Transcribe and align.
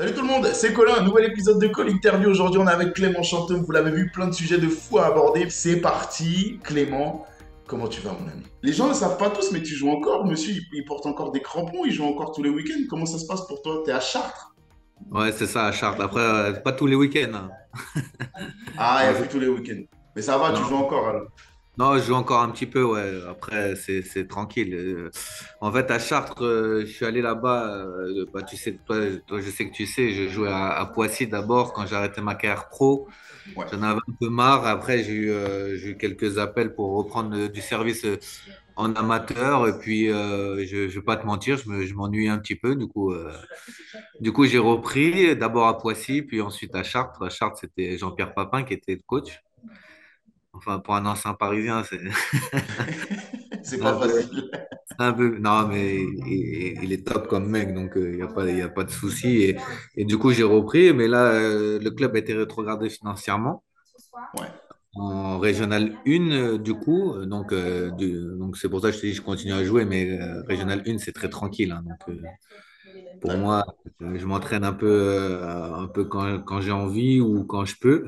Salut 0.00 0.14
tout 0.14 0.22
le 0.22 0.28
monde, 0.28 0.46
c'est 0.54 0.72
Colin, 0.72 0.94
un 0.94 1.02
nouvel 1.02 1.26
épisode 1.26 1.60
de 1.60 1.66
Call 1.66 1.90
Interview. 1.90 2.30
Aujourd'hui, 2.30 2.58
on 2.58 2.66
est 2.66 2.70
avec 2.70 2.94
Clément 2.94 3.22
Chantôme. 3.22 3.60
Vous 3.60 3.70
l'avez 3.70 3.90
vu, 3.90 4.10
plein 4.10 4.28
de 4.28 4.32
sujets 4.32 4.56
de 4.56 4.66
fou 4.66 4.96
à 4.96 5.04
aborder. 5.04 5.50
C'est 5.50 5.76
parti, 5.76 6.58
Clément. 6.64 7.26
Comment 7.66 7.86
tu 7.86 8.00
vas, 8.00 8.12
mon 8.12 8.26
ami? 8.26 8.44
Les 8.62 8.72
gens 8.72 8.88
ne 8.88 8.94
savent 8.94 9.18
pas 9.18 9.28
tous, 9.28 9.52
mais 9.52 9.62
tu 9.62 9.74
joues 9.74 9.90
encore. 9.90 10.24
Monsieur, 10.24 10.54
il, 10.72 10.84
porte 10.86 11.04
encore 11.04 11.32
des 11.32 11.42
crampons, 11.42 11.84
il 11.84 11.92
joue 11.92 12.06
encore 12.06 12.32
tous 12.32 12.42
les 12.42 12.48
week-ends. 12.48 12.82
Comment 12.88 13.04
ça 13.04 13.18
se 13.18 13.26
passe 13.26 13.46
pour 13.46 13.60
toi? 13.60 13.82
T'es 13.84 13.92
à 13.92 14.00
Chartres? 14.00 14.54
Ouais, 15.10 15.32
c'est 15.32 15.46
ça, 15.46 15.66
à 15.66 15.72
Chartres. 15.72 16.00
Après, 16.00 16.22
euh, 16.22 16.52
pas 16.52 16.72
tous 16.72 16.86
les 16.86 16.96
week-ends. 16.96 17.34
hein. 17.34 17.50
Ah, 18.78 19.02
il 19.02 19.20
y 19.20 19.22
a 19.22 19.26
tous 19.26 19.38
les 19.38 19.48
week-ends. 19.48 19.82
Mais 20.16 20.22
ça 20.22 20.38
va, 20.38 20.54
tu 20.54 20.64
joues 20.64 20.76
encore 20.76 21.08
alors 21.08 21.26
Non, 21.80 21.96
je 21.96 22.02
joue 22.04 22.14
encore 22.14 22.42
un 22.42 22.50
petit 22.50 22.66
peu, 22.66 22.84
ouais. 22.84 23.22
Après, 23.28 23.74
c'est 23.76 24.28
tranquille. 24.28 24.74
Euh, 24.74 25.10
En 25.62 25.72
fait, 25.72 25.90
à 25.90 25.98
Chartres, 25.98 26.44
euh, 26.44 26.82
je 26.82 26.92
suis 26.92 27.06
allé 27.06 27.22
là-bas. 27.22 27.86
euh, 27.86 28.26
bah, 28.34 28.42
tu 28.42 28.56
sais, 28.58 28.78
toi, 28.84 28.96
toi, 29.26 29.40
je 29.40 29.50
sais 29.50 29.68
que 29.70 29.74
tu 29.74 29.86
sais, 29.86 30.10
je 30.12 30.28
jouais 30.28 30.48
à, 30.50 30.70
à 30.78 30.86
Poissy 30.86 31.26
d'abord 31.26 31.72
quand 31.72 31.86
j'ai 31.86 31.96
arrêté 31.96 32.20
ma 32.20 32.34
carrière 32.34 32.68
pro. 32.68 33.08
Ouais. 33.56 33.66
J'en 33.72 33.82
avais 33.82 34.00
un 34.08 34.14
peu 34.20 34.30
marre. 34.30 34.66
Après, 34.66 35.04
j'ai 35.04 35.12
eu, 35.14 35.30
euh, 35.32 35.76
eu 35.84 35.96
quelques 35.98 36.38
appels 36.38 36.74
pour 36.74 36.96
reprendre 36.96 37.48
du 37.48 37.62
service 37.62 38.06
en 38.76 38.94
amateur. 38.96 39.68
Et 39.68 39.78
puis, 39.78 40.10
euh, 40.10 40.66
je 40.66 40.76
ne 40.78 40.86
vais 40.88 41.02
pas 41.02 41.16
te 41.16 41.26
mentir, 41.26 41.58
je 41.58 41.68
me, 41.70 41.86
je 41.86 41.94
m'ennuie 41.94 42.28
un 42.28 42.38
petit 42.38 42.56
peu. 42.56 42.76
Du 42.76 42.88
coup, 42.88 43.12
euh, 43.12 43.32
du 44.20 44.32
coup, 44.32 44.46
j'ai 44.46 44.58
repris 44.58 45.36
d'abord 45.36 45.68
à 45.68 45.78
Poissy, 45.78 46.22
puis 46.22 46.40
ensuite 46.42 46.74
à 46.74 46.82
Chartres. 46.82 47.22
À 47.22 47.30
Chartres, 47.30 47.58
c'était 47.60 47.98
Jean-Pierre 47.98 48.34
Papin 48.34 48.64
qui 48.64 48.74
était 48.74 48.94
le 48.94 49.02
coach. 49.06 49.42
Enfin, 50.60 50.80
pour 50.80 50.94
un 50.96 51.06
ancien 51.06 51.34
Parisien, 51.34 51.84
c'est 51.84 52.00
pas 53.80 53.98
facile. 53.98 54.28
un 54.98 55.12
peu. 55.12 55.38
Non, 55.38 55.68
mais 55.68 55.96
il, 56.02 56.82
il 56.84 56.92
est 56.92 57.06
top 57.06 57.28
comme 57.28 57.48
mec, 57.50 57.74
donc 57.74 57.92
il 57.96 58.16
n'y 58.16 58.22
a 58.22 58.28
pas, 58.28 58.50
y 58.50 58.62
a 58.62 58.68
pas 58.68 58.84
de 58.84 58.90
souci. 58.90 59.42
Et, 59.42 59.60
et 59.96 60.04
du 60.04 60.18
coup, 60.18 60.32
j'ai 60.32 60.44
repris, 60.44 60.92
mais 60.92 61.08
là, 61.08 61.32
euh, 61.32 61.78
le 61.80 61.90
club 61.90 62.14
a 62.16 62.18
été 62.18 62.34
rétrogradé 62.34 62.90
financièrement 62.90 63.64
Ouais. 64.34 64.48
en 64.94 65.38
Régional 65.38 66.00
1, 66.06 66.30
euh, 66.32 66.58
du 66.58 66.74
coup. 66.74 67.14
Euh, 67.14 67.26
Donc, 67.26 67.52
euh, 67.52 67.90
du- 67.90 68.20
donc 68.38 68.56
c'est 68.56 68.68
pour 68.68 68.80
ça 68.80 68.90
que 68.90 68.96
je 68.96 69.00
te 69.02 69.06
dis, 69.06 69.12
je 69.14 69.22
continue 69.22 69.52
à 69.52 69.64
jouer, 69.64 69.84
mais 69.84 70.10
euh, 70.20 70.42
Régional 70.48 70.82
1, 70.86 70.98
c'est 70.98 71.12
très 71.12 71.28
tranquille. 71.28 71.72
hein. 71.72 71.82
donc, 71.84 71.98
euh, 72.08 72.20
pour 73.20 73.36
moi, 73.38 73.64
euh, 74.02 74.18
je 74.18 74.26
m'entraîne 74.26 74.64
un 74.64 74.72
peu, 74.72 74.86
euh, 74.88 75.74
un 75.74 75.88
peu 75.88 76.04
quand, 76.04 76.40
quand 76.42 76.60
j'ai 76.60 76.72
envie 76.72 77.20
ou 77.20 77.44
quand 77.44 77.64
je 77.64 77.76
peux. 77.80 78.06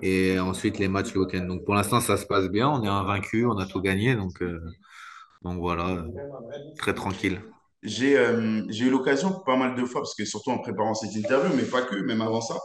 Et 0.00 0.38
ensuite, 0.38 0.78
les 0.78 0.88
matchs 0.88 1.12
le 1.14 1.20
week-end. 1.22 1.44
Donc, 1.44 1.64
pour 1.64 1.74
l'instant, 1.74 2.00
ça 2.00 2.16
se 2.16 2.26
passe 2.26 2.48
bien. 2.48 2.68
On 2.68 2.82
est 2.82 2.88
invaincu, 2.88 3.46
on 3.46 3.58
a 3.58 3.66
tout 3.66 3.80
gagné. 3.80 4.14
Donc, 4.14 4.42
euh, 4.42 4.60
donc 5.42 5.58
voilà, 5.58 6.04
très 6.78 6.94
tranquille. 6.94 7.40
J'ai 7.82 8.16
euh, 8.16 8.62
eu 8.70 8.90
l'occasion 8.90 9.40
pas 9.44 9.56
mal 9.56 9.74
de 9.74 9.84
fois, 9.84 10.00
parce 10.02 10.14
que 10.14 10.24
surtout 10.24 10.50
en 10.50 10.58
préparant 10.58 10.94
cette 10.94 11.14
interview, 11.14 11.54
mais 11.56 11.64
pas 11.64 11.82
que, 11.82 11.96
même 11.96 12.20
avant 12.22 12.40
ça, 12.40 12.56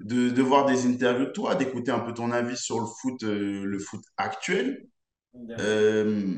de, 0.00 0.30
de 0.30 0.42
voir 0.42 0.66
des 0.66 0.86
interviews 0.86 1.26
de 1.26 1.30
toi, 1.32 1.54
d'écouter 1.54 1.90
un 1.92 2.00
peu 2.00 2.12
ton 2.12 2.30
avis 2.32 2.56
sur 2.56 2.80
le 2.80 2.86
foot, 2.86 3.22
euh, 3.22 3.64
le 3.64 3.78
foot 3.78 4.02
actuel. 4.16 4.86
Euh, 5.60 6.34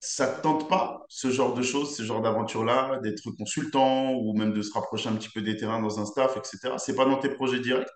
ça 0.00 0.28
te 0.28 0.42
tente 0.42 0.68
pas, 0.68 1.04
ce 1.08 1.30
genre 1.30 1.54
de 1.54 1.62
choses, 1.62 1.96
ce 1.96 2.02
genre 2.02 2.22
d'aventure-là, 2.22 3.00
d'être 3.02 3.30
consultant 3.36 4.12
ou 4.12 4.34
même 4.34 4.52
de 4.52 4.62
se 4.62 4.72
rapprocher 4.72 5.08
un 5.08 5.16
petit 5.16 5.30
peu 5.30 5.42
des 5.42 5.56
terrains 5.56 5.80
dans 5.80 5.98
un 6.00 6.06
staff, 6.06 6.36
etc. 6.36 6.78
C'est 6.78 6.94
pas 6.94 7.04
dans 7.06 7.18
tes 7.18 7.30
projets 7.30 7.60
directs? 7.60 7.88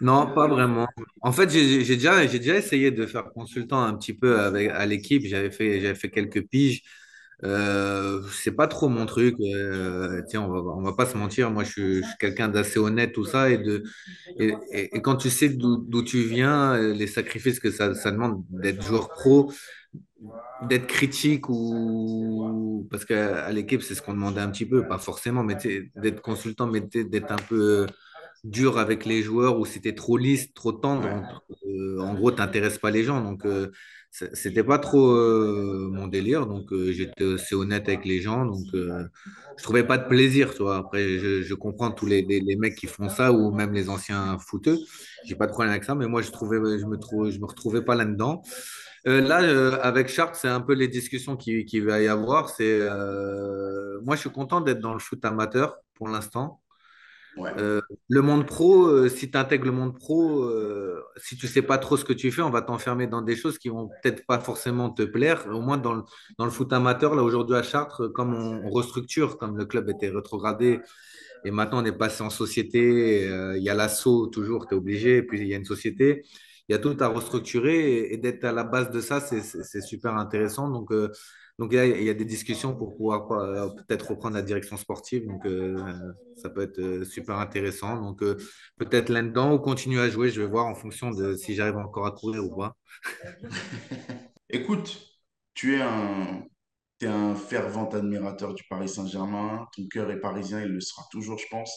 Non, 0.00 0.32
pas 0.32 0.48
vraiment. 0.48 0.86
En 1.20 1.32
fait, 1.32 1.50
j'ai 1.50 1.84
déjà, 1.96 2.24
essayé 2.24 2.90
de 2.90 3.06
faire 3.06 3.30
consultant 3.32 3.82
un 3.82 3.94
petit 3.94 4.14
peu 4.14 4.40
avec, 4.40 4.70
à 4.70 4.86
l'équipe. 4.86 5.24
J'avais 5.26 5.50
fait, 5.50 6.10
quelques 6.10 6.46
piges. 6.48 6.82
Euh, 7.44 8.22
c'est 8.32 8.52
pas 8.52 8.66
trop 8.66 8.88
mon 8.88 9.06
truc. 9.06 9.36
Euh, 9.40 10.22
tiens, 10.28 10.42
on 10.42 10.48
va, 10.48 10.90
va 10.90 10.96
pas 10.96 11.06
se 11.06 11.16
mentir. 11.16 11.50
Moi, 11.50 11.64
je 11.64 11.70
suis, 11.70 12.02
quelqu'un 12.18 12.48
d'assez 12.48 12.78
honnête, 12.78 13.12
tout 13.12 13.24
ça. 13.24 13.50
Et, 13.50 15.00
quand 15.02 15.16
tu 15.16 15.30
sais 15.30 15.50
d'où 15.50 16.02
tu 16.02 16.22
viens, 16.22 16.74
euh, 16.74 16.94
les 16.94 17.06
sacrifices 17.06 17.60
que 17.60 17.70
ça, 17.70 17.88
demande 18.10 18.42
d'être 18.50 18.82
joueur 18.82 19.10
pro, 19.10 19.52
d'être 20.68 20.86
critique 20.86 21.48
ou. 21.48 22.86
Parce 22.90 23.04
qu'à 23.04 23.50
l'équipe, 23.52 23.82
c'est 23.82 23.94
ce 23.94 24.02
qu'on 24.02 24.14
demandait 24.14 24.40
un 24.40 24.50
petit 24.50 24.66
peu, 24.66 24.86
pas 24.86 24.98
forcément, 24.98 25.42
mais 25.42 25.56
d'être 25.96 26.22
consultant, 26.22 26.66
mais 26.66 26.80
d'être 26.80 27.32
un 27.32 27.36
peu 27.36 27.86
dur 28.44 28.78
avec 28.78 29.04
les 29.04 29.22
joueurs 29.22 29.58
ou 29.58 29.66
c'était 29.66 29.94
trop 29.94 30.16
lisse, 30.16 30.52
trop 30.54 30.72
tendre. 30.72 31.08
Ouais. 31.08 31.22
Euh, 31.66 32.00
en 32.00 32.14
gros, 32.14 32.30
t'intéresses 32.30 32.78
pas 32.78 32.90
les 32.90 33.04
gens. 33.04 33.20
Donc, 33.22 33.44
euh, 33.46 33.70
c'était 34.10 34.64
pas 34.64 34.78
trop 34.78 35.10
euh, 35.12 35.88
mon 35.92 36.06
délire. 36.08 36.46
Donc, 36.46 36.72
euh, 36.72 36.92
j'étais 36.92 37.34
assez 37.34 37.54
honnête 37.54 37.88
avec 37.88 38.04
les 38.04 38.20
gens. 38.20 38.44
Donc, 38.46 38.66
je 38.72 39.62
trouvais 39.62 39.84
pas 39.86 39.98
de 39.98 40.08
plaisir, 40.08 40.52
tu 40.54 40.62
vois. 40.62 40.76
Après, 40.78 41.18
je, 41.18 41.42
je 41.42 41.54
comprends 41.54 41.90
tous 41.90 42.06
les, 42.06 42.22
les, 42.22 42.40
les 42.40 42.56
mecs 42.56 42.74
qui 42.76 42.86
font 42.86 43.08
ça 43.08 43.32
ou 43.32 43.52
même 43.52 43.72
les 43.72 43.88
anciens 43.88 44.38
footeux. 44.38 44.78
J'ai 45.24 45.34
pas 45.34 45.46
de 45.46 45.52
problème 45.52 45.70
avec 45.70 45.84
ça, 45.84 45.94
mais 45.94 46.06
moi, 46.06 46.22
je 46.22 46.30
trouvais, 46.30 46.56
je 46.78 46.86
me 46.86 46.96
trouvais, 46.96 47.30
je 47.30 47.40
me 47.40 47.46
retrouvais 47.46 47.82
pas 47.82 47.94
là-dedans. 47.94 48.42
Euh, 49.06 49.20
là, 49.20 49.42
euh, 49.42 49.78
avec 49.82 50.08
Chartres, 50.08 50.36
c'est 50.36 50.48
un 50.48 50.60
peu 50.60 50.74
les 50.74 50.88
discussions 50.88 51.36
qui, 51.36 51.64
qui 51.64 51.80
va 51.80 52.00
y 52.00 52.08
avoir. 52.08 52.50
C'est, 52.50 52.78
euh, 52.80 53.98
moi, 54.02 54.16
je 54.16 54.20
suis 54.20 54.30
content 54.30 54.60
d'être 54.60 54.80
dans 54.80 54.92
le 54.92 54.98
foot 54.98 55.24
amateur 55.24 55.76
pour 55.94 56.08
l'instant. 56.08 56.60
Euh, 57.38 57.80
le 58.08 58.22
monde 58.22 58.46
pro, 58.46 58.86
euh, 58.86 59.08
si 59.08 59.30
tu 59.30 59.38
intègres 59.38 59.66
le 59.66 59.72
monde 59.72 59.96
pro, 59.96 60.44
euh, 60.44 61.02
si 61.16 61.36
tu 61.36 61.46
sais 61.46 61.62
pas 61.62 61.78
trop 61.78 61.96
ce 61.96 62.04
que 62.04 62.12
tu 62.12 62.30
fais, 62.30 62.42
on 62.42 62.50
va 62.50 62.62
t'enfermer 62.62 63.06
dans 63.06 63.22
des 63.22 63.36
choses 63.36 63.58
qui 63.58 63.68
vont 63.68 63.88
peut-être 64.02 64.26
pas 64.26 64.40
forcément 64.40 64.90
te 64.90 65.02
plaire. 65.02 65.46
Au 65.48 65.60
moins 65.60 65.78
dans 65.78 65.94
le, 65.94 66.50
foot 66.50 66.72
amateur, 66.72 67.14
là 67.14 67.22
aujourd'hui 67.22 67.56
à 67.56 67.62
Chartres, 67.62 68.12
comme 68.12 68.34
on, 68.34 68.70
restructure, 68.70 69.38
comme 69.38 69.56
le 69.56 69.64
club 69.64 69.88
était 69.88 70.10
rétrogradé 70.10 70.80
et 71.44 71.50
maintenant 71.50 71.82
on 71.82 71.84
est 71.84 71.96
passé 71.96 72.22
en 72.22 72.30
société, 72.30 73.24
il 73.56 73.62
y 73.62 73.70
a 73.70 73.74
l'assaut 73.74 74.26
toujours, 74.26 74.66
tu 74.66 74.74
es 74.74 74.76
obligé, 74.76 75.22
puis 75.22 75.40
il 75.40 75.46
y 75.46 75.54
a 75.54 75.56
une 75.56 75.64
société, 75.64 76.22
il 76.68 76.72
y 76.72 76.74
a 76.74 76.78
tout 76.78 76.96
à 77.00 77.08
restructurer 77.08 77.78
et, 77.78 78.14
et 78.14 78.16
d'être 78.18 78.44
à 78.44 78.52
la 78.52 78.64
base 78.64 78.90
de 78.90 79.00
ça, 79.00 79.20
c'est 79.20 79.80
super 79.80 80.16
intéressant. 80.16 80.68
Donc, 80.68 80.92
donc 81.60 81.74
a, 81.74 81.84
il 81.84 82.04
y 82.04 82.08
a 82.08 82.14
des 82.14 82.24
discussions 82.24 82.74
pour 82.74 82.96
pouvoir 82.96 83.30
euh, 83.32 83.68
peut-être 83.68 84.12
reprendre 84.12 84.34
la 84.34 84.40
direction 84.40 84.78
sportive. 84.78 85.26
Donc, 85.26 85.44
euh, 85.44 85.76
ça 86.34 86.48
peut 86.48 86.62
être 86.62 86.78
euh, 86.78 87.04
super 87.04 87.36
intéressant. 87.36 88.00
Donc, 88.00 88.20
peut-être 88.78 89.10
là-dedans 89.10 89.52
ou 89.52 89.58
continuer 89.58 90.00
à 90.00 90.08
jouer. 90.08 90.30
Je 90.30 90.40
vais 90.40 90.46
voir 90.46 90.66
en 90.66 90.74
fonction 90.74 91.10
de 91.10 91.36
si 91.36 91.54
j'arrive 91.54 91.76
encore 91.76 92.06
à 92.06 92.12
courir 92.12 92.42
ou 92.44 92.56
pas. 92.56 92.78
Écoute, 94.48 95.02
tu 95.52 95.76
es 95.76 95.82
un, 95.82 96.44
t'es 96.98 97.08
un 97.08 97.34
fervent 97.34 97.90
admirateur 97.90 98.54
du 98.54 98.64
Paris 98.64 98.88
Saint-Germain. 98.88 99.68
Ton 99.76 99.86
cœur 99.86 100.10
est 100.10 100.20
parisien, 100.20 100.62
il 100.62 100.72
le 100.72 100.80
sera 100.80 101.02
toujours, 101.10 101.36
je 101.36 101.46
pense. 101.50 101.70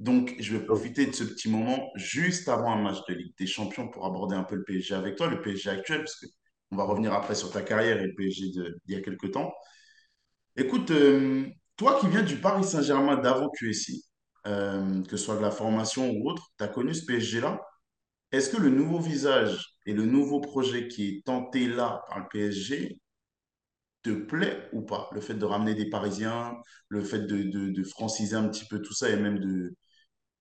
Donc, 0.00 0.34
je 0.40 0.56
vais 0.56 0.64
profiter 0.64 1.06
de 1.06 1.12
ce 1.12 1.22
petit 1.22 1.48
moment 1.48 1.92
juste 1.94 2.48
avant 2.48 2.72
un 2.72 2.82
match 2.82 2.98
de 3.08 3.14
Ligue 3.14 3.34
des 3.38 3.46
Champions 3.46 3.86
pour 3.86 4.04
aborder 4.04 4.34
un 4.34 4.42
peu 4.42 4.56
le 4.56 4.64
PSG 4.64 4.96
avec 4.96 5.14
toi, 5.14 5.28
le 5.28 5.40
PSG 5.40 5.70
actuel, 5.70 6.00
parce 6.00 6.16
que 6.16 6.26
on 6.70 6.76
va 6.76 6.84
revenir 6.84 7.12
après 7.12 7.34
sur 7.34 7.50
ta 7.50 7.62
carrière 7.62 7.98
et 8.00 8.06
le 8.06 8.14
PSG 8.14 8.48
d'il 8.50 8.74
y 8.88 8.96
a 8.96 9.00
quelques 9.00 9.32
temps. 9.32 9.52
Écoute, 10.56 10.90
euh, 10.90 11.46
toi 11.76 11.98
qui 12.00 12.08
viens 12.08 12.22
du 12.22 12.36
Paris 12.40 12.64
Saint-Germain 12.64 13.16
d'avant 13.16 13.48
QSI, 13.50 14.04
euh, 14.46 15.02
que 15.04 15.16
ce 15.16 15.24
soit 15.24 15.36
de 15.36 15.42
la 15.42 15.50
formation 15.50 16.10
ou 16.10 16.28
autre, 16.30 16.48
tu 16.58 16.64
as 16.64 16.68
connu 16.68 16.94
ce 16.94 17.04
PSG-là. 17.06 17.60
Est-ce 18.32 18.50
que 18.50 18.60
le 18.60 18.70
nouveau 18.70 18.98
visage 19.00 19.76
et 19.86 19.92
le 19.94 20.04
nouveau 20.06 20.40
projet 20.40 20.88
qui 20.88 21.08
est 21.08 21.24
tenté 21.24 21.68
là 21.68 22.02
par 22.08 22.20
le 22.20 22.26
PSG 22.30 22.98
te 24.02 24.10
plaît 24.10 24.68
ou 24.72 24.82
pas? 24.82 25.08
Le 25.12 25.20
fait 25.20 25.34
de 25.34 25.44
ramener 25.44 25.74
des 25.74 25.88
Parisiens, 25.90 26.56
le 26.88 27.02
fait 27.02 27.26
de 27.26 27.84
franciser 27.84 28.36
un 28.36 28.48
petit 28.48 28.66
peu 28.66 28.80
tout 28.82 28.94
ça 28.94 29.08
et 29.10 29.16
même 29.16 29.38
de, 29.38 29.74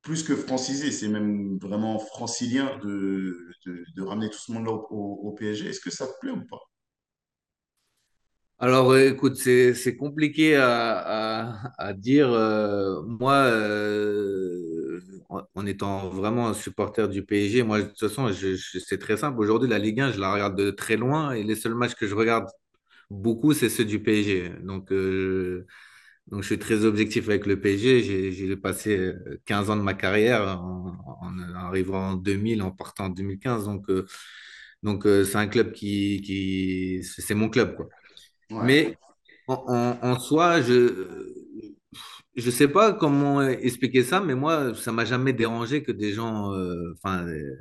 plus 0.07 0.23
que 0.23 0.35
franciser, 0.35 0.91
c'est 0.91 1.09
même 1.09 1.59
vraiment 1.59 2.00
francilien 2.00 2.79
de, 2.84 3.38
de, 3.68 4.01
ramener 4.03 4.29
tout 4.31 4.40
ce 4.40 4.51
monde-là 4.53 4.72
au, 4.73 5.19
au- 5.23 5.31
PSG. 5.34 5.68
Est-ce 5.69 5.81
que 5.81 5.91
ça 5.91 6.07
te 6.07 6.13
plaît 6.22 6.31
ou 6.31 6.45
pas? 6.47 6.59
Alors, 8.59 8.91
euh, 8.91 9.09
écoute, 9.12 9.35
c'est 9.38 9.95
compliqué 9.97 10.56
à, 10.56 11.53
à- 11.78 11.94
dire. 11.94 12.29
Euh, 12.31 13.03
moi, 13.03 13.34
euh, 13.35 15.00
en, 15.30 15.65
étant 15.68 16.10
vraiment 16.10 16.48
un 16.48 16.53
supporter 16.56 17.07
du 17.07 17.24
PSG, 17.24 17.63
moi, 17.63 17.81
de 17.81 17.88
toute 17.89 18.00
façon, 18.00 18.31
c'est 18.33 18.98
très 19.00 19.18
simple. 19.18 19.39
Aujourd'hui, 19.39 19.69
la 19.69 19.77
Ligue 19.80 20.00
1, 20.01 20.12
je 20.12 20.19
la 20.19 20.33
regarde 20.33 20.57
de 20.57 20.71
très 20.71 20.98
loin 20.98 21.33
et 21.33 21.44
les 21.44 21.56
seuls 21.56 21.75
matchs 21.75 21.94
que 21.95 22.07
je 22.07 22.15
regarde 22.15 22.48
beaucoup, 23.12 23.53
c'est 23.53 23.69
ceux 23.69 23.86
du 23.86 24.01
PSG. 24.03 24.51
Donc, 24.63 24.92
donc, 26.27 26.41
je 26.44 26.47
suis 26.47 26.59
très 26.59 26.83
objectif 26.85 27.29
avec 27.29 27.45
le 27.45 27.59
PSG. 27.59 28.31
J'ai 28.33 28.57
passé 28.57 28.97
euh, 28.97 29.41
15 29.45 29.69
ans 29.69 29.77
de 29.77 29.81
ma 29.81 29.94
carrière 29.94 30.59
en, 30.62 30.94
en 31.21 31.39
arrivant 31.56 32.12
en 32.12 32.15
2000, 32.15 32.62
en 32.62 32.71
partant 32.71 33.06
en 33.06 33.09
2015. 33.09 33.65
Donc, 33.65 33.89
euh, 33.89 34.06
donc 34.83 35.06
euh, 35.06 35.24
c'est 35.25 35.38
un 35.38 35.47
club 35.47 35.71
qui, 35.74 36.21
qui 36.21 37.03
c'est 37.03 37.35
mon 37.35 37.50
club, 37.50 37.75
quoi. 37.75 37.89
Ouais. 38.50 38.57
Mais 38.59 38.97
en, 39.47 39.56
en- 39.68 40.00
en 40.07 40.19
soi, 40.19 40.62
je 40.62 41.33
je 42.35 42.51
sais 42.51 42.68
pas 42.68 42.94
comment 42.94 43.41
expliquer 43.41 44.03
ça, 44.03 44.19
mais 44.21 44.35
moi, 44.35 44.74
ça 44.75 44.91
m'a 44.91 45.06
jamais 45.06 45.33
dérangé 45.33 45.83
que 45.83 45.91
des 45.91 46.13
gens, 46.13 46.53
euh, 46.53 46.94
enfin, 46.95 47.25
euh, 47.27 47.57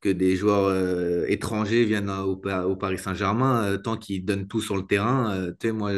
que 0.00 0.08
des 0.10 0.36
joueurs 0.36 0.66
euh, 0.66 1.26
étrangers 1.28 1.84
viennent 1.84 2.10
au, 2.10 2.36
Pa- 2.36 2.64
au 2.66 2.76
Paris 2.76 2.98
Saint-Germain, 2.98 3.64
euh, 3.64 3.78
tant 3.78 3.96
qu'ils 3.98 4.24
donnent 4.24 4.48
tout 4.48 4.60
sur 4.62 4.76
le 4.76 4.86
terrain. 4.86 5.32
euh, 5.34 5.52
tu 5.60 5.68
sais, 5.68 5.72
moi, 5.72 5.92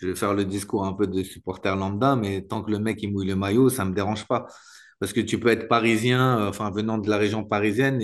je, 0.00 0.08
vais 0.08 0.14
faire 0.14 0.34
le 0.34 0.44
discours 0.44 0.84
un 0.84 0.92
peu 0.92 1.06
de 1.06 1.22
supporter 1.22 1.74
lambda, 1.76 2.16
mais 2.16 2.42
tant 2.42 2.62
que 2.62 2.70
le 2.70 2.78
mec 2.78 3.02
il 3.02 3.12
mouille 3.12 3.26
le 3.28 3.36
maillot, 3.36 3.68
ça 3.70 3.84
me 3.84 3.94
dérange 3.94 4.26
pas. 4.26 4.46
Parce 4.98 5.12
que 5.12 5.20
tu 5.20 5.38
peux 5.38 5.48
être 5.48 5.68
parisien, 5.68 6.40
euh, 6.40 6.48
enfin 6.48 6.70
venant 6.70 6.98
de 6.98 7.08
la 7.10 7.18
région 7.18 7.44
parisienne, 7.44 7.98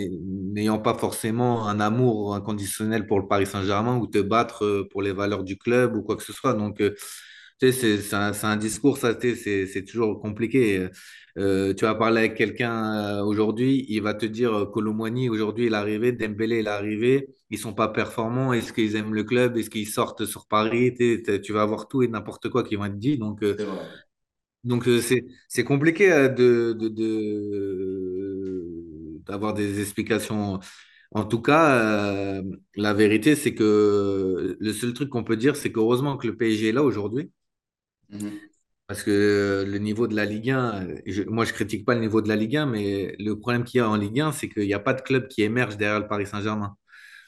n'ayant 0.53 0.79
pas 0.79 0.95
forcément 0.95 1.67
un 1.69 1.81
amour 1.81 2.35
inconditionnel 2.35 3.07
pour 3.07 3.19
le 3.21 3.27
Paris 3.29 3.47
Saint-Germain 3.47 3.97
ou 3.99 4.07
te 4.07 4.19
battre 4.19 4.65
euh, 4.65 4.89
pour 4.91 5.01
les 5.03 5.13
valeurs 5.13 5.43
du 5.45 5.57
club 5.57 5.97
ou 5.97 6.03
quoi 6.03 6.17
que 6.17 6.23
ce 6.23 6.33
soit. 6.35 6.53
Donc, 6.55 6.81
euh, 6.83 6.95
tu 7.61 7.73
sais, 7.73 7.99
c'est 7.99 8.15
un, 8.17 8.33
un 8.43 8.57
discours, 8.57 8.99
ça, 8.99 9.15
tu 9.15 9.37
c'est 9.37 9.85
toujours 9.87 10.21
compliqué. 10.21 10.89
Euh, 11.39 11.73
tu 11.75 11.85
vas 11.87 11.95
parler 11.95 12.19
avec 12.21 12.35
quelqu'un 12.37 13.19
euh, 13.21 13.25
aujourd'hui, 13.25 13.87
il 13.89 14.03
va 14.03 14.13
te 14.15 14.27
dire 14.27 14.53
euh, 14.55 14.67
Colomboigny, 14.67 15.29
aujourd'hui, 15.31 15.67
il 15.67 15.73
est 15.73 15.77
arrivé, 15.77 16.13
Dembélé, 16.13 16.59
il 16.61 16.67
est 16.67 16.71
arrivé, 16.71 17.29
ils 17.51 17.59
sont 17.59 17.73
pas 17.73 17.89
performants, 17.89 18.53
est-ce 18.53 18.73
qu'ils 18.73 18.97
aiment 18.97 19.15
le 19.15 19.25
club, 19.25 19.57
est-ce 19.57 19.71
qu'ils 19.71 19.89
sortent 19.89 20.27
sur 20.27 20.47
Paris, 20.47 20.95
tu 21.43 21.53
vas 21.53 21.63
avoir 21.63 21.89
tout 21.89 22.03
et 22.03 22.09
n'importe 22.09 22.49
quoi 22.51 22.63
qui 22.65 22.77
vont 22.77 22.85
être 22.85 22.99
dit. 22.99 23.17
Donc, 23.19 23.43
euh, 23.43 23.57
C'est 23.57 23.67
donc 24.65 24.87
euh, 24.89 25.01
compliqué 25.65 26.13
euh, 26.13 26.29
de, 26.29 26.73
de, 26.79 26.89
de- 26.89 28.83
d'avoir 29.27 29.55
des 29.55 29.81
explications. 29.81 30.61
En 31.13 31.25
tout 31.25 31.41
cas, 31.43 31.77
euh, 32.41 32.43
la 32.77 32.95
vérité, 32.95 33.37
c'est 33.37 33.55
que 33.55 34.57
le 34.59 34.73
seul 34.73 34.95
truc 34.95 35.09
qu'on 35.11 35.25
peut 35.25 35.37
dire, 35.37 35.57
c'est 35.57 35.73
qu'heureusement 35.73 36.17
que 36.17 36.27
le 36.27 36.37
PSG 36.37 36.69
est 36.71 36.73
là 36.73 36.83
aujourd'hui. 36.83 37.31
Mhm. 38.09 38.52
Parce 38.93 39.05
que 39.05 39.65
le 39.67 39.79
niveau 39.79 40.07
de 40.07 40.15
la 40.15 40.27
Ligue 40.27 40.51
1, 40.51 40.87
je- 41.07 41.23
moi 41.25 41.47
je 41.47 41.53
critique 41.55 41.87
pas 41.87 41.95
le 41.95 42.01
niveau 42.01 42.21
de 42.21 42.29
la 42.29 42.37
Ligue 42.37 42.57
1, 42.59 42.67
mais 42.67 43.17
le 43.19 43.39
problème 43.39 43.65
qu'il 43.65 43.79
y 43.79 43.81
a 43.81 43.89
en 43.89 43.97
Ligue 43.97 44.21
1, 44.21 44.33
c'est 44.33 44.51
qu'il 44.51 44.65
n'y 44.67 44.75
a 44.75 44.79
pas 44.81 44.93
de 44.93 45.01
club 45.01 45.29
qui 45.29 45.43
émerge 45.43 45.79
derrière 45.79 46.01
le 46.01 46.09
Paris 46.09 46.27
Saint-Germain. 46.27 46.77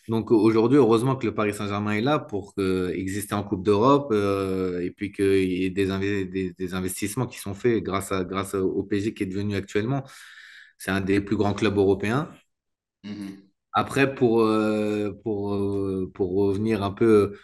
Donc 0.09 0.31
aujourd'hui, 0.33 0.79
heureusement 0.79 1.17
que 1.17 1.27
le 1.27 1.35
Paris 1.35 1.55
Saint-Germain 1.55 1.93
est 1.93 2.03
là 2.03 2.19
pour 2.21 2.55
euh, 2.59 2.91
exister 2.95 3.35
en 3.35 3.45
Coupe 3.45 3.65
d'Europe 3.65 4.09
euh, 4.13 4.81
et 4.83 4.91
puis 4.93 5.13
qu'il 5.13 5.53
y 5.53 5.65
ait 5.67 5.71
des, 5.71 5.91
inve- 5.91 6.31
des- 6.31 6.53
des 6.59 6.75
investissements 6.75 7.27
qui 7.27 7.39
sont 7.41 7.55
faits 7.55 7.83
grâce 7.85 8.13
à, 8.13 8.25
grâce 8.25 8.55
au 8.55 8.83
PSG 8.85 9.15
qui 9.15 9.25
est 9.25 9.27
devenu 9.27 9.57
actuellement. 9.57 10.05
C'est 10.79 10.91
un 10.93 11.01
des 11.03 11.21
plus 11.23 11.37
grands 11.37 11.55
clubs 11.55 11.77
européens. 11.79 12.31
Mhm. 13.03 13.53
Après, 13.73 14.15
pour, 14.15 14.43
euh, 14.43 15.13
pour, 15.25 15.55
euh, 15.55 16.11
pour 16.15 16.33
revenir 16.35 16.83
un 16.85 16.93
peu 16.93 17.37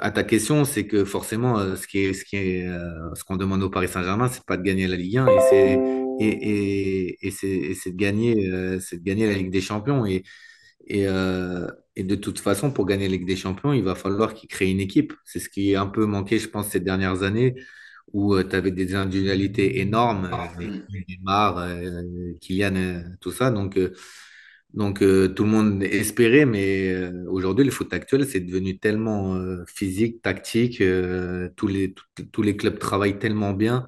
à 0.00 0.10
ta 0.10 0.24
question, 0.24 0.64
c'est 0.64 0.86
que 0.86 1.04
forcément, 1.04 1.58
euh, 1.58 1.76
ce 1.76 1.86
qui 1.86 1.98
est, 2.00 2.12
ce 2.12 2.24
qui 2.24 2.36
est, 2.36 2.66
euh, 2.68 3.14
ce 3.14 3.24
qu'on 3.24 3.36
demande 3.36 3.62
au 3.62 3.70
Paris 3.70 3.88
Saint-Germain, 3.88 4.28
c'est 4.28 4.44
pas 4.44 4.56
de 4.56 4.62
gagner 4.62 4.86
la 4.86 4.96
Ligue 4.96 5.18
1 5.18 5.26
et 5.28 5.40
c'est 5.50 5.78
et, 6.20 6.28
et, 6.28 7.26
et 7.26 7.30
c'est 7.30 7.48
et 7.48 7.74
c'est 7.74 7.92
de 7.92 7.96
gagner, 7.96 8.50
c'est 8.80 8.98
de 8.98 9.02
gagner 9.04 9.26
la 9.26 9.34
Ligue 9.34 9.50
des 9.50 9.60
Champions. 9.60 10.04
Et, 10.06 10.22
et, 10.88 11.06
euh, 11.08 11.68
et 11.96 12.04
de 12.04 12.14
toute 12.16 12.38
façon, 12.40 12.72
pour 12.72 12.86
gagner 12.86 13.06
la 13.08 13.12
Ligue 13.16 13.26
des 13.26 13.36
Champions, 13.36 13.72
il 13.72 13.82
va 13.84 13.94
falloir 13.94 14.34
qu'il 14.34 14.48
crée 14.48 14.70
une 14.70 14.80
équipe. 14.80 15.12
C'est 15.24 15.38
ce 15.40 15.48
qui 15.48 15.72
est 15.72 15.76
un 15.76 15.86
peu 15.86 16.06
manqué, 16.06 16.38
je 16.38 16.48
pense, 16.48 16.68
ces 16.68 16.80
dernières 16.80 17.22
années, 17.22 17.54
où 18.12 18.40
tu 18.42 18.56
avais 18.56 18.70
des 18.72 18.94
individualités 18.94 19.80
énormes, 19.80 20.30
Mhm. 20.58 20.86
Neymar, 21.08 21.68
Kylian, 22.40 23.02
tout 23.20 23.32
ça. 23.32 23.50
Donc, 23.50 23.78
donc 24.74 25.02
euh, 25.02 25.28
tout 25.28 25.44
le 25.44 25.50
monde 25.50 25.82
espérait, 25.82 26.46
mais 26.46 26.90
euh, 26.92 27.24
aujourd'hui, 27.28 27.64
le 27.64 27.70
foot 27.70 27.92
actuel, 27.92 28.26
c'est 28.26 28.40
devenu 28.40 28.78
tellement 28.78 29.34
euh, 29.36 29.64
physique, 29.66 30.22
tactique. 30.22 30.82
tous 31.56 31.66
les, 31.68 32.56
clubs 32.56 32.78
travaillent 32.78 33.18
tellement 33.18 33.52
bien 33.52 33.86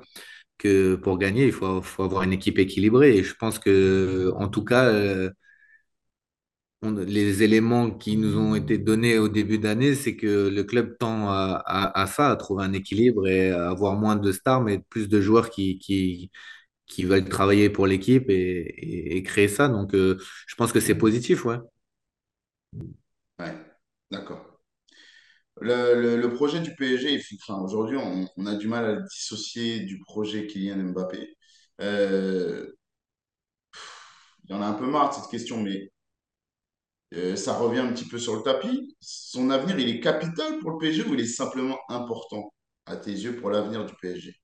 que 0.58 0.96
pour 0.96 1.18
gagner, 1.18 1.46
il 1.46 1.52
faut, 1.52 1.82
avoir 1.98 2.22
une 2.22 2.32
équipe 2.32 2.58
équilibrée. 2.58 3.16
Et 3.18 3.24
je 3.24 3.34
pense 3.34 3.58
que, 3.58 4.32
en 4.36 4.48
tout 4.48 4.64
cas, 4.64 4.92
les 6.82 7.42
éléments 7.42 7.90
qui 7.90 8.16
nous 8.16 8.36
ont 8.36 8.54
été 8.54 8.76
donnés 8.78 9.18
au 9.18 9.28
début 9.28 9.58
d'année, 9.58 9.94
c'est 9.94 10.16
que 10.16 10.48
le 10.48 10.64
club 10.64 10.98
tend 10.98 11.30
à, 11.30 12.06
ça, 12.06 12.30
à 12.30 12.36
trouver 12.36 12.64
un 12.64 12.72
équilibre 12.74 13.26
et 13.26 13.50
à 13.50 13.70
avoir 13.70 13.94
moins 13.96 14.16
de 14.16 14.32
stars, 14.32 14.60
mais 14.62 14.80
plus 14.90 15.08
de 15.08 15.20
joueurs 15.20 15.48
qui, 15.50 16.30
qui 16.86 17.04
veulent 17.04 17.28
travailler 17.28 17.70
pour 17.70 17.86
l'équipe 17.86 18.26
et, 18.28 19.22
créer 19.24 19.48
ça. 19.48 19.68
Donc, 19.68 19.94
euh, 19.94 20.18
je 20.46 20.54
pense 20.56 20.72
que 20.72 20.80
c'est 20.80 20.94
positif, 20.94 21.44
ouais. 21.44 21.56
Ouais, 23.38 23.54
d'accord. 24.10 24.58
Le, 25.60 26.26
projet 26.28 26.60
du 26.60 26.74
PSG, 26.74 27.20
aujourd'hui, 27.48 27.96
on, 27.96 28.28
on 28.36 28.46
a 28.46 28.54
du 28.56 28.68
mal 28.68 28.84
à 28.84 28.92
le 28.94 29.02
dissocier 29.02 29.80
du 29.80 30.00
projet 30.00 30.46
Kylian 30.46 30.76
Mbappé. 30.92 31.36
Euh, 31.80 32.72
il 34.44 34.50
y 34.50 34.54
en 34.54 34.62
a 34.62 34.66
un 34.66 34.74
peu 34.74 34.86
marre 34.86 35.10
de 35.10 35.14
cette 35.14 35.30
question, 35.30 35.60
mais 35.62 35.90
euh, 37.14 37.36
ça 37.36 37.54
revient 37.54 37.80
un 37.80 37.92
petit 37.92 38.08
peu 38.08 38.18
sur 38.18 38.36
le 38.36 38.42
tapis. 38.42 38.96
Son 39.00 39.50
avenir, 39.50 39.78
il 39.78 39.88
est 39.88 40.00
capital 40.00 40.58
pour 40.58 40.72
le 40.72 40.78
PSG 40.78 41.04
ou 41.04 41.14
il 41.14 41.20
est 41.20 41.26
simplement 41.26 41.78
important 41.88 42.52
à 42.86 42.96
tes 42.96 43.12
yeux 43.12 43.36
pour 43.36 43.50
l'avenir 43.50 43.86
du 43.86 43.94
PSG? 44.00 44.34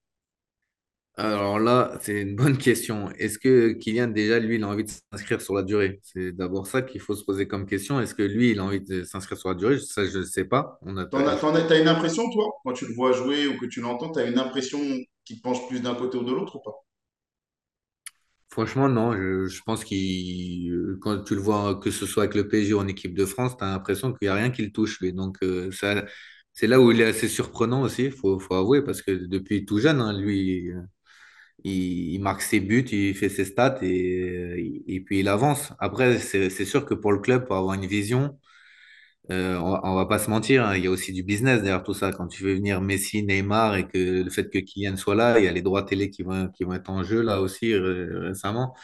Alors 1.17 1.59
là, 1.59 1.99
c'est 2.01 2.23
une 2.23 2.35
bonne 2.37 2.57
question. 2.57 3.11
Est-ce 3.13 3.39
que 3.39 3.73
Kylian, 3.73 4.09
déjà, 4.09 4.39
lui, 4.39 4.57
il 4.57 4.65
a 4.65 4.69
envie 4.69 4.85
de 4.85 4.91
s'inscrire 5.13 5.41
sur 5.43 5.55
la 5.55 5.63
durée? 5.63 6.01
C'est 6.03 6.33
d'abord 6.33 6.67
ça 6.67 6.81
qu'il 6.83 7.01
faut 7.01 7.15
se 7.15 7.25
poser 7.25 7.47
comme 7.47 7.67
question. 7.67 8.01
Est-ce 8.01 8.15
que 8.15 8.23
lui, 8.23 8.53
il 8.53 8.59
a 8.59 8.65
envie 8.65 8.81
de 8.81 9.05
s'inscrire 9.05 9.39
sur 9.39 9.51
la 9.51 9.55
durée? 9.55 9.79
Ça, 9.81 10.07
je 10.07 10.19
ne 10.19 10.25
sais 10.25 10.45
pas. 10.47 10.79
On 10.83 10.97
a 10.97 11.05
T'en 11.11 11.25
as, 11.25 11.37
t'en 11.37 11.55
as- 11.55 11.63
t'as 11.63 11.81
une 11.81 11.87
impression, 11.87 12.29
toi, 12.31 12.51
quand 12.65 12.73
tu 12.73 12.85
le 12.89 12.95
vois 12.95 13.13
jouer 13.13 13.47
ou 13.47 13.57
que 13.61 13.67
tu 13.67 13.81
l'entends, 13.81 14.11
t'as 14.11 14.27
une 14.29 14.41
impression 14.41 14.81
qui 15.25 15.37
te 15.37 15.43
penche 15.43 15.65
plus 15.69 15.81
d'un 15.81 15.95
côté 15.95 16.19
ou 16.19 16.25
de 16.25 16.33
l'autre 16.33 16.57
ou 16.57 16.61
pas? 16.61 16.75
Franchement, 18.49 18.89
non. 18.89 19.13
Je, 19.15 19.47
je 19.47 19.63
pense 19.63 19.85
qu'il, 19.85 20.97
quand 21.01 21.23
tu 21.23 21.35
le 21.37 21.41
vois, 21.41 21.79
que 21.81 21.91
ce 21.91 22.05
soit 22.07 22.25
avec 22.25 22.35
le 22.35 22.49
PSG 22.49 22.75
ou 22.75 22.81
en 22.81 22.89
équipe 22.89 23.15
de 23.15 23.25
France, 23.25 23.57
tu 23.57 23.65
as 23.65 23.69
l'impression 23.69 24.13
qu'il 24.13 24.27
n'y 24.27 24.29
a 24.31 24.35
rien 24.35 24.51
qui 24.51 24.63
le 24.63 24.73
touche, 24.73 25.01
lui. 25.01 25.13
Donc, 25.13 25.39
euh, 25.43 25.71
ça, 25.71 26.05
c'est 26.53 26.67
là 26.67 26.81
où 26.81 26.91
il 26.91 27.01
est 27.01 27.05
assez 27.07 27.29
surprenant 27.29 27.83
aussi, 27.83 28.05
il 28.07 28.13
faut, 28.13 28.41
faut 28.41 28.55
avouer, 28.55 28.83
parce 28.83 29.03
que 29.03 29.13
depuis 29.13 29.65
tout 29.65 29.79
jeune, 29.79 30.01
hein, 30.01 30.13
lui, 30.19 30.71
euh, 30.73 30.81
il, 31.65 32.19
marque 32.21 32.43
ses 32.43 32.61
buts, 32.61 32.87
il 32.93 33.15
fait 33.15 33.29
ses 33.29 33.45
stats 33.45 33.79
et, 33.83 34.83
et 34.89 35.01
puis 35.01 35.21
il 35.21 35.29
avance. 35.29 35.73
Après, 35.79 36.19
c'est, 36.19 36.51
sûr 36.65 36.85
que 36.87 36.95
pour 36.95 37.13
le 37.13 37.19
club, 37.21 37.47
pour 37.47 37.57
avoir 37.57 37.75
une 37.75 37.87
vision, 37.87 38.39
euh, 39.31 39.57
on, 39.59 39.81
on 39.85 39.95
va 39.95 40.07
pas 40.07 40.19
se 40.19 40.31
mentir, 40.31 40.67
hein, 40.67 40.77
il 40.77 40.85
y 40.85 40.87
a 40.89 40.91
aussi 40.91 41.13
du 41.13 41.23
business 41.23 41.63
derrière 41.63 41.85
tout 41.85 41.95
ça. 41.95 42.13
Quand 42.13 42.27
tu 42.29 42.43
fais 42.43 42.55
venir 42.55 42.81
Messi, 42.81 43.23
Neymar 43.23 43.77
et 43.77 43.87
que 43.89 44.23
le 44.25 44.31
fait 44.31 44.51
que 44.51 44.59
Kylian 44.59 44.97
soit 44.97 45.15
là, 45.15 45.39
il 45.39 45.45
y 45.45 45.49
a 45.49 45.53
les 45.53 45.63
droits 45.63 45.83
télé 45.85 46.11
qui 46.11 46.23
vont, 46.23 46.49
qui 46.49 46.65
vont 46.65 46.75
être 46.75 46.91
en 46.91 47.05
jeu 47.05 47.23
là 47.23 47.41
aussi 47.41 47.75
ré- 47.75 48.07
récemment. 48.11 48.75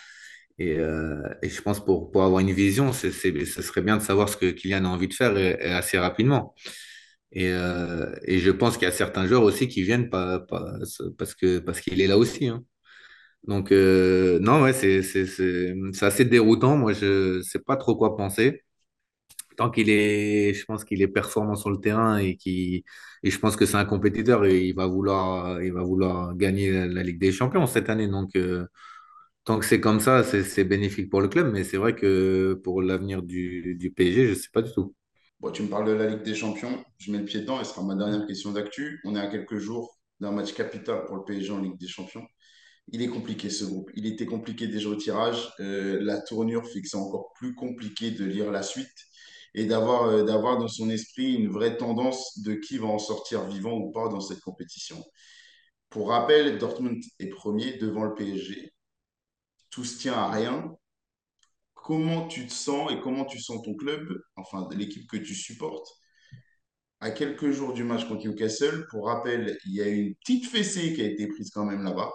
Et, 0.58 0.78
euh, 0.78 1.23
et 1.43 1.50
je 1.50 1.61
pense 1.62 1.84
pour, 1.84 2.11
pour 2.11 2.25
avoir 2.25 2.40
une 2.40 2.52
vision, 2.52 2.93
ce 2.93 3.11
serait 3.11 3.82
bien 3.82 3.96
de 3.99 4.02
savoir 4.02 4.28
ce 4.28 4.37
que 4.37 4.50
Kylian 4.50 4.84
a 4.84 4.88
envie 4.88 5.08
de 5.08 5.14
faire 5.14 5.37
et 5.37 5.55
assez 5.73 5.99
rapidement. 5.99 6.55
Et, 7.32 7.50
euh, 7.52 8.14
et 8.25 8.38
je 8.38 8.50
pense 8.50 8.76
qu'il 8.78 8.84
y 8.87 8.88
a 8.90 8.93
certains 8.93 9.26
joueurs 9.26 9.43
aussi 9.43 9.69
qui 9.69 9.82
viennent 9.82 10.08
pas, 10.11 10.40
parce 10.40 11.02
parce 11.19 11.34
qu'il 11.81 12.00
est 12.00 12.06
là 12.06 12.19
aussi. 12.19 12.49
hein. 12.49 12.64
Donc, 13.46 13.73
euh, 13.73 14.38
non, 14.40 14.62
ouais, 14.62 14.73
c'est, 14.73 15.00
assez 16.02 16.25
déroutant. 16.25 16.76
Moi, 16.76 16.92
je 16.92 17.40
sais 17.42 17.61
pas 17.61 17.76
trop 17.76 17.97
quoi 17.97 18.16
penser. 18.16 18.62
Tant 19.56 19.71
qu'il 19.71 19.90
est, 19.90 20.54
je 20.54 20.64
pense 20.66 20.85
qu'il 20.85 21.02
est 21.02 21.09
performant 21.09 21.56
sur 21.56 21.71
le 21.71 21.78
terrain 21.80 22.18
et 22.18 22.38
et 23.23 23.30
je 23.30 23.38
pense 23.38 23.56
que 23.56 23.66
c'est 23.66 23.76
un 23.76 23.85
compétiteur 23.87 24.45
et 24.45 24.61
il 24.66 24.75
va 24.75 24.87
vouloir, 24.87 25.62
il 25.62 25.73
va 25.73 25.83
vouloir 25.83 26.37
gagner 26.37 26.71
la, 26.88 27.02
Ligue 27.02 27.18
des 27.18 27.33
Champions 27.33 27.66
cette 27.66 27.88
année. 27.90 28.09
Donc, 28.09 28.37
euh, 28.37 28.66
tant 29.45 29.59
que 29.59 29.66
c'est 29.66 29.80
comme 29.80 30.00
ça, 30.00 30.25
c'est 30.25 30.64
bénéfique 30.64 31.11
pour 31.11 31.21
le 31.23 31.28
club. 31.28 31.52
Mais 31.52 31.64
c'est 31.64 31.78
vrai 31.78 31.95
que 31.97 32.54
pour 32.64 32.83
l'avenir 32.83 33.23
du, 33.23 33.76
du 33.76 33.90
PSG, 33.92 34.28
je 34.28 34.35
sais 34.35 34.50
pas 34.52 34.62
du 34.62 34.73
tout. 34.73 34.95
Bon, 35.40 35.50
tu 35.50 35.62
me 35.62 35.69
parles 35.69 35.87
de 35.87 35.93
la 35.93 36.07
Ligue 36.07 36.23
des 36.23 36.35
Champions, 36.35 36.83
je 36.99 37.12
mets 37.12 37.19
le 37.19 37.25
pied 37.25 37.40
dedans 37.40 37.61
et 37.61 37.64
ce 37.64 37.71
sera 37.73 37.83
ma 37.83 37.95
dernière 37.95 38.26
question 38.26 38.52
d'actu. 38.52 39.00
On 39.05 39.14
est 39.16 39.21
à 39.21 39.26
quelques 39.26 39.59
jours 39.59 39.99
d'un 40.21 40.33
match 40.33 40.55
capital 40.55 41.05
pour 41.05 41.16
le 41.16 41.25
PSG 41.25 41.52
en 41.52 41.61
Ligue 41.61 41.78
des 41.78 41.88
Champions. 41.88 42.26
Il 42.88 43.02
est 43.02 43.09
compliqué 43.09 43.50
ce 43.50 43.64
groupe. 43.64 43.90
Il 43.95 44.07
était 44.07 44.26
compliqué 44.26 44.66
déjà 44.69 44.88
au 44.88 44.95
tirage. 44.97 45.49
Euh, 45.61 45.99
la 46.00 46.21
tournure 46.21 46.66
fait 46.69 46.81
que 46.81 46.88
c'est 46.88 46.97
encore 46.97 47.33
plus 47.35 47.55
compliqué 47.55 48.11
de 48.12 48.25
lire 48.25 48.50
la 48.50 48.62
suite 48.62 48.88
et 49.55 49.66
d'avoir 49.66 50.05
euh, 50.05 50.25
d'avoir 50.25 50.59
dans 50.59 50.69
son 50.69 50.88
esprit 50.90 51.35
une 51.35 51.49
vraie 51.49 51.76
tendance 51.76 52.40
de 52.43 52.55
qui 52.55 52.78
va 52.78 52.87
en 52.87 52.99
sortir 52.99 53.47
vivant 53.47 53.73
ou 53.73 53.90
pas 53.93 54.09
dans 54.09 54.21
cette 54.21 54.40
compétition. 54.40 55.02
Pour 55.90 56.11
rappel, 56.11 56.59
Dortmund 56.59 57.02
est 57.19 57.28
premier 57.28 57.75
devant 57.78 58.05
le 58.05 58.14
PSG. 58.14 58.73
Tout 59.71 59.85
se 59.85 59.99
tient 59.99 60.14
à 60.14 60.31
rien. 60.31 60.76
Comment 61.87 62.26
tu 62.26 62.47
te 62.47 62.52
sens 62.52 62.90
et 62.93 63.00
comment 63.00 63.25
tu 63.25 63.38
sens 63.40 63.62
ton 63.62 63.75
club, 63.76 64.02
enfin 64.37 64.69
l'équipe 64.76 65.07
que 65.09 65.16
tu 65.19 65.35
supportes, 65.35 65.88
à 67.00 67.11
quelques 67.11 67.50
jours 67.52 67.73
du 67.75 67.85
match 67.85 68.07
contre 68.09 68.26
Newcastle. 68.26 68.87
Pour 68.90 69.07
rappel, 69.07 69.57
il 69.66 69.75
y 69.75 69.83
a 69.83 69.88
une 69.88 70.14
petite 70.16 70.47
fessée 70.47 70.95
qui 70.95 71.02
a 71.02 71.07
été 71.07 71.28
prise 71.28 71.50
quand 71.50 71.64
même 71.64 71.85
là-bas. 71.85 72.11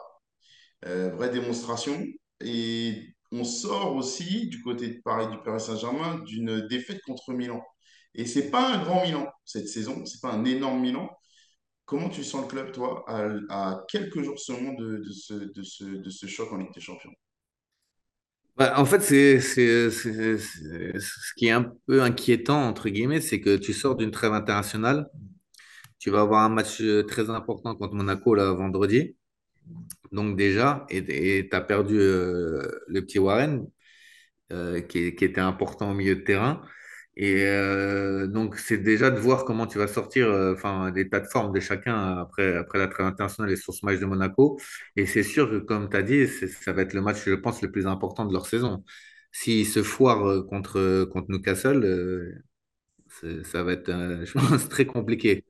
Euh, 0.87 1.11
vraie 1.15 1.29
démonstration. 1.29 2.03
Et 2.41 3.15
on 3.31 3.43
sort 3.45 3.95
aussi 3.95 4.49
du 4.49 4.61
côté 4.61 4.89
de 4.89 5.01
Paris 5.03 5.27
du 5.31 5.41
Paris 5.43 5.61
Saint-Germain 5.61 6.19
d'une 6.25 6.67
défaite 6.67 7.01
contre 7.03 7.31
Milan. 7.33 7.63
Et 8.15 8.25
c'est 8.25 8.51
pas 8.51 8.73
un 8.73 8.83
grand 8.83 9.03
Milan 9.05 9.27
cette 9.45 9.69
saison, 9.69 10.05
c'est 10.05 10.21
pas 10.21 10.33
un 10.33 10.43
énorme 10.45 10.81
Milan. 10.81 11.09
Comment 11.85 12.09
tu 12.09 12.23
sens 12.23 12.43
le 12.43 12.47
club, 12.47 12.71
toi, 12.73 13.05
à, 13.07 13.29
à 13.49 13.85
quelques 13.89 14.21
jours 14.23 14.39
seulement 14.39 14.73
de, 14.73 14.97
de 14.97 15.11
ce, 15.11 15.33
de, 15.35 15.63
ce, 15.63 15.85
de 15.85 16.09
ce 16.09 16.27
choc 16.27 16.51
en 16.51 16.57
Ligue 16.57 16.73
des 16.73 16.81
Champions? 16.81 17.13
Bah, 18.57 18.73
en 18.77 18.85
fait, 18.85 19.01
c'est, 19.01 19.39
ce 19.39 21.33
qui 21.35 21.47
est 21.47 21.51
un 21.51 21.73
peu 21.87 22.01
inquiétant, 22.03 22.61
entre 22.67 22.89
guillemets, 22.89 23.21
c'est 23.21 23.39
que 23.41 23.57
tu 23.57 23.73
sors 23.73 23.95
d'une 23.95 24.11
trêve 24.11 24.33
internationale. 24.33 25.07
tu 25.99 26.09
vas 26.11 26.21
avoir 26.21 26.43
un 26.43 26.49
match 26.49 26.81
euh, 26.81 27.03
très 27.03 27.29
important 27.29 27.75
contre 27.75 27.95
Monaco 27.95 28.35
là, 28.35 28.53
vendredi. 28.53 29.15
Donc 30.11 30.37
déjà, 30.37 30.85
et 30.89 31.47
tu 31.49 31.55
as 31.55 31.61
perdu 31.61 31.99
euh, 31.99 32.63
le 32.87 33.01
petit 33.05 33.19
Warren, 33.19 33.67
euh, 34.51 34.81
qui, 34.81 35.15
qui 35.15 35.25
était 35.25 35.41
important 35.41 35.91
au 35.91 35.93
milieu 35.95 36.15
de 36.15 36.21
terrain. 36.21 36.61
Et 37.17 37.45
euh, 37.45 38.27
donc, 38.27 38.57
c'est 38.57 38.77
déjà 38.77 39.11
de 39.11 39.19
voir 39.19 39.43
comment 39.45 39.67
tu 39.67 39.77
vas 39.77 39.87
sortir 39.87 40.27
euh, 40.29 40.53
enfin, 40.53 40.91
l'état 40.91 41.19
de 41.19 41.27
forme 41.27 41.53
de 41.53 41.59
chacun 41.59 42.17
après, 42.19 42.55
après 42.57 42.79
la 42.79 42.87
trêve 42.87 43.05
internationale 43.07 43.51
et 43.51 43.57
sur 43.57 43.73
ce 43.73 43.85
match 43.85 43.99
de 43.99 44.05
Monaco. 44.05 44.59
Et 44.95 45.05
c'est 45.05 45.23
sûr 45.23 45.49
que, 45.49 45.57
comme 45.57 45.89
tu 45.89 45.97
as 45.97 46.03
dit, 46.03 46.27
ça 46.27 46.71
va 46.73 46.83
être 46.83 46.93
le 46.93 47.01
match, 47.01 47.23
je 47.25 47.33
pense, 47.35 47.61
le 47.61 47.71
plus 47.71 47.85
important 47.87 48.25
de 48.25 48.33
leur 48.33 48.45
saison. 48.47 48.83
S'ils 49.31 49.67
se 49.67 49.83
foirent 49.83 50.25
euh, 50.27 50.43
contre, 50.43 51.05
contre 51.05 51.31
Newcastle, 51.31 51.83
euh, 53.23 53.43
ça 53.43 53.63
va 53.63 53.73
être, 53.73 53.89
euh, 53.89 54.25
je 54.25 54.33
pense, 54.33 54.69
très 54.69 54.85
compliqué. 54.85 55.45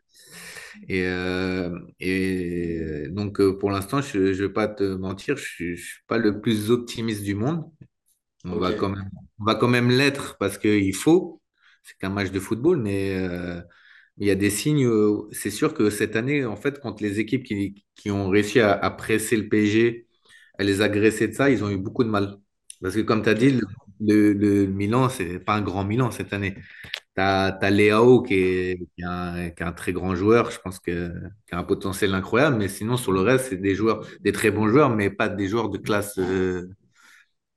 Et, 0.89 1.05
euh, 1.05 1.79
et 1.99 3.07
donc, 3.11 3.41
pour 3.59 3.71
l'instant, 3.71 4.01
je 4.01 4.19
ne 4.19 4.31
vais 4.33 4.49
pas 4.49 4.67
te 4.67 4.83
mentir, 4.95 5.37
je 5.37 5.65
ne 5.71 5.75
suis 5.75 6.01
pas 6.07 6.17
le 6.17 6.41
plus 6.41 6.71
optimiste 6.71 7.23
du 7.23 7.35
monde. 7.35 7.65
On 8.45 8.57
va 8.57 8.73
quand 8.73 8.89
même, 8.89 9.09
on 9.39 9.45
va 9.45 9.55
quand 9.55 9.69
même 9.69 9.89
l'être 9.91 10.37
parce 10.39 10.57
qu'il 10.59 10.95
faut. 10.95 11.40
C'est 11.83 11.97
qu'un 11.97 12.09
match 12.09 12.31
de 12.31 12.39
football, 12.39 12.77
mais 12.81 13.15
euh, 13.17 13.61
il 14.17 14.27
y 14.27 14.31
a 14.31 14.35
des 14.35 14.49
signes. 14.49 14.85
euh, 14.85 15.27
c'est 15.31 15.51
sûr 15.51 15.73
que 15.73 15.89
cette 15.89 16.15
année, 16.15 16.45
en 16.45 16.55
fait, 16.55 16.79
contre 16.79 17.03
les 17.03 17.19
équipes 17.19 17.43
qui, 17.43 17.85
qui 17.95 18.11
ont 18.11 18.29
réussi 18.29 18.59
à, 18.59 18.89
presser 18.91 19.37
le 19.37 19.47
PSG, 19.49 20.07
à 20.59 20.63
les 20.63 20.81
agresser 20.81 21.27
de 21.27 21.33
ça, 21.33 21.49
ils 21.49 21.63
ont 21.63 21.69
eu 21.69 21.77
beaucoup 21.77 22.03
de 22.03 22.09
mal. 22.09 22.37
Parce 22.81 22.95
que, 22.95 23.01
comme 23.01 23.23
tu 23.23 23.29
as 23.29 23.33
dit, 23.35 23.51
le, 23.51 23.61
le, 23.99 24.33
le 24.33 24.67
Milan, 24.67 25.07
pas 25.45 25.53
un 25.55 25.61
grand 25.61 25.83
Milan 25.85 26.11
cette 26.11 26.33
année. 26.33 26.55
Tu 27.15 27.21
as, 27.21 27.69
Léao 27.71 28.21
qui 28.23 28.35
est, 28.35 28.79
qui 28.97 29.03
un 29.63 29.71
très 29.73 29.93
grand 29.93 30.15
joueur, 30.15 30.51
je 30.51 30.59
pense 30.59 30.79
que, 30.79 31.11
qui 31.47 31.55
a 31.55 31.59
un 31.59 31.63
potentiel 31.63 32.13
incroyable, 32.13 32.57
mais 32.57 32.67
sinon, 32.69 32.97
sur 32.97 33.11
le 33.11 33.21
reste, 33.21 33.47
c'est 33.49 33.57
des 33.61 33.75
joueurs, 33.75 34.05
des 34.21 34.31
très 34.31 34.51
bons 34.51 34.67
joueurs, 34.69 34.89
mais 34.89 35.09
pas 35.09 35.29
des 35.29 35.47
joueurs 35.47 35.69
de 35.69 35.77
classe. 35.77 36.17
euh, 36.19 36.69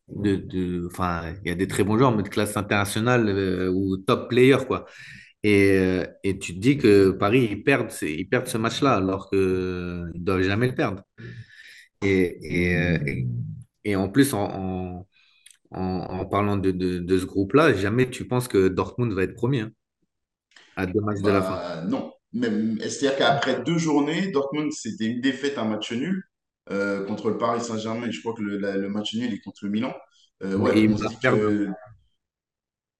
de, 0.08 0.36
de, 0.36 0.86
enfin, 0.86 1.34
il 1.44 1.48
y 1.48 1.52
a 1.52 1.54
des 1.54 1.68
très 1.68 1.84
bons 1.84 1.98
joueurs, 1.98 2.14
mais 2.16 2.22
de 2.22 2.28
classe 2.28 2.56
internationale 2.56 3.28
euh, 3.28 3.70
ou 3.72 3.96
top 3.98 4.28
player, 4.28 4.58
quoi. 4.66 4.86
Et, 5.44 5.72
euh, 5.78 6.06
et 6.24 6.38
tu 6.38 6.54
te 6.54 6.60
dis 6.60 6.78
que 6.78 7.10
Paris, 7.12 7.48
ils 7.50 7.64
perdent, 7.64 7.92
ils 8.02 8.28
perdent 8.28 8.48
ce 8.48 8.58
match-là, 8.58 8.94
alors 8.96 9.30
qu'ils 9.30 9.38
ne 9.40 10.12
doivent 10.18 10.42
jamais 10.42 10.68
le 10.68 10.74
perdre. 10.74 11.02
Et, 12.02 12.38
et, 12.70 12.76
euh, 12.76 12.98
et, 13.84 13.96
en 13.96 14.08
plus, 14.08 14.34
en, 14.34 15.06
en, 15.72 15.80
en- 15.80 16.26
parlant 16.26 16.56
de, 16.58 16.70
de, 16.72 16.98
de 16.98 17.18
ce 17.18 17.26
groupe-là, 17.26 17.74
jamais 17.74 18.10
tu 18.10 18.26
penses 18.28 18.48
que 18.48 18.68
Dortmund 18.68 19.12
va 19.14 19.24
être 19.24 19.34
premier, 19.36 19.60
hein, 19.62 19.72
à 20.76 20.86
deux 20.86 21.00
matchs 21.00 21.22
de 21.22 21.30
la 21.30 21.42
fin. 21.42 21.60
Bah 21.60 21.82
non. 21.86 22.12
Même, 22.32 22.78
c'est-à-dire 22.80 23.16
qu'après 23.16 23.62
deux 23.62 23.78
journées, 23.78 24.30
Dortmund, 24.32 24.72
c'était 24.72 25.06
une 25.06 25.20
défaite, 25.20 25.56
un 25.58 25.64
match 25.66 25.92
nul 25.92 26.24
euh, 26.70 27.04
contre 27.06 27.30
le 27.30 27.38
Paris 27.38 27.62
Saint-Germain. 27.62 28.10
Je 28.10 28.20
crois 28.20 28.34
que 28.34 28.42
le, 28.42 28.58
la- 28.58 28.76
le 28.76 28.88
match 28.88 29.14
nul 29.14 29.32
est 29.32 29.40
contre 29.40 29.60
le 29.64 29.70
Milan. 29.70 29.94
Euh, 30.42 30.56
ouais, 30.56 30.82
on 30.88 30.96
se 30.96 31.04
dit 31.06 31.18
que 31.20 31.68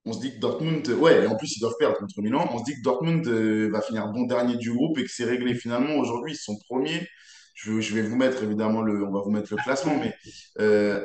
On 0.06 0.12
se 0.12 0.21
dit 0.21 0.35
que 0.35 0.38
Dortmund, 0.40 0.87
ouais, 0.88 1.25
et 1.25 1.26
en 1.26 1.37
plus 1.37 1.56
ils 1.56 1.61
doivent 1.61 1.76
perdre 1.78 1.97
contre 1.97 2.21
Milan. 2.21 2.47
On 2.52 2.59
se 2.59 2.64
dit 2.64 2.75
que 2.75 2.83
Dortmund 2.83 3.26
euh, 3.26 3.71
va 3.73 3.80
finir 3.80 4.09
bon 4.09 4.25
dernier 4.26 4.56
du 4.56 4.71
groupe 4.73 4.99
et 4.99 5.04
que 5.04 5.11
c'est 5.11 5.25
réglé 5.25 5.54
finalement. 5.54 5.97
Aujourd'hui, 5.97 6.33
ils 6.35 6.37
sont 6.37 6.59
premiers. 6.68 7.06
Je, 7.54 7.80
je 7.80 7.94
vais 7.94 8.02
vous 8.02 8.16
mettre 8.16 8.42
évidemment 8.42 8.83
le, 8.83 9.02
on 9.04 9.12
va 9.12 9.21
vous 9.23 9.30
mettre 9.30 9.54
le 9.54 9.62
classement, 9.62 9.97
mais 9.99 10.12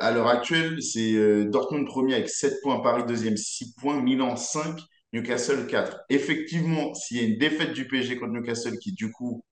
à 0.00 0.10
l'heure 0.10 0.26
actuelle, 0.28 0.82
c'est 0.82 1.44
Dortmund 1.46 1.86
premier 1.86 2.14
avec 2.14 2.28
7 2.28 2.54
points, 2.62 2.80
Paris 2.80 3.04
deuxième 3.06 3.36
6 3.36 3.74
points, 3.80 4.02
Milan 4.02 4.36
5, 4.36 4.78
Newcastle 5.14 5.66
4. 5.66 6.00
Effectivement, 6.10 6.92
s'il 6.94 7.16
y 7.18 7.20
a 7.20 7.22
une 7.22 7.38
défaite 7.38 7.72
du 7.72 7.86
PSG 7.88 8.18
contre 8.18 8.32
Newcastle 8.32 8.78
qui 8.78 8.92
du 8.92 9.10
coup 9.12 9.42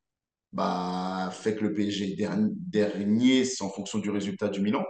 bah, 0.59 1.31
fait 1.33 1.57
que 1.57 1.65
le 1.65 1.75
PSG 1.75 2.17
dernier, 2.17 2.51
dernier 2.57 3.45
en 3.63 3.71
fonction 3.71 4.01
du 4.01 4.11
résultat 4.11 4.49
du 4.51 4.61
Milan. 4.63 4.85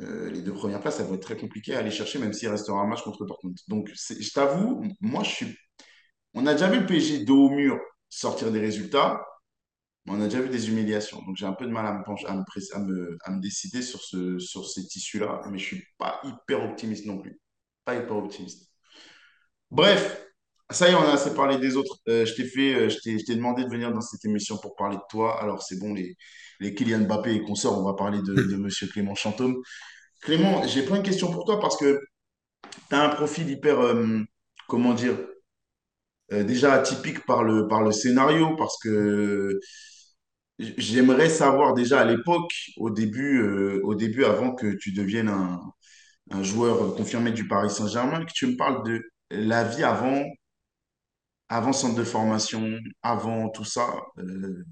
Euh, 0.00 0.30
les 0.30 0.42
deux 0.42 0.52
premières 0.52 0.80
places, 0.80 0.96
ça 0.96 1.04
va 1.04 1.14
être 1.14 1.22
très 1.22 1.36
compliqué 1.36 1.74
à 1.74 1.78
aller 1.78 1.90
chercher, 1.90 2.18
même 2.18 2.32
s'il 2.32 2.48
restera 2.48 2.80
un 2.80 2.86
match 2.86 3.02
contre 3.02 3.24
Dortmund. 3.26 3.56
Donc, 3.68 3.90
je 3.94 4.30
t'avoue, 4.32 4.82
moi, 5.00 5.22
je 5.22 5.30
suis. 5.30 5.56
On 6.34 6.46
a 6.46 6.54
déjà 6.54 6.68
vu 6.70 6.80
le 6.80 6.86
PSG 6.86 7.24
dos 7.24 7.46
au 7.46 7.50
mur 7.50 7.78
sortir 8.10 8.52
des 8.52 8.60
résultats, 8.60 9.24
mais 10.06 10.12
on 10.14 10.20
a 10.22 10.26
déjà 10.26 10.40
vu 10.42 10.50
des 10.50 10.68
humiliations. 10.70 11.22
Donc, 11.24 11.36
j'ai 11.36 11.46
un 11.46 11.54
peu 11.54 11.66
de 11.66 11.72
mal 11.72 11.86
à 11.86 11.94
me, 11.94 12.04
pencher- 12.04 12.26
à 12.28 12.34
me, 12.36 12.44
à 12.74 12.80
me, 12.80 13.18
à 13.24 13.30
me 13.32 13.40
décider 13.42 13.82
sur 13.82 14.02
ce, 14.02 14.38
sur 14.38 14.68
ces 14.68 14.86
tissus-là, 14.86 15.42
mais 15.50 15.58
je 15.58 15.64
suis 15.66 15.84
pas 15.98 16.20
hyper 16.24 16.64
optimiste 16.64 17.06
non 17.06 17.18
plus. 17.20 17.40
Pas 17.84 17.96
hyper 17.96 18.16
optimiste. 18.16 18.70
Bref, 19.70 20.26
ça 20.74 20.88
y 20.88 20.92
est, 20.92 20.94
on 20.94 21.02
a 21.02 21.12
assez 21.12 21.34
parlé 21.34 21.58
des 21.58 21.76
autres. 21.76 21.98
Euh, 22.08 22.26
je 22.26 22.34
t'ai 22.34 22.44
fait, 22.44 22.74
euh, 22.74 22.88
je 22.88 22.98
t'ai, 22.98 23.18
je 23.18 23.24
t'ai 23.24 23.36
demandé 23.36 23.64
de 23.64 23.70
venir 23.70 23.92
dans 23.92 24.00
cette 24.00 24.24
émission 24.24 24.58
pour 24.58 24.76
parler 24.76 24.96
de 24.96 25.02
toi. 25.10 25.40
Alors, 25.42 25.62
c'est 25.62 25.78
bon, 25.78 25.94
les, 25.94 26.16
les 26.60 26.74
Kylian 26.74 27.00
Mbappé 27.00 27.34
et 27.34 27.42
consorts, 27.42 27.78
on 27.78 27.84
va 27.84 27.94
parler 27.94 28.18
de, 28.22 28.34
de 28.34 28.56
Monsieur 28.56 28.86
Clément 28.88 29.14
Chantôme. 29.14 29.56
Clément, 30.22 30.66
j'ai 30.66 30.82
plein 30.82 30.98
de 30.98 31.02
questions 31.06 31.30
pour 31.30 31.44
toi 31.44 31.60
parce 31.60 31.76
que 31.76 32.00
tu 32.90 32.94
as 32.94 33.02
un 33.04 33.10
profil 33.10 33.48
hyper, 33.50 33.80
euh, 33.80 34.20
comment 34.68 34.94
dire, 34.94 35.16
déjà 36.30 36.72
atypique 36.72 37.24
par 37.26 37.44
le, 37.44 37.68
par 37.68 37.82
le 37.82 37.92
scénario, 37.92 38.56
parce 38.56 38.78
que 38.82 39.60
j'aimerais 40.58 41.28
savoir 41.28 41.74
déjà 41.74 42.00
à 42.00 42.04
l'époque, 42.04 42.52
au 42.78 42.90
début, 42.90 43.42
au 43.82 43.94
début, 43.94 44.24
avant 44.24 44.54
que 44.54 44.74
tu 44.74 44.92
deviennes 44.92 45.28
un, 45.28 45.60
un 46.30 46.42
joueur 46.42 46.94
confirmé 46.96 47.30
du 47.30 47.46
Paris 47.46 47.70
Saint-Germain, 47.70 48.24
que 48.24 48.32
tu 48.32 48.46
me 48.46 48.56
parles 48.56 48.84
de 48.84 49.02
la 49.30 49.64
vie 49.64 49.84
avant, 49.84 50.24
avant 51.48 51.72
centre 51.72 51.96
de 51.96 52.04
formation, 52.04 52.78
avant 53.02 53.48
tout 53.50 53.64
ça. 53.64 53.86
euh, 54.18 54.64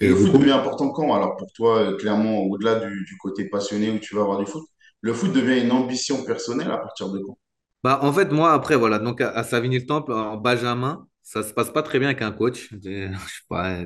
et 0.00 0.08
le 0.08 0.16
foot 0.16 0.32
coup, 0.32 0.38
devient 0.38 0.52
important 0.52 0.90
quand? 0.92 1.14
Alors 1.14 1.36
pour 1.36 1.52
toi, 1.52 1.78
euh, 1.80 1.96
clairement, 1.98 2.40
au-delà 2.44 2.76
du, 2.86 3.04
du 3.06 3.16
côté 3.18 3.48
passionné 3.48 3.90
où 3.90 3.98
tu 4.00 4.14
vas 4.16 4.22
avoir 4.22 4.38
du 4.38 4.46
foot, 4.46 4.64
le 5.02 5.14
foot 5.14 5.32
devient 5.32 5.62
une 5.64 5.72
ambition 5.72 6.24
personnelle 6.24 6.70
à 6.72 6.78
partir 6.78 7.10
de 7.10 7.20
quand? 7.20 7.38
bah, 7.82 8.00
en 8.02 8.12
fait, 8.12 8.30
moi, 8.32 8.52
après, 8.52 8.76
voilà, 8.76 8.98
donc 8.98 9.20
à, 9.20 9.30
à 9.30 9.44
Savigny-le-Temple, 9.44 10.12
en 10.12 10.36
Benjamin, 10.36 11.06
ça 11.22 11.42
se 11.42 11.52
passe 11.52 11.70
pas 11.72 11.82
très 11.82 11.98
bien 11.98 12.08
avec 12.08 12.22
un 12.22 12.32
coach. 12.32 12.70
Je 12.84 13.16
sais 13.18 13.42
pas, 13.48 13.84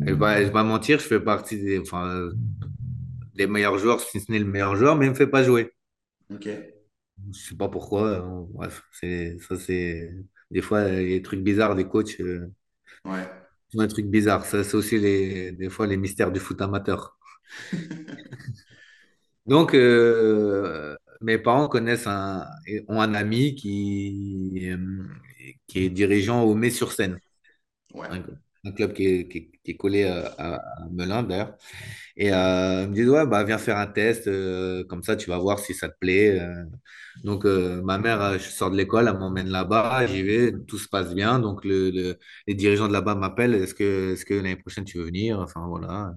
je 0.00 0.12
vais 0.12 0.16
pas, 0.18 0.38
je 0.40 0.46
vais 0.46 0.52
pas 0.52 0.64
mentir, 0.64 0.98
je 0.98 1.04
fais 1.06 1.20
partie 1.20 1.58
des, 1.60 1.78
enfin, 1.80 2.30
des 3.34 3.46
meilleurs 3.46 3.78
joueurs, 3.78 4.00
si 4.00 4.20
ce 4.20 4.30
n'est 4.30 4.38
le 4.38 4.44
meilleur 4.44 4.76
joueur, 4.76 4.96
mais 4.96 5.06
il 5.06 5.10
me 5.10 5.14
fait 5.14 5.26
pas 5.26 5.42
jouer. 5.42 5.72
Ok, 6.30 6.46
Je 7.32 7.38
sais 7.50 7.56
pas 7.56 7.68
pourquoi. 7.68 8.02
euh, 8.08 8.44
Bref, 8.50 8.82
ça, 9.40 9.56
c'est 9.58 10.10
des 10.50 10.62
fois 10.62 10.84
les 10.88 11.22
trucs 11.22 11.40
bizarres 11.42 11.74
des 11.76 11.86
coachs, 11.88 12.20
euh, 12.20 12.50
ouais. 13.04 13.28
font 13.72 13.82
des 13.82 13.88
trucs 13.88 14.06
bizarres. 14.06 14.44
Ça, 14.46 14.64
c'est 14.64 14.76
aussi 14.76 14.98
les, 14.98 15.52
des 15.52 15.68
fois 15.70 15.86
les 15.86 15.96
mystères 15.96 16.32
du 16.32 16.40
foot 16.40 16.60
amateur. 16.60 17.16
Donc, 19.46 19.74
euh, 19.74 20.96
mes 21.20 21.38
parents 21.38 21.68
connaissent 21.68 22.06
un, 22.06 22.46
ont 22.88 23.00
un 23.00 23.14
ami 23.14 23.54
qui, 23.54 24.68
euh, 24.70 25.04
qui 25.66 25.84
est 25.84 25.90
dirigeant 25.90 26.42
au 26.42 26.54
Mets-sur-Seine, 26.54 27.18
Ouais. 27.94 28.08
Un, 28.64 28.72
club 28.72 28.92
qui 28.94 29.06
est, 29.06 29.36
est- 29.36 29.50
est 29.66 29.76
collé 29.76 30.04
à, 30.04 30.26
à, 30.38 30.88
Melun 30.90 31.22
d'ailleurs. 31.24 31.54
Et 32.16 32.32
euh, 32.32 32.88
me 32.88 32.94
disent, 32.94 33.08
ouais, 33.10 33.26
bah, 33.26 33.44
viens 33.44 33.58
faire 33.58 33.78
un 33.78 33.86
test, 33.88 34.28
euh, 34.28 34.84
comme 34.84 35.02
ça 35.02 35.16
tu 35.16 35.30
vas 35.30 35.38
voir 35.38 35.58
si 35.60 35.74
ça 35.74 35.88
te 35.88 35.98
plaît. 35.98 36.40
euh. 36.40 36.64
Donc, 37.24 37.44
euh, 37.46 37.82
ma 37.82 37.98
mère, 37.98 38.20
euh, 38.22 38.34
je 38.38 38.48
sors 38.48 38.70
de 38.70 38.76
l'école, 38.76 39.08
elle 39.08 39.18
m'emmène 39.18 39.48
là-bas, 39.48 40.06
j'y 40.06 40.22
vais, 40.22 40.52
tout 40.68 40.78
se 40.78 40.88
passe 40.88 41.14
bien. 41.14 41.40
Donc, 41.40 41.64
le, 41.64 41.90
le- 41.90 42.18
les 42.46 42.54
dirigeants 42.54 42.88
de 42.88 42.92
là-bas 42.92 43.14
m'appellent, 43.16 43.54
est-ce 43.54 43.74
que, 43.74 44.12
est-ce 44.14 44.24
que 44.24 44.34
l'année 44.34 44.56
prochaine 44.56 44.84
tu 44.84 44.98
veux 44.98 45.04
venir? 45.06 45.40
Enfin, 45.40 45.66
voilà. 45.68 46.14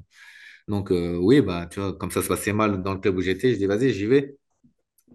Donc, 0.68 0.92
euh, 0.92 1.18
oui, 1.18 1.42
bah, 1.42 1.68
tu 1.72 1.80
vois, 1.80 1.94
comme 1.98 2.12
ça 2.12 2.22
se 2.24 2.28
passait 2.30 2.54
mal 2.54 2.84
dans 2.84 2.94
le 2.94 3.00
club 3.00 3.18
où 3.18 3.22
j'étais, 3.22 3.54
je 3.54 3.58
dis, 3.60 3.66
vas-y, 3.68 3.92
j'y 3.94 4.06
vais. 4.08 4.38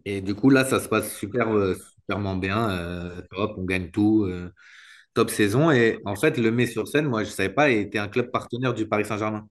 Et 0.04 0.20
du 0.20 0.34
coup, 0.34 0.50
là, 0.50 0.64
ça 0.64 0.80
se 0.80 0.88
passe 0.88 1.16
super, 1.16 1.48
euh, 1.54 1.74
superment 1.74 2.36
bien. 2.38 2.70
euh, 2.70 3.22
top, 3.30 3.54
on 3.58 3.64
gagne 3.64 3.90
tout. 3.90 4.24
Top 5.16 5.30
saison. 5.30 5.72
Et 5.72 5.98
en 6.04 6.16
fait, 6.16 6.38
le 6.38 6.52
Mets-sur-Seine, 6.52 7.06
moi, 7.08 7.24
je 7.24 7.30
ne 7.30 7.34
savais 7.34 7.50
pas, 7.54 7.70
était 7.70 7.98
un 7.98 8.08
club 8.08 8.30
partenaire 8.30 8.74
du 8.74 8.86
Paris 8.88 9.06
Saint-Germain. 9.06 9.48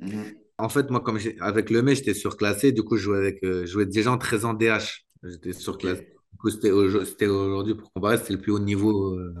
Mhm. 0.00 0.34
En 0.58 0.68
fait, 0.68 0.90
moi, 0.90 1.00
comme 1.00 1.18
avec 1.40 1.70
le 1.70 1.82
Mets, 1.82 1.94
j'étais 1.96 2.14
surclassé. 2.14 2.72
Du 2.72 2.82
coup, 2.82 2.96
je 2.96 3.04
jouais 3.04 3.18
avec, 3.18 3.42
euh, 3.44 3.62
je 3.66 3.72
jouais 3.72 3.86
des 3.86 4.02
gens 4.02 4.18
très 4.18 4.44
en 4.44 4.54
DH. 4.54 5.04
J'étais 5.24 5.52
surclassé. 5.52 6.02
Du 6.32 6.38
coup, 6.38 6.50
c'était 6.50 6.70
au- 6.72 7.04
c'était 7.04 7.26
aujourd'hui, 7.28 7.74
pour 7.74 7.92
comparer, 7.92 8.18
c'était 8.18 8.34
le 8.34 8.40
plus 8.40 8.52
haut 8.52 8.58
niveau 8.60 9.14
euh, 9.16 9.34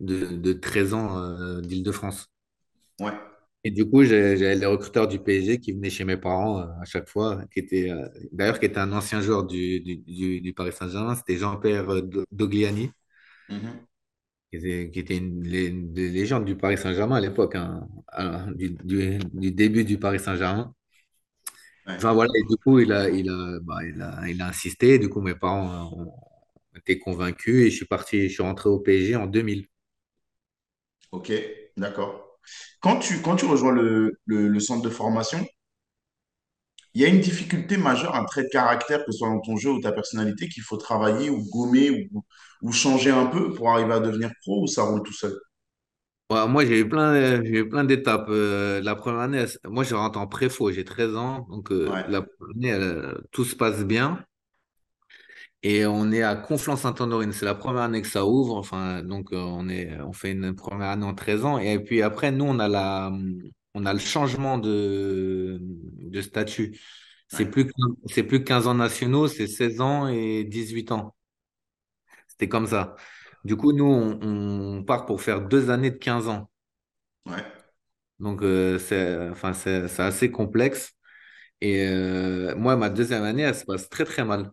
de, 0.00 0.26
de 0.36 0.52
13 0.54 0.94
ans 0.94 1.18
euh, 1.18 1.60
d'Île-de-France. 1.62 2.28
Ouais. 3.00 3.12
Et 3.66 3.70
du 3.70 3.88
coup, 3.88 4.02
j'ai- 4.04 4.36
j'avais 4.36 4.56
les 4.56 4.66
recruteurs 4.66 5.08
du 5.08 5.18
PSG 5.18 5.58
qui 5.60 5.72
venaient 5.72 5.90
chez 5.90 6.04
mes 6.04 6.16
parents 6.18 6.60
euh, 6.60 6.66
à 6.82 6.84
chaque 6.84 7.08
fois, 7.08 7.40
qui 7.52 7.60
était 7.60 7.90
d'ailleurs 8.32 8.60
qui 8.60 8.66
était 8.66 8.78
un 8.78 8.92
ancien 8.92 9.20
joueur 9.22 9.44
du, 9.44 9.80
du, 9.80 9.96
du- 9.96 10.40
du 10.42 10.52
Paris 10.54 10.72
Saint-Germain, 10.72 11.14
c'était 11.16 11.36
Jean-Pierre 11.38 12.02
Do- 12.02 12.24
Dogliani, 12.30 12.90
Mhm. 13.48 13.86
Qui 14.60 14.66
était, 14.66 14.90
qui 14.92 15.00
était 15.00 15.16
une, 15.18 15.44
une 15.46 15.92
des 15.92 16.10
légendes 16.10 16.44
du 16.44 16.56
Paris 16.56 16.78
Saint-Germain 16.78 17.16
à 17.16 17.20
l'époque, 17.20 17.54
hein, 17.56 17.88
à- 18.08 18.46
du, 18.54 18.70
du- 18.84 19.18
du 19.34 19.52
début 19.52 19.84
du 19.84 19.98
Paris 19.98 20.20
Saint-Germain. 20.20 20.74
Enfin 21.98 22.12
voilà, 22.12 22.30
et 22.36 22.42
du 22.48 22.56
coup, 22.56 22.78
il 22.80 22.92
a, 22.92 23.08
il 23.08 23.28
a, 23.30 23.58
bah, 23.60 23.84
il 23.84 24.00
a, 24.02 24.28
il 24.28 24.42
a 24.42 24.48
insisté, 24.48 24.98
du 24.98 25.08
coup, 25.08 25.20
mes 25.20 25.34
parents 25.34 25.92
ont, 25.96 26.06
ont 26.08 26.78
été 26.78 26.98
convaincus 26.98 27.66
et 27.66 27.70
je 27.70 27.76
suis 27.76 27.86
parti, 27.86 28.28
je 28.28 28.34
suis 28.34 28.42
rentré 28.42 28.68
au 28.68 28.80
PSG 28.80 29.16
en 29.16 29.26
2000. 29.26 29.66
Ok. 31.12 31.32
D'accord. 31.76 32.38
Quand 32.80 32.98
tu, 32.98 33.22
quand 33.22 33.36
tu 33.36 33.46
rejoins 33.46 33.72
le, 33.72 34.20
le, 34.26 34.48
le 34.48 34.60
centre 34.60 34.82
de 34.82 34.90
formation, 34.90 35.44
il 36.94 37.02
y 37.02 37.04
a 37.04 37.08
une 37.08 37.20
difficulté 37.20 37.76
majeure, 37.76 38.14
un 38.16 38.24
trait 38.24 38.44
de 38.44 38.48
caractère, 38.48 39.04
que 39.04 39.12
ce 39.12 39.18
soit 39.18 39.28
dans 39.28 39.40
ton 39.40 39.56
jeu 39.56 39.70
ou 39.70 39.80
ta 39.80 39.92
personnalité, 39.92 40.48
qu'il 40.48 40.62
faut 40.62 40.76
travailler 40.76 41.30
ou 41.30 41.42
gommer 41.50 42.08
ou, 42.12 42.24
ou 42.62 42.72
changer 42.72 43.10
un 43.10 43.26
peu 43.26 43.52
pour 43.54 43.70
arriver 43.70 43.92
à 43.94 44.00
devenir 44.00 44.30
pro 44.42 44.62
ou 44.62 44.66
ça 44.66 44.82
roule 44.84 45.02
tout 45.02 45.12
seul? 45.12 45.38
Ouais, 46.30 46.48
moi, 46.48 46.64
j'ai 46.64 46.80
eu 46.80 46.88
plein, 46.88 47.42
eu 47.44 47.68
plein 47.68 47.84
d'étapes. 47.84 48.26
Euh, 48.30 48.80
la 48.82 48.94
première 48.96 49.20
année, 49.20 49.44
moi, 49.68 49.84
je 49.84 49.94
rentre 49.94 50.18
en 50.18 50.26
préfo, 50.26 50.72
j'ai 50.72 50.84
13 50.84 51.14
ans. 51.16 51.46
Donc, 51.50 51.70
euh, 51.70 51.92
Ouais, 51.92 52.04
la 52.06 52.22
première 52.22 52.76
année, 52.82 53.14
tout 53.30 53.44
se 53.44 53.54
passe 53.54 53.84
bien. 53.84 54.24
Et 55.62 55.86
on 55.86 56.12
est 56.12 56.22
à 56.22 56.36
Conflans-Sainte-Honorine. 56.36 57.32
C'est 57.32 57.44
la 57.46 57.54
première 57.54 57.82
année 57.82 58.02
que 58.02 58.08
ça 58.08 58.26
ouvre. 58.26 58.56
Enfin, 58.56 59.02
donc, 59.02 59.32
euh, 59.32 59.36
on 59.38 59.68
est, 59.68 59.98
on 60.02 60.12
fait 60.12 60.32
une 60.32 60.54
première 60.54 60.90
année 60.90 61.06
en 61.06 61.14
13 61.14 61.44
ans. 61.44 61.58
Et 61.58 61.78
puis 61.78 62.02
après, 62.02 62.30
nous, 62.32 62.44
on 62.44 62.58
a 62.58 62.68
la, 62.68 63.10
on 63.74 63.86
a 63.86 63.92
le 63.92 63.98
changement 63.98 64.58
de, 64.58 65.58
de 65.60 66.20
statut. 66.22 66.78
C'est 67.28 67.46
ouais, 67.46 67.50
plus, 67.50 67.66
que- 67.66 67.72
c'est 68.06 68.22
plus 68.24 68.44
15 68.44 68.66
ans 68.66 68.74
nationaux, 68.74 69.28
c'est 69.28 69.46
16 69.48 69.80
ans 69.80 70.08
et 70.08 70.44
18 70.44 70.92
ans. 70.92 71.14
C'était 72.28 72.48
comme 72.48 72.66
ça. 72.66 72.96
Du 73.44 73.56
coup, 73.56 73.72
nous, 73.72 73.84
on, 73.84 74.18
on 74.78 74.84
part 74.84 75.06
pour 75.06 75.22
faire 75.22 75.40
deux 75.42 75.70
années 75.70 75.90
de 75.90 75.96
15 75.98 76.28
ans. 76.28 76.50
ouais. 77.26 77.44
Donc, 78.20 78.42
euh, 78.42 78.78
c'est, 78.78 79.28
enfin, 79.30 79.52
c'est, 79.52 79.88
c'est 79.88 80.02
assez 80.02 80.30
complexe. 80.30 80.92
Et 81.62 81.86
euh, 81.88 82.54
moi, 82.56 82.76
ma 82.76 82.90
deuxième 82.90 83.24
année, 83.24 83.42
elle 83.44 83.54
se 83.54 83.64
passe 83.66 83.88
très, 83.90 84.04
très 84.06 84.24
mal. 84.24 84.52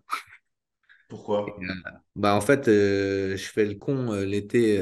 Pourquoi? 1.08 1.42
Et, 1.48 1.52
euh, 1.52 1.74
bah, 2.16 2.36
en 2.36 2.42
fait, 2.42 2.66
je 2.68 3.36
fais 3.54 3.66
le 3.66 3.76
con 3.76 4.12
l'été 4.14 4.80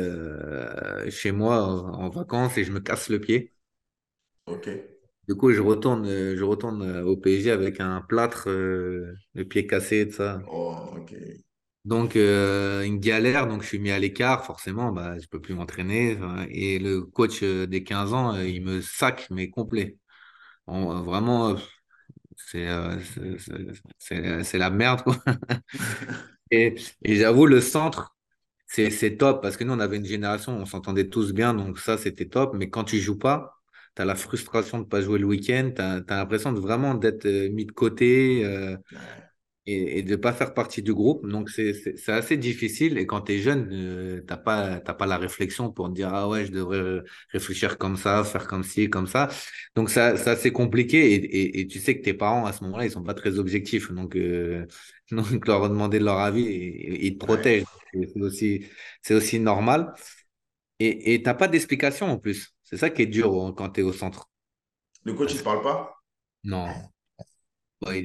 chez 1.09 1.31
moi 1.31 1.63
en, 1.63 1.93
en 2.05 2.09
vacances 2.09 2.57
et 2.57 2.63
je 2.63 2.71
me 2.71 2.79
casse 2.79 3.09
le 3.09 3.19
pied. 3.19 3.53
Ok. 4.49 4.67
Du 5.29 5.35
coup, 5.35 5.51
je 5.53 5.61
retourne, 5.61 6.05
euh, 6.07 6.35
je 6.35 6.43
retourne 6.43 6.81
euh, 6.81 7.05
au 7.05 7.15
PSG 7.15 7.51
avec 7.51 7.79
un 7.79 8.01
plâtre, 8.01 8.49
euh, 8.49 9.13
le 9.33 9.45
pied 9.45 9.65
cassé 9.67 10.01
et 10.01 10.07
tout 10.09 10.15
ça. 10.15 10.41
Oh, 10.47 10.93
ok. 10.97 11.13
Donc, 11.85 12.15
euh, 12.17 12.83
une 12.83 12.99
galère, 12.99 13.47
donc 13.47 13.63
je 13.63 13.67
suis 13.67 13.79
mis 13.79 13.91
à 13.91 13.99
l'écart, 13.99 14.45
forcément, 14.45 14.91
bah, 14.91 15.17
je 15.19 15.27
peux 15.27 15.41
plus 15.41 15.55
m'entraîner. 15.55 16.17
Et 16.49 16.77
le 16.79 17.01
coach 17.03 17.41
euh, 17.43 17.65
des 17.67 17.83
15 17.83 18.13
ans, 18.13 18.35
euh, 18.35 18.45
il 18.47 18.63
me 18.63 18.81
sac, 18.81 19.27
mais 19.31 19.49
complet. 19.49 19.97
En- 20.67 21.03
vraiment, 21.03 21.49
euh, 21.51 21.55
c'est 22.37 22.67
euh, 22.67 22.99
la 24.53 24.69
merde, 24.71 25.03
quoi. 25.03 25.15
Et, 26.51 26.75
et 27.03 27.15
j'avoue, 27.15 27.45
le 27.45 27.61
centre, 27.61 28.15
c'est 28.67 28.91
c'est 28.91 29.17
top 29.17 29.41
parce 29.43 29.57
que 29.57 29.63
nous, 29.65 29.73
on 29.73 29.79
avait 29.81 29.97
une 29.97 30.05
génération, 30.05 30.53
on 30.57 30.65
s'entendait 30.67 31.09
tous 31.09 31.33
bien, 31.33 31.53
donc 31.55 31.79
ça, 31.79 31.97
c'était 31.97 32.27
top. 32.29 32.55
Mais 32.55 32.69
quand 32.71 32.85
tu 32.85 32.99
joues 32.99 33.19
pas, 33.19 33.58
tu 33.99 34.03
as 34.03 34.05
la 34.05 34.15
frustration 34.15 34.79
de 34.79 34.85
pas 34.85 35.01
jouer 35.01 35.19
le 35.19 35.27
week-end, 35.27 35.71
tu 35.75 35.81
as, 35.81 36.01
l'impression 36.09 36.53
de 36.53 36.59
vraiment 36.61 36.95
d'être 36.95 37.25
euh, 37.27 37.49
mis 37.51 37.65
de 37.65 37.71
côté. 37.73 38.45
euh, 38.45 38.77
et, 39.65 39.99
et 39.99 40.03
de 40.03 40.11
ne 40.11 40.15
pas 40.15 40.33
faire 40.33 40.53
partie 40.53 40.81
du 40.81 40.93
groupe. 40.93 41.27
Donc, 41.27 41.49
c'est 41.49 41.73
c'est- 41.73 41.97
c'est 41.97 42.11
assez 42.13 42.37
difficile. 42.37 42.97
Et 42.97 43.05
quand 43.05 43.21
tu 43.21 43.33
es 43.33 43.39
jeune, 43.39 43.69
euh, 43.73 44.21
t'as 44.27 44.37
pas, 44.37 44.79
t'as 44.79 44.93
pas 44.93 45.05
la 45.05 45.17
réflexion 45.17 45.71
pour 45.71 45.89
te 45.89 45.93
dire, 45.95 46.09
ah 46.13 46.27
ouais, 46.29 46.45
je 46.45 46.51
devrais 46.51 47.01
réfléchir 47.31 47.77
comme 47.77 47.97
ça, 47.97 48.23
faire 48.23 48.47
comme 48.47 48.63
ci, 48.63 48.89
comme 48.89 49.07
ça. 49.07 49.29
Donc, 49.75 49.89
ça, 49.89 50.17
c'est 50.17 50.29
assez 50.31 50.51
compliqué. 50.51 51.13
Et, 51.13 51.15
et, 51.57 51.59
et 51.61 51.67
tu 51.67 51.79
sais 51.79 51.97
que 51.99 52.03
tes 52.03 52.13
parents, 52.13 52.45
à 52.45 52.53
ce 52.53 52.63
moment-là, 52.63 52.85
ils 52.85 52.91
sont 52.91 53.03
pas 53.03 53.13
très 53.13 53.37
objectifs. 53.39 53.91
Donc, 53.91 54.15
euh, 54.15 54.65
donc 55.11 55.45
leur 55.47 55.69
demander 55.69 55.99
leur 55.99 56.17
avis, 56.19 56.43
ils 56.45 57.13
te 57.17 57.19
protègent. 57.25 57.65
C'est 57.93 58.21
aussi, 58.21 58.65
c'est 59.01 59.13
aussi 59.15 59.39
normal. 59.39 59.93
Et 60.79 61.13
et 61.15 61.23
t'as 61.23 61.33
pas 61.33 61.47
d'explication 61.47 62.07
en 62.07 62.17
plus. 62.19 62.53
C'est 62.69 62.77
ça 62.77 62.89
qui 62.89 63.01
est 63.01 63.05
dur 63.07 63.33
euh, 63.49 63.51
quand 63.53 63.71
tu 63.71 63.81
es 63.81 63.83
au 63.83 63.91
centre. 63.93 64.29
Le 65.03 65.13
coach, 65.13 65.33
il 65.33 65.37
que 65.39 65.43
parle 65.43 65.61
pas? 65.61 65.99
non. 66.43 66.91
Il, 67.87 67.95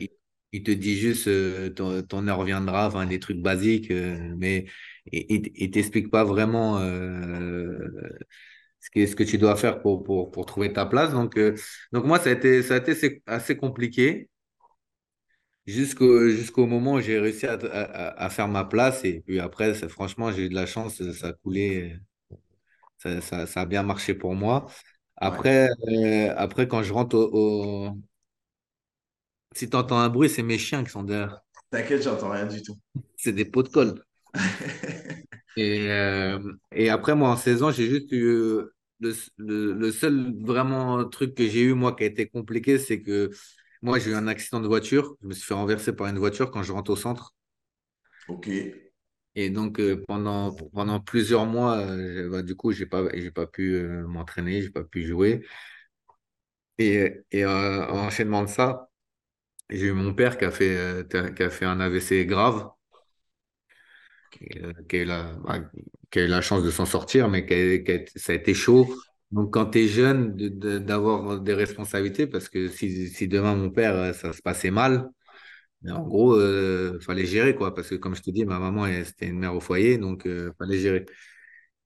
il- 0.00 0.10
il 0.52 0.62
te 0.64 0.70
dit 0.72 0.96
juste 0.98 1.28
euh, 1.28 1.70
ton, 1.70 2.02
ton 2.02 2.26
heure 2.26 2.42
viendra, 2.44 2.88
enfin 2.88 3.06
des 3.06 3.20
trucs 3.20 3.38
basiques, 3.40 3.90
euh, 3.92 4.34
mais 4.36 4.66
il, 5.12 5.52
il 5.54 5.70
t'explique 5.70 6.10
pas 6.10 6.24
vraiment 6.24 6.78
euh, 6.80 7.78
ce 8.80 8.90
que, 8.90 9.06
ce 9.06 9.16
que 9.16 9.22
tu 9.24 9.38
dois 9.38 9.56
faire 9.56 9.80
pour, 9.82 10.02
pour, 10.04 10.30
pour 10.32 10.46
trouver 10.46 10.72
ta 10.72 10.86
place. 10.86 11.12
Donc, 11.12 11.38
donc 11.92 12.04
moi, 12.04 12.18
ça 12.18 12.30
a 12.30 12.32
été, 12.32 12.62
ça 12.64 12.74
a 12.74 12.78
été 12.78 13.22
assez 13.26 13.56
compliqué 13.56 14.28
jusqu'au 15.66 16.28
jusqu'au 16.30 16.66
moment 16.66 16.94
où 16.94 17.00
j'ai 17.00 17.18
réussi 17.18 17.46
à, 17.46 17.52
à, 17.54 18.24
à 18.24 18.30
faire 18.30 18.48
ma 18.48 18.64
place. 18.64 19.04
Et 19.04 19.20
puis 19.20 19.40
après, 19.40 19.74
franchement, 19.88 20.32
j'ai 20.32 20.46
eu 20.46 20.48
de 20.48 20.54
la 20.54 20.66
chance, 20.66 21.02
ça 21.12 21.28
a 21.28 21.32
coulé, 21.32 21.96
ça, 23.00 23.20
ça, 23.22 23.46
ça 23.46 23.62
a 23.62 23.66
bien 23.66 23.82
marché 23.84 24.14
pour 24.14 24.34
moi. 24.36 24.66
Ouais. 25.24 25.40
Après, 25.42 25.68
euh, 25.88 26.34
après 26.36 26.68
quand 26.68 26.82
je 26.84 26.92
rentre 26.94 27.16
au, 27.16 27.88
au- 27.88 27.98
Si 29.54 29.70
tu 29.70 29.76
entends 29.76 29.98
un 30.00 30.08
bruit, 30.08 30.28
c'est 30.28 30.42
mes 30.42 30.58
chiens 30.58 30.82
qui 30.82 30.90
sont 30.90 31.04
derrière. 31.04 31.40
T'inquiète, 31.70 32.02
j'entends 32.02 32.30
rien 32.30 32.46
du 32.46 32.62
tout. 32.62 32.78
C'est 33.16 33.32
des 33.32 33.44
pots 33.44 33.62
de 33.62 33.68
colle. 33.68 34.04
Et, 35.56 35.90
euh, 35.90 36.38
et 36.72 36.90
après, 36.90 37.14
moi, 37.14 37.30
en 37.30 37.36
saison, 37.36 37.70
j'ai 37.70 37.88
juste 37.88 38.12
eu 38.12 38.24
euh, 38.24 38.74
le, 39.00 39.14
le, 39.38 39.72
le 39.74 39.92
seul 39.92 40.34
vraiment 40.44 41.04
truc 41.08 41.34
que 41.34 41.46
j'ai 41.48 41.62
eu, 41.62 41.74
moi, 41.74 41.94
qui 41.94 42.04
a 42.04 42.06
été 42.06 42.28
compliqué, 42.28 42.78
c'est 42.78 43.02
que 43.02 43.30
moi, 43.82 43.98
j'ai 43.98 44.10
eu 44.10 44.14
un 44.14 44.28
accident 44.28 44.60
de 44.60 44.66
voiture. 44.68 45.16
Je 45.22 45.26
me 45.28 45.32
suis 45.34 45.44
fait 45.44 45.54
renverser 45.54 45.92
par 45.94 46.06
une 46.08 46.18
voiture 46.18 46.50
quand 46.50 46.62
je 46.62 46.72
rentre 46.72 46.90
au 46.92 46.96
centre. 46.96 47.34
Ok. 48.26 48.46
Et 49.40 49.50
donc, 49.50 49.80
euh, 49.80 50.04
pendant, 50.06 50.52
pendant 50.54 51.00
plusieurs 51.00 51.46
mois, 51.46 51.78
euh, 51.78 52.28
bah, 52.30 52.42
du 52.42 52.54
coup, 52.56 52.72
j'ai 52.72 52.86
pas, 52.86 53.04
j'ai 53.14 53.30
pas 53.30 53.46
pu 53.46 53.74
euh, 53.74 54.06
m'entraîner, 54.06 54.62
j'ai 54.62 54.70
pas 54.70 54.84
pu 54.84 55.02
jouer. 55.06 55.42
Et, 56.78 57.24
et 57.32 57.44
en 57.46 57.50
enchaînement 58.06 58.42
de 58.42 58.48
ça, 58.48 58.90
j'ai 59.70 59.86
eu 59.88 59.92
mon 59.92 60.14
père 60.14 60.38
qui 60.38 60.44
a 60.46 60.52
fait, 60.52 61.06
qui 61.36 61.42
a 61.44 61.50
fait 61.50 61.66
un 61.66 61.80
AVC 61.80 62.26
grave. 62.26 62.70
qui 64.88 64.96
a 64.96 65.00
eu 65.00 65.04
la, 65.04 65.34
bah, 65.44 65.58
qui 66.10 66.18
a 66.20 66.22
eu 66.24 66.26
la 66.28 66.40
chance 66.40 66.62
de 66.62 66.70
s'en 66.70 66.86
sortir, 66.86 67.28
mais 67.28 67.46
qui 67.46 67.54
a- 67.54 67.78
qui 67.78 67.92
a- 67.92 68.04
ça 68.16 68.32
a 68.32 68.34
été 68.36 68.54
chaud. 68.54 68.94
Donc, 69.30 69.52
quand 69.52 69.66
tu 69.70 69.80
es 69.80 69.88
jeune, 69.88 70.34
de- 70.36 70.48
de- 70.48 70.78
d'avoir 70.78 71.40
des 71.40 71.54
responsabilités, 71.54 72.26
parce 72.26 72.48
que 72.48 72.68
si, 72.68 73.08
si 73.08 73.28
demain 73.28 73.54
mon 73.54 73.70
père, 73.70 74.14
ça 74.14 74.32
se 74.32 74.42
passait 74.42 74.70
mal, 74.70 75.08
en 75.88 76.02
gros, 76.02 76.40
il 76.40 77.00
fallait 77.00 77.26
gérer, 77.26 77.54
quoi. 77.54 77.74
Parce 77.74 77.88
que, 77.88 77.94
comme 77.96 78.14
je 78.14 78.22
te 78.22 78.30
dis, 78.30 78.44
ma 78.44 78.58
maman, 78.58 78.86
c'était 79.04 79.26
une 79.28 79.38
mère 79.38 79.54
au 79.54 79.60
foyer, 79.60 79.98
donc 79.98 80.22
il 80.26 80.52
fallait 80.58 80.78
gérer. 80.78 81.06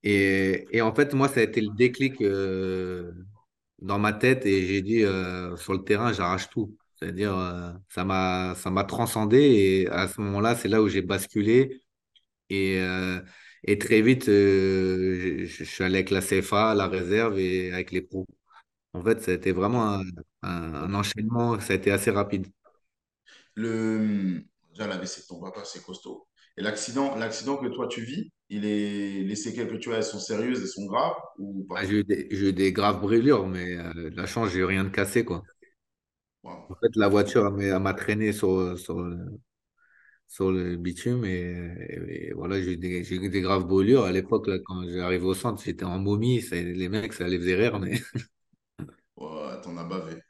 Et, 0.02 0.66
et 0.70 0.83
en 0.83 0.94
fait, 0.94 1.14
moi, 1.14 1.28
ça 1.28 1.40
a 1.40 1.42
été 1.44 1.61
le 1.61 1.70
déclic 1.74 2.20
euh, 2.20 3.12
dans 3.80 3.98
ma 3.98 4.12
tête 4.12 4.46
et 4.46 4.66
j'ai 4.66 4.83
dit, 4.83 5.02
euh, 5.04 5.57
sur 5.57 5.72
le 5.74 5.85
terrain, 5.85 6.12
j'arrache 6.12 6.50
tout. 6.50 6.76
C'est-à-dire, 6.96 7.37
euh, 7.37 7.72
ça 7.88 8.04
m'a, 8.04 8.54
ça 8.57 8.70
m'a 8.70 8.85
transcendé 8.85 9.38
et 9.38 9.88
à 9.88 10.09
ce 10.09 10.20
moment-là, 10.20 10.54
c'est 10.57 10.68
là 10.68 10.83
où 10.83 10.88
j'ai 10.88 11.02
basculé 11.02 11.83
et, 12.50 12.80
euh, 12.80 13.20
et 13.64 13.78
très 13.78 14.02
vite, 14.02 14.28
euh, 14.28 15.46
je, 15.46 15.64
suis 15.64 15.85
allé 15.85 15.96
avec 15.96 16.11
la 16.11 16.20
CFA, 16.22 16.74
la 16.74 16.88
réserve 16.88 17.38
et 17.38 17.72
avec 17.72 17.92
les 17.92 18.02
pros. 18.02 18.26
En 18.94 19.02
fait, 19.02 19.22
ça 19.22 19.33
a 19.33 19.35
été 19.35 19.52
vraiment 19.52 20.02
un 20.42 20.94
enchaînement, 20.94 21.61
ça 21.61 21.74
a 21.74 21.76
été 21.76 21.90
assez 21.92 22.11
rapide. 22.11 22.48
Le... 23.54 24.42
Déjà, 24.70 24.86
la 24.88 24.96
WC 24.96 25.22
de 25.22 25.26
ton 25.26 25.40
papa, 25.40 25.64
c'est 25.64 25.82
costaud. 25.84 26.26
Et 26.56 26.62
l'accident, 26.62 27.14
l'accident 27.16 27.56
que 27.56 27.66
toi, 27.68 27.88
tu 27.88 28.02
vis, 28.04 28.32
il 28.50 28.64
est... 28.64 29.22
les 29.24 29.36
séquelles 29.36 29.68
que 29.70 29.76
tu 29.76 29.92
as, 29.92 29.98
elles 29.98 30.04
sont 30.04 30.20
sérieuses, 30.20 30.60
elles 30.62 30.68
sont 30.68 30.86
graves 30.86 31.16
ou 31.38 31.64
Ah, 31.74 31.84
pas? 31.84 31.86
J'ai 31.86 31.98
eu 32.00 32.04
des, 32.04 32.28
j'ai 32.32 32.48
eu 32.50 32.52
des 32.52 32.72
graves 32.72 33.00
brûlures, 33.00 33.46
mais 33.48 33.76
euh, 33.76 34.10
la 34.14 34.26
chance, 34.26 34.50
j'ai 34.50 34.58
eu 34.60 34.64
rien 34.64 34.84
de 34.84 34.88
cassé, 34.90 35.24
quoi. 35.24 35.42
En 36.68 36.74
fait, 36.76 36.94
la 36.96 37.08
voiture, 37.08 37.50
m'a 37.52 37.94
traîné 37.94 38.32
sur, 38.32 38.78
sur, 38.78 39.00
le- 39.02 39.40
sur 40.28 40.50
le 40.52 40.76
bitume 40.76 41.24
et, 41.24 42.28
et 42.30 42.32
voilà, 42.34 42.60
j'ai 42.62 42.72
eu 42.72 42.76
des, 42.76 43.04
j'ai 43.04 43.16
eu 43.16 43.28
des 43.30 43.40
graves 43.42 43.66
brûlures. 43.66 44.04
À 44.04 44.12
l'époque, 44.12 44.46
là, 44.48 44.58
quand 44.64 44.88
j'arrivais 44.88 45.24
au 45.24 45.34
centre, 45.34 45.62
j'étais 45.64 45.84
en 45.84 45.98
momie. 45.98 46.42
ça- 46.42 46.56
les 46.56 46.88
mecs, 46.88 47.12
ça 47.14 47.28
les 47.28 47.38
faisait 47.38 47.56
rire, 47.56 47.78
mais 47.80 48.00
Ouais, 49.16 49.60
t'en 49.62 49.76
as 49.78 49.84
bavé. 49.84 50.22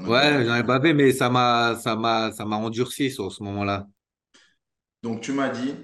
Ouais, 0.00 0.44
j'en 0.44 0.56
ai 0.56 0.64
pas 0.64 0.80
fait, 0.80 0.94
mais 0.94 1.12
ça 1.12 1.28
m'a, 1.30 1.76
ça 1.76 1.96
m'a, 1.96 2.32
ça 2.32 2.44
m'a 2.44 2.56
endurci 2.56 3.10
sur 3.10 3.30
ce 3.30 3.42
moment-là. 3.44 3.86
Donc, 5.04 5.20
tu 5.20 5.32
m'as 5.32 5.48
dit, 5.48 5.74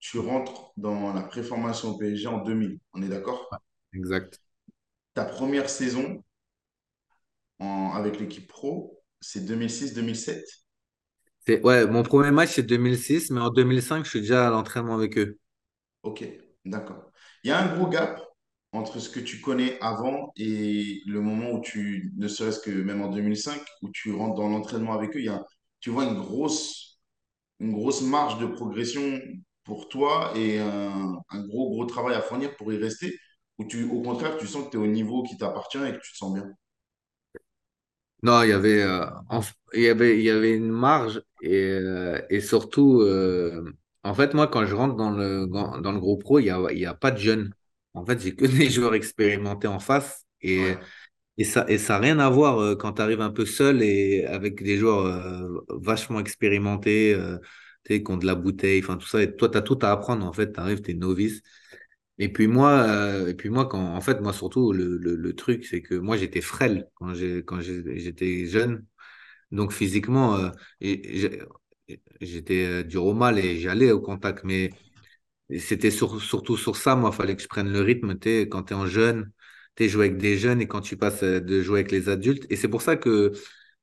tu 0.00 0.18
rentres 0.18 0.72
dans 0.76 1.12
la 1.14 1.22
préformation 1.22 1.90
au 1.90 1.98
PSG 1.98 2.28
en 2.28 2.38
2000. 2.38 2.80
On 2.94 3.02
est 3.02 3.08
d'accord? 3.08 3.48
Exact. 3.92 4.40
Ta 5.14 5.24
première 5.24 5.70
saison 5.70 6.24
en... 7.60 7.92
avec 7.94 8.18
l'équipe 8.18 8.48
pro, 8.48 9.00
c'est 9.20 9.44
2006-2007? 9.44 10.44
C'est, 11.46 11.62
ouais, 11.64 11.86
mon 11.86 12.02
premier 12.02 12.30
match, 12.30 12.50
c'est 12.52 12.62
2006, 12.62 13.30
mais 13.30 13.40
en 13.40 13.50
2005, 13.50 14.04
je 14.04 14.10
suis 14.10 14.20
déjà 14.20 14.46
à 14.46 14.50
l'entraînement 14.50 14.94
avec 14.94 15.18
eux. 15.18 15.38
Ok, 16.02 16.24
d'accord. 16.64 17.10
Il 17.44 17.48
y 17.48 17.50
a 17.52 17.58
un 17.58 17.74
gros 17.76 17.88
gap 17.88 18.20
entre 18.72 18.98
ce 19.00 19.08
que 19.10 19.20
tu 19.20 19.40
connais 19.40 19.78
avant 19.80 20.32
et 20.36 21.02
le 21.06 21.20
moment 21.20 21.52
où 21.52 21.60
tu, 21.60 22.12
ne 22.16 22.28
serait-ce 22.28 22.60
que 22.60 22.70
même 22.70 23.02
en 23.02 23.08
2005, 23.10 23.60
où 23.82 23.90
tu 23.92 24.12
rentres 24.12 24.36
dans 24.36 24.48
l'entraînement 24.48 24.92
avec 24.94 25.16
eux, 25.16 25.20
il 25.20 25.26
y 25.26 25.28
a, 25.28 25.44
tu 25.80 25.90
vois 25.90 26.04
une 26.04 26.20
grosse, 26.20 27.00
une 27.60 27.72
grosse 27.72 28.02
marge 28.02 28.38
de 28.38 28.46
progression 28.46 29.20
pour 29.64 29.88
toi 29.88 30.32
et 30.36 30.58
un, 30.58 31.18
gros, 31.48 31.70
gros 31.70 31.84
travail 31.86 32.14
à 32.14 32.22
fournir 32.22 32.56
pour 32.56 32.72
y 32.72 32.78
rester. 32.78 33.16
Ou 33.58 33.64
tu, 33.64 33.84
au 33.90 34.02
contraire, 34.02 34.38
tu 34.38 34.46
sens 34.46 34.66
que 34.66 34.70
tu 34.70 34.76
es 34.78 34.80
au 34.80 34.86
niveau 34.86 35.22
qui 35.22 35.36
t'appartient 35.36 35.78
et 35.78 35.92
que 35.92 36.00
tu 36.02 36.12
te 36.12 36.16
sens 36.16 36.34
bien? 36.34 36.50
Non, 38.22 38.42
il 38.42 38.50
y 38.50 38.52
avait, 38.52 38.82
euh, 38.82 39.06
il 39.74 39.82
y 39.82 39.88
avait, 39.88 40.18
il 40.18 40.22
y 40.24 40.30
avait 40.30 40.54
une 40.54 40.70
marge 40.70 41.22
et, 41.42 41.54
euh, 41.72 42.20
et 42.28 42.40
surtout, 42.40 43.00
euh, 43.00 43.72
en 44.02 44.14
fait, 44.14 44.34
moi, 44.34 44.46
quand 44.46 44.66
je 44.66 44.74
rentre 44.74 44.94
dans 44.96 45.10
le, 45.10 45.46
dans, 45.46 45.92
le 45.92 45.98
groupe 45.98 46.22
pro, 46.22 46.38
il 46.38 46.44
y 46.46 46.50
a, 46.50 46.90
a 46.90 46.94
pas 46.94 47.10
de 47.12 47.18
jeunes. 47.18 47.54
En 47.94 48.04
fait, 48.06 48.20
j'ai 48.20 48.34
que 48.36 48.46
des 48.46 48.70
joueurs 48.70 48.94
expérimentés 48.94 49.68
en 49.68 49.80
face 49.80 50.26
et, 50.42 50.76
Ouais, 50.76 50.90
et 51.38 51.44
ça, 51.44 51.64
et 51.68 51.78
ça 51.78 51.94
n'a 51.94 52.00
rien 52.00 52.18
à 52.20 52.28
voir 52.30 52.58
euh, 52.60 52.76
quand 52.76 52.94
tu 52.94 53.02
arrives 53.02 53.20
un 53.22 53.30
peu 53.30 53.46
seul 53.46 53.82
et 53.82 54.24
avec 54.26 54.62
des 54.62 54.78
joueurs 54.78 55.06
euh, 55.06 55.60
vachement 55.70 56.20
expérimentés, 56.20 57.14
euh, 57.14 57.38
qui 57.86 58.02
ont 58.08 58.16
de 58.18 58.26
la 58.26 58.34
bouteille, 58.36 58.80
enfin 58.82 58.96
tout 58.98 59.06
ça. 59.08 59.22
Et 59.22 59.34
toi, 59.36 59.48
tu 59.50 59.58
as 59.58 59.62
tout 59.62 59.78
à 59.82 59.90
apprendre. 59.92 60.26
En 60.26 60.32
fait, 60.32 60.52
tu 60.52 60.60
arrives, 60.60 60.82
tu 60.82 60.92
es 60.92 60.94
novice. 60.94 61.42
Et 62.18 62.28
puis 62.32 62.46
moi, 62.48 62.70
euh, 62.88 63.28
et 63.28 63.34
puis 63.34 63.48
moi 63.50 63.66
quand, 63.68 63.80
en 63.96 64.00
fait, 64.02 64.20
moi 64.20 64.32
surtout, 64.34 64.72
le, 64.72 64.98
le, 64.98 65.16
le 65.16 65.34
truc, 65.36 65.64
c'est 65.66 65.82
que 65.82 65.94
moi, 65.96 66.16
j'étais 66.18 66.40
frêle 66.42 66.88
quand 66.94 67.14
j'ai, 67.14 67.44
quand 67.44 67.60
j'ai- 67.60 67.98
j'étais 67.98 68.46
jeune. 68.46 68.84
Donc 69.52 69.72
physiquement, 69.72 70.38
j'étais 72.20 72.84
dur 72.84 73.04
au 73.06 73.14
mal 73.14 73.38
et 73.38 73.58
j'allais 73.58 73.90
au 73.92 74.00
contact. 74.00 74.44
Mais 74.44 74.70
c'était 75.58 75.90
sur- 75.90 76.20
surtout 76.22 76.56
sur 76.56 76.76
ça, 76.76 76.96
moi, 76.96 77.10
il 77.12 77.16
fallait 77.16 77.36
que 77.36 77.42
je 77.42 77.48
prenne 77.48 77.72
le 77.72 77.80
rythme. 77.80 78.16
Sais, 78.22 78.48
quand 78.48 78.64
tu 78.64 78.72
es 78.74 78.76
en 78.76 78.86
jeune, 78.86 79.30
tu 79.76 79.88
joues 79.88 80.00
avec 80.00 80.16
des 80.18 80.38
jeunes 80.38 80.60
et 80.60 80.66
quand 80.68 80.80
tu 80.80 80.96
passes 80.96 81.22
euh, 81.22 81.40
de 81.40 81.62
jouer 81.62 81.80
avec 81.80 81.90
les 81.92 82.08
adultes. 82.08 82.46
Et 82.50 82.56
c'est 82.56 82.68
pour 82.68 82.82
ça 82.82 82.96
que 82.96 83.32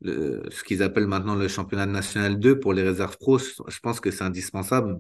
le- 0.02 0.44
ce 0.52 0.64
qu'ils 0.64 0.84
appellent 0.84 1.08
maintenant 1.08 1.36
le 1.36 1.48
championnat 1.48 1.86
national 1.86 2.40
2 2.40 2.60
pour 2.60 2.74
les 2.74 2.84
réserves 2.84 3.18
pro, 3.18 3.38
je 3.40 3.80
pense 3.82 4.00
que 4.00 4.12
c'est 4.12 4.24
indispensable. 4.24 5.00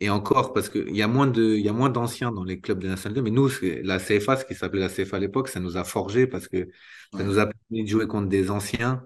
Et 0.00 0.08
encore, 0.10 0.52
parce 0.54 0.68
qu'il 0.70 0.96
y 0.96 1.02
a 1.02 1.08
moins 1.08 1.26
de, 1.26 1.42
il 1.54 1.60
y 1.64 1.68
a 1.68 1.72
moins 1.72 1.90
d'anciens 1.90 2.32
dans 2.32 2.44
les 2.44 2.60
clubs 2.60 2.78
de 2.78 2.88
National 2.88 3.14
2, 3.16 3.22
mais 3.22 3.30
nous, 3.30 3.48
la 3.82 3.98
CFA, 3.98 4.36
ce 4.36 4.44
qui 4.46 4.54
s'appelait 4.54 4.80
la 4.80 4.88
CFA 4.88 5.18
à 5.18 5.20
l'époque, 5.20 5.48
ça 5.48 5.60
nous 5.60 5.76
a 5.76 5.84
forgé 5.84 6.26
parce 6.26 6.48
que 6.48 6.68
ça 7.16 7.22
ouais. 7.22 7.24
nous 7.24 7.38
a 7.38 7.46
permis 7.46 7.84
de 7.84 7.88
jouer 7.88 8.06
contre 8.06 8.28
des 8.28 8.50
anciens 8.50 9.04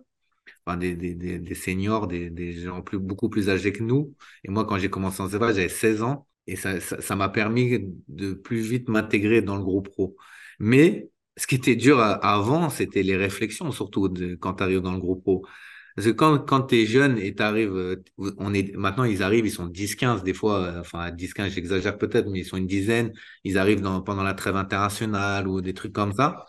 enfin, 0.67 0.77
des, 0.77 0.97
des, 0.97 1.15
des, 1.15 1.39
des 1.39 1.55
seniors, 1.55 2.07
des, 2.07 2.31
des 2.31 2.53
gens 2.53 2.83
plus, 2.83 2.99
beaucoup 2.99 3.29
plus 3.29 3.49
âgés 3.51 3.73
que 3.73 3.83
nous. 3.83 4.15
Et 4.45 4.51
moi, 4.51 4.65
quand 4.65 4.79
j'ai 4.79 4.91
commencé 4.91 5.23
en 5.23 5.29
CEVA, 5.29 5.53
j'avais 5.53 5.69
16 5.69 6.03
ans 6.03 6.26
et 6.47 6.57
ça, 6.57 6.81
ça, 6.81 7.01
ça 7.01 7.17
m'a 7.17 7.29
permis 7.29 7.81
de 8.09 8.33
plus 8.35 8.61
vite 8.61 8.89
m'intégrer 8.89 9.43
dans 9.43 9.57
le 9.57 9.63
groupe 9.65 9.89
pro. 9.91 10.17
Mais 10.59 11.11
ce 11.37 11.47
qui 11.47 11.57
était 11.57 11.77
dur 11.77 12.01
avant, 12.01 12.71
c'était 12.71 13.03
les 13.03 13.17
réflexions, 13.17 13.73
surtout 13.73 14.13
quand 14.41 14.55
tu 14.55 14.63
arrives 14.63 14.81
dans 14.81 14.93
le 14.93 15.01
groupe 15.01 15.23
pro. 15.23 15.47
Parce 15.95 16.09
que 16.09 16.13
quand, 16.13 16.39
quand 16.47 16.63
tu 16.65 16.77
es 16.83 16.87
jeune 16.87 17.19
et 17.19 17.35
tu 17.35 17.43
arrives, 17.43 17.99
on 18.39 18.53
est, 18.55 18.75
maintenant 18.77 19.05
ils 19.05 19.23
arrivent, 19.23 19.47
ils 19.47 19.51
sont 19.51 19.67
10-15 19.67 20.23
des 20.23 20.35
fois, 20.35 20.59
euh, 20.65 20.81
enfin 20.81 21.11
10-15 21.11 21.53
j'exagère 21.55 21.97
peut-être, 21.99 22.29
mais 22.29 22.41
ils 22.41 22.45
sont 22.45 22.59
une 22.59 22.67
dizaine, 22.67 23.13
ils 23.45 23.57
arrivent 23.59 23.81
dans, 23.81 24.03
pendant 24.03 24.23
la 24.23 24.35
trêve 24.35 24.57
internationale 24.57 25.49
ou 25.49 25.61
des 25.63 25.73
trucs 25.75 25.93
comme 25.95 26.13
ça 26.13 26.45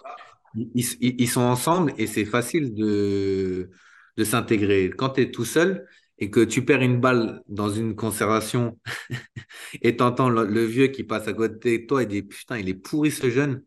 ils, 0.56 0.86
ils- 1.02 1.16
ils 1.22 1.30
sont 1.30 1.42
ensemble 1.42 1.94
et 1.98 2.08
c'est 2.08 2.26
facile 2.26 2.74
de, 2.76 3.70
de 4.18 4.24
s'intégrer. 4.24 4.90
Quand 4.96 5.10
tu 5.12 5.22
es 5.22 5.32
tout 5.32 5.46
seul 5.46 5.88
et 6.20 6.30
que 6.32 6.42
tu 6.42 6.66
perds 6.66 6.82
une 6.82 7.00
balle 7.00 7.44
dans 7.48 7.70
une 7.70 7.96
conservation 7.96 8.80
et 9.82 9.98
t'entends 9.98 10.30
le, 10.30 10.46
le 10.46 10.66
vieux 10.66 10.88
qui 10.88 11.04
passe 11.04 11.28
à 11.28 11.34
côté 11.34 11.80
de 11.80 11.86
toi 11.88 12.04
et 12.04 12.06
dit 12.08 12.24
Putain, 12.24 12.58
il 12.60 12.70
est 12.70 12.74
pourri 12.76 13.12
ce 13.12 13.30
jeune. 13.30 13.64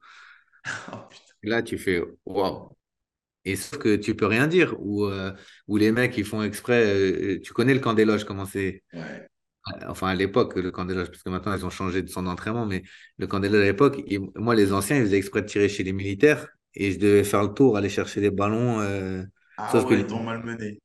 Oh, 0.92 0.98
là, 1.42 1.62
tu 1.62 1.78
fais 1.78 2.02
Waouh. 2.26 2.76
Et 3.44 3.56
sauf 3.56 3.78
que 3.78 3.96
tu 3.96 4.14
peux 4.14 4.26
rien 4.26 4.46
dire. 4.46 4.74
Ou, 4.80 5.04
euh, 5.06 5.32
ou 5.68 5.76
les 5.76 5.92
mecs, 5.92 6.16
ils 6.18 6.24
font 6.24 6.42
exprès. 6.42 6.84
euh, 6.86 7.40
tu 7.42 7.52
connais 7.52 7.74
le 7.74 7.80
camp 7.80 7.94
des 7.94 8.04
loges, 8.04 8.24
comment 8.24 8.46
c'est? 8.46 8.82
Ouais. 8.92 9.28
Enfin, 9.86 10.08
à 10.08 10.14
l'époque, 10.14 10.56
le 10.56 10.70
camp 10.70 10.84
des 10.86 10.94
loges, 10.94 11.08
parce 11.10 11.22
que 11.22 11.28
maintenant, 11.30 11.54
ils 11.54 11.64
ont 11.66 11.70
changé 11.70 12.02
de 12.02 12.08
son 12.08 12.26
entraînement, 12.26 12.66
mais 12.66 12.82
le 13.18 13.26
camp 13.26 13.40
des 13.40 13.48
loges 13.48 13.62
à 13.62 13.64
l'époque, 13.66 14.00
moi, 14.36 14.54
les 14.54 14.72
anciens, 14.72 14.96
ils 14.96 15.02
faisaient 15.04 15.18
exprès 15.18 15.42
de 15.42 15.46
tirer 15.46 15.68
chez 15.68 15.84
les 15.84 15.92
militaires 15.92 16.48
et 16.74 16.92
je 16.92 16.98
devais 16.98 17.24
faire 17.24 17.42
le 17.42 17.52
tour, 17.54 17.76
aller 17.76 17.88
chercher 17.90 18.20
des 18.20 18.30
ballons. 18.30 18.80
euh, 18.80 19.22
Ah 19.56 19.64
sauf 19.66 19.86
que 19.86 19.94
ils 19.94 20.06
t'ont 20.08 20.24
malmené. 20.24 20.80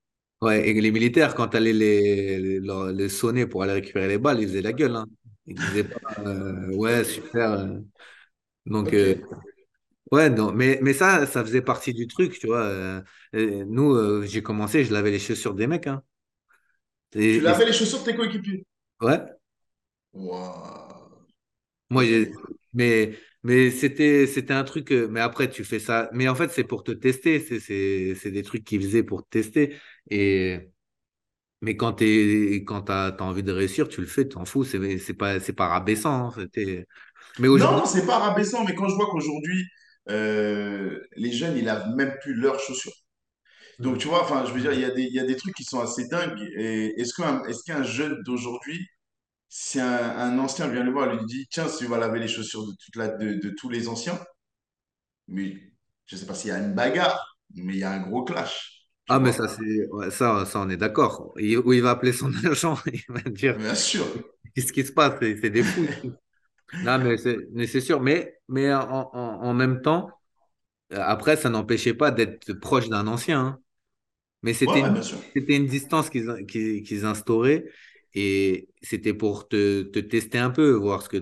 Ouais, 0.46 0.70
et 0.70 0.74
les 0.82 0.92
militaires, 0.92 1.36
quand 1.36 1.50
tu 1.50 1.58
allais 1.58 1.74
les, 1.74 2.40
les, 2.40 2.60
leur- 2.60 2.88
les 2.92 3.10
sonner 3.10 3.46
pour 3.48 3.64
aller 3.64 3.74
récupérer 3.74 4.08
les 4.08 4.18
balles, 4.18 4.40
ils 4.42 4.48
faisaient 4.48 4.62
la 4.62 4.74
gueule. 4.74 4.96
Hein. 4.96 5.06
Ils 5.48 5.58
disaient 5.58 5.84
pas, 5.86 6.00
euh, 6.28 6.70
ouais, 6.76 7.04
super. 7.04 7.52
euh. 7.54 7.80
Donc, 8.66 8.94
Ok. 8.94 9.04
euh, 9.06 9.16
ouais, 10.12 10.30
non, 10.30 10.52
mais, 10.54 10.80
mais 10.82 10.94
ça, 10.94 11.26
ça 11.28 11.44
faisait 11.44 11.62
partie 11.62 11.94
du 11.94 12.08
truc, 12.08 12.40
tu 12.40 12.48
vois. 12.48 12.64
euh. 12.64 13.02
Nous, 13.34 13.96
euh, 13.96 14.26
j'ai 14.26 14.44
commencé, 14.44 14.86
je 14.86 14.94
lavais 14.94 15.12
les 15.12 15.20
chaussures 15.20 15.56
des 15.56 15.68
mecs. 15.68 15.88
Hein. 15.88 16.04
Tu 17.30 17.40
Et, 17.40 17.50
et- 17.50 17.54
lavais 17.54 17.66
les 17.66 17.74
chaussures 17.74 18.00
de 18.00 18.06
tes 18.06 18.16
coéquipiers? 18.16 18.66
ouais. 19.02 19.36
Waouh. 20.26 21.26
Moi, 21.90 22.04
Ok. 22.04 22.46
mais, 22.74 23.18
mais 23.44 23.70
c'était, 23.72 24.26
c'était 24.28 24.54
un 24.54 24.64
truc, 24.64 24.92
euh, 24.92 25.08
mais 25.10 25.20
après, 25.20 25.50
tu 25.50 25.64
fais 25.64 25.80
ça. 25.80 26.10
Mais 26.14 26.28
en 26.28 26.36
fait, 26.36 26.50
c'est 26.52 26.64
pour 26.64 26.84
te 26.84 26.92
tester. 26.92 27.40
C'est, 27.40 27.60
c'est, 27.60 28.16
c'est 28.16 28.32
des 28.32 28.44
trucs 28.44 28.64
qu'ils 28.64 28.82
faisaient 28.82 29.04
pour 29.04 29.24
te 29.24 29.30
tester. 29.30 29.76
Et, 30.10 30.72
mais 31.62 31.78
quand 31.78 31.94
t'es, 31.94 32.64
quand 32.68 32.84
t'as, 32.84 33.12
t'as 33.14 33.26
envie 33.26 33.44
de 33.44 33.52
réussir, 33.54 33.90
tu 33.90 34.02
le 34.02 34.08
fais, 34.08 34.28
t'en 34.30 34.46
fous. 34.46 34.64
C'est, 34.66 35.00
c'est 35.00 35.14
pas, 35.16 35.40
c'est 35.40 35.54
pas 35.54 35.68
rabaissant. 35.70 36.30
hein. 36.38 36.48
Mais 37.40 37.48
aujourd'hui, 37.48 37.80
Non, 37.80 37.86
c'est 37.86 38.06
pas 38.06 38.20
rabaissant, 38.20 38.66
mais 38.66 38.76
quand 38.76 38.88
je 38.90 38.96
vois 38.96 39.08
qu'aujourd'hui, 39.10 39.66
euh, 40.10 41.00
les 41.16 41.32
jeunes, 41.32 41.58
ils 41.58 41.66
lavent 41.66 41.90
même 41.96 42.16
plus 42.22 42.34
leurs 42.34 42.60
chaussures. 42.60 42.92
Donc, 43.80 44.00
tu 44.00 44.08
vois, 44.10 44.24
enfin, 44.24 44.46
je 44.46 44.54
veux 44.54 44.62
dire, 44.62 44.74
il 44.74 44.82
y 44.82 44.86
a 44.86 44.92
des, 44.92 45.04
il 45.04 45.14
y 45.14 45.20
a 45.20 45.26
des 45.26 45.36
trucs 45.38 45.56
qui 45.56 45.64
sont 45.66 45.82
assez 45.82 46.08
dingues. 46.10 46.40
Et 46.58 47.00
est-ce 47.02 47.14
qu'un, 47.16 47.44
est-ce 47.46 47.64
qu'un 47.66 47.84
jeune 47.84 48.22
d'aujourd'hui, 48.26 48.88
si 49.50 49.80
un, 49.82 49.88
un 50.18 50.40
ancien 50.40 50.68
vient 50.70 50.84
le 50.84 50.92
voir 50.92 51.14
lui 51.16 51.26
dit, 51.28 51.48
tiens, 51.52 51.68
tu 51.78 51.88
vas 51.88 51.98
laver 52.00 52.20
les 52.20 52.28
chaussures 52.30 52.66
de, 52.68 52.74
toute 52.74 52.96
la, 52.98 53.10
de, 53.10 53.36
de 53.36 53.50
tous 53.52 53.70
les 53.70 53.88
anciens, 53.90 54.20
mais 55.28 55.56
je 56.06 56.16
sais 56.16 56.26
pas 56.26 56.36
s'il 56.36 56.50
y 56.50 56.54
a 56.54 56.60
une 56.60 56.74
bagarre, 56.74 57.38
mais 57.56 57.74
il 57.74 57.80
y 57.80 57.84
a 57.84 57.92
un 57.92 58.02
gros 58.02 58.24
clash, 58.24 58.72
tu 58.75 58.75
ah, 59.08 59.20
mais 59.20 59.32
ça, 59.32 59.48
c'est, 59.48 59.88
ouais, 59.92 60.10
ça, 60.12 60.46
ça, 60.46 60.60
on 60.62 60.70
est 60.70 60.78
d'accord. 60.78 61.34
Où 61.38 61.74
il 61.74 61.82
va 61.82 61.92
appeler 61.92 62.14
son 62.14 62.32
agent, 62.46 62.78
il 62.92 63.04
va 63.10 63.22
dire, 63.30 63.58
Bien 63.58 63.76
sûr. 63.76 64.06
qu'est-ce 64.56 64.74
qui 64.74 64.86
se 64.86 64.92
passe? 64.94 65.16
C'est 65.22 65.50
des 65.50 65.64
fous. 65.64 65.88
Non, 66.82 67.00
mais 67.00 67.18
c'est, 67.18 67.38
mais 67.54 67.68
c'est 67.68 67.82
sûr. 67.82 68.02
Mais, 68.02 68.40
mais 68.50 68.74
en, 68.74 68.82
en, 69.14 69.18
en 69.44 69.54
même 69.54 69.82
temps, 69.82 70.20
euh, 70.94 71.00
après, 71.02 71.38
ça 71.38 71.50
n'empêchait 71.50 71.94
pas 71.94 72.12
d'être 72.12 72.54
proche 72.56 72.90
d'un 72.90 73.08
ancien. 73.08 73.42
hein. 73.42 73.60
Mais 74.44 74.54
c'était 74.54 74.82
ouais, 74.82 74.82
une, 74.82 75.02
c'était 75.36 75.56
une 75.58 75.68
distance 75.68 76.10
qu'ils 76.10 76.46
qu'ils, 76.48 76.84
qu'ils 76.84 77.06
instauraient 77.06 77.66
et 78.14 78.70
c'était 78.82 79.14
pour 79.14 79.48
te, 79.50 79.84
te 79.84 80.00
tester 80.00 80.38
un 80.40 80.50
peu, 80.52 80.72
voir 80.74 81.02
ce 81.04 81.10
que 81.10 81.18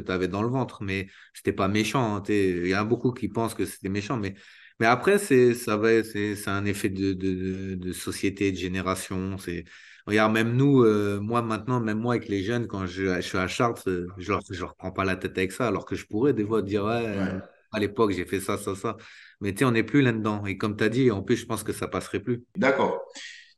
tu 0.00 0.12
avais 0.12 0.28
dans 0.28 0.42
le 0.42 0.48
ventre. 0.50 0.82
Mais 0.84 1.08
c'était 1.34 1.52
pas 1.52 1.68
méchant. 1.68 2.16
hein, 2.16 2.22
Il 2.28 2.66
y 2.68 2.76
en 2.76 2.80
a 2.80 2.84
beaucoup 2.84 3.12
qui 3.12 3.28
pensent 3.28 3.54
que 3.54 3.66
c'était 3.66 3.88
méchant. 3.90 4.16
Mais, 4.18 4.34
mais 4.80 4.86
après, 4.86 5.18
c'est, 5.18 5.54
ça 5.54 5.76
va, 5.76 6.02
c'est, 6.04 6.36
un 6.48 6.64
effet 6.66 6.88
de, 6.90 7.12
de, 7.12 7.74
de, 7.74 7.92
société, 7.92 8.52
de 8.52 8.56
génération. 8.56 9.38
C'est, 9.38 9.64
regarde, 10.06 10.32
même 10.32 10.54
nous, 10.56 10.82
euh, 10.82 11.18
moi 11.20 11.42
maintenant, 11.42 11.80
même 11.80 11.98
moi 11.98 12.14
avec 12.14 12.28
les 12.28 12.42
jeunes, 12.42 12.66
quand 12.66 12.86
je, 12.86 13.14
je 13.16 13.20
suis 13.22 13.38
à 13.38 13.48
Chartres, 13.48 13.88
euh, 13.88 14.06
je 14.18 14.30
leur, 14.32 14.40
je 14.50 14.60
leur 14.60 14.74
prends 14.76 14.92
pas 14.92 15.04
la 15.04 15.16
tête 15.16 15.36
avec 15.38 15.52
ça, 15.52 15.66
alors 15.68 15.84
que 15.86 15.96
je 15.96 16.06
pourrais 16.06 16.34
des 16.34 16.44
fois 16.46 16.62
dire, 16.62 16.84
ouais, 16.84 17.06
Ouais. 17.16 17.40
à 17.72 17.80
l'époque, 17.80 18.12
j'ai 18.12 18.24
fait 18.26 18.40
ça, 18.40 18.58
ça, 18.58 18.74
ça. 18.74 18.96
Mais 19.40 19.52
tu 19.52 19.58
sais, 19.60 19.64
on 19.64 19.72
n'est 19.72 19.82
plus 19.82 20.02
là-dedans. 20.02 20.44
Et 20.46 20.56
comme 20.58 20.76
tu 20.76 20.84
as 20.84 20.88
dit, 20.88 21.10
en 21.10 21.22
plus, 21.22 21.36
je 21.36 21.46
pense 21.46 21.62
que 21.62 21.72
ça 21.72 21.88
passerait 21.88 22.20
plus. 22.20 22.44
D'accord. 22.56 23.00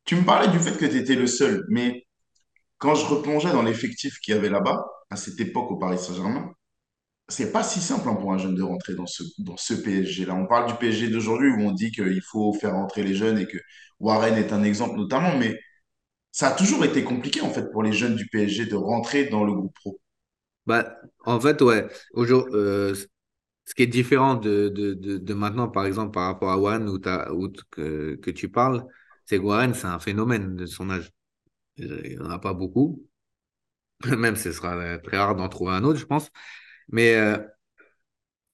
Tu 0.04 0.16
me 0.16 0.24
parlais 0.24 0.48
du 0.48 0.58
fait 0.58 0.76
que 0.78 0.86
tu 0.86 0.96
étais 0.96 1.14
le 1.16 1.26
seul, 1.26 1.64
mais 1.68 2.06
quand 2.78 2.94
je 2.94 3.06
replongeais 3.06 3.52
dans 3.52 3.62
l'effectif 3.62 4.18
qu'il 4.20 4.34
y 4.34 4.38
avait 4.38 4.50
là-bas, 4.50 4.84
à 5.10 5.16
cette 5.16 5.40
époque 5.40 5.70
au 5.70 5.76
Paris 5.78 5.98
Saint-Germain, 5.98 6.52
c'est 7.28 7.52
pas 7.52 7.62
si 7.62 7.80
simple 7.80 8.08
hein, 8.08 8.14
pour 8.14 8.32
un 8.32 8.38
jeune 8.38 8.54
de 8.54 8.62
rentrer 8.62 8.94
dans 8.94 9.06
ce, 9.06 9.22
dans 9.38 9.56
ce 9.56 9.74
PSG-là. 9.74 10.34
On 10.34 10.46
parle 10.46 10.68
du 10.68 10.74
PSG 10.74 11.08
d'aujourd'hui 11.10 11.50
où 11.50 11.60
on 11.60 11.72
dit 11.72 11.90
qu'il 11.90 12.22
faut 12.22 12.52
faire 12.54 12.74
rentrer 12.74 13.02
les 13.02 13.14
jeunes 13.14 13.38
et 13.38 13.46
que 13.46 13.58
Warren 14.00 14.34
est 14.36 14.52
un 14.52 14.62
exemple 14.64 14.96
notamment, 14.98 15.36
mais 15.38 15.58
ça 16.32 16.48
a 16.50 16.52
toujours 16.52 16.84
été 16.84 17.04
compliqué 17.04 17.40
en 17.42 17.50
fait 17.50 17.70
pour 17.72 17.82
les 17.84 17.92
jeunes 17.94 18.16
du 18.16 18.26
PSG 18.28 18.66
de 18.66 18.76
rentrer 18.76 19.26
dans 19.26 19.44
le 19.44 19.54
groupe 19.54 19.74
pro. 19.74 20.00
Bah, 20.66 20.96
en 21.24 21.40
fait, 21.40 21.62
ouais. 21.62 21.88
Euh, 22.16 22.94
ce 23.66 23.74
qui 23.74 23.82
est 23.82 23.86
différent 23.86 24.34
de, 24.36 24.68
de, 24.70 24.94
de, 24.94 25.34
maintenant, 25.34 25.68
par 25.68 25.86
exemple, 25.86 26.12
par 26.12 26.26
rapport 26.26 26.50
à 26.50 26.58
Warren 26.58 27.00
t- 27.00 27.10
que, 27.70 28.16
que 28.16 28.30
tu 28.30 28.50
parles, 28.50 28.84
c'est 29.26 29.38
que 29.38 29.42
Warren, 29.44 29.74
c'est 29.74 29.86
un 29.86 29.98
phénomène 30.00 30.56
de 30.56 30.66
son 30.66 30.90
âge. 30.90 31.12
Il 31.78 32.18
n'y 32.18 32.18
en 32.20 32.30
a 32.30 32.38
pas 32.40 32.54
beaucoup. 32.54 33.06
Même 34.06 34.36
ce 34.36 34.52
sera 34.52 34.98
très 35.00 35.18
rare 35.18 35.36
d'en 35.36 35.48
trouver 35.48 35.72
un 35.74 35.84
autre, 35.84 35.98
je 36.00 36.06
pense. 36.06 36.30
Mais 36.90 37.14
euh, 37.16 37.38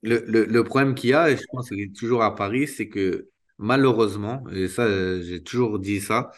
le, 0.02 0.24
le, 0.26 0.44
le 0.44 0.64
problème 0.64 0.94
qu'il 0.94 1.10
y 1.10 1.14
a, 1.14 1.30
et 1.30 1.36
je 1.36 1.44
pense 1.52 1.68
qu'il 1.68 1.80
est 1.80 1.94
toujours 1.96 2.22
à 2.22 2.34
Paris, 2.34 2.68
c'est 2.68 2.88
que 2.88 3.28
malheureusement, 3.58 4.44
et 4.52 4.68
ça, 4.68 4.82
euh, 4.82 5.22
j'ai 5.22 5.42
toujours 5.42 5.78
dit 5.78 6.00
ça, 6.00 6.30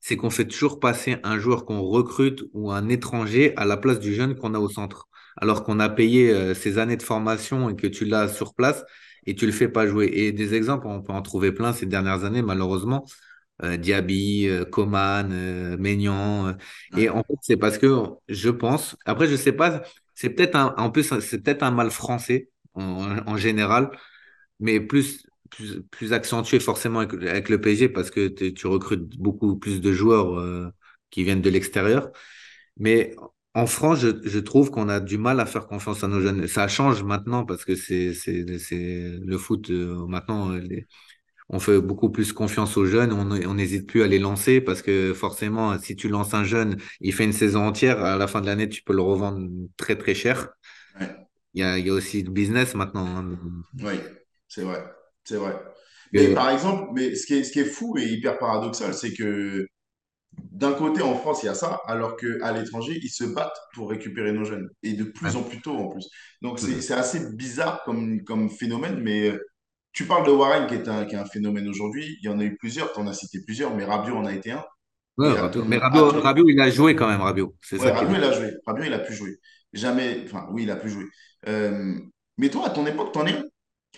c'est 0.00 0.16
qu'on 0.16 0.30
fait 0.30 0.46
toujours 0.48 0.80
passer 0.80 1.18
un 1.24 1.38
joueur 1.38 1.64
qu'on 1.66 1.82
recrute 1.82 2.44
ou 2.54 2.70
un 2.72 2.88
étranger 2.88 3.54
à 3.56 3.64
la 3.66 3.76
place 3.76 4.00
du 4.00 4.14
jeune 4.14 4.36
qu'on 4.36 4.54
a 4.54 4.58
au 4.60 4.68
centre. 4.70 5.08
Alors 5.38 5.64
qu'on 5.64 5.80
a 5.80 5.88
payé 5.88 6.30
euh, 6.32 6.54
ses 6.54 6.78
années 6.78 6.96
de 6.98 7.02
formation 7.04 7.70
et 7.70 7.76
que 7.76 7.86
tu 7.86 8.04
l'as 8.06 8.28
sur 8.28 8.54
place 8.54 8.84
et 9.26 9.34
tu 9.34 9.46
le 9.46 9.52
fais 9.52 9.68
pas 9.68 9.86
jouer. 9.86 10.10
Et 10.12 10.32
des 10.32 10.54
exemples, 10.54 10.86
on 10.88 11.02
peut 11.02 11.12
en 11.12 11.22
trouver 11.22 11.52
plein 11.52 11.72
ces 11.72 11.86
dernières 11.86 12.24
années, 12.24 12.42
malheureusement. 12.42 13.06
Euh, 13.62 13.76
Diaby, 13.76 14.48
euh, 14.48 14.64
Coman, 14.64 15.28
Maignan. 15.78 16.56
et 16.96 17.08
en 17.10 17.22
fait, 17.22 17.34
c'est 17.42 17.56
parce 17.58 17.78
que 17.78 18.04
je 18.28 18.48
pense, 18.50 18.96
après, 19.04 19.26
je 19.28 19.36
sais 19.36 19.52
pas, 19.52 19.82
c'est 20.20 20.28
peut-être 20.28 20.54
un, 20.54 20.74
en 20.76 20.90
plus, 20.90 21.18
c'est 21.20 21.42
peut-être 21.42 21.62
un 21.62 21.70
mal 21.70 21.90
français, 21.90 22.50
en, 22.74 23.36
général, 23.38 23.90
mais 24.60 24.78
plus, 24.80 25.26
plus, 25.90 26.12
accentué 26.12 26.60
forcément 26.60 27.00
avec, 27.00 27.48
le 27.48 27.60
PSG 27.60 27.88
parce 27.88 28.10
que 28.10 28.28
tu 28.28 28.66
recrutes 28.66 29.18
beaucoup 29.18 29.56
plus 29.56 29.80
de 29.80 29.92
joueurs 29.92 30.38
euh, 30.38 30.68
qui 31.10 31.24
viennent 31.24 31.40
de 31.40 31.48
l'extérieur. 31.48 32.10
Mais 32.76 33.16
en 33.54 33.66
France, 33.66 34.00
je, 34.00 34.38
trouve 34.40 34.70
qu'on 34.70 34.90
a 34.90 35.00
du 35.00 35.16
mal 35.16 35.40
à 35.40 35.46
faire 35.46 35.66
confiance 35.66 36.04
à 36.04 36.08
nos 36.08 36.20
jeunes. 36.20 36.46
Ça 36.48 36.68
change 36.68 37.02
maintenant 37.02 37.46
parce 37.46 37.64
que 37.64 37.74
c'est 37.74 38.12
le 38.26 39.38
foot 39.38 39.70
euh, 39.70 40.06
maintenant. 40.06 40.52
On 41.50 41.58
fait 41.60 41.80
beaucoup 41.80 42.10
plus 42.10 42.32
confiance 42.32 42.76
aux 42.76 42.86
jeunes. 42.86 43.12
On 43.12 43.54
n'hésite 43.54 43.86
plus 43.88 44.02
à 44.02 44.06
les 44.06 44.18
lancer 44.18 44.60
parce 44.60 44.82
que 44.82 45.12
forcément, 45.14 45.78
si 45.78 45.96
tu 45.96 46.08
lances 46.08 46.34
un 46.34 46.44
jeune, 46.44 46.78
il 47.00 47.12
fait 47.12 47.24
une 47.24 47.32
saison 47.32 47.66
entière. 47.66 48.02
À 48.04 48.16
la 48.16 48.26
fin 48.28 48.40
de 48.40 48.46
l'année, 48.46 48.68
tu 48.68 48.82
peux 48.82 48.94
le 48.94 49.02
revendre 49.02 49.48
très 49.76 49.96
très 49.96 50.14
cher. 50.14 50.48
Ouais, 50.94 51.26
Il 51.54 51.60
y 51.60 51.64
a 51.64 51.78
il 51.78 51.86
y 51.86 51.90
a 51.90 51.92
aussi 51.92 52.22
le 52.24 52.30
business 52.32 52.74
maintenant. 52.74 53.06
hein. 53.06 53.38
oui, 53.80 53.94
c'est 54.48 54.62
vrai, 54.62 54.84
c'est 55.24 55.36
vrai. 55.36 55.56
Mais 56.12 56.28
Que- 56.28 56.34
par 56.34 56.50
exemple, 56.50 56.90
mais 56.94 57.14
ce 57.14 57.26
qui 57.26 57.34
est, 57.34 57.44
ce 57.44 57.52
qui 57.52 57.60
est 57.60 57.64
fou 57.64 57.96
et 57.98 58.04
hyper 58.04 58.38
paradoxal, 58.38 58.94
c'est 58.94 59.12
que 59.14 59.66
d'un 60.52 60.72
côté, 60.74 61.02
en 61.02 61.16
France, 61.16 61.42
il 61.42 61.46
y 61.46 61.48
a 61.50 61.54
ça, 61.54 61.80
alors 61.86 62.16
qu'à 62.16 62.52
l'étranger, 62.52 62.98
ils 63.02 63.10
se 63.10 63.24
battent 63.24 63.56
pour 63.74 63.90
récupérer 63.90 64.32
nos 64.32 64.44
jeunes. 64.44 64.68
Et 64.82 64.94
de 64.94 65.04
plus 65.04 65.36
en 65.36 65.42
plus 65.44 65.60
tôt, 65.62 65.76
en 65.76 65.88
plus. 65.90 66.08
Donc, 66.42 66.58
c'est 66.60 66.80
c'est 66.82 66.94
assez 66.94 67.34
bizarre 67.36 67.82
comme, 67.84 68.22
comme 68.24 68.50
phénomène, 68.50 69.00
mais 69.02 69.30
euh, 69.30 69.40
tu 69.92 70.06
parles 70.06 70.26
de 70.26 70.32
Warren, 70.32 70.66
qui 70.66 70.74
est 70.74 70.88
un, 70.88 71.04
qui 71.06 71.14
est 71.14 71.18
un 71.18 71.24
phénomène 71.26 71.68
aujourd'hui. 71.68 72.16
Il 72.22 72.26
y 72.26 72.28
en 72.28 72.38
a 72.40 72.44
eu 72.44 72.56
plusieurs, 72.56 72.92
tu 72.92 73.00
en 73.00 73.06
as 73.06 73.14
cité 73.14 73.40
plusieurs, 73.44 73.74
mais 73.76 73.84
Rabiot 73.84 74.16
en 74.16 74.26
a 74.26 74.32
été 74.34 74.52
un. 74.52 74.64
Ouais, 75.16 75.28
à 75.28 75.42
Rabiot. 75.42 75.64
Mais 75.66 75.76
à 75.76 75.88
Rabiot. 75.88 76.20
Rabiot, 76.20 76.48
il 76.48 76.60
a 76.60 76.70
joué 76.70 76.94
quand 76.96 77.08
même, 77.08 77.20
Rabiot. 77.20 77.54
C'est 77.60 77.78
Ouais, 77.78 77.90
ça 77.90 77.92
Rabiot, 77.92 78.16
il 78.18 78.24
a 78.24 78.32
joué. 78.32 78.52
Rabiot, 78.66 78.84
il 78.84 78.92
a 78.92 78.98
pu 78.98 79.12
jouer. 79.14 79.38
Jamais... 79.72 80.22
Enfin, 80.24 80.48
oui, 80.52 80.64
il 80.64 80.70
a 80.70 80.76
pu 80.76 80.88
jouer. 80.88 81.04
Euh, 81.46 81.98
Mais 82.38 82.50
toi, 82.50 82.66
à 82.66 82.70
ton 82.70 82.86
époque, 82.86 83.12
t'en 83.12 83.26
es 83.26 83.32
un? 83.36 83.44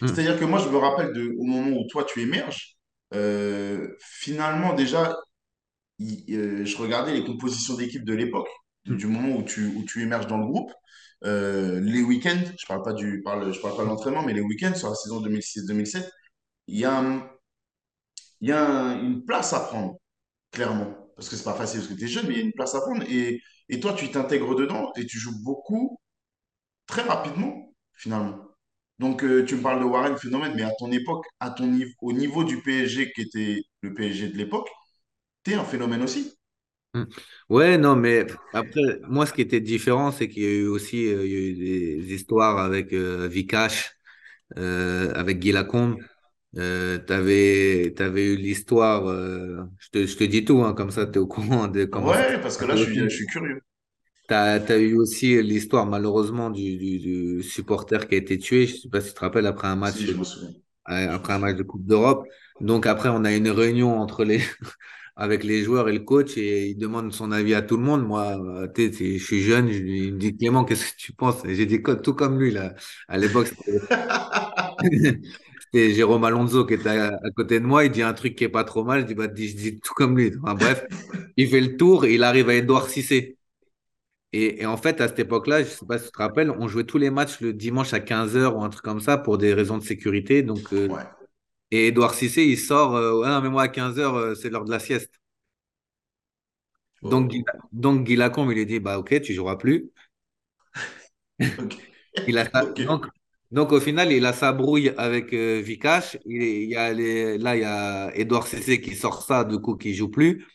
Hmm, 0.00 0.16
C'est-à-dire 0.16 0.38
que 0.38 0.44
moi, 0.44 0.59
je 0.61 0.68
me 0.68 0.76
rappelle 0.78 1.12
de, 1.14 1.33
au 1.38 1.44
moment 1.44 1.76
où 1.78 1.87
toi, 1.90 2.05
tu 2.05 2.20
émerges, 2.22 2.76
euh, 3.14 3.88
finalement, 4.00 4.74
déjà, 4.74 5.16
il- 5.98 6.24
euh, 6.37 6.64
je 6.66 6.76
regardais 6.78 7.14
les 7.14 7.24
compositions 7.24 7.76
d'équipe 7.76 8.05
de 8.05 8.14
l'époque, 8.14 8.48
hmm, 8.87 8.98
du 8.98 9.07
moment 9.09 9.37
où 9.37 9.42
tu, 9.44 9.68
où 9.76 9.85
tu 9.87 10.02
émerges 10.02 10.26
dans 10.28 10.38
le 10.38 10.46
groupe. 10.46 10.72
Euh, 11.24 11.80
les 11.80 12.02
week-ends, 12.02 12.42
je 12.58 12.66
parle 12.66 12.82
pas 12.82 12.92
du, 12.92 13.22
parle, 13.22 13.52
je 13.52 13.61
parle 13.61 13.76
pas 13.76 13.82
de 13.85 13.88
l'entraînement, 13.88 14.22
mais 14.24 14.32
les 14.35 14.40
week-ends 14.40 14.74
sur 14.74 14.88
la 14.90 14.94
saison 14.96 15.20
2006-2007, 15.20 16.11
il 16.68 16.78
y 16.80 16.85
a, 16.85 17.00
il 18.40 18.48
y 18.48 18.52
a 18.52 18.64
un- 18.64 19.02
une 19.02 19.24
place 19.24 19.52
à 19.52 19.61
prendre, 19.61 19.96
clairement. 20.52 20.94
Parce 21.16 21.28
que 21.30 21.37
c'est 21.37 21.44
pas 21.44 21.54
facile, 21.54 21.80
parce 21.80 21.92
que 21.92 21.98
tu 21.98 22.04
es 22.06 22.08
jeune, 22.08 22.26
mais 22.28 22.35
il 22.35 22.38
y 22.38 22.42
a 22.42 22.44
une 22.46 22.52
place 22.52 22.74
à 22.74 22.80
prendre. 22.82 23.04
Et, 23.11 23.42
et 23.68 23.80
toi, 23.80 23.94
tu 23.94 24.11
t'intègres 24.11 24.56
dedans 24.56 24.92
et 24.96 25.06
tu 25.06 25.18
joues 25.18 25.42
beaucoup, 25.44 26.00
très 26.87 27.02
rapidement, 27.02 27.74
finalement. 27.94 28.38
Donc, 29.00 29.24
euh, 29.24 29.44
tu 29.46 29.56
me 29.56 29.62
parles 29.62 29.80
de 29.80 29.87
Warren 29.87 30.16
Phénomène, 30.18 30.54
mais 30.56 30.62
à 30.64 30.72
ton 30.78 30.90
époque, 30.92 31.26
à 31.40 31.50
ton 31.50 31.66
niveau, 31.68 31.92
au 32.02 32.12
niveau 32.14 32.44
du 32.44 32.62
PSG 32.62 33.12
qui 33.14 33.22
était 33.22 33.62
le 33.82 33.94
PSG 33.94 34.28
de 34.30 34.38
l'époque, 34.38 34.68
tu 35.44 35.52
es 35.52 35.54
un 35.56 35.64
phénomène 35.64 36.02
aussi. 36.02 36.35
Hmm. 36.94 37.05
Ouais, 37.48 37.78
non, 37.78 37.96
mais 37.96 38.26
après, 38.52 39.00
moi, 39.09 39.26
ce 39.26 39.33
qui 39.33 39.40
était 39.42 39.61
différent, 39.61 40.12
c'est 40.12 40.28
qu'il 40.28 40.42
y 40.42 40.46
a 40.46 40.50
eu 40.50 40.66
aussi 40.66 41.07
euh, 41.07 41.24
il 41.26 41.33
y 41.33 41.37
a 41.37 41.38
eu 41.38 41.55
des 42.02 42.14
histoires 42.14 42.59
avec 42.59 42.92
euh, 42.92 43.28
Vikash, 43.28 43.92
euh, 44.59 45.12
avec 45.14 45.40
Guy 45.40 45.52
Lacombe. 45.52 45.98
Euh, 46.59 46.98
t'avais, 46.98 47.94
t'avais 47.96 48.26
eu 48.35 48.37
l'histoire, 48.37 49.07
euh, 49.09 49.64
je 49.81 49.88
te, 49.90 50.07
je 50.07 50.16
te 50.16 50.24
dis 50.24 50.44
tout, 50.44 50.62
hein, 50.64 50.74
comme 50.74 50.90
ça, 50.90 51.07
tu 51.07 51.14
es 51.14 51.18
au 51.18 51.26
courant 51.28 51.68
de 51.68 51.85
comment 51.87 52.11
Ouais, 52.11 52.40
parce 52.42 52.57
que 52.59 52.64
là, 52.66 52.76
je 52.76 52.85
suis, 52.85 53.00
je 53.00 53.09
suis 53.09 53.26
curieux. 53.26 53.62
T'as, 54.28 54.61
t'as 54.61 54.78
eu 54.78 54.96
aussi 54.96 55.42
l'histoire, 55.42 55.87
malheureusement, 55.87 56.50
du, 56.50 56.76
du, 56.78 56.98
du 56.98 57.42
supporter 57.42 58.09
qui 58.09 58.14
a 58.14 58.18
été 58.18 58.38
tué. 58.38 58.66
Je 58.66 58.76
sais 58.76 58.88
pas 58.88 59.00
si 59.00 59.09
tu 59.09 59.14
te 59.14 59.20
rappelles, 59.20 59.46
après 59.46 59.68
un 59.68 59.76
Si, 59.76 59.81
match, 59.81 59.96
je 60.07 60.22
souviens. 60.22 60.50
Après 60.85 61.33
un 61.35 61.38
match 61.38 61.57
de 61.57 61.62
Coupe 61.62 61.85
d'Europe. 61.87 62.26
Donc, 62.61 62.87
après, 62.87 63.09
on 63.11 63.24
a 63.24 63.33
une 63.35 63.50
réunion 63.50 63.98
entre 63.98 64.24
les, 64.24 64.40
avec 65.16 65.44
les 65.44 65.62
joueurs 65.62 65.88
et 65.88 65.92
le 65.92 66.01
coach 66.01 66.37
et 66.38 66.68
il 66.68 66.77
demande 66.79 67.12
son 67.12 67.33
avis 67.33 67.55
à 67.55 67.62
tout 67.62 67.77
le 67.77 67.83
monde. 67.83 68.05
Moi, 68.07 68.37
euh, 68.38 68.68
je 68.77 69.18
suis 69.18 69.42
jeune, 69.42 69.70
je 69.70 69.79
il 69.79 70.14
me 70.14 70.18
dit 70.18 70.37
Clément, 70.37 70.64
qu'est-ce 70.64 70.92
que 70.92 70.96
tu 70.96 71.12
penses? 71.12 71.42
J'ai 71.46 71.66
dit 71.66 71.83
tout 72.03 72.14
comme 72.14 72.38
lui, 72.40 72.51
là. 72.51 72.75
À 73.09 73.18
l'époque, 73.18 73.48
c'était 75.72 75.90
Jérôme 75.94 76.25
Alonso 76.25 76.64
qui 76.66 76.75
était 76.75 76.88
à, 76.90 77.09
à 77.22 77.31
côté 77.37 77.61
de 77.61 77.66
moi. 77.66 77.85
Il 77.85 77.90
dit 77.92 78.03
un 78.03 78.12
truc 78.14 78.35
qui 78.37 78.44
est 78.44 78.48
pas 78.48 78.64
trop 78.64 78.85
mal. 78.85 79.03
Je 79.03 79.07
dis, 79.07 79.14
bah, 79.14 79.27
je 79.29 79.55
dis 79.55 79.81
tout 79.81 79.94
comme 79.94 80.16
lui. 80.16 80.33
Enfin, 80.42 80.55
bref, 80.55 80.85
il 81.37 81.48
fait 81.48 81.61
le 81.61 81.77
tour 81.77 82.05
et 82.05 82.14
il 82.14 82.22
arrive 82.25 82.48
à 82.48 82.55
Edouard 82.55 82.88
Cissé. 82.88 83.37
Et, 84.33 84.62
et 84.62 84.66
en 84.66 84.77
fait, 84.77 85.01
à 85.01 85.09
cette 85.09 85.18
époque-là, 85.18 85.62
je 85.62 85.68
sais 85.68 85.87
pas 85.87 85.98
si 85.98 86.07
tu 86.07 86.12
te 86.12 86.18
rappelles, 86.18 86.51
on 86.51 86.68
jouait 86.68 86.85
tous 86.85 86.98
les 86.98 87.11
matchs 87.11 87.40
le 87.40 87.53
dimanche 87.53 87.92
à 87.92 88.01
15 88.01 88.37
heures 88.37 88.57
ou 88.57 88.62
un 88.64 88.70
truc 88.70 88.83
comme 88.85 89.01
ça 89.01 89.18
pour 89.18 89.38
des 89.38 89.53
raisons 89.55 89.79
de 89.79 89.85
sécurité. 89.85 90.42
Donc, 90.42 90.72
euh, 90.72 90.88
Ouais. 90.88 91.03
Et 91.72 91.88
Edouard 91.88 92.14
Cissé, 92.14 92.44
il 92.46 92.58
sort, 92.58 92.96
euh, 92.96 93.20
ouais, 93.20 93.28
non, 93.28 93.42
mais 93.42 93.50
moi 93.50 93.64
à 93.64 93.68
15 93.68 93.98
heures, 93.98 94.16
euh, 94.16 94.35
c'est 94.37 94.50
l'heure 94.50 94.64
de 94.66 94.70
la 94.72 94.80
sieste. 94.80 95.12
Donc, 97.02 97.30
Guy, 97.30 97.44
Oh. 97.44 97.68
donc 97.72 98.04
Guy 98.04 98.16
Lacombe, 98.16 98.50
il 98.50 98.56
lui 98.58 98.66
dit, 98.66 98.80
bah 98.80 98.98
ok, 98.98 99.20
tu 99.22 99.35
joueras 99.35 99.56
plus. 99.56 99.90
Ok. 101.58 101.74
Il 102.26 102.38
a 102.38 102.44
sa- 102.50 102.64
Ok. 102.70 102.80
donc, 102.80 103.06
donc 103.50 103.72
au 103.72 103.80
final, 103.80 104.12
il 104.12 104.24
a 104.26 104.32
sa 104.32 104.52
brouille 104.52 104.92
avec 104.96 105.32
euh, 105.32 105.61
Vikash. 105.61 106.18
Il, 106.24 106.64
y 106.70 106.76
a 106.76 106.92
les- 106.92 107.38
là, 107.38 107.56
il 107.56 107.62
y 107.62 107.64
a 107.64 108.11
Edouard 108.16 108.46
Cissé 108.46 108.80
qui 108.80 108.94
sort 108.94 109.22
ça, 109.22 109.44
du 109.44 109.58
coup, 109.58 109.76
qui 109.76 109.94
joue 109.94 110.08
plus. 110.08 110.46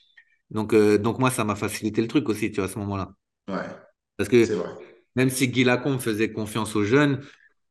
Donc, 0.51 0.73
euh, 0.73 0.97
donc 0.97 1.19
moi, 1.19 1.31
ça 1.31 1.43
m'a 1.45 1.55
facilité 1.55 2.01
le 2.01 2.07
truc 2.09 2.29
aussi, 2.29 2.51
tu 2.51 2.57
vois, 2.57 2.65
à 2.65 2.73
ce 2.73 2.79
moment-là. 2.79 3.13
Ouais, 3.47 3.87
Parce 4.17 4.29
que 4.29 4.45
même 5.15 5.29
si 5.29 5.47
Guy 5.49 5.63
Lacombe 5.63 5.99
faisait 5.99 6.31
confiance 6.31 6.75
aux 6.75 6.83
jeunes, 6.83 7.21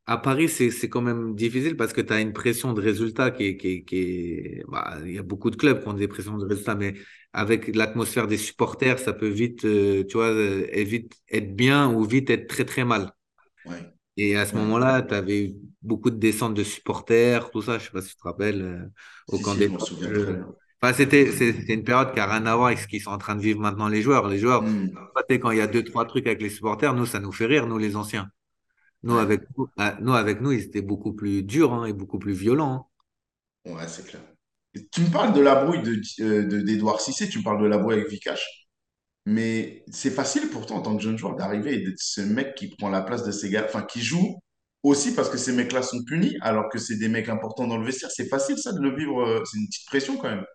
à 0.07 0.19
Paris, 0.19 0.49
c'est, 0.49 0.71
c'est 0.71 0.89
quand 0.89 1.03
même 1.03 1.35
difficile 1.35 1.77
parce 1.77 1.93
que 1.93 2.01
tu 2.01 2.13
as 2.13 2.21
une 2.21 2.33
pression 2.33 2.73
de 2.73 2.81
résultat 2.81 3.31
qui 3.33 3.45
est, 3.45 3.57
qui 3.57 3.69
est, 3.69 3.85
qui 3.85 4.63
bah, 4.69 4.99
il 5.05 5.15
y 5.15 5.19
a 5.19 5.23
beaucoup 5.23 5.51
de 5.51 5.57
clubs 5.57 5.83
qui 5.83 5.89
ont 5.89 5.95
des 5.95 6.09
pressions 6.09 6.39
de 6.39 6.45
résultats, 6.47 6.77
mais 6.77 6.95
avec 7.33 7.75
l'atmosphère 7.75 8.27
des 8.29 8.37
supporters, 8.37 8.99
ça 9.01 9.13
peut 9.13 9.29
vite, 9.29 9.65
euh, 9.65 10.05
tu 10.05 10.17
vois, 10.17 10.29
euh, 10.29 10.67
vite 10.85 11.15
être 11.31 11.55
bien 11.57 11.93
ou 11.93 12.05
vite 12.05 12.31
être 12.31 12.47
très, 12.47 12.65
très 12.65 12.85
mal. 12.85 13.13
Ouais, 13.65 13.93
Et 14.17 14.37
à 14.37 14.47
ce 14.47 14.55
ouais. 14.55 14.61
moment-là, 14.61 15.03
tu 15.03 15.15
avais 15.15 15.45
eu 15.47 15.55
beaucoup 15.83 16.11
de 16.11 16.17
descentes 16.17 16.55
de 16.55 16.65
supporters, 16.65 17.51
tout 17.51 17.63
ça, 17.63 17.79
je 17.79 17.85
sais 17.85 17.91
pas 17.91 18.01
si 18.03 18.11
tu 18.11 18.17
te 18.17 18.23
rappelles, 18.23 18.63
euh, 18.63 18.87
au 19.29 19.39
Si, 19.39 19.45
camp 19.45 19.55
si, 19.55 19.59
des. 19.59 19.69
Enfin, 20.83 20.93
c'était, 20.93 21.25
une 21.73 21.85
période 21.85 22.13
qui 22.13 22.19
n'a 22.19 22.27
rien 22.27 22.45
à 22.47 22.55
voir 22.55 22.69
avec 22.69 22.79
ce 22.79 22.87
qu'ils 22.87 23.01
sont 23.01 23.11
en 23.11 23.19
train 23.19 23.35
de 23.35 23.41
vivre 23.41 23.61
maintenant, 23.61 23.89
les 23.89 24.03
joueurs. 24.03 24.29
Les 24.29 24.39
joueurs, 24.39 24.63
sais, 25.31 25.39
quand 25.41 25.51
il 25.51 25.59
y 25.59 25.61
a 25.61 25.67
deux, 25.67 25.83
trois 25.85 26.05
trucs 26.07 26.27
avec 26.27 26.43
les 26.43 26.51
supporters, 26.51 26.95
nous, 26.95 27.07
ça 27.07 27.19
nous 27.21 27.33
fait 27.33 27.47
rire, 27.47 27.67
nous, 27.67 27.79
les 27.79 27.97
anciens. 27.97 28.31
Nous, 29.07 29.17
avec 29.17 29.41
nous, 29.57 29.69
ah, 29.79 29.97
nous, 30.03 30.13
avec 30.13 30.43
nous, 30.43 30.53
ils 30.53 30.65
étaient 30.65 30.83
beaucoup 30.83 31.15
plus 31.15 31.43
durs 31.43 31.73
hein, 31.73 31.87
et 31.87 31.95
beaucoup 31.95 32.19
plus 32.19 32.35
violents. 32.35 32.91
ouais, 33.67 33.89
c'est 33.89 34.07
clair. 34.07 34.23
Tu 34.93 35.01
me 35.03 35.11
parles 35.11 35.33
de 35.33 35.41
la 35.41 35.65
brouille 35.65 35.83
de, 35.83 36.01
euh, 36.23 36.45
de- 36.47 36.61
d'Edouard 36.61 37.01
Cissé, 37.01 37.29
tu 37.29 37.39
me 37.39 37.45
parles 37.45 37.63
de 37.63 37.67
la 37.67 37.79
brouille 37.79 37.95
avec 37.95 38.11
Vikash, 38.11 38.69
mais 39.27 39.85
c'est 39.91 40.11
facile 40.11 40.49
pourtant 40.51 40.77
en 40.79 40.83
tant 40.83 40.97
que 40.97 41.03
jeune 41.03 41.19
joueur 41.19 41.37
d'arriver 41.37 41.75
et 41.75 41.79
d'être 41.85 41.99
ce 42.01 42.23
mec 42.23 42.55
qui 42.57 42.69
prend 42.77 42.91
la 42.91 43.03
place 43.03 43.25
de 43.25 43.33
ces 43.33 43.51
gars, 43.51 43.65
enfin 43.67 43.83
qui 43.85 44.03
joue 44.03 44.41
aussi 44.85 45.15
parce 45.15 45.31
que 45.31 45.39
ces 45.39 45.53
mecs-là 45.53 45.83
sont 45.83 46.05
punis 46.05 46.37
alors 46.43 46.69
que 46.71 46.79
c'est 46.79 46.97
des 46.99 47.09
mecs 47.09 47.29
importants 47.31 47.69
dans 47.69 47.79
le 47.79 47.87
vestiaire. 47.87 48.11
C'est 48.13 48.29
facile 48.29 48.59
ça 48.59 48.73
de 48.73 48.81
le 48.81 48.97
vivre, 48.97 49.23
euh, 49.23 49.43
c'est 49.51 49.59
une 49.59 49.67
petite 49.69 49.87
pression 49.89 50.17
quand 50.19 50.31
même. 50.31 50.41
hein. 50.41 50.47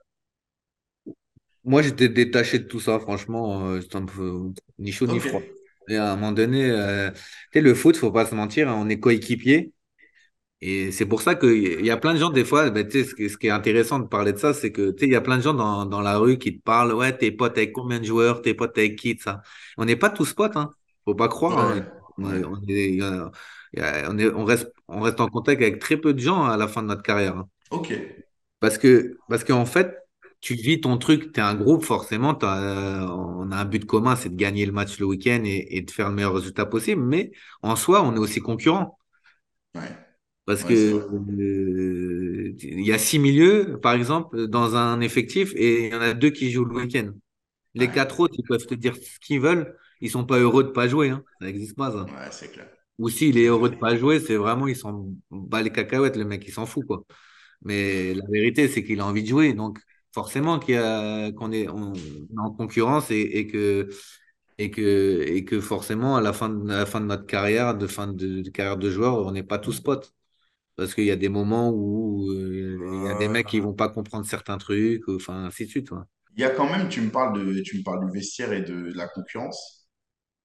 Moi, 1.64 1.82
j'étais 1.82 2.10
détaché 2.10 2.60
de 2.60 2.66
tout 2.66 2.80
ça, 2.80 3.00
franchement, 3.00 3.68
euh, 3.68 3.82
c'était 3.82 3.96
un 3.98 4.06
peu 4.06 4.52
ni 4.80 4.92
chaud 4.92 5.08
ni 5.08 5.20
froid. 5.20 5.52
Et 5.90 5.98
à 5.98 6.12
un 6.14 6.16
moment 6.16 6.32
donné, 6.32 6.70
euh, 6.70 7.10
le 7.54 7.74
foot, 7.74 7.98
faut 7.98 8.12
pas 8.12 8.26
se 8.26 8.36
mentir, 8.36 8.70
hein, 8.70 8.76
on 8.78 8.90
est 8.90 9.00
coéquipiers. 9.00 9.74
Et 10.64 10.92
c'est 10.92 11.08
pour 11.08 11.24
ça 11.24 11.34
qu'il 11.34 11.84
y 11.84 11.90
a 11.90 11.98
plein 11.98 12.14
de 12.14 12.20
gens, 12.20 12.30
des 12.30 12.46
fois, 12.46 12.70
ben, 12.70 12.88
ce 12.90 13.38
qui, 13.38 13.48
est 13.48 13.50
intéressant 13.50 13.98
de 14.00 14.08
parler 14.08 14.32
de 14.32 14.38
ça, 14.38 14.54
c'est 14.54 14.72
que 14.72 14.96
il 15.02 15.10
y 15.10 15.16
a 15.16 15.22
plein 15.22 15.38
de 15.38 15.42
gens 15.42 15.56
dans, 15.56 15.86
dans 15.86 16.02
la 16.02 16.18
rue 16.20 16.38
qui 16.38 16.56
te 16.58 16.64
parlent, 16.64 16.94
ouais, 16.94 17.18
t'es 17.18 17.32
pote 17.32 17.58
avec 17.58 17.74
combien 17.74 18.00
de 18.00 18.06
joueurs, 18.06 18.44
t'es 18.44 18.54
pote 18.54 18.78
avec 18.78 18.96
qui, 18.96 19.18
ça. 19.20 19.42
On 19.78 19.86
n'est 19.86 19.96
pas 19.96 20.12
tous 20.12 20.34
potes, 20.34 20.56
hein. 20.56 20.72
Faut 21.04 21.16
pas 21.16 21.28
croire. 21.30 21.76
Ouais, 21.76 21.82
est- 22.70 22.90
il 22.92 23.02
il 23.74 23.80
est- 23.80 24.30
reste, 24.44 24.72
on 24.88 25.02
reste 25.02 25.20
en 25.20 25.28
contact 25.28 25.62
avec 25.62 25.80
très 25.80 25.98
peu 25.98 26.14
de 26.14 26.20
gens 26.20 26.44
à 26.44 26.58
la 26.58 26.68
fin 26.68 26.84
de 26.84 26.88
notre 26.88 27.02
carrière. 27.02 27.38
hein. 27.38 27.48
Ok. 27.72 27.94
Parce 28.60 28.78
que, 28.78 29.18
parce 29.28 29.44
qu'en 29.44 29.66
fait, 29.66 29.98
tu 30.42 30.56
vis 30.56 30.82
ton 30.82 30.98
truc, 30.98 31.34
tu 31.34 31.40
es 31.40 31.44
un 31.44 31.56
groupe, 31.56 31.84
forcément, 31.86 32.38
euh, 32.44 33.02
on 33.08 33.52
a 33.52 33.58
un 33.58 33.66
but 33.66 33.86
commun, 33.86 34.16
c'est 34.16 34.30
de 34.30 34.36
gagner 34.36 34.66
le 34.66 34.72
match 34.72 35.00
le 35.00 35.06
week-end 35.06 35.44
et, 35.46 35.78
et 35.78 35.82
de 35.82 35.92
faire 35.92 36.10
le 36.10 36.16
meilleur 36.16 36.34
résultat 36.34 36.66
possible. 36.66 37.02
Mais 37.04 37.32
en 37.62 37.76
soi, 37.76 38.04
on 38.04 38.16
est 38.16 38.20
aussi 38.20 38.40
concurrents. 38.42 38.98
Ouais, 39.76 39.98
Parce 40.46 40.64
que 40.64 40.74
ouais, 40.74 41.02
euh, 41.40 42.56
il 42.60 42.82
y 42.86 42.92
a 42.92 42.98
six 42.98 43.20
milieux, 43.20 43.80
par 43.82 43.94
exemple, 43.94 44.48
dans 44.48 44.76
un 44.76 45.00
effectif, 45.02 45.54
et 45.56 45.88
il 45.88 45.92
y 45.94 45.96
en 45.96 46.02
a 46.02 46.14
deux 46.14 46.32
qui 46.32 46.52
jouent 46.52 46.66
le 46.66 46.76
week-end. 46.76 47.12
Les 47.76 47.90
Ouais, 47.90 47.92
quatre 47.92 48.20
autres, 48.22 48.36
ils 48.40 48.46
peuvent 48.48 48.66
te 48.68 48.76
dire 48.76 48.96
ce 48.98 49.20
qu'ils 49.20 49.42
veulent. 49.42 49.78
Ils 50.02 50.12
sont 50.12 50.26
pas 50.26 50.40
heureux 50.40 50.64
de 50.66 50.70
pas 50.70 50.88
jouer. 50.88 51.10
Hein. 51.12 51.24
Ça 51.42 51.48
n'existe 51.48 51.78
pas, 51.78 51.92
ça. 51.92 52.12
ouais, 52.12 52.32
c'est 52.32 52.52
clair. 52.52 52.70
Ou 53.00 53.10
s'il 53.10 53.38
est 53.40 53.48
heureux 53.48 53.70
de 53.70 53.76
pas 53.78 53.96
jouer, 53.98 54.20
c'est 54.20 54.36
vraiment, 54.38 54.68
ils 54.68 54.76
s'en 54.78 55.08
bat 55.32 55.62
les 55.64 55.72
cacahuètes, 55.72 56.16
le 56.18 56.26
mec, 56.26 56.44
il 56.48 56.54
s'en 56.54 56.66
fout, 56.68 56.86
quoi. 56.86 57.06
Mais 57.64 58.14
la 58.16 58.26
vérité, 58.30 58.68
c'est 58.70 58.84
qu'il 58.86 59.00
a 59.02 59.06
envie 59.08 59.24
de 59.24 59.28
jouer. 59.30 59.54
Donc, 59.54 59.80
forcément 60.14 60.60
qu'on 60.60 61.52
est, 61.52 61.70
on 61.70 61.94
est 61.94 62.38
en 62.38 62.52
concurrence 62.52 63.12
et, 63.12 63.22
et 63.22 63.48
que, 63.48 63.90
et 64.58 64.72
que, 64.72 65.24
et 65.28 65.46
que 65.46 65.60
forcément, 65.60 66.18
à 66.18 66.22
la 66.22 66.34
fin 66.34 66.50
de, 66.50 66.70
à 66.72 66.78
la 66.80 66.86
fin 66.86 67.02
de 67.02 67.06
notre 67.06 67.26
carrière, 67.26 67.76
de 67.76 67.88
fin 67.88 68.08
de, 68.08 68.42
de 68.42 68.50
carrière 68.50 68.78
de 68.78 68.90
joueur, 68.90 69.26
on 69.26 69.32
n'est 69.32 69.44
pas 69.44 69.60
tous 69.60 69.80
potes. 69.80 70.14
Parce 70.76 70.96
qu'il 70.96 71.06
y 71.06 71.12
a 71.12 71.16
des 71.16 71.30
moments 71.30 71.70
où 71.70 72.32
euh, 72.32 73.04
il 73.04 73.08
y 73.08 73.12
a 73.12 73.18
des 73.18 73.28
mecs 73.28 73.48
qui 73.48 73.60
vont 73.60 73.74
pas 73.74 73.90
comprendre 73.90 74.26
certains 74.26 74.58
trucs, 74.58 75.08
enfin, 75.10 75.46
ainsi 75.46 75.66
de 75.66 75.70
suite. 75.70 75.92
ouais. 75.92 76.00
Il 76.36 76.42
y 76.42 76.46
a 76.46 76.50
quand 76.50 76.70
même, 76.70 76.88
tu 76.90 77.02
me 77.02 77.10
parles 77.10 77.38
de, 77.38 77.62
tu 77.62 77.78
me 77.78 77.84
parles 77.84 78.06
du 78.06 78.12
vestiaire 78.12 78.54
et 78.54 78.62
de, 78.62 78.92
la 78.96 79.08
concurrence. 79.08 79.88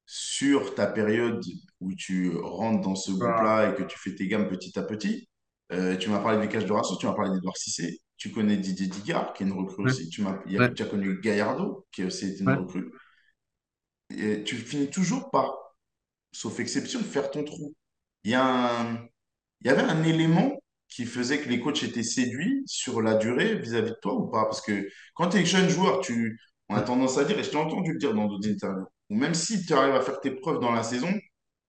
Sur 0.09 0.75
ta 0.75 0.87
période 0.87 1.43
où 1.81 1.93
tu 1.95 2.31
rentres 2.37 2.83
dans 2.83 2.95
ce 2.95 3.11
groupe-là 3.11 3.71
et 3.71 3.75
que 3.75 3.83
tu 3.83 3.99
fais 3.99 4.15
tes 4.15 4.29
gammes 4.29 4.49
petit 4.49 4.79
à 4.79 4.83
petit, 4.83 5.29
euh, 5.73 5.97
tu 5.97 6.11
m'as 6.11 6.21
parlé 6.21 6.41
du 6.41 6.49
Cache 6.49 6.65
de 6.65 6.73
Rasso, 6.73 6.97
tu 6.97 7.07
m'as 7.07 7.13
parlé 7.13 7.31
d'Edouard 7.35 7.57
Cissé, 7.57 8.01
tu 8.17 8.31
connais 8.33 8.57
Didier 8.57 8.87
Digard, 8.89 9.33
qui 9.35 9.43
est 9.45 9.47
une 9.47 9.53
recrue 9.53 9.85
Ouais, 9.85 9.93
aussi, 9.93 10.09
tu 10.09 10.23
m'as, 10.23 10.39
il 10.47 10.53
y 10.53 10.59
a- 10.59 10.61
ouais, 10.61 10.75
tu 10.75 10.83
as 10.83 10.87
connu 10.87 11.21
Gallardo, 11.21 11.87
qui 11.93 12.03
est 12.03 12.07
aussi 12.07 12.27
été 12.29 12.45
une 12.45 12.53
ouais. 12.53 12.57
recrue. 12.57 12.91
Et 14.11 14.45
tu 14.45 14.57
finis 14.57 14.89
toujours 14.91 15.31
par, 15.31 15.53
sauf 16.33 16.61
exception, 16.61 17.01
faire 17.01 17.31
ton 17.31 17.45
trou. 17.45 17.75
Il 18.25 18.33
y 18.33 18.35
a 18.35 18.45
un, 18.83 18.97
il 19.63 19.69
y 19.69 19.71
avait 19.71 19.83
un 19.83 20.05
élément 20.05 20.53
qui 20.89 21.07
faisait 21.07 21.41
que 21.41 21.49
les 21.51 21.61
coachs 21.61 21.83
étaient 21.85 22.03
séduits 22.05 22.63
sur 22.67 23.03
la 23.03 23.17
durée 23.17 23.57
vis-à-vis 23.57 23.91
de 23.93 23.97
toi 24.03 24.15
ou 24.15 24.29
pas? 24.29 24.45
Parce 24.45 24.63
que 24.63 24.89
quand 25.15 25.31
tu 25.31 25.39
es 25.39 25.47
jeune 25.47 25.69
joueur, 25.71 26.01
tu, 26.03 26.41
on 26.71 26.77
a 26.77 26.83
tendance 26.83 27.19
à 27.19 27.25
dire, 27.25 27.39
et 27.39 27.45
je 27.45 27.51
t'ai 27.51 27.57
entendu 27.59 27.93
le 27.95 27.99
dire 27.99 28.15
dans 28.15 28.27
d'autres 28.29 28.49
interviews, 28.49 28.87
ou 29.11 29.17
même 29.17 29.35
si 29.35 29.65
tu 29.67 29.75
arrives 29.75 29.95
à 29.97 30.03
faire 30.03 30.21
tes 30.21 30.33
preuves 30.33 30.61
dans 30.61 30.73
la 30.73 30.83
saison, 30.85 31.13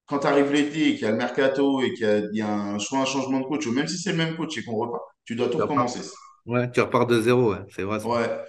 quand 0.08 0.20
tu 0.22 0.28
arrives 0.28 0.52
l'été 0.54 0.90
et 0.90 0.94
qu'il 0.96 1.04
y 1.04 1.06
a 1.08 1.12
le 1.12 1.18
mercato 1.18 1.82
et 1.82 1.94
qu'il 1.94 2.04
y 2.06 2.10
a, 2.10 2.18
il 2.20 2.38
y 2.38 2.42
a 2.42 2.52
un 2.54 2.80
choix, 2.80 3.00
un 3.02 3.06
changement 3.06 3.42
de 3.42 3.46
coach, 3.46 3.68
ou 3.68 3.74
même 3.74 3.88
si 3.88 3.98
c'est 4.00 4.12
le 4.14 4.18
même 4.18 4.38
coach 4.38 4.58
et 4.58 4.64
qu'on 4.66 4.78
repart, 4.78 5.04
tu 5.26 5.36
dois 5.36 5.50
tout 5.50 5.60
recommencer. 5.60 6.02
Ouais, 6.48 6.72
tu 6.72 6.82
repars 6.82 7.06
de 7.08 7.22
zéro, 7.22 7.54
ouais, 7.54 7.60
c'est 7.70 7.84
vrai. 7.84 8.00
Ouais. 8.04 8.44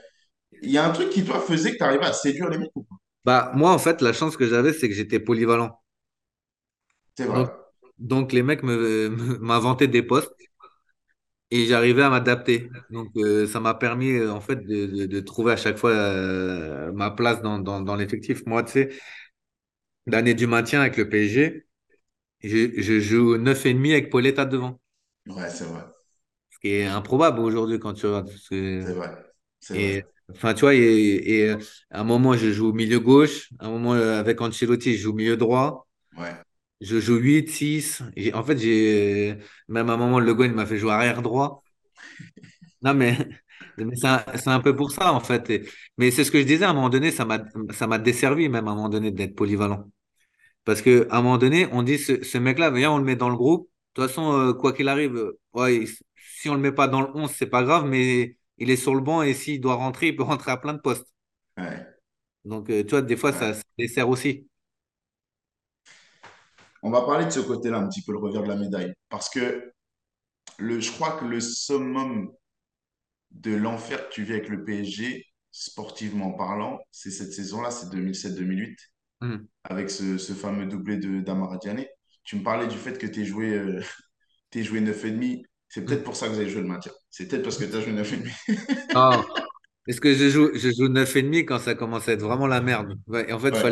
Il 0.62 0.70
y 0.70 0.78
a 0.78 0.87
un 0.87 0.92
truc 0.92 1.11
qui, 1.11 1.24
toi, 1.24 1.40
faisait 1.40 1.72
que 1.72 1.78
tu 1.78 1.84
arrivais 1.84 2.06
à 2.06 2.12
séduire 2.14 2.48
les 2.50 2.58
mecs 2.58 2.70
ou 2.76 2.84
pas? 2.84 2.96
Bah, 3.24 3.52
moi, 3.54 3.70
en 3.72 3.78
fait, 3.78 4.02
la 4.02 4.12
chance 4.12 4.37
que 4.37 4.46
j'avais, 4.48 4.72
c'est 4.72 4.88
que 4.88 4.94
j'étais 4.96 5.20
polyvalent. 5.20 5.80
C'est 7.16 7.26
vrai. 7.26 7.44
Donc, 7.44 7.52
donc 7.98 8.32
les 8.32 8.42
mecs 8.42 8.62
me, 8.62 9.08
me- 9.11 9.38
m'inventaient 9.38 9.88
des 9.88 10.02
postes 10.02 10.32
et 11.50 11.66
j'arrivais 11.66 12.02
à 12.02 12.11
m'adapter. 12.11 12.70
Donc, 12.90 13.11
euh, 13.16 13.46
ça 13.46 13.61
m'a 13.61 13.74
permis, 13.74 14.11
euh, 14.12 14.32
en 14.32 14.40
fait, 14.40 14.56
de, 14.56 14.87
de- 14.87 15.06
de 15.06 15.20
trouver 15.20 15.52
à 15.52 15.56
chaque 15.56 15.78
fois 15.78 15.90
euh, 15.92 16.92
ma 16.92 17.11
place 17.11 17.40
dans, 17.42 17.58
dans, 17.58 17.80
dans 17.80 17.96
l'effectif. 17.96 18.44
Moi, 18.46 18.62
tu 18.64 18.72
sais, 18.72 18.90
l'année 20.06 20.34
du 20.34 20.46
maintien 20.48 20.80
avec 20.80 20.96
le 20.96 21.08
PSG, 21.08 21.66
je, 22.42 22.80
je 22.82 23.00
joue 23.00 23.37
neuf 23.38 23.64
et 23.66 23.74
demi 23.74 23.92
avec 23.92 24.11
Pauletta 24.11 24.44
devant. 24.44 24.80
Ouais, 25.28 25.48
c'est 25.50 25.64
vrai. 25.64 25.82
Ce 26.58 26.68
qui 26.68 26.74
est 26.74 26.86
improbable 26.86 27.38
aujourd'hui 27.38 27.78
quand 27.78 27.94
tu 27.94 28.06
regardes. 28.06 28.30
C'est 28.50 28.80
vrai. 28.80 29.10
Et, 29.74 30.02
enfin, 30.30 30.54
tu 30.54 30.62
vois, 30.62 30.74
et, 30.74 30.80
et, 30.80 31.50
à 31.52 32.00
un 32.00 32.04
moment, 32.04 32.34
je 32.34 32.50
joue 32.50 32.72
milieu 32.72 32.98
gauche. 32.98 33.50
À 33.60 33.66
un 33.66 33.70
moment, 33.70 33.94
euh, 33.94 34.18
avec 34.18 34.40
Ancelotti, 34.40 34.96
je 34.96 35.02
joue 35.02 35.12
milieu 35.12 35.36
droit. 35.36 35.86
Ouais. 36.16 36.32
Je 36.80 36.98
joue 36.98 37.16
8, 37.16 37.48
6. 37.48 38.02
J'ai- 38.16 38.34
En 38.34 38.42
fait, 38.42 38.58
j'ai 38.58 39.36
même 39.68 39.88
à 39.88 39.92
un 39.92 39.96
moment, 39.96 40.18
Le 40.18 40.34
Guen 40.34 40.52
m'a 40.52 40.66
fait 40.66 40.78
jouer 40.78 40.90
arrière 40.92 41.22
droit. 41.22 41.62
Non, 42.82 42.94
mais, 42.94 43.16
mais 43.78 43.94
c'est 43.96 44.48
un, 44.48 44.60
peu 44.60 44.74
pour 44.74 44.90
ça, 44.90 45.12
en 45.12 45.20
fait. 45.20 45.48
Et- 45.50 45.68
mais 45.96 46.10
c'est 46.10 46.24
ce 46.24 46.30
que 46.32 46.40
je 46.40 46.44
disais, 46.44 46.64
à 46.64 46.70
un 46.70 46.74
moment 46.74 46.88
donné, 46.90 47.10
ça 47.12 47.24
m'a, 47.24 47.98
desservi, 47.98 48.48
même 48.48 48.66
à 48.66 48.72
un 48.72 48.74
moment 48.74 48.88
donné, 48.88 49.10
d'être 49.12 49.34
polyvalent. 49.36 49.90
Parce 50.64 50.82
qu'à 50.82 51.04
un 51.10 51.22
moment 51.22 51.38
donné, 51.38 51.68
on 51.72 51.82
dit, 51.82 51.98
ce, 51.98 52.22
ce 52.24 52.38
mec-là, 52.38 52.70
viens, 52.70 52.92
on 52.92 52.98
le 52.98 53.04
met 53.04 53.16
dans 53.16 53.30
le 53.30 53.36
groupe. 53.36 53.70
De 53.96 54.02
toute 54.02 54.08
façon, 54.10 54.32
euh, 54.32 54.52
quoi 54.54 54.72
qu'il 54.72 54.88
arrive, 54.88 55.16
euh, 55.16 55.38
ouais, 55.54 55.76
il- 55.76 55.88
si 56.38 56.48
on 56.48 56.55
le 56.55 56.61
met 56.61 56.72
pas 56.72 56.88
dans 56.88 57.01
le 57.03 57.09
11, 57.16 57.31
c'est 57.33 57.46
pas 57.48 57.62
grave, 57.64 57.87
mais 57.87 58.37
il 58.59 58.70
est 58.70 58.77
sur 58.77 58.94
le 58.94 59.01
banc 59.01 59.22
et 59.22 59.35
s'il 59.35 59.61
doit 59.61 59.74
rentrer, 59.77 60.09
il 60.09 60.16
peut 60.16 60.22
rentrer 60.24 60.51
à 60.53 60.57
plein 60.57 60.74
de 60.74 60.81
postes. 60.81 61.07
Ouais. 61.57 61.98
Donc, 62.44 62.70
euh, 62.70 62.83
tu 62.85 62.90
vois, 62.90 63.03
des 63.03 63.16
fois, 63.16 63.33
ça, 63.33 63.55
ça 63.55 63.62
dessert 63.79 64.09
aussi. 64.09 64.48
On 66.83 66.90
va 66.90 67.03
parler 67.03 67.24
de 67.27 67.31
ce 67.31 67.40
côté-là, 67.40 67.79
un 67.79 67.88
petit 67.88 68.03
peu 68.03 68.12
le 68.12 68.18
revers 68.18 68.42
de 68.42 68.48
la 68.48 68.57
médaille. 68.57 68.92
Parce 69.09 69.29
que 69.29 69.72
le, 70.59 70.81
je 70.81 70.92
crois 70.92 71.12
que 71.18 71.24
le 71.24 71.40
summum 71.40 72.33
de 73.31 73.55
l'enfer 73.55 74.09
que 74.09 74.14
tu 74.14 74.24
vis 74.24 74.33
avec 74.35 74.48
le 74.48 74.64
PSG, 74.64 75.27
sportivement 75.51 76.33
parlant, 76.33 76.79
c'est 76.90 77.11
cette 77.11 77.33
saison-là, 77.33 77.70
c'est 77.70 77.88
2007-2008, 77.90 78.77
Hmm, 79.20 79.48
avec 79.64 79.90
ce, 79.90 80.18
ce 80.18 80.33
fameux 80.33 80.66
doublé 80.66 80.96
de 80.98 81.20
d'Amara. 81.20 81.59
Tu 82.24 82.37
me 82.37 82.42
parlais 82.42 82.66
du 82.68 82.77
fait 82.77 82.98
que 82.98 83.07
tu 83.07 83.24
joué, 83.24 83.55
euh, 83.55 83.83
joué 84.55 84.81
9,5. 84.81 85.42
C'est 85.68 85.85
peut-être 85.85 86.04
pour 86.04 86.16
ça 86.16 86.26
que 86.28 86.33
vous 86.33 86.40
avez 86.40 86.48
joué 86.50 86.62
le 86.62 86.68
maintien. 86.68 86.92
C'est 87.11 87.28
peut-être 87.28 87.42
parce 87.42 87.59
que 87.59 87.64
tu 87.64 87.76
as 87.76 87.81
joué 87.81 87.92
9,5. 87.92 88.33
Ah, 88.94 89.22
Est-ce 89.87 90.00
que 90.00 90.14
je 90.14 90.28
joue, 90.31 90.50
je 90.54 90.70
joue 90.72 90.88
9,5 90.88 91.46
quand 91.46 91.59
ça 91.61 91.74
commence 91.74 92.09
à 92.09 92.12
être 92.12 92.22
vraiment 92.22 92.46
la 92.46 92.61
merde? 92.61 92.98
Ouais, 93.09 93.28
et 93.31 93.33
en 93.33 93.38
fait, 93.40 93.50
il 93.50 93.57
Ouais, 93.57 93.62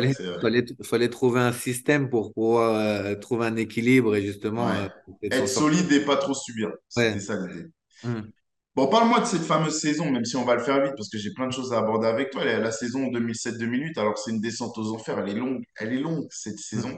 fallait, 0.89 1.09
trouver 1.09 1.41
un 1.41 1.53
système 1.53 2.09
pour 2.09 2.33
pouvoir 2.33 2.75
euh, 2.75 3.15
trouver 3.15 3.47
un 3.47 3.55
équilibre 3.57 4.15
et 4.15 4.23
justement 4.25 4.73
Ouais. 4.73 4.75
euh, 4.75 4.89
Être 5.31 5.47
solide 5.47 5.91
et 5.91 6.05
pas 6.05 6.17
trop 6.17 6.33
subir. 6.33 6.69
C'était 6.89 7.19
ça 7.19 7.35
l'idée. 7.45 7.67
Hmm, 8.03 8.31
Bon, 8.75 8.87
parle-moi 8.87 9.19
de 9.21 9.25
cette 9.25 9.41
fameuse 9.41 9.79
saison, 9.79 10.11
même 10.11 10.23
si 10.25 10.35
on 10.35 10.45
va 10.45 10.53
le 10.55 10.61
faire 10.63 10.81
vite, 10.83 10.93
parce 10.95 11.09
que 11.09 11.17
j'ai 11.17 11.33
plein 11.33 11.47
de 11.47 11.51
choses 11.51 11.73
à 11.73 11.79
aborder 11.79 12.07
avec 12.07 12.29
toi. 12.29 12.45
La, 12.45 12.59
la 12.59 12.71
saison 12.71 13.07
2007-2008, 13.07 13.97
alors 13.97 14.17
c'est 14.19 14.31
une 14.31 14.39
descente 14.41 14.77
aux 14.77 14.93
enfers, 14.93 15.17
elle 15.19 15.29
est 15.29 15.33
longue, 15.33 15.63
elle 15.79 15.93
est 15.93 15.99
longue 15.99 16.27
cette 16.29 16.59
hmm, 16.71 16.83
saison. 16.83 16.95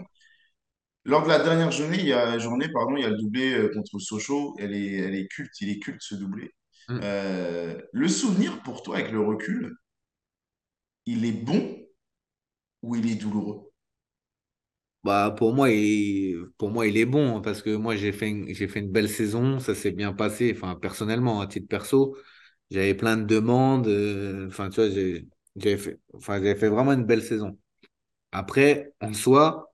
Lors 1.06 1.24
de 1.24 1.30
la 1.30 1.40
dernière 1.40 1.72
journée, 1.72 1.98
il 2.00 2.08
y 2.08 2.14
a, 2.14 2.38
journée, 2.40 2.68
pardon, 2.70 2.96
il 2.98 3.02
y 3.04 3.06
a 3.06 3.10
le 3.10 3.18
doublé 3.18 3.54
euh, 3.54 3.70
contre 3.74 4.00
Sochaux. 4.00 4.56
Elle 4.60 4.74
est, 4.74 4.94
elle 4.96 5.16
est 5.16 5.28
culte, 5.28 5.52
il 5.62 5.70
est 5.70 5.80
culte 5.80 6.02
ce 6.02 6.16
doublé. 6.16 6.52
hmm. 6.88 7.04
Euh, 7.04 7.78
le 7.94 8.08
souvenir 8.08 8.62
pour 8.64 8.84
toi 8.84 8.98
avec 8.98 9.12
le 9.12 9.22
recul, 9.22 9.76
il 11.06 11.26
est 11.26 11.34
bon 11.34 11.78
ou 12.82 12.96
il 12.98 13.10
est 13.10 13.16
douloureux? 13.16 13.72
Bah, 15.04 15.34
pour 15.38 15.54
moi, 15.54 15.70
il, 15.72 16.36
pour 16.58 16.72
moi, 16.72 16.86
il 16.86 16.98
est 16.98 17.06
bon 17.06 17.38
hein, 17.38 17.42
parce 17.42 17.62
que 17.62 17.74
moi, 17.76 17.96
j'ai 17.96 18.12
fait 18.12 18.30
une, 18.30 18.54
j'ai 18.54 18.68
fait 18.68 18.80
une 18.82 18.92
belle 18.92 19.10
saison. 19.10 19.60
Ça 19.60 19.74
s'est 19.74 19.92
bien 19.92 20.12
passé. 20.14 20.54
Enfin, 20.56 20.76
personnellement, 20.76 21.40
à 21.42 21.48
titre 21.48 21.68
perso, 21.70 22.18
j'avais 22.70 22.96
plein 22.96 23.16
de 23.18 23.24
demandes. 23.26 23.88
euh, 23.88 24.48
Enfin, 24.48 24.70
tu 24.70 24.76
vois, 24.82 24.90
j'ai, 24.90 25.28
j'avais 25.56 25.78
fait, 25.78 26.00
enfin, 26.14 26.36
j'avais 26.38 26.56
fait 26.56 26.68
vraiment 26.70 26.92
une 26.94 27.06
belle 27.06 27.24
saison. 27.24 27.58
Après, 28.32 28.94
en 29.02 29.14
soi, 29.14 29.69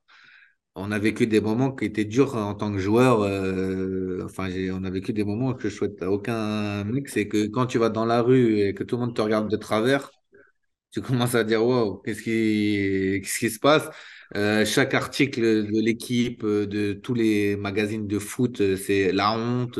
on 0.76 0.92
a 0.92 1.00
vécu 1.00 1.26
des 1.28 1.40
moments 1.42 1.72
qui 1.72 1.86
étaient 1.86 2.06
durs 2.06 2.36
en 2.36 2.54
tant 2.54 2.72
que 2.72 2.80
joueur. 2.80 3.22
euh, 3.22 4.24
enfin, 4.26 4.50
on 4.72 4.84
a 4.84 4.90
vécu 4.90 5.14
des 5.14 5.24
moments 5.24 5.54
que 5.54 5.70
je 5.70 5.76
souhaite 5.76 6.02
à 6.04 6.12
aucun 6.12 6.84
mec. 6.84 7.10
C'est 7.10 7.28
que 7.28 7.48
quand 7.48 7.66
tu 7.66 7.78
vas 7.78 7.90
dans 7.90 8.06
la 8.06 8.22
rue 8.22 8.60
et 8.60 8.74
que 8.74 8.84
tout 8.84 8.96
le 8.98 9.02
monde 9.02 9.16
te 9.16 9.22
regarde 9.22 9.50
de 9.50 9.58
travers, 9.58 10.12
tu 10.92 11.02
commences 11.02 11.36
à 11.36 11.44
dire, 11.44 11.66
wow, 11.66 11.98
qu'est-ce 12.06 12.24
qui, 12.24 13.50
se 13.50 13.60
passe? 13.60 13.90
Euh, 14.36 14.66
chaque 14.66 14.94
article 14.94 15.42
de 15.42 15.82
l'équipe, 15.82 16.44
euh, 16.44 16.66
de 16.68 16.94
tous 16.94 17.14
les 17.14 17.56
magazines 17.58 18.08
de 18.08 18.20
foot, 18.20 18.76
c'est 18.78 19.12
la 19.12 19.38
honte. 19.38 19.80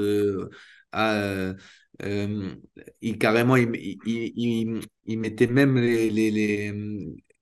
ah, 0.91 1.53
il, 3.01 3.17
carrément, 3.17 3.55
il, 3.55 4.79
mettait 5.17 5.47
même 5.47 5.77
les, 5.77 6.71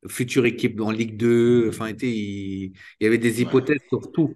futures 0.07 0.45
équipes 0.45 0.79
en 0.81 0.91
Ligue 0.91 1.17
2. 1.17 1.69
Enfin, 1.69 1.89
il, 1.91 2.03
il, 2.05 2.73
y 3.01 3.05
avait 3.07 3.17
des 3.17 3.41
Ouais, 3.41 3.41
hypothèses 3.41 3.79
sur 3.89 4.11
tout. 4.11 4.35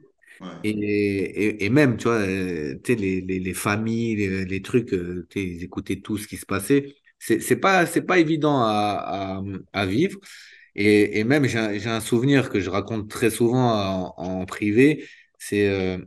Et, 0.64 0.72
ouais, 0.72 0.72
et, 0.72 1.66
et 1.66 1.70
même, 1.70 1.98
tu 1.98 2.06
vois, 2.06 2.16
euh, 2.20 2.76
les, 2.88 3.22
les, 3.22 3.40
les 3.40 3.54
familles, 3.54 4.16
les, 4.16 4.46
les 4.46 4.62
trucs, 4.62 4.94
euh, 4.94 5.28
ils 5.36 5.64
écoutaient 5.64 6.02
tout 6.02 6.18
ce 6.18 6.28
qui 6.28 6.38
se 6.38 6.46
passait. 6.46 6.96
C'est 7.20 7.58
pas, 7.58 7.86
pas 7.88 8.20
évident 8.20 8.62
à, 8.62 9.42
à, 9.74 9.82
à 9.82 9.86
vivre. 9.86 10.20
Et, 10.76 11.20
et 11.20 11.24
même, 11.24 11.46
j'ai 11.48 11.60
un, 11.60 11.78
j'ai 11.78 11.90
un 11.90 12.02
souvenir 12.02 12.50
que 12.50 12.60
je 12.60 12.70
raconte 12.70 13.10
très 13.10 13.30
souvent 13.32 14.14
en, 14.18 14.42
en 14.42 14.46
privé. 14.46 15.08
C'est, 15.40 15.68
euh, 15.70 15.98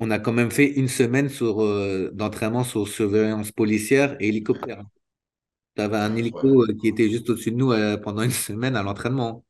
on 0.00 0.10
a 0.10 0.18
quand 0.18 0.32
même 0.32 0.50
fait 0.50 0.66
une 0.72 0.88
semaine 0.88 1.28
sur, 1.28 1.62
euh, 1.62 2.10
d'entraînement 2.12 2.64
sur 2.64 2.88
surveillance 2.88 3.52
policière 3.52 4.16
et 4.20 4.28
hélicoptère. 4.28 4.84
Tu 5.76 5.82
avais 5.82 5.96
un 5.98 6.16
hélico 6.16 6.62
euh, 6.64 6.74
qui 6.80 6.88
était 6.88 7.10
juste 7.10 7.28
au-dessus 7.30 7.50
de 7.52 7.56
nous 7.56 7.72
euh, 7.72 7.96
pendant 7.98 8.22
une 8.22 8.30
semaine 8.30 8.76
à 8.76 8.82
l'entraînement. 8.82 9.44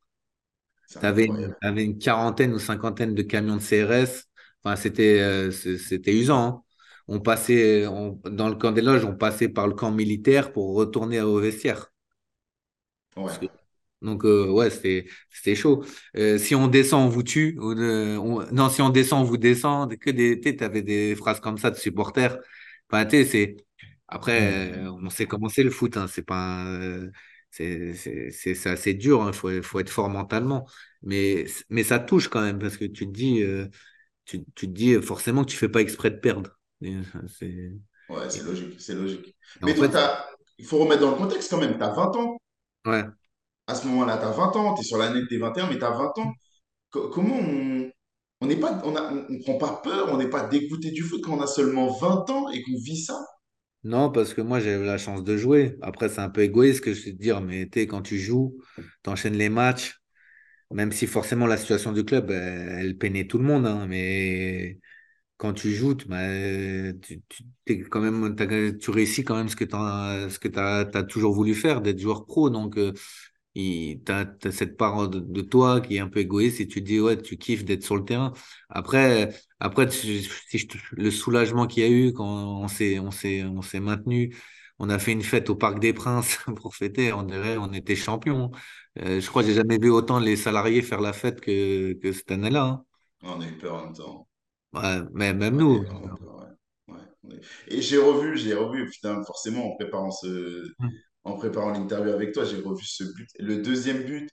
Tu 1.01 1.07
avais, 1.07 1.27
une 1.27 1.55
t'avais 1.61 1.97
quarantaine 1.99 2.53
ou 2.55 2.59
cinquantaine 2.59 3.15
de 3.15 3.23
camions 3.23 3.57
de 3.57 3.61
CRS. 3.63 4.29
Enfin, 4.65 4.77
c'était 4.77 5.21
euh, 5.21 5.51
c'était 5.51 6.15
usant. 6.15 6.47
hein. 6.49 6.63
On 7.09 7.21
passait, 7.21 7.87
on- 7.89 8.21
dans 8.31 8.49
le 8.49 8.55
camp 8.55 8.71
des 8.73 8.83
loges, 8.83 9.05
on 9.05 9.17
passait 9.17 9.49
par 9.49 9.67
le 9.67 9.75
camp 9.75 9.91
militaire 9.91 10.53
pour 10.53 10.75
retourner 10.77 11.21
au 11.21 11.39
vestiaire. 11.41 11.89
Ouais, 13.25 13.37
que- 13.41 13.47
donc, 14.03 14.25
euh, 14.25 14.51
ouais, 14.51 14.71
c'était 14.71 15.55
chaud. 15.55 15.85
Euh, 16.17 16.39
si 16.39 16.55
on 16.55 16.67
descend, 16.69 17.07
on 17.07 17.09
vous 17.09 17.23
tue. 17.23 17.57
On- 17.61 17.75
non, 18.53 18.69
si 18.71 18.83
on 18.83 18.91
descend, 18.91 19.23
on 19.23 19.25
vous 19.25 19.37
descend. 19.37 19.97
Que 19.99 20.11
des, 20.11 20.41
tu 20.41 20.65
avais 20.65 20.83
des 20.83 21.15
phrases 21.15 21.41
comme 21.41 21.59
ça 21.59 21.71
de 21.71 21.77
supporters. 21.77 22.39
Enfin, 22.91 23.09
c'est. 23.11 23.57
Après, 24.13 24.73
euh, 24.77 24.91
on 24.93 25.11
sait 25.11 25.27
comment 25.27 25.49
c'est 25.49 25.63
le 25.63 25.71
foot. 25.71 25.97
Hein. 25.97 26.07
C'est 26.09 26.23
pas. 26.23 26.37
un- 26.37 27.11
C'est 27.51 27.95
c'est- 27.95 28.31
c'est- 28.31 28.55
c'est 28.55 28.71
assez 28.71 28.95
dur. 28.95 29.25
Il 29.29 29.35
faut, 29.35 29.51
faut 29.63 29.81
être 29.81 29.91
fort 29.91 30.09
mentalement. 30.09 30.67
Mais, 31.03 31.47
mais 31.69 31.85
ça 31.85 31.99
touche 31.99 32.29
quand 32.29 32.41
même 32.43 32.59
parce 32.59 32.79
que 32.79 32.87
tu 32.87 33.07
te 33.07 33.13
dis, 33.13 33.43
euh, 33.43 33.69
tu, 34.27 34.45
tu 34.55 34.69
te 34.69 34.73
dis 34.73 34.95
forcément 35.03 35.45
que 35.45 35.51
tu 35.51 35.57
fais 35.59 35.69
pas 35.71 35.81
exprès 35.83 36.11
de 36.13 36.17
perdre. 36.19 36.59
Euh, 36.85 37.03
c'est- 37.29 37.73
ouais, 38.09 38.31
c'est 38.31 38.43
logique, 38.45 38.81
c'est 38.81 38.95
logique. 38.95 39.37
et 39.61 39.67
Mais 39.67 39.73
en 39.73 39.75
toi, 39.75 39.89
fait, 39.89 39.93
il 40.59 40.67
faut 40.67 40.79
remettre 40.79 41.03
dans 41.03 41.11
le 41.11 41.17
contexte 41.17 41.51
quand 41.51 41.59
même. 41.59 41.77
Tu 41.77 41.83
as 41.85 41.91
20 41.93 42.15
ans 42.17 42.37
ouais, 42.87 43.05
à 43.67 43.75
ce 43.75 43.87
moment-là, 43.89 44.19
tu 44.19 44.25
as 44.25 44.31
20 44.31 44.55
ans, 44.57 44.75
tu 44.75 44.81
es 44.83 44.85
sur 44.85 44.99
l'année 44.99 45.21
de 45.23 45.27
tes 45.27 45.39
21, 45.39 45.69
mais 45.69 45.79
tu 45.79 45.85
as 45.85 45.91
20 45.91 46.17
ans. 46.19 46.33
Co- 46.91 47.11
comment 47.11 47.37
on 47.37 47.91
on 48.43 48.47
n'est 48.47 48.57
pas, 48.57 48.81
on 48.85 48.97
a, 48.97 49.13
on 49.31 49.39
prend 49.41 49.59
pas 49.59 49.81
peur, 49.85 50.09
on 50.13 50.19
n'est 50.19 50.31
pas 50.31 50.45
dégoûté 50.49 50.93
du 50.93 51.03
foot 51.03 51.23
quand 51.25 51.35
on 51.39 51.43
a 51.43 51.47
seulement 51.49 51.89
20 51.99 52.29
ans 52.31 52.51
et 52.51 52.63
qu'on 52.63 52.77
vit 52.85 52.99
ça? 53.03 53.19
Non, 53.85 54.11
parce 54.13 54.33
que 54.35 54.41
moi, 54.41 54.61
j'ai 54.61 54.75
eu 54.75 54.85
la 54.85 54.97
chance 54.99 55.25
de 55.25 55.37
jouer. 55.37 55.77
Après, 55.83 56.09
c'est 56.09 56.21
un 56.21 56.31
peu 56.31 56.43
égoïste 56.43 56.83
que 56.85 56.95
je 56.95 57.05
vais 57.05 57.13
te 57.13 57.17
dire, 57.21 57.41
mais 57.41 57.69
quand 57.87 58.03
tu 58.03 58.17
joues, 58.19 58.57
tu 59.03 59.11
enchaînes 59.11 59.35
les 59.37 59.49
matchs, 59.49 60.01
même 60.73 60.93
si 60.93 61.07
forcément 61.07 61.47
la 61.47 61.57
situation 61.59 61.93
du 61.93 62.05
club, 62.05 62.31
elle, 62.31 62.99
peinait 62.99 63.27
tout 63.27 63.39
le 63.39 63.45
monde, 63.45 63.67
hein, 63.67 63.87
mais 63.89 64.81
quand 65.39 65.55
tu 65.55 65.73
joues, 65.73 65.95
tu, 65.97 66.09
bah, 66.09 66.19
quand 67.91 68.01
même, 68.01 68.37
tu 68.79 68.91
réussis 68.91 69.25
quand 69.25 69.37
même 69.37 69.49
ce 69.49 69.57
que 69.57 69.65
tu 69.65 70.59
as, 70.59 71.03
toujours 71.05 71.35
voulu 71.35 71.55
faire, 71.55 71.81
d'être 71.81 71.99
joueur 71.99 72.27
pro. 72.27 72.51
Donc, 72.51 72.77
euh, 72.79 72.93
tu 73.55 74.13
as, 74.13 74.27
cette 74.53 74.77
part 74.77 75.09
de, 75.09 75.21
de 75.21 75.43
toi 75.43 75.81
qui 75.81 75.97
est 75.97 76.01
un 76.01 76.09
peu 76.09 76.21
égoïste 76.21 76.61
et 76.61 76.67
tu 76.69 76.81
te 76.83 76.87
dis, 76.89 77.01
ouais, 77.01 77.21
tu 77.21 77.37
kiffes 77.39 77.65
d'être 77.65 77.83
sur 77.85 77.97
le 77.97 78.05
terrain. 78.05 78.33
Après, 78.71 79.33
après 79.61 79.89
tu- 79.89 80.23
si 80.49 80.59
je 80.59 80.67
le 80.93 81.11
soulagement 81.11 81.67
qu'il 81.67 81.83
y 81.83 81.87
a 81.87 81.91
eu 81.91 82.13
quand 82.13 82.27
on 82.27 82.69
s'est, 82.69 82.99
on 82.99 83.11
s'est, 83.11 83.45
on 83.45 83.63
s'est 83.63 83.81
maintenu, 83.81 84.35
on 84.79 84.89
a 84.91 84.99
fait 84.99 85.13
une 85.13 85.23
fête 85.23 85.51
au 85.51 85.57
Parc 85.57 85.79
des 85.81 85.93
Princes 85.93 86.39
pour 86.57 86.75
fêter, 86.77 87.13
on 87.13 87.23
dirait 87.23 87.57
on 87.59 87.73
était 87.73 87.97
champion. 87.97 88.51
Euh, 88.99 89.21
je 89.21 89.29
crois 89.29 89.43
que 89.43 89.49
j'ai 89.49 89.55
jamais 89.55 89.79
vu 89.79 89.91
autant 89.91 90.19
les 90.19 90.37
salariés 90.37 90.83
faire 90.83 91.01
la 91.01 91.13
fête 91.13 91.41
que, 91.41 91.93
que 91.95 92.13
cette 92.13 92.31
année-là. 92.31 92.65
hein. 92.65 92.85
On 93.23 93.41
a 93.41 93.47
eu 93.49 93.59
peur 93.59 93.75
en 93.75 93.85
même 93.87 93.95
temps. 93.95 94.29
Ouais, 94.75 95.01
mais 95.15 95.33
même 95.35 95.57
nous. 95.57 95.87
peur, 95.87 96.19
ouais. 96.89 96.95
Ouais, 97.25 97.41
Et 97.69 97.83
j'ai 97.83 97.99
revu, 97.99 98.37
j'ai 98.39 98.55
revu, 98.55 98.89
putain, 98.91 99.23
forcément, 99.25 99.67
en 99.73 99.77
préparant 99.77 100.11
ce, 100.11 100.65
en 101.25 101.35
préparant 101.37 101.71
l'interview 101.73 102.13
avec 102.13 102.33
toi, 102.33 102.45
j'ai 102.45 102.59
revu 102.61 102.85
ce 102.85 103.05
but. 103.05 103.29
Le 103.39 103.63
deuxième 103.63 104.03
but, 104.05 104.31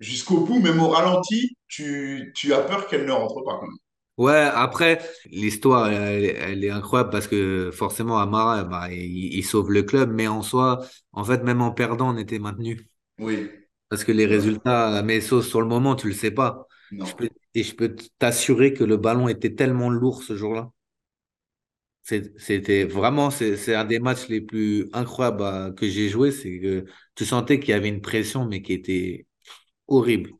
jusqu'au 0.00 0.40
bout, 0.44 0.60
même 0.60 0.80
au 0.80 0.88
ralenti, 0.88 1.56
tu, 1.68 2.32
tu 2.36 2.54
as 2.54 2.60
peur 2.62 2.86
qu'elle 2.88 3.06
ne 3.06 3.12
rentre 3.12 3.42
pas 3.44 3.58
quand 3.58 3.62
même. 3.66 3.76
Ouais, 4.16 4.32
après, 4.54 5.00
l'histoire, 5.26 5.88
elle, 5.90 6.24
elle 6.24 6.62
est 6.64 6.70
incroyable 6.70 7.10
parce 7.10 7.26
que 7.26 7.70
forcément, 7.72 8.18
Amara, 8.18 8.62
bah, 8.62 8.88
il, 8.92 9.34
il 9.34 9.42
sauve 9.44 9.72
le 9.72 9.82
club, 9.82 10.12
mais 10.12 10.28
en 10.28 10.42
soi, 10.42 10.86
en 11.12 11.24
fait, 11.24 11.42
même 11.42 11.60
en 11.60 11.72
perdant, 11.72 12.14
on 12.14 12.16
était 12.16 12.38
maintenu. 12.38 12.88
Oui, 13.18 13.50
Parce 13.88 14.04
que 14.04 14.12
les 14.12 14.26
résultats, 14.26 15.02
mais 15.02 15.20
sauf 15.20 15.46
sur 15.46 15.60
le 15.60 15.66
moment, 15.68 15.94
tu 15.96 16.08
le 16.08 16.14
sais 16.14 16.30
pas. 16.30 16.66
Je 17.02 17.14
Non, 17.14 17.14
peux, 17.14 17.28
et 17.54 17.62
je 17.62 17.74
peux 17.74 17.94
t'assurer 18.18 18.72
que 18.74 18.84
le 18.84 18.96
ballon 18.96 19.28
était 19.28 19.54
tellement 19.54 19.90
lourd 19.90 20.22
ce 20.22 20.36
jour-là. 20.36 20.70
C'était 22.04 22.84
vraiment, 22.84 23.30
c'est 23.30 23.74
un 23.74 23.84
des 23.86 23.98
matchs 23.98 24.28
les 24.28 24.40
plus 24.42 24.88
incroyables 24.92 25.42
euh, 25.42 25.72
que 25.72 25.88
j'ai 25.88 26.08
joué. 26.10 26.30
C'est 26.32 26.60
que 26.60 26.84
tu 27.14 27.24
sentais 27.24 27.58
qu'il 27.60 27.70
y 27.70 27.72
avait 27.72 27.88
une 27.88 28.02
pression, 28.02 28.44
mais 28.46 28.60
qui 28.62 28.74
était 28.74 29.26
horrible. 29.88 30.32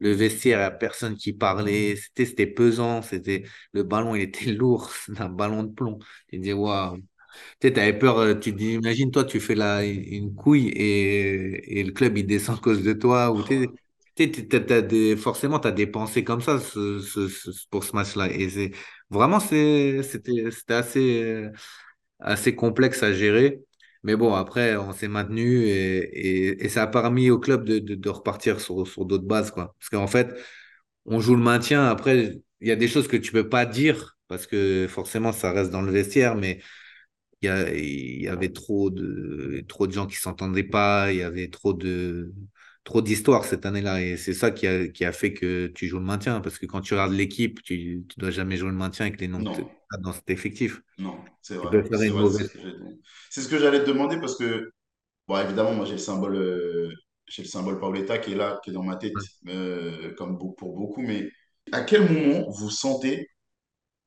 Le 0.00 0.12
vestiaire, 0.12 0.58
il 0.60 0.62
y 0.62 0.64
a 0.64 0.70
personne 0.72 1.16
qui 1.16 1.32
parlait. 1.34 1.96
C'était, 2.16 2.46
pesant. 2.46 3.02
C'était, 3.02 3.44
le 3.72 3.82
ballon, 3.84 4.14
il 4.16 4.22
était 4.22 4.46
lourd. 4.52 4.90
C'était 4.92 5.22
un 5.22 5.28
ballon 5.30 5.64
de 5.64 5.72
plomb. 5.74 5.98
Tu 6.28 6.38
dis, 6.38 6.52
waouh. 6.52 6.98
Tu 7.60 7.68
avais 7.68 7.98
peur. 7.98 8.18
euh, 8.18 8.34
Tu 8.34 8.50
imagine, 8.52 9.10
toi, 9.12 9.24
tu 9.24 9.40
fais 9.40 9.54
la, 9.56 9.84
une 9.86 10.34
couille 10.34 10.68
et, 10.70 11.80
et 11.80 11.84
le 11.84 11.92
club, 11.92 12.18
il 12.18 12.26
descend 12.26 12.58
à 12.58 12.60
cause 12.60 12.82
de 12.84 12.92
toi. 12.94 13.32
Ou 13.32 13.42
forcément, 15.16 15.58
tu 15.60 15.68
as 15.68 15.72
des 15.72 15.86
pensées 15.86 16.24
comme 16.24 16.40
ça 16.40 16.58
ce- 16.60 17.00
ce- 17.28 17.66
pour 17.70 17.84
ce 17.84 17.94
match-là. 17.94 18.30
Et 18.32 18.48
vraiment, 19.10 19.40
c'était, 19.40 20.44
assez, 20.68 21.22
euh, 21.24 21.50
assez 22.20 22.54
complexe 22.54 23.02
à 23.02 23.12
gérer. 23.12 23.62
Mais 24.02 24.16
bon, 24.16 24.34
après, 24.34 24.76
on 24.76 24.92
s'est 24.92 25.08
maintenu 25.08 25.66
et, 25.68 26.68
ça 26.68 26.82
a 26.84 26.86
permis 26.86 27.30
au 27.30 27.38
club 27.38 27.64
de, 27.64 28.08
repartir 28.08 28.60
sur, 28.60 29.04
d'autres 29.04 29.26
bases, 29.26 29.50
quoi. 29.50 29.74
Parce 29.78 29.90
qu'en 29.90 30.06
fait, 30.06 30.34
on 31.06 31.20
joue 31.20 31.36
le 31.36 31.42
maintien. 31.42 31.86
Après, 31.86 32.40
il 32.60 32.68
y 32.68 32.72
a 32.72 32.76
des 32.76 32.88
choses 32.88 33.08
que 33.08 33.16
tu 33.16 33.32
peux 33.32 33.48
pas 33.48 33.66
dire 33.66 34.16
parce 34.28 34.46
que 34.46 34.86
forcément, 34.88 35.32
ça 35.32 35.52
reste 35.52 35.70
dans 35.70 35.82
le 35.82 35.92
vestiaire, 35.92 36.36
mais 36.36 36.60
il 37.42 37.50
y, 37.50 38.24
y 38.24 38.28
avait 38.28 38.52
trop 38.52 38.90
de, 38.90 39.64
trop 39.68 39.86
de 39.86 39.92
gens 39.92 40.06
qui 40.06 40.16
s'entendaient 40.16 40.64
pas. 40.64 41.12
Il 41.12 41.18
y 41.18 41.22
avait 41.22 41.48
trop 41.48 41.72
de, 41.72 42.32
trop 42.86 43.02
d'histoires 43.02 43.44
cette 43.44 43.66
année-là. 43.66 44.00
Et 44.00 44.16
c'est 44.16 44.32
ça 44.32 44.50
qui 44.50 44.66
a, 44.66 44.86
qui 44.86 45.04
a 45.04 45.12
fait 45.12 45.34
que 45.34 45.66
tu 45.66 45.88
joues 45.88 45.98
le 45.98 46.04
maintien. 46.04 46.40
Parce 46.40 46.56
que 46.56 46.66
quand 46.66 46.80
tu 46.80 46.94
regardes 46.94 47.12
l'équipe, 47.12 47.60
tu, 47.62 48.04
tu 48.08 48.18
dois 48.18 48.30
jamais 48.30 48.56
jouer 48.56 48.70
le 48.70 48.76
maintien 48.76 49.06
avec 49.06 49.20
les 49.20 49.28
noms 49.28 49.44
que 49.44 49.62
dans 50.00 50.12
cet 50.12 50.30
effectif. 50.30 50.80
non, 50.98 51.18
c'est 51.42 51.56
vrai, 51.56 51.82
c'est 51.84 52.08
ce 52.08 52.12
mauvaise. 52.12 52.48
que 52.48 52.60
ce 53.30 53.58
j'allais 53.58 53.82
te 53.82 53.88
demander 53.88 54.18
parce 54.18 54.36
que, 54.38 54.70
bon, 55.26 55.38
évidemment, 55.38 55.74
moi 55.74 55.84
j'ai 55.84 55.92
le 55.92 55.98
symbole, 55.98 56.36
euh, 56.36 56.92
j'ai 57.26 57.42
le 57.42 57.48
symbole 57.48 57.78
Paoletta 57.78 58.18
qui 58.18 58.32
est 58.32 58.36
là, 58.36 58.60
qui 58.62 58.70
est 58.70 58.72
dans 58.72 58.82
ma 58.82 58.96
tête, 58.96 59.12
euh, 59.48 60.14
comme 60.14 60.38
pour 60.38 60.76
beaucoup, 60.76 61.02
mais 61.02 61.28
à 61.72 61.82
quel 61.82 62.10
moment 62.10 62.48
vous 62.50 62.70
sentez 62.70 63.28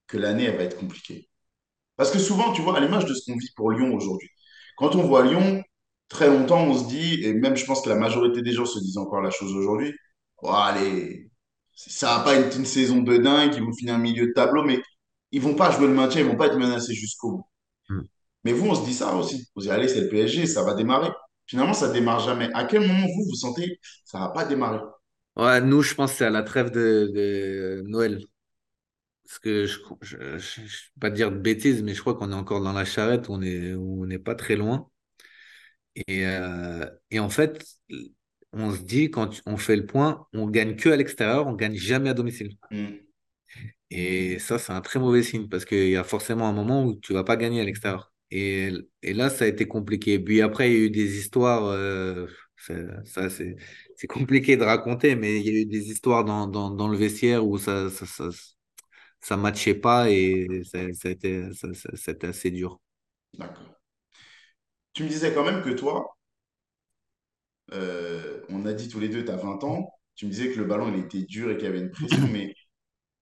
que 0.07 0.17
l'année 0.17 0.45
elle 0.45 0.57
va 0.57 0.63
être 0.63 0.77
compliquée? 0.77 1.30
Parce 1.97 2.11
que 2.11 2.19
souvent, 2.19 2.53
tu 2.53 2.61
vois, 2.61 2.77
à 2.77 2.80
l'image 2.80 3.05
de 3.05 3.13
ce 3.13 3.25
qu'on 3.25 3.38
vit 3.38 3.51
pour 3.55 3.71
Lyon 3.71 3.93
aujourd'hui, 3.93 4.30
quand 4.77 4.95
on 4.95 5.03
voit 5.03 5.25
Lyon, 5.25 5.61
très 6.10 6.28
longtemps, 6.28 6.64
on 6.64 6.78
se 6.78 6.88
dit, 6.88 7.24
et 7.24 7.34
même 7.34 7.55
je 7.55 7.66
pense 7.66 7.82
que 7.82 7.89
la 7.89 7.95
majorité 7.95 8.41
des 8.41 8.51
gens 8.51 8.66
se 8.66 8.80
disent 8.80 8.97
encore 8.97 9.22
la 9.22 9.30
chose 9.30 9.53
aujourd'hui, 9.55 9.93
oh, 10.41 10.51
allez, 10.51 11.30
ça 11.74 12.18
va 12.18 12.24
pas 12.24 12.36
être 12.36 12.57
une 12.57 12.66
saison 12.66 13.01
de 13.01 13.18
dingue, 13.18 13.53
ils 13.55 13.64
vont 13.64 13.74
finir 13.74 13.95
un 13.95 13.99
milieu 13.99 14.28
de 14.28 14.34
tableau, 14.34 14.64
mais 14.64 14.82
ils 15.32 15.41
vont 15.41 15.55
pas 15.55 15.72
jouer 15.72 15.88
le 15.88 15.93
maintien, 15.93 16.22
ils 16.22 16.28
vont 16.28 16.36
pas 16.36 16.47
être 16.47 16.57
menacés 16.57 16.93
jusqu'au 16.93 17.32
bout. 17.32 17.45
Mm. 17.89 18.01
Mais 18.43 18.53
vous, 18.53 18.68
on 18.68 18.76
se 18.76 18.86
dit 18.86 18.93
ça 18.93 19.16
aussi. 19.16 19.47
Dit, 19.55 19.70
allez, 19.70 19.88
c'est 19.88 20.01
le 20.01 20.10
PSG, 20.10 20.47
ça 20.47 20.64
va 20.64 20.74
démarrer. 20.74 21.10
Finalement, 21.45 21.74
ça 21.74 21.91
démarre 21.91 22.20
jamais. 22.20 22.49
À 22.53 22.66
quel 22.66 22.82
moment 22.82 23.05
vous, 23.05 23.26
vous 23.30 23.36
sentez, 23.36 23.80
ça 24.05 24.20
va 24.20 24.30
pas 24.30 24.45
démarrer? 24.45 24.80
Ouais, 25.36 25.62
nous, 25.62 25.82
je 25.82 25.93
pense 25.95 26.12
que 26.12 26.18
c'est 26.18 26.26
à 26.26 26.30
la 26.30 26.43
trêve 26.43 26.72
de, 26.72 27.12
de 27.14 27.84
Noël. 27.88 28.24
Parce 29.26 29.39
que 29.39 29.66
je 29.68 29.80
je 30.01 30.18
vais 30.18 30.68
pas 30.99 31.10
dire 31.12 31.32
de 31.32 31.38
bêtises, 31.38 31.84
mais 31.84 31.93
je 31.93 32.01
crois 32.01 32.16
qu'on 32.16 32.32
est 32.32 32.36
encore 32.36 32.62
dans 32.62 32.74
la 32.74 32.86
charrette, 32.86 33.30
on 33.30 33.41
est, 33.41 33.74
on 33.76 34.05
n'est 34.05 34.20
pas 34.20 34.36
très 34.36 34.55
loin. 34.55 34.89
Et, 36.08 36.26
euh, 36.26 36.86
et 37.12 37.20
en 37.20 37.30
fait, 37.30 37.66
on 38.54 38.72
se 38.74 38.82
dit, 38.82 39.12
quand 39.12 39.30
on 39.45 39.58
fait 39.58 39.76
le 39.76 39.86
point, 39.86 40.28
on 40.34 40.47
gagne 40.50 40.76
que 40.76 40.89
à 40.89 40.95
l'extérieur, 40.97 41.47
on 41.47 41.54
gagne 41.54 41.76
jamais 41.76 42.10
à 42.10 42.14
domicile. 42.14 42.58
Hmm. 42.72 43.10
Et 43.91 44.39
ça, 44.39 44.60
c'est 44.60 44.72
un 44.74 44.82
très 44.82 45.00
mauvais 45.00 45.24
signe 45.24 45.50
parce 45.50 45.66
qu'il 45.66 45.89
y 45.89 45.97
a 45.97 46.04
forcément 46.04 46.47
un 46.47 46.54
moment 46.54 46.84
où 46.86 46.95
tu 47.00 47.14
vas 47.14 47.24
pas 47.24 47.38
gagner 47.38 47.62
à 47.62 47.64
l'extérieur. 47.64 48.14
Et, 48.32 48.72
et 49.02 49.14
là, 49.14 49.30
ça 49.30 49.45
a 49.45 49.47
été 49.47 49.68
compliqué. 49.68 50.20
Puis 50.20 50.41
après, 50.41 50.70
il 50.72 50.74
y 50.74 50.78
a 50.78 50.86
eu 50.86 50.89
des 50.91 51.18
histoires, 51.18 51.66
euh, 51.66 52.28
ça, 53.06 53.30
c'est 53.30 54.08
compliqué 54.08 54.58
de 54.58 54.64
raconter, 54.64 55.16
mais 55.16 55.39
il 55.39 55.45
y 55.47 55.50
a 55.50 55.62
eu 55.62 55.66
des 55.66 55.89
histoires 55.89 56.24
dans, 56.26 56.47
dans, 56.47 56.70
dans 56.72 56.88
le 56.88 56.97
vestiaire 56.97 57.45
où 57.47 57.58
ça 57.58 57.89
ça, 57.89 58.06
ça, 58.06 58.26
ça 59.22 59.38
matchait 59.38 59.76
pas 59.76 60.10
et 60.12 60.64
ça, 60.66 60.80
ça 60.93 61.10
a 61.10 61.12
été, 61.12 61.54
ça, 61.54 61.74
ça- 61.74 61.89
c'était 61.95 62.28
assez 62.28 62.52
dur. 62.52 62.80
D'accord. 63.34 63.78
Tu 65.00 65.06
me 65.06 65.08
disais 65.10 65.34
quand 65.34 65.45
même 65.45 65.62
que 65.64 65.70
toi, 65.70 66.18
euh, 67.74 68.41
on 68.50 68.66
a 68.66 68.74
dit 68.74 68.89
tous 68.89 69.00
les 69.00 69.10
deux, 69.10 69.24
tu 69.24 69.32
as 69.32 69.36
20 69.38 69.64
ans. 69.64 69.91
Tu 70.16 70.26
me 70.26 70.32
disais 70.32 70.52
que 70.52 70.58
le 70.60 70.66
ballon, 70.66 70.91
il 70.93 71.00
était 71.00 71.22
dur 71.24 71.52
et 71.52 71.56
qu'il 71.56 71.66
y 71.66 71.68
avait 71.68 71.80
une 71.80 71.91
pression, 71.91 72.28
mais 72.32 72.54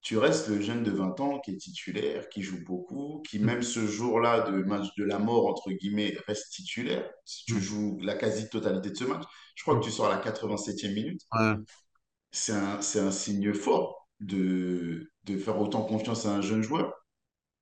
tu 0.02 0.18
restes 0.18 0.50
le 0.50 0.62
jeune 0.62 0.84
de 0.84 0.92
20 0.92 1.20
ans 1.22 1.40
qui 1.40 1.52
est 1.54 1.58
titulaire, 1.58 2.30
qui 2.30 2.44
joue 2.44 2.64
beaucoup, 2.66 3.24
qui 3.30 3.40
même 3.40 3.64
ce 3.64 3.88
jour-là 3.88 4.50
de 4.52 4.64
match 4.64 4.88
de 4.98 5.06
la 5.06 5.20
mort, 5.20 5.48
entre 5.48 5.72
guillemets, 5.72 6.18
reste 6.28 6.52
titulaire. 6.54 7.10
Si 7.26 7.46
tu 7.46 7.60
joues 7.62 8.00
la 8.02 8.16
quasi-totalité 8.16 8.92
de 8.92 8.96
ce 8.98 9.06
match, 9.06 9.24
je 9.56 9.64
crois 9.64 9.80
que 9.80 9.86
tu 9.86 9.92
sors 9.92 10.08
à 10.08 10.16
la 10.16 10.22
87e 10.22 10.94
minute. 10.96 11.22
Ouais. 11.32 11.58
C'est 12.32 12.54
un, 12.54 12.80
un 12.80 13.12
signe 13.12 13.54
fort 13.54 14.08
de, 14.20 15.12
de 15.24 15.38
faire 15.38 15.60
autant 15.60 15.84
confiance 15.84 16.26
à 16.26 16.32
un 16.32 16.42
jeune 16.42 16.62
joueur. 16.64 16.94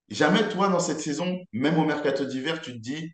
Jamais, 0.09 0.49
toi, 0.49 0.69
dans 0.69 0.79
cette 0.79 1.01
saison, 1.01 1.39
même 1.53 1.77
au 1.79 1.85
mercato 1.85 2.25
d'hiver, 2.25 2.61
tu 2.61 2.73
te 2.73 2.77
dis, 2.79 3.11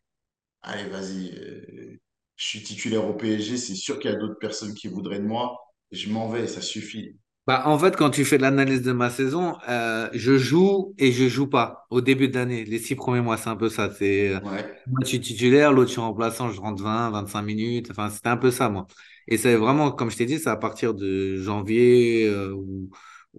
allez, 0.64 0.90
vas-y, 0.90 1.32
euh, 1.38 2.00
je 2.36 2.46
suis 2.46 2.64
titulaire 2.64 3.06
au 3.08 3.14
PSG, 3.14 3.58
c'est 3.58 3.76
sûr 3.76 4.00
qu'il 4.00 4.12
y 4.12 4.14
a 4.14 4.18
d'autres 4.18 4.40
personnes 4.40 4.74
qui 4.74 4.88
voudraient 4.88 5.20
de 5.20 5.26
moi, 5.26 5.58
je 5.92 6.10
m'en 6.10 6.30
vais, 6.30 6.48
ça 6.48 6.62
suffit. 6.62 7.16
Bah, 7.48 7.64
en 7.66 7.78
fait, 7.80 7.96
quand 7.96 8.12
tu 8.12 8.24
fais 8.24 8.38
l'analyse 8.38 8.84
de 8.84 8.92
ma 8.92 9.10
saison, 9.10 9.58
euh, 9.68 10.10
je 10.14 10.38
joue 10.38 10.94
et 11.00 11.12
je 11.12 11.28
joue 11.28 11.48
pas 11.48 11.88
au 11.90 12.00
début 12.00 12.28
de 12.30 12.36
l'année. 12.36 12.66
Les 12.66 12.78
six 12.78 12.96
premiers 12.96 13.22
mois, 13.22 13.38
c'est 13.38 13.50
un 13.50 13.56
peu 13.56 13.68
ça. 13.70 13.90
C'est 13.92 14.30
euh, 14.30 14.40
Ouais, 14.42 14.82
moi, 14.86 15.00
je 15.04 15.08
suis 15.08 15.20
titulaire, 15.22 15.74
l'autre, 15.74 15.88
je 15.88 15.94
suis 15.94 16.02
remplaçant, 16.02 16.52
je 16.52 16.62
rentre 16.62 16.84
20, 16.84 17.10
25 17.10 17.42
minutes. 17.42 17.88
Enfin, 17.92 18.10
c'était 18.12 18.30
un 18.30 18.38
peu 18.38 18.52
ça, 18.52 18.70
moi. 18.70 18.86
Et 19.28 19.38
c'est 19.38 19.56
vraiment, 19.56 19.92
comme 19.92 20.12
je 20.12 20.18
t'ai 20.18 20.26
dit, 20.28 20.38
c'est 20.40 20.50
à 20.50 20.56
partir 20.56 20.94
de 20.94 21.38
janvier 21.38 22.28
euh, 22.28 22.54
ou, 22.54 22.90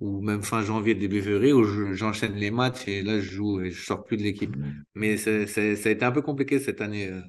ou 0.01 0.21
même 0.23 0.43
fin 0.43 0.63
janvier, 0.63 0.95
début 0.95 1.23
février, 1.23 1.53
où 1.53 1.65
je- 1.65 1.95
j'enchaîne 1.95 2.35
les 2.37 2.51
matchs 2.51 2.89
et 2.89 3.03
là, 3.03 3.21
je 3.21 3.31
joue 3.31 3.61
et 3.63 3.71
je 3.71 3.83
sors 3.85 4.05
plus 4.05 4.17
de 4.17 4.23
l'équipe. 4.23 4.57
Mais 4.95 5.17
c'est, 5.17 5.47
c'est- 5.47 5.77
ça 5.77 5.89
a 5.91 5.93
été 5.93 6.05
un 6.05 6.13
peu 6.13 6.23
compliqué 6.23 6.59
cette 6.61 6.81
année. 6.81 7.09
euh. 7.09 7.21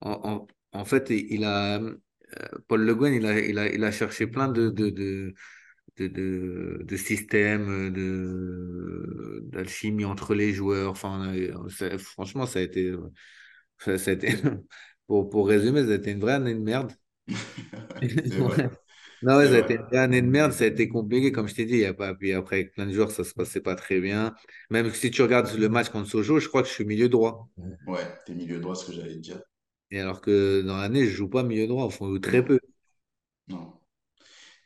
En, 0.00 0.46
en, 0.72 0.80
en 0.80 0.84
fait, 0.84 1.10
il 1.10 1.44
a, 1.44 1.78
euh, 1.80 1.96
Paul 2.68 2.82
Le 2.84 2.94
Guen, 2.94 3.14
il 3.14 3.26
a, 3.26 3.38
il 3.40 3.58
a, 3.58 3.72
il 3.72 3.84
a 3.84 3.92
cherché 3.92 4.26
plein 4.26 4.48
de, 4.48 4.70
de, 4.70 4.90
de 4.90 5.34
de, 5.98 6.08
de, 6.08 6.82
de 6.84 6.96
système, 6.96 7.92
de, 7.92 9.40
d'alchimie 9.52 10.04
entre 10.06 10.34
les 10.34 10.52
joueurs. 10.54 10.90
Enfin, 10.92 11.34
franchement, 11.98 12.46
ça 12.46 12.60
a 12.60 12.62
été, 12.62 12.94
ça, 13.78 13.98
ça 13.98 14.12
a 14.12 14.14
été 14.14 14.28
pour, 15.08 15.30
pour 15.30 15.48
résumer, 15.48 15.84
ça 15.84 15.92
a 15.92 15.94
été 15.96 16.12
une 16.12 16.20
vraie 16.20 16.34
année 16.34 16.54
de 16.54 16.60
merde. 16.60 16.92
Ouais. 18.38 18.83
Non, 19.24 19.38
ouais, 19.38 19.48
ça 19.48 19.54
a 19.54 19.58
vrai. 19.58 19.70
été 19.72 19.78
une 19.90 19.96
année 19.98 20.20
de 20.22 20.26
merde, 20.28 20.52
ça 20.52 20.64
a 20.64 20.66
été 20.68 20.88
compliqué, 20.88 21.32
comme 21.32 21.48
je 21.48 21.54
t'ai 21.54 21.64
dit. 21.64 21.74
Il 21.74 21.78
y 21.80 21.84
a 21.86 21.94
pas, 21.94 22.14
puis 22.14 22.32
après, 22.34 22.56
avec 22.56 22.72
plein 22.74 22.86
de 22.86 22.92
joueurs, 22.92 23.10
ça 23.10 23.24
se 23.24 23.32
passait 23.34 23.60
pas 23.62 23.74
très 23.74 24.00
bien. 24.00 24.34
Même 24.70 24.90
si 24.92 25.10
tu 25.10 25.22
regardes 25.22 25.50
le 25.56 25.68
match 25.70 25.88
contre 25.88 26.08
Sochaux, 26.10 26.40
je 26.40 26.48
crois 26.48 26.62
que 26.62 26.68
je 26.68 26.74
suis 26.74 26.84
milieu 26.84 27.08
droit. 27.08 27.48
Ouais, 27.86 28.06
t'es 28.26 28.34
milieu 28.34 28.60
droit, 28.60 28.74
ce 28.74 28.84
que 28.84 28.92
j'allais 28.92 29.14
te 29.14 29.20
dire. 29.20 29.40
Et 29.90 29.98
alors 30.00 30.20
que 30.20 30.60
dans 30.62 30.76
l'année, 30.76 31.06
je 31.06 31.10
joue 31.12 31.28
pas 31.30 31.42
milieu 31.42 31.66
droit, 31.66 31.84
enfin, 31.84 32.04
ou 32.06 32.18
très 32.18 32.44
peu. 32.44 32.58
non. 33.48 33.72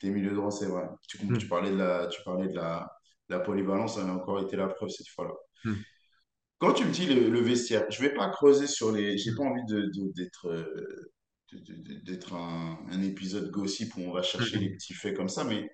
T'es 0.01 0.11
milieu 0.11 0.35
droit, 0.35 0.51
c'est 0.53 0.67
vrai. 0.67 0.85
Tu, 1.09 1.19
Hmm, 1.29 1.39
tu 1.39 1.49
parlais 1.49 1.71
de 1.73 1.77
la, 1.77 2.09
tu 2.09 2.23
parlais 2.25 2.49
de 2.49 2.55
la, 2.57 2.91
la 3.29 3.41
polyvalence, 3.41 3.97
ça 3.97 4.03
a 4.03 4.13
encore 4.13 4.41
été 4.41 4.57
la 4.57 4.69
preuve 4.69 4.91
cette 4.91 5.09
fois-là. 5.09 5.35
hmm, 5.65 5.85
Quand 6.59 6.73
tu 6.75 6.85
me 6.85 6.91
dis 6.93 7.07
le, 7.07 7.31
le 7.31 7.41
vestiaire, 7.41 7.85
je 7.91 8.01
vais 8.03 8.15
pas 8.15 8.29
creuser 8.31 8.67
sur 8.67 8.93
les. 8.93 9.17
J'ai 9.19 9.35
pas 9.35 9.45
envie 9.45 9.65
d'être 9.67 10.47
euh, 10.47 10.57
de- 10.57 10.67
de- 10.73 10.83
de- 10.83 11.13
d'être 11.53 12.35
un, 12.35 12.79
un 12.91 13.03
épisode 13.03 13.51
gossip 13.51 13.97
où 13.97 14.01
on 14.01 14.13
va 14.13 14.23
chercher 14.23 14.59
les 14.59 14.71
hmm. 14.71 14.75
petits 14.75 14.95
faits 14.95 15.17
comme 15.17 15.29
ça, 15.29 15.45
mais 15.45 15.69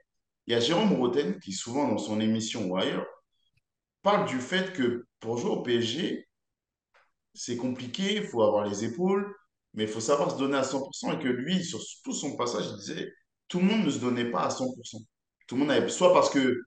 il 0.47 0.53
y 0.53 0.55
a 0.55 0.61
Jérôme 0.61 0.93
Roten 0.93 1.39
qui, 1.41 1.53
souvent 1.53 1.89
dans 1.89 1.99
son 1.99 2.20
émission 2.20 2.66
ou 2.66 2.77
ailleurs, 2.77 3.07
parle 4.03 4.29
du 4.29 4.39
fait 4.39 4.72
que 4.72 5.07
pour 5.20 5.39
jouer 5.39 5.51
au 5.51 5.62
PSG, 5.62 6.29
c'est 7.33 7.57
compliqué, 7.57 8.16
il 8.16 8.25
faut 8.25 8.43
avoir 8.43 8.66
les 8.66 8.85
épaules, 8.85 9.35
mais 9.72 9.85
il 9.85 9.89
faut 9.89 10.01
savoir 10.01 10.31
se 10.31 10.39
donner 10.39 10.57
à 10.57 10.62
100% 10.62 11.14
et 11.14 11.18
que 11.18 11.29
lui, 11.29 11.64
sur 11.64 11.81
tout 12.05 12.12
son 12.12 12.37
passage, 12.37 12.66
il 12.70 12.77
disait 12.77 13.12
tout 13.49 13.59
le 13.59 13.64
monde 13.64 13.85
ne 13.85 13.91
se 13.91 13.99
donnait 13.99 14.31
pas 14.31 14.43
à 14.43 14.51
100%. 14.51 15.05
Tout 15.47 15.55
le 15.57 15.61
monde 15.61 15.70
avait, 15.70 15.89
soit 15.89 16.12
parce 16.12 16.31
que 16.31 16.62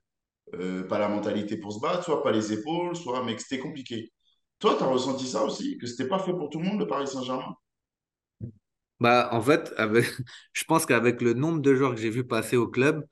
euh, 0.56 0.88
pas 0.88 1.00
la 1.00 1.10
mentalité 1.10 1.58
pour 1.58 1.74
se 1.74 1.80
battre, 1.80 2.04
soit 2.04 2.24
pas 2.24 2.32
les 2.32 2.54
épaules, 2.54 2.96
soit, 2.96 3.24
mais 3.24 3.36
que 3.36 3.42
c'était 3.42 3.60
compliqué. 3.60 4.12
Toi, 4.60 4.76
tu 4.78 4.84
as 4.84 4.88
ressenti 4.88 5.28
ça 5.28 5.44
aussi, 5.44 5.78
que 5.78 5.88
c'était 5.88 6.08
pas 6.08 6.20
fait 6.20 6.34
pour 6.34 6.50
tout 6.50 6.60
le 6.60 6.66
monde, 6.66 6.80
le 6.80 6.88
Paris 6.88 7.08
Saint-Germain? 7.08 7.56
Bah, 9.00 9.30
en 9.32 9.42
fait, 9.42 9.74
avec, 9.78 10.06
je 10.54 10.64
pense 10.66 10.86
qu'avec 10.86 11.22
le 11.22 11.34
nombre 11.34 11.62
de 11.62 11.76
joueurs 11.76 11.94
que 11.96 12.02
j'ai 12.02 12.10
vu 12.10 12.26
passer 12.26 12.58
au 12.58 12.68
club, 12.68 13.06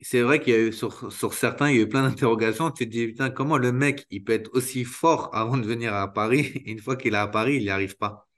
c'est 0.00 0.22
vrai 0.22 0.40
qu'il 0.40 0.52
y 0.54 0.56
a 0.56 0.60
eu 0.60 0.72
sur, 0.72 1.12
sur 1.12 1.34
certains, 1.34 1.70
il 1.70 1.76
y 1.76 1.80
a 1.80 1.82
eu 1.84 1.88
plein 1.88 2.02
d'interrogations. 2.08 2.70
Tu 2.72 2.86
te 2.86 2.90
dis, 2.92 3.08
putain, 3.08 3.30
comment 3.30 3.58
le 3.58 3.72
mec, 3.72 4.06
il 4.10 4.24
peut 4.24 4.32
être 4.34 4.50
aussi 4.54 4.84
fort 4.84 5.30
avant 5.34 5.56
de 5.58 5.66
venir 5.66 5.94
à 5.94 6.12
Paris, 6.12 6.62
une 6.66 6.80
fois 6.80 6.96
qu'il 6.96 7.14
est 7.14 7.16
à 7.18 7.28
Paris, 7.28 7.56
il 7.56 7.62
n'y 7.62 7.70
arrive 7.70 7.96
pas. 7.98 8.28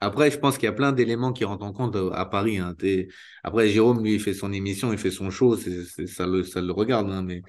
Après, 0.00 0.30
je 0.30 0.38
pense 0.38 0.56
qu'il 0.58 0.66
y 0.66 0.68
a 0.68 0.72
plein 0.72 0.92
d'éléments 0.92 1.32
qui 1.32 1.44
rentrent 1.44 1.64
en 1.66 1.72
compte 1.72 1.96
euh, 1.96 2.10
à 2.12 2.26
Paris. 2.26 2.58
hein. 2.58 2.76
Après, 3.44 3.68
Jérôme, 3.68 4.02
lui, 4.04 4.14
il 4.14 4.20
fait 4.20 4.34
son 4.34 4.52
émission, 4.52 4.92
il 4.92 4.98
fait 4.98 5.10
son 5.10 5.30
show, 5.30 5.56
ça 5.56 6.26
le, 6.26 6.44
ça 6.44 6.60
le 6.62 6.72
regarde. 6.72 7.10
hein, 7.10 7.22
mais 7.22 7.42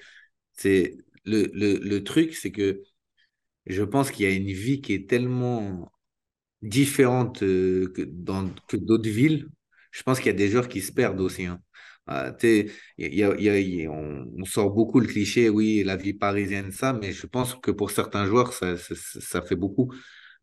c'est 0.54 0.96
le, 1.24 1.50
le, 1.54 1.76
le 1.78 2.04
truc, 2.04 2.34
c'est 2.34 2.52
que 2.52 2.82
je 3.66 3.82
pense 3.82 4.10
qu'il 4.10 4.26
y 4.26 4.28
a 4.28 4.34
une 4.34 4.46
vie 4.52 4.80
qui 4.80 4.94
est 4.94 5.08
tellement 5.08 5.90
différente 6.62 7.42
euh, 7.42 7.92
que 7.94 8.02
dans 8.02 8.48
que 8.68 8.76
d'autres 8.76 9.08
villes. 9.10 9.48
Je 9.92 10.02
pense 10.02 10.18
qu'il 10.18 10.26
y 10.28 10.30
a 10.30 10.32
des 10.34 10.48
joueurs 10.50 10.68
qui 10.68 10.80
se 10.82 10.92
perdent 10.92 11.20
aussi. 11.20 11.46
hein. 11.46 11.60
Il 12.98 13.14
y 13.14 13.22
a, 13.24 13.34
y 13.40 13.48
a- 13.48 13.58
y 13.60 13.86
a- 13.86 13.90
on, 13.90 14.26
on 14.38 14.44
sort 14.44 14.70
beaucoup 14.70 15.00
le 15.00 15.06
cliché, 15.06 15.48
oui, 15.48 15.82
la 15.84 15.96
vie 15.96 16.12
parisienne, 16.14 16.72
ça, 16.72 16.92
mais 16.92 17.12
je 17.12 17.26
pense 17.26 17.54
que 17.56 17.70
pour 17.70 17.90
certains 17.90 18.26
joueurs, 18.26 18.52
ça, 18.52 18.76
ça, 18.76 18.94
ça 18.96 19.42
fait 19.42 19.56
beaucoup. 19.56 19.92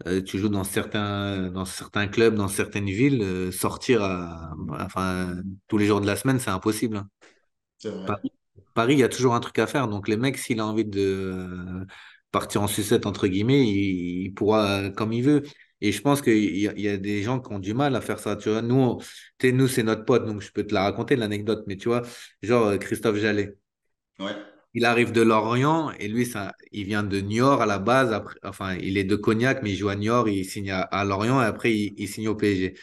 Euh, 0.07 0.21
tu 0.23 0.39
joues 0.39 0.49
dans 0.49 0.63
certains, 0.63 1.51
dans 1.51 1.65
certains 1.65 2.07
clubs, 2.07 2.35
dans 2.35 2.47
certaines 2.49 2.87
villes, 2.87 3.21
euh, 3.23 3.51
sortir 3.51 4.03
à- 4.03 4.53
enfin, 4.81 5.35
tous 5.67 5.77
les 5.77 5.87
jours 5.87 6.01
de 6.01 6.07
la 6.07 6.15
semaine, 6.15 6.39
c'est 6.39 6.51
impossible. 6.51 6.97
hein. 6.97 7.09
Paris, 8.05 8.31
Paris, 8.73 8.93
il 8.95 8.99
y 8.99 9.03
a 9.03 9.09
toujours 9.09 9.35
un 9.35 9.39
truc 9.39 9.59
à 9.59 9.67
faire. 9.67 9.87
Donc, 9.87 10.07
les 10.07 10.17
mecs, 10.17 10.37
s'il 10.37 10.59
a 10.59 10.65
envie 10.65 10.85
de 10.85 10.99
euh, 11.01 11.85
partir 12.31 12.61
en 12.61 12.67
sucette, 12.67 13.05
entre 13.05 13.27
guillemets, 13.27 13.67
il, 13.67 14.25
il 14.27 14.33
pourra 14.33 14.81
euh, 14.83 14.91
comme 14.91 15.13
il 15.13 15.23
veut. 15.23 15.43
Et 15.81 15.91
je 15.91 16.01
pense 16.01 16.21
qu'il 16.21 16.37
y, 16.37 16.61
y 16.81 16.87
a 16.89 16.97
des 16.97 17.21
gens 17.23 17.39
qui 17.39 17.53
ont 17.53 17.59
du 17.59 17.73
mal 17.73 17.95
à 17.95 18.01
faire 18.01 18.19
ça. 18.19 18.35
Tu 18.35 18.49
vois, 18.49 18.61
nous, 18.61 18.75
on- 18.75 18.97
nous, 19.53 19.67
c'est 19.67 19.83
notre 19.83 20.05
pote, 20.05 20.25
donc 20.25 20.41
je 20.41 20.51
peux 20.51 20.65
te 20.65 20.73
la 20.73 20.83
raconter, 20.83 21.15
l'anecdote. 21.15 21.63
Mais 21.67 21.77
tu 21.77 21.89
vois, 21.89 22.01
genre 22.41 22.67
euh, 22.67 22.77
Christophe 22.77 23.17
Jallet. 23.17 23.57
Ouais. 24.19 24.35
Il 24.73 24.85
arrive 24.85 25.11
de 25.11 25.21
Lorient 25.21 25.91
et 25.99 26.07
lui, 26.07 26.25
ça, 26.25 26.53
il 26.71 26.85
vient 26.85 27.03
de 27.03 27.19
Niort 27.19 27.61
à 27.61 27.65
la 27.65 27.79
base. 27.79 28.13
Après, 28.13 28.35
enfin, 28.43 28.75
il 28.75 28.97
est 28.97 29.03
de 29.03 29.15
Cognac, 29.15 29.63
mais 29.63 29.71
il 29.71 29.75
joue 29.77 29.89
à 29.89 29.95
Niort, 29.95 30.29
il 30.29 30.45
signe 30.45 30.71
à, 30.71 30.81
à 30.81 31.03
Lorient 31.05 31.41
et 31.41 31.45
après, 31.45 31.73
il, 31.75 31.95
il 31.97 32.07
signe 32.07 32.27
au 32.27 32.35
PSG. 32.35 32.77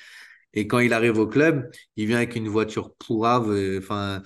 Et 0.54 0.66
quand 0.66 0.78
il 0.80 0.92
arrive 0.92 1.18
au 1.18 1.26
club, 1.28 1.70
il 1.96 2.06
vient 2.06 2.16
avec 2.18 2.36
une 2.36 2.48
voiture 2.48 2.94
pourrave, 2.96 3.50
euh, 3.50 3.78
enfin, 3.78 4.22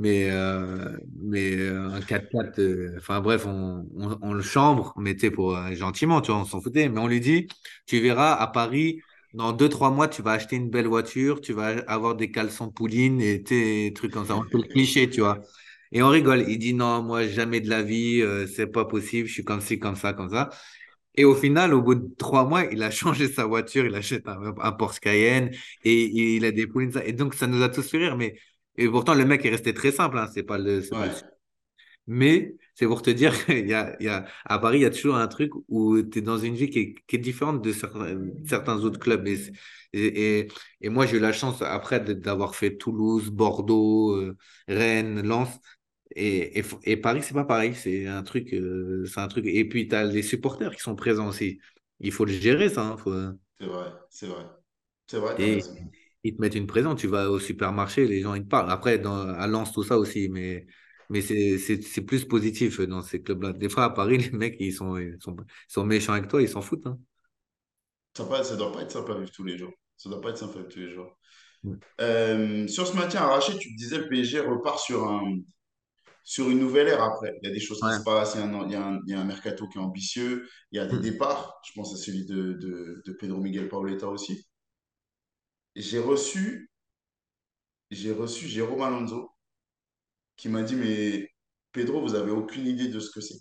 mais, 0.00 0.30
euh, 0.30 0.96
mais 1.22 1.56
euh, 1.56 1.90
un 1.90 2.00
4x4, 2.00 2.58
euh, 2.58 2.94
enfin 2.96 3.20
bref, 3.20 3.44
on, 3.46 3.86
on, 4.22 4.32
le 4.32 4.40
chambre, 4.42 4.94
mais 4.96 5.14
tu 5.14 5.30
pour, 5.30 5.56
gentiment, 5.74 6.22
tu 6.22 6.32
vois, 6.32 6.40
on 6.40 6.44
s'en 6.46 6.60
foutait. 6.62 6.88
Mais 6.88 6.98
on 7.00 7.06
lui 7.06 7.20
dit, 7.20 7.48
tu 7.86 8.00
verras, 8.00 8.32
à 8.32 8.46
Paris, 8.46 9.02
dans 9.34 9.52
deux, 9.52 9.68
trois 9.68 9.90
mois, 9.90 10.08
tu 10.08 10.22
vas 10.22 10.32
acheter 10.32 10.56
une 10.56 10.70
belle 10.70 10.86
voiture, 10.86 11.42
tu 11.42 11.52
vas 11.52 11.80
avoir 11.86 12.16
des 12.16 12.30
caleçons 12.30 12.70
pouline 12.70 13.20
et 13.20 13.40
des 13.40 13.92
trucs 13.94 14.12
comme 14.12 14.26
ça. 14.26 14.36
On 14.36 14.42
fait 14.42 14.56
le 14.56 14.62
cliché, 14.62 15.10
tu 15.10 15.20
vois. 15.20 15.40
Et 15.92 16.02
on 16.02 16.08
rigole. 16.08 16.46
Il 16.48 16.58
dit, 16.58 16.72
non, 16.74 17.02
moi, 17.02 17.26
jamais 17.26 17.60
de 17.60 17.68
la 17.68 17.82
vie, 17.82 18.24
c'est 18.54 18.68
pas 18.68 18.86
possible, 18.86 19.28
je 19.28 19.34
suis 19.34 19.44
comme 19.44 19.60
ci, 19.60 19.78
comme 19.78 19.96
ça, 19.96 20.14
comme 20.14 20.30
ça. 20.30 20.48
Et 21.16 21.24
au 21.24 21.34
final, 21.34 21.74
au 21.74 21.82
bout 21.82 21.96
de 21.96 22.08
trois 22.16 22.46
mois, 22.46 22.64
il 22.72 22.82
a 22.82 22.90
changé 22.90 23.28
sa 23.28 23.44
voiture, 23.44 23.84
il 23.84 23.94
achète 23.94 24.26
un, 24.28 24.54
un 24.58 24.72
Porsche 24.72 25.00
Cayenne 25.00 25.50
et, 25.84 26.04
il 26.36 26.44
a 26.46 26.52
des 26.52 26.66
poulets. 26.66 26.90
Et 27.04 27.12
donc, 27.12 27.34
ça 27.34 27.46
nous 27.46 27.62
a 27.62 27.68
tous 27.68 27.88
fait 27.88 27.98
rire. 27.98 28.16
Mais 28.16 28.36
et 28.80 28.88
pourtant, 28.88 29.14
le 29.14 29.24
mec 29.24 29.44
est 29.44 29.50
resté 29.50 29.74
très 29.74 29.92
simple. 29.92 30.18
Hein, 30.18 30.28
c'est 30.32 30.42
pas 30.42 30.58
le, 30.58 30.80
pas. 30.88 31.08
Mais 32.06 32.56
c'est 32.74 32.86
pour 32.86 33.02
te 33.02 33.10
dire 33.10 33.44
qu'il 33.44 33.68
y 33.68 33.74
a, 33.74 33.96
il 34.00 34.06
y 34.06 34.08
a, 34.08 34.26
à 34.44 34.58
Paris, 34.58 34.78
il 34.78 34.82
y 34.82 34.84
a 34.84 34.90
toujours 34.90 35.16
un 35.16 35.28
truc 35.28 35.52
où 35.68 36.02
tu 36.02 36.18
es 36.18 36.22
dans 36.22 36.38
une 36.38 36.54
vie 36.54 36.70
qui 36.70 36.78
est, 36.80 36.94
qui 37.06 37.16
est 37.16 37.18
différente 37.18 37.62
de 37.62 37.72
certains, 37.72 38.18
certains 38.46 38.78
autres 38.78 38.98
clubs. 38.98 39.26
Et, 39.28 39.38
et, 39.92 40.40
et, 40.40 40.48
et 40.80 40.88
moi, 40.88 41.06
j'ai 41.06 41.18
eu 41.18 41.20
la 41.20 41.32
chance 41.32 41.62
après 41.62 42.00
d'avoir 42.00 42.54
fait 42.56 42.76
Toulouse, 42.76 43.30
Bordeaux, 43.30 44.16
euh, 44.16 44.36
Rennes, 44.66 45.22
Lens. 45.22 45.50
Et, 46.16 46.62
et, 46.84 46.96
Paris, 46.96 47.22
c'est 47.22 47.34
pas 47.34 47.44
pareil. 47.44 47.74
C'est 47.74 48.06
un 48.06 48.22
truc, 48.22 48.52
euh, 48.54 49.04
c'est 49.06 49.20
un 49.20 49.28
truc. 49.28 49.46
Et 49.46 49.68
puis, 49.68 49.86
tu 49.86 49.94
as 49.94 50.04
les 50.04 50.22
supporters 50.22 50.74
qui 50.74 50.80
sont 50.80 50.96
présents 50.96 51.28
aussi. 51.28 51.60
Il 52.00 52.12
faut 52.12 52.24
le 52.24 52.32
gérer, 52.32 52.68
ça. 52.70 52.82
hein, 52.82 52.96
faut... 52.96 53.14
C'est 53.60 53.66
vrai. 53.66 53.92
C'est 54.08 54.26
vrai. 54.26 54.44
C'est 55.06 55.18
vrai. 55.18 55.34
Ils 56.24 56.36
te 56.36 56.40
mettent 56.40 56.54
une 56.54 56.66
présence. 56.66 57.00
Tu 57.00 57.06
vas 57.08 57.30
au 57.30 57.38
supermarché, 57.38 58.06
les 58.06 58.20
gens, 58.22 58.34
ils 58.34 58.42
te 58.44 58.48
parlent. 58.48 58.70
Après, 58.70 58.98
dans, 58.98 59.28
à 59.28 59.46
Lens, 59.46 59.72
tout 59.72 59.82
ça 59.84 59.98
aussi. 59.98 60.28
Mais, 60.30 60.66
mais 61.10 61.20
c'est 61.22 62.02
plus 62.06 62.24
positif 62.26 62.80
dans 62.80 63.02
ces 63.02 63.22
clubs-là. 63.22 63.52
Des 63.52 63.68
fois, 63.68 63.84
à 63.84 63.90
Paris, 63.90 64.18
les 64.30 64.30
mecs, 64.30 64.56
ils 64.60 64.72
sont, 64.72 64.96
ils 64.98 65.16
sont, 65.22 65.36
ils 65.38 65.72
sont 65.72 65.84
méchants 65.84 66.12
avec 66.14 66.28
toi, 66.28 66.42
ils 66.42 66.48
s'en 66.48 66.62
foutent. 66.62 66.86
hein. 66.86 66.98
Ça, 68.16 68.24
pas, 68.24 68.44
ça 68.44 68.56
doit 68.56 68.72
pas 68.72 68.82
être 68.82 68.96
à 69.10 69.18
vivre 69.18 69.30
tous 69.32 69.44
les 69.44 69.56
jours. 69.58 69.72
Ça 69.96 70.08
doit 70.08 70.20
pas 70.20 70.30
être 70.30 70.42
à 70.42 70.46
vivre 70.46 70.68
tous 70.68 70.78
les 70.80 70.92
jours. 70.92 71.16
Ouais. 71.64 71.80
Euh, 72.00 72.68
sur 72.68 72.86
ce 72.86 72.96
maintien 72.96 73.22
arraché, 73.22 73.58
tu 73.58 73.72
te 73.72 73.78
disais 73.78 73.98
le 73.98 74.08
PSG 74.08 74.40
repart 74.40 74.78
sur 74.80 75.06
un, 75.08 75.38
sur 76.24 76.50
une 76.50 76.60
nouvelle 76.60 76.88
ère 76.88 77.02
après. 77.02 77.34
Il 77.42 77.48
y 77.48 77.52
a 77.52 77.54
des 77.54 77.60
choses 77.60 77.82
qui 77.84 77.92
se 77.92 78.00
passent, 78.02 78.34
il 78.36 78.40
y 78.40 78.44
a 78.44 78.46
un, 78.46 78.66
il 78.66 78.72
y 78.72 78.76
a 78.76 78.86
un, 78.86 79.00
il 79.06 79.12
y 79.12 79.14
a 79.16 79.20
un 79.20 79.24
mercato 79.24 79.68
qui 79.68 79.78
est 79.78 79.82
ambitieux, 79.82 80.48
il 80.72 80.78
y 80.78 80.80
a 80.80 80.86
des 80.86 80.98
Mm. 80.98 81.00
départs. 81.00 81.60
Je 81.66 81.72
pense 81.74 81.94
à 81.94 81.98
celui 81.98 82.26
de, 82.26 82.54
de, 82.54 83.02
de 83.06 83.12
Pedro 83.14 83.40
Miguel 83.40 83.68
Paoletta 83.68 84.08
aussi. 84.08 84.46
J'ai 85.80 85.98
reçu, 85.98 86.70
j'ai 87.90 88.12
reçu 88.12 88.46
Jérôme 88.46 88.82
Alonso 88.82 89.30
qui 90.36 90.50
m'a 90.50 90.62
dit, 90.62 90.76
mais 90.76 91.30
Pedro, 91.72 92.02
vous 92.02 92.14
avez 92.14 92.30
aucune 92.30 92.66
idée 92.66 92.88
de 92.88 93.00
ce 93.00 93.10
que 93.10 93.22
c'est. 93.22 93.40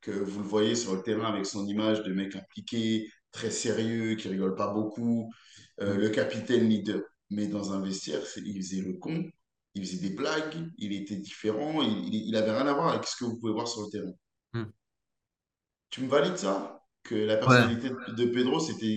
Que 0.00 0.12
vous 0.12 0.40
le 0.40 0.46
voyez 0.46 0.76
sur 0.76 0.94
le 0.94 1.02
terrain 1.02 1.26
avec 1.26 1.44
son 1.44 1.66
image 1.66 2.02
de 2.04 2.12
mec 2.12 2.36
impliqué, 2.36 3.10
très 3.32 3.50
sérieux, 3.50 4.14
qui 4.14 4.28
rigole 4.28 4.54
pas 4.54 4.72
beaucoup, 4.72 5.32
euh, 5.80 5.96
le 5.96 6.08
capitaine 6.10 6.68
leader. 6.68 7.02
Mais 7.30 7.48
dans 7.48 7.72
un 7.72 7.82
vestiaire, 7.82 8.22
il 8.36 8.62
faisait 8.62 8.82
le 8.82 8.94
con, 8.94 9.28
il 9.74 9.84
faisait 9.84 10.08
des 10.08 10.14
blagues, 10.14 10.70
il 10.78 10.92
était 10.92 11.16
différent, 11.16 11.82
il, 11.82 12.14
il, 12.14 12.28
il 12.28 12.36
avait 12.36 12.52
rien 12.52 12.66
à 12.68 12.74
voir 12.74 12.90
avec 12.90 13.04
ce 13.06 13.16
que 13.16 13.24
vous 13.24 13.38
pouvez 13.38 13.52
voir 13.52 13.66
sur 13.66 13.82
le 13.82 13.90
terrain. 13.90 14.12
Mm. 14.52 14.70
Tu 15.90 16.02
me 16.02 16.08
valides 16.08 16.36
ça? 16.36 16.81
Que 17.04 17.14
la 17.14 17.36
personnalité 17.36 17.90
de 17.90 18.12
de 18.16 18.24
Pedro, 18.26 18.58
c'était 18.60 18.96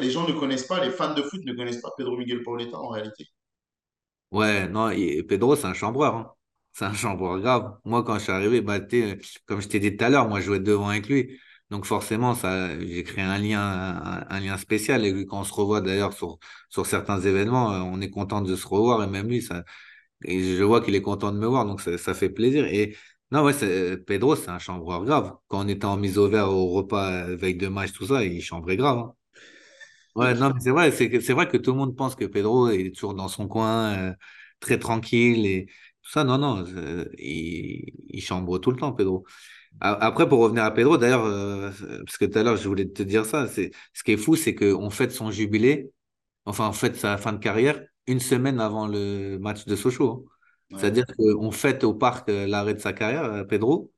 Les 0.00 0.10
gens 0.10 0.26
ne 0.28 0.32
connaissent 0.32 0.66
pas, 0.66 0.84
les 0.84 0.90
fans 0.90 1.14
de 1.14 1.22
foot 1.22 1.40
ne 1.44 1.54
connaissent 1.54 1.80
pas 1.80 1.92
Pedro 1.96 2.16
Miguel 2.18 2.42
Paoletta 2.42 2.78
en 2.78 2.88
réalité. 2.88 3.26
Ouais, 4.30 4.68
non, 4.68 4.90
et 4.90 5.22
Pedro, 5.22 5.54
c'est 5.54 5.66
un 5.66 5.74
chambreur. 5.74 6.14
hein. 6.16 6.32
C'est 6.72 6.84
un 6.86 6.92
chambreur 6.94 7.38
grave. 7.38 7.78
Moi, 7.84 8.02
quand 8.02 8.14
je 8.18 8.24
suis 8.24 8.32
arrivé, 8.32 8.60
bah, 8.60 8.80
comme 9.46 9.60
je 9.60 9.68
t'ai 9.68 9.78
dit 9.78 9.96
tout 9.96 10.04
à 10.04 10.08
l'heure, 10.08 10.28
moi, 10.28 10.40
je 10.40 10.46
jouais 10.46 10.58
devant 10.58 10.88
avec 10.88 11.08
lui. 11.08 11.38
Donc, 11.70 11.84
forcément, 11.86 12.34
ça, 12.34 12.76
j'ai 12.80 13.04
créé 13.04 13.22
un 13.24 13.38
lien, 13.38 13.60
un, 13.62 14.26
un 14.28 14.40
lien 14.40 14.56
spécial. 14.58 15.04
Et 15.04 15.24
quand 15.26 15.40
on 15.40 15.44
se 15.44 15.52
revoit 15.52 15.80
d'ailleurs 15.80 16.12
sur, 16.12 16.38
sur 16.68 16.84
certains 16.86 17.20
événements, 17.20 17.72
euh, 17.72 17.78
on 17.80 18.00
est 18.00 18.10
content 18.10 18.40
de 18.40 18.56
se 18.56 18.66
revoir. 18.66 19.04
Et 19.04 19.06
même 19.06 19.28
lui, 19.28 19.40
ça, 19.40 19.62
et 20.24 20.56
je 20.56 20.62
vois 20.64 20.80
qu'il 20.82 20.94
est 20.96 21.02
content 21.02 21.32
de 21.32 21.38
me 21.38 21.46
voir. 21.46 21.66
Donc, 21.66 21.80
ça, 21.80 21.98
ça 21.98 22.14
fait 22.14 22.30
plaisir. 22.30 22.66
Et 22.66 22.96
non, 23.34 23.44
ouais, 23.44 23.52
c'est- 23.52 23.98
Pedro, 24.06 24.36
c'est 24.36 24.48
un 24.50 24.58
chambreur 24.58 25.04
grave. 25.04 25.36
Quand 25.48 25.64
on 25.64 25.68
était 25.68 25.84
en 25.84 25.96
mise 25.96 26.18
au 26.18 26.28
vert 26.28 26.48
au 26.50 26.68
repas, 26.70 27.10
euh, 27.28 27.36
veille 27.36 27.56
de 27.56 27.68
match, 27.68 27.92
tout 27.92 28.06
ça, 28.06 28.24
il 28.24 28.40
chambrait 28.42 28.76
grave. 28.76 28.98
hein. 28.98 29.14
Ouais, 30.14 30.34
non, 30.34 30.52
mais 30.54 30.60
c'est 30.60 30.70
vrai, 30.70 30.92
c'est 30.92 31.10
que- 31.10 31.20
c'est 31.20 31.32
vrai 31.32 31.48
que 31.48 31.56
tout 31.56 31.72
le 31.72 31.76
monde 31.78 31.96
pense 31.96 32.14
que 32.14 32.24
Pedro 32.24 32.68
est 32.68 32.92
toujours 32.94 33.14
dans 33.14 33.26
son 33.28 33.48
coin, 33.48 33.94
euh, 34.10 34.14
très 34.60 34.78
tranquille 34.78 35.44
et 35.46 35.66
tout 36.02 36.10
ça. 36.10 36.22
Non, 36.24 36.38
non, 36.38 36.64
euh, 36.76 37.04
il, 37.18 37.92
il 38.10 38.20
chambre 38.22 38.58
tout 38.58 38.70
le 38.70 38.76
temps, 38.76 38.92
Pedro. 38.92 39.24
Après, 39.80 40.28
pour 40.28 40.40
revenir 40.40 40.64
à 40.64 40.72
Pedro, 40.72 40.98
d'ailleurs, 40.98 41.24
euh, 41.26 41.70
parce 42.06 42.18
que 42.18 42.26
tout 42.26 42.38
à 42.38 42.42
l'heure, 42.44 42.56
je 42.56 42.68
voulais 42.68 42.88
te 42.88 43.02
dire 43.04 43.26
ça, 43.26 43.48
c'est, 43.48 43.72
ce 43.94 44.04
qui 44.04 44.12
est 44.12 44.16
fou, 44.18 44.36
c'est 44.36 44.54
qu'on 44.54 44.90
fête 44.90 45.12
son 45.12 45.30
jubilé 45.32 45.92
enfin, 46.46 46.66
en 46.68 46.72
fait, 46.74 46.96
sa 46.96 47.18
fin 47.18 47.32
de 47.34 47.38
carrière 47.38 47.80
une 48.08 48.20
semaine 48.20 48.60
avant 48.60 48.88
le 48.88 49.38
match 49.40 49.66
de 49.66 49.76
Sochaux. 49.76 50.26
hein. 50.28 50.33
Ouais. 50.70 50.78
C'est-à-dire 50.80 51.04
qu'on 51.16 51.50
fête 51.50 51.84
au 51.84 51.94
parc 51.94 52.28
euh, 52.28 52.46
l'arrêt 52.46 52.74
de 52.74 52.80
sa 52.80 52.92
carrière, 52.92 53.24
euh, 53.24 53.44
Pedro, 53.44 53.92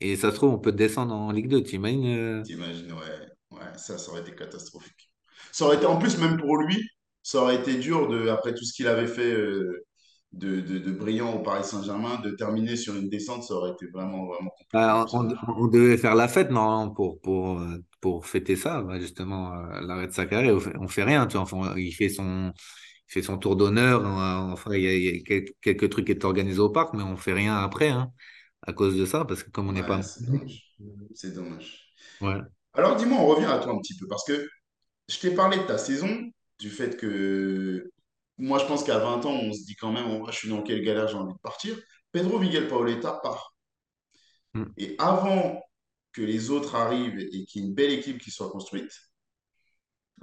et 0.00 0.16
ça 0.16 0.30
se 0.30 0.36
trouve, 0.36 0.52
on 0.54 0.58
peut 0.58 0.72
descendre 0.72 1.14
en 1.14 1.32
Ligue 1.32 1.48
2. 1.48 1.62
T'imagines? 1.62 2.06
euh, 2.06 2.42
T'imagines, 2.42 2.92
ouais. 2.92 3.28
Ouais, 3.50 3.60
ça, 3.76 3.98
ça 3.98 4.10
aurait 4.10 4.20
été 4.22 4.34
catastrophique. 4.34 5.10
Ça 5.52 5.64
aurait 5.66 5.76
été, 5.76 5.86
en 5.86 5.98
plus, 5.98 6.18
même 6.18 6.36
pour 6.38 6.56
lui, 6.58 6.82
ça 7.22 7.40
aurait 7.42 7.56
été 7.56 7.76
dur 7.76 8.08
de, 8.08 8.28
après 8.28 8.54
tout 8.54 8.64
ce 8.64 8.72
qu'il 8.72 8.88
avait 8.88 9.06
fait 9.06 9.32
euh, 9.32 9.84
de, 10.32 10.60
de, 10.60 10.78
de 10.78 10.90
brillant 10.92 11.34
au 11.34 11.38
Paris 11.42 11.64
Saint-Germain, 11.64 12.20
de 12.20 12.30
terminer 12.30 12.76
sur 12.76 12.96
une 12.96 13.08
descente, 13.08 13.44
ça 13.44 13.54
aurait 13.54 13.70
été 13.72 13.86
vraiment, 13.86 14.26
vraiment 14.26 14.50
compliqué 14.50 14.68
Bah, 14.72 15.06
on, 15.12 15.68
devait 15.68 15.96
faire 15.96 16.16
la 16.16 16.28
fête 16.28 16.50
normalement 16.50 16.90
pour, 16.92 17.20
pour, 17.20 17.60
pour 18.00 18.26
fêter 18.26 18.56
ça, 18.56 18.82
bah, 18.82 18.98
justement, 18.98 19.54
l'arrêt 19.80 20.08
de 20.08 20.12
sa 20.12 20.26
carrière. 20.26 20.56
On 20.80 20.88
fait, 20.88 21.04
rien, 21.04 21.26
tu 21.26 21.36
vois. 21.36 21.42
Enfin, 21.42 21.74
il 21.76 21.92
fait 21.92 22.08
son, 22.08 22.52
fait 23.06 23.22
son 23.22 23.38
tour 23.38 23.56
d'honneur. 23.56 24.04
Enfin, 24.04 24.74
il 24.74 24.82
y 24.82 24.88
a, 24.88 24.92
il 24.94 25.04
y 25.04 25.18
a 25.18 25.40
quelques, 25.62 25.90
trucs 25.90 26.06
qui 26.06 26.12
étaient 26.12 26.24
organisés 26.24 26.60
au 26.60 26.70
parc, 26.70 26.94
mais 26.94 27.02
on 27.02 27.16
fait 27.16 27.32
rien 27.32 27.56
après, 27.56 27.88
hein, 27.88 28.12
à 28.62 28.72
cause 28.72 28.96
de 28.96 29.06
ça, 29.06 29.24
parce 29.24 29.42
que 29.42 29.50
comme 29.50 29.68
on 29.68 29.72
n'est 29.72 29.86
pas. 29.86 30.00
C'est 31.14 31.34
dommage. 31.34 31.94
Ouais. 32.20 32.38
Alors, 32.72 32.96
dis-moi, 32.96 33.18
on 33.18 33.26
revient 33.26 33.46
à 33.46 33.58
toi 33.58 33.72
un 33.72 33.78
petit 33.78 33.96
peu, 33.96 34.06
parce 34.08 34.24
que 34.24 34.48
je 35.08 35.18
t'ai 35.18 35.34
parlé 35.34 35.58
de 35.58 35.62
ta 35.62 35.78
saison, 35.78 36.08
du 36.58 36.70
fait 36.70 36.96
que 36.96 37.90
moi, 38.38 38.58
je 38.58 38.66
pense 38.66 38.82
qu'à 38.84 38.98
20 38.98 39.24
ans, 39.26 39.32
on 39.32 39.52
se 39.52 39.64
dit 39.64 39.76
quand 39.76 39.92
même, 39.92 40.06
oh, 40.10 40.26
je 40.30 40.36
suis 40.36 40.48
dans 40.48 40.62
quelle 40.62 40.82
galère, 40.82 41.08
j'ai 41.08 41.16
envie 41.16 41.34
de 41.34 41.38
partir. 41.38 41.78
Pedro 42.10 42.38
Miguel 42.38 42.68
Paoletta 42.68 43.20
part. 43.22 43.54
Mm. 44.54 44.64
Et 44.76 44.96
avant 44.98 45.62
que 46.12 46.22
les 46.22 46.50
autres 46.50 46.74
arrivent 46.74 47.18
et 47.18 47.44
qu'il 47.44 47.62
y 47.62 47.64
ait 47.64 47.68
une 47.68 47.74
belle 47.74 47.92
équipe 47.92 48.18
qui 48.18 48.30
soit 48.30 48.50
construite, 48.50 48.92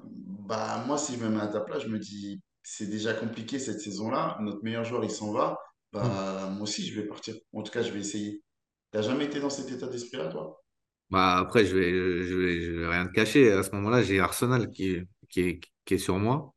bah, 0.04 0.84
moi, 0.88 0.98
si 0.98 1.16
je 1.16 1.24
me 1.24 1.30
mets 1.30 1.42
à 1.42 1.48
ta 1.48 1.62
place, 1.62 1.84
je 1.84 1.88
me 1.88 2.00
dis, 2.00 2.42
c'est 2.64 2.88
déjà 2.90 3.14
compliqué 3.14 3.60
cette 3.60 3.82
saison-là. 3.82 4.38
Notre 4.42 4.64
meilleur 4.64 4.84
joueur, 4.86 5.04
il 5.04 5.12
s'en 5.12 5.32
va. 5.34 5.60
Bah, 5.94 6.50
moi 6.52 6.64
aussi, 6.64 6.86
je 6.88 7.00
vais 7.00 7.08
partir. 7.08 7.36
En 7.54 7.64
tout 7.64 7.72
cas, 7.72 7.82
je 7.84 7.92
vais 7.92 8.00
essayer. 8.00 8.44
T'as 8.92 9.02
jamais 9.02 9.26
été 9.26 9.40
dans 9.40 9.50
cet 9.50 9.72
état 9.72 9.88
d'esprit-là, 9.88 10.30
toi? 10.30 10.62
Bah, 11.10 11.38
après, 11.40 11.66
je 11.66 11.76
vais, 11.76 11.92
je 12.26 12.36
vais, 12.36 12.62
je 12.62 12.72
vais 12.72 12.88
rien 12.88 13.06
te 13.08 13.12
cacher. 13.12 13.52
À 13.52 13.64
ce 13.64 13.72
moment-là, 13.72 14.02
j'ai 14.02 14.20
Arsenal 14.22 14.72
qui, 14.72 14.92
est- 14.92 15.08
qui 15.30 15.42
est, 15.42 15.60
qui 15.84 15.94
est 15.96 15.98
sur 15.98 16.18
moi. 16.20 16.54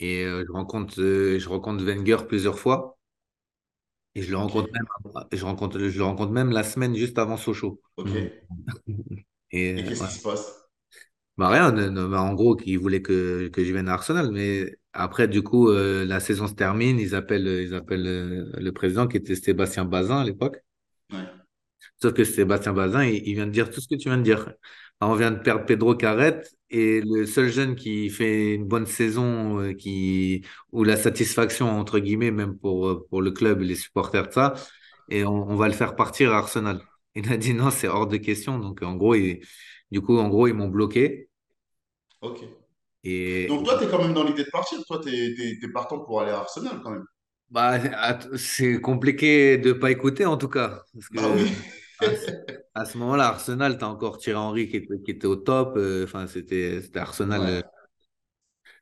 Et 0.00 0.24
euh, 0.24 0.44
je 0.46 0.52
rencontre, 0.52 1.00
euh, 1.02 1.38
je 1.40 1.48
rencontre 1.48 1.84
Wenger 1.84 2.18
plusieurs 2.28 2.58
fois. 2.58 2.98
Et 4.14 4.22
je 4.22 4.30
le 4.30 4.36
rencontre 4.36 4.70
même, 4.72 4.86
je 5.32 5.44
rencontre, 5.44 5.78
je 5.78 5.98
le 5.98 6.04
rencontre 6.04 6.32
même 6.32 6.50
la 6.50 6.64
semaine 6.64 6.94
juste 6.96 7.18
avant 7.18 7.36
Sochaux. 7.36 7.80
Ok. 7.96 8.12
Donc, 8.12 8.30
et 9.52 9.72
Et 9.76 9.84
euh, 9.84 9.84
qu'est-ce 9.84 10.02
ouais. 10.02 10.08
qui 10.08 10.12
se 10.12 10.22
passe? 10.22 10.50
Bah 11.38 11.48
rien, 11.48 11.72
ne- 11.72 11.88
ne- 11.88 12.06
bah, 12.06 12.20
en 12.22 12.34
gros, 12.34 12.56
qu'ils 12.56 12.78
voulaient 12.78 13.02
que, 13.02 13.48
que 13.48 13.64
je 13.64 13.72
vienne 13.72 13.88
à 13.88 13.94
Arsenal. 13.94 14.30
Mais 14.32 14.76
après, 14.92 15.28
du 15.28 15.42
coup, 15.42 15.68
euh, 15.68 16.04
la 16.04 16.20
saison 16.20 16.46
se 16.48 16.54
termine. 16.54 16.98
Ils 16.98 17.14
appellent, 17.14 17.46
ils 17.46 17.74
appellent 17.74 18.06
euh, 18.06 18.52
le 18.58 18.72
président 18.72 19.06
qui 19.08 19.16
était 19.16 19.34
Sébastien 19.36 19.84
Bazin 19.84 20.18
à 20.20 20.24
l'époque. 20.24 20.58
Ouais. 21.12 21.42
Sauf 22.00 22.14
que 22.14 22.24
Sébastien 22.24 22.72
Bazin, 22.72 23.04
il, 23.04 23.26
il 23.26 23.34
vient 23.34 23.46
de 23.46 23.52
dire 23.52 23.70
tout 23.70 23.80
ce 23.80 23.88
que 23.88 23.94
tu 23.94 24.08
viens 24.08 24.18
de 24.18 24.22
dire. 24.22 24.52
Alors, 25.00 25.14
on 25.14 25.16
vient 25.16 25.30
de 25.30 25.38
perdre 25.38 25.66
Pedro 25.66 25.94
Carret 25.94 26.42
et 26.70 27.00
le 27.02 27.26
seul 27.26 27.50
jeune 27.50 27.74
qui 27.76 28.08
fait 28.10 28.54
une 28.54 28.64
bonne 28.66 28.86
saison, 28.86 29.60
euh, 29.60 29.72
qui, 29.74 30.44
ou 30.72 30.84
la 30.84 30.96
satisfaction, 30.96 31.68
entre 31.70 31.98
guillemets, 31.98 32.30
même 32.30 32.56
pour, 32.58 32.88
euh, 32.88 33.06
pour 33.10 33.22
le 33.22 33.30
club 33.32 33.62
et 33.62 33.64
les 33.64 33.74
supporters 33.76 34.28
de 34.28 34.32
ça, 34.32 34.54
et 35.08 35.24
on, 35.24 35.50
on 35.50 35.56
va 35.56 35.68
le 35.68 35.74
faire 35.74 35.96
partir 35.96 36.32
à 36.32 36.38
Arsenal. 36.38 36.80
Il 37.14 37.30
a 37.32 37.36
dit 37.36 37.52
non, 37.54 37.70
c'est 37.70 37.88
hors 37.88 38.06
de 38.06 38.16
question. 38.16 38.58
Donc, 38.58 38.82
en 38.82 38.94
gros, 38.96 39.14
il- 39.14 39.40
du 39.90 40.00
coup, 40.00 40.16
en 40.18 40.28
gros, 40.28 40.46
ils 40.46 40.54
m'ont 40.54 40.68
bloqué. 40.68 41.28
Ok. 42.20 42.61
Et, 43.04 43.46
Donc 43.48 43.64
toi, 43.64 43.78
tu 43.78 43.84
es 43.84 43.88
quand 43.88 44.02
même 44.02 44.14
dans 44.14 44.24
l'idée 44.24 44.44
de 44.44 44.50
partir. 44.50 44.78
Toi, 44.84 45.00
tu 45.02 45.10
es, 45.10 45.68
partant 45.72 46.00
pour 46.00 46.20
aller 46.20 46.30
à 46.30 46.38
Arsenal 46.38 46.80
quand 46.82 46.90
même. 46.90 47.04
Bah, 47.50 47.78
c'est 48.36 48.80
compliqué 48.80 49.58
de 49.58 49.72
pas 49.72 49.90
écouter 49.90 50.24
en 50.24 50.36
tout 50.36 50.48
cas. 50.48 50.82
Parce 50.94 51.08
Bah 51.10 51.22
oui. 51.34 51.50
à 51.98 52.14
ce, 52.16 52.30
à 52.74 52.84
ce 52.84 52.98
moment-là, 52.98 53.28
Arsenal, 53.28 53.76
t'as 53.76 53.86
encore 53.86 54.18
Thierry 54.18 54.38
Henry 54.38 54.68
qui 54.68 54.76
était, 54.78 55.00
qui 55.04 55.10
était 55.10 55.26
au 55.26 55.36
top. 55.36 55.76
euh, 55.76 56.04
Enfin, 56.04 56.26
c'était 56.26 56.80
Arsenal, 56.94 57.40
Ouais. 57.40 57.48
euh, 57.48 57.62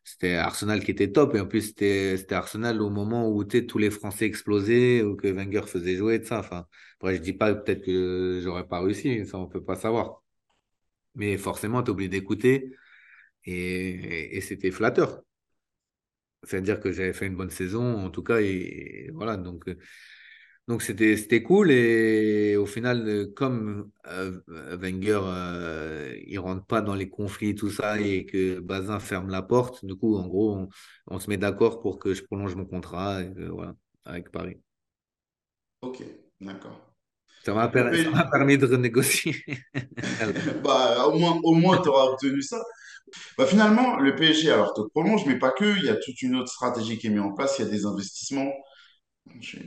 c'était 0.05 0.35
Arsenal 0.35 0.85
qui 0.85 0.91
était 0.91 1.11
top. 1.11 1.35
Et 1.35 1.41
en 1.41 1.47
plus, 1.47 1.63
c'était 1.63 2.25
Arsenal 2.31 2.81
au 2.81 2.91
moment 2.91 3.29
où 3.29 3.45
tu 3.45 3.67
tous 3.67 3.79
les 3.79 3.91
Français 3.91 4.27
explosaient, 4.27 5.03
ou 5.03 5.17
que 5.17 5.29
Wenger 5.29 5.63
faisait 5.67 5.97
jouer 5.97 6.19
de 6.19 6.25
ça. 6.25 6.41
Enfin, 6.41 6.67
après, 6.99 7.17
je 7.17 7.21
dis 7.23 7.33
pas 7.33 7.55
peut-être 7.55 7.85
que 7.85 8.41
j'aurais 8.43 8.69
pas 8.69 8.81
réussi, 8.81 9.27
ça 9.27 9.39
on 9.39 9.47
peut 9.47 9.65
pas 9.65 9.77
savoir. 9.77 10.23
Mais 11.15 11.37
forcément, 11.39 11.83
tu 11.83 11.89
es 11.89 11.91
obligé 11.91 12.09
d'écouter 12.09 12.73
et, 13.45 14.37
et 14.37 14.41
c'était 14.41 14.71
flatteur. 14.71 15.23
C'est-à-dire 16.45 16.81
que 16.81 16.91
j'avais 16.93 17.13
fait 17.13 17.27
une 17.27 17.37
bonne 17.37 17.51
saison, 17.51 17.99
en 18.05 18.11
tout 18.11 18.23
cas, 18.23 18.41
et, 18.41 19.07
et 19.07 19.11
voilà. 19.13 19.37
Donc, 19.37 19.69
euh, 19.69 19.77
Donc 20.69 20.83
c'était 20.83 21.17
c'était 21.17 21.43
cool 21.43 21.71
et 21.73 22.57
au 22.57 22.67
final 22.67 23.09
euh, 23.09 23.27
comme 23.37 23.91
euh, 24.07 24.41
Wenger 24.49 25.21
euh, 25.25 26.17
il 26.27 26.39
rentre 26.39 26.65
pas 26.67 26.83
dans 26.83 26.95
les 26.95 27.11
conflits 27.11 27.55
tout 27.57 27.71
ça 27.71 28.01
et 28.01 28.27
que 28.27 28.61
Bazin 28.61 29.01
ferme 29.01 29.31
la 29.31 29.43
porte 29.43 29.85
du 29.85 29.97
coup 29.97 30.17
en 30.17 30.27
gros 30.29 30.55
on, 30.57 30.69
on 31.09 31.19
se 31.21 31.29
met 31.31 31.39
d'accord 31.39 31.81
pour 31.83 31.99
que 31.99 32.15
je 32.15 32.23
prolonge 32.25 32.55
mon 32.57 32.67
contrat 32.67 33.23
et 33.23 33.33
que, 33.35 33.49
voilà 33.51 33.75
avec 34.05 34.31
Paris 34.31 34.59
Ok, 35.83 36.03
d'accord. 36.41 36.95
ça 37.45 37.55
m'a 37.55 37.69
permis 37.69 38.59
de 38.59 38.67
renégocier 38.67 39.35
bah, 40.65 41.07
au 41.07 41.19
moins, 41.19 41.41
au 41.43 41.55
moins, 41.55 41.79
tu 41.81 41.89
auras 41.89 42.05
obtenu 42.13 42.43
ça. 42.43 42.63
Bah, 43.39 43.47
finalement, 43.47 43.99
le 43.99 44.15
PSG, 44.15 44.51
alors, 44.51 44.75
te 44.75 44.81
prolonge, 44.83 45.25
mais 45.27 45.39
pas 45.39 45.51
que. 45.51 45.77
Il 45.79 45.85
y 45.85 45.89
a 45.89 45.97
toute 45.97 46.23
une 46.23 46.37
autre 46.37 46.51
stratégie 46.53 46.99
qui 46.99 47.09
est 47.09 47.11
mise 47.11 47.21
en 47.21 47.33
place. 47.33 47.57
Il 47.59 47.65
y 47.65 47.69
a 47.69 47.71
des 47.71 47.87
investissements. 47.87 48.51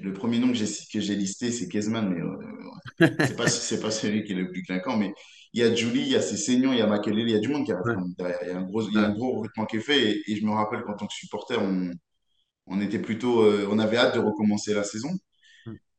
Le 0.02 0.14
premier 0.14 0.40
nom 0.40 0.52
que 0.52 0.54
j'ai 1.00 1.16
listé, 1.16 1.52
c'est 1.52 1.70
Kezman, 1.70 2.10
mais 2.10 2.22
euh, 2.22 3.08
c'est 3.22 3.36
pas, 3.36 3.46
pas 3.46 3.92
celui 3.92 4.24
qui 4.24 4.34
est 4.34 4.36
le 4.36 4.52
plus 4.52 4.64
clinquant. 4.64 4.98
Mais 4.98 5.14
il 5.54 5.62
y 5.62 5.64
a 5.64 5.74
Julie, 5.74 6.02
il 6.02 6.08
y 6.10 6.16
a 6.16 6.22
Sessegnon, 6.22 6.74
il 6.74 6.80
y 6.80 6.82
a 6.82 6.88
Makelele, 6.88 7.30
il 7.30 7.32
y 7.32 7.36
a 7.36 7.40
du 7.40 7.48
monde 7.50 7.66
qui 7.66 7.72
arrive 7.72 7.98
derrière. 8.18 8.40
Il 8.44 8.48
y 8.50 8.52
a 8.52 8.58
un 8.58 8.64
gros, 8.64 8.82
il 8.82 8.94
y 8.96 9.00
a 9.00 9.06
un 9.08 9.12
ouais. 9.12 9.14
gros 9.14 9.34
recrutement 9.38 9.66
qui 9.66 9.78
est 9.78 9.82
fait. 9.82 10.12
Et, 10.12 10.32
et 10.32 10.36
je 10.36 10.46
me 10.46 10.52
rappelle 10.52 10.82
qu'en 10.84 10.96
tant 10.96 11.08
que 11.08 11.14
supporter, 11.14 11.58
on, 11.62 11.92
on 12.68 12.82
était 12.82 13.00
plutôt, 13.00 13.44
euh, 13.44 13.68
on 13.72 13.80
avait 13.80 13.98
hâte 13.98 14.16
de 14.16 14.22
recommencer 14.22 14.74
la 14.74 14.84
saison. 14.84 15.10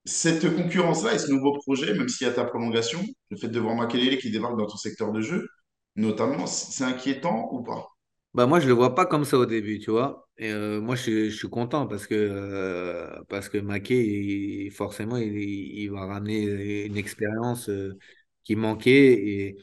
Cette 0.07 0.55
concurrence-là 0.55 1.15
et 1.15 1.19
ce 1.19 1.31
nouveau 1.31 1.53
projet, 1.55 1.95
même 1.95 2.09
s'il 2.09 2.27
y 2.27 2.31
a 2.31 2.33
ta 2.35 2.45
prolongation, 2.45 3.03
le 3.31 3.37
fait 3.39 3.49
de 3.49 3.59
voir 3.61 3.75
Makelele 3.75 4.19
qui 4.19 4.31
débarque 4.31 4.59
dans 4.59 4.67
ton 4.67 4.77
secteur 4.77 5.13
de 5.13 5.21
jeu, 5.23 5.49
notamment, 5.97 6.47
c'est 6.47 6.85
inquiétant 6.85 7.49
ou 7.53 7.63
pas? 7.63 7.89
Bah 8.35 8.47
moi 8.47 8.59
je 8.59 8.67
le 8.67 8.73
vois 8.73 8.95
pas 8.97 9.07
comme 9.07 9.25
ça 9.25 9.39
au 9.39 9.47
début 9.47 9.79
tu 9.79 9.93
vois 9.93 10.29
et 10.39 10.51
euh, 10.51 10.81
moi 10.81 10.97
je, 10.97 11.03
suis 11.03 11.31
je 11.31 11.37
suis 11.37 11.49
content 11.49 11.87
parce 11.87 12.07
que 12.09 12.15
euh, 12.17 13.23
parce 13.29 13.49
que 13.49 13.59
il- 13.59 14.71
forcément 14.73 15.17
il, 15.17 15.33
il 15.39 15.89
va 15.93 16.07
ramener 16.07 16.85
une 16.87 16.97
expérience 16.97 17.69
euh, 17.69 17.97
qui 18.43 18.57
manquait 18.57 19.13
et, 19.13 19.57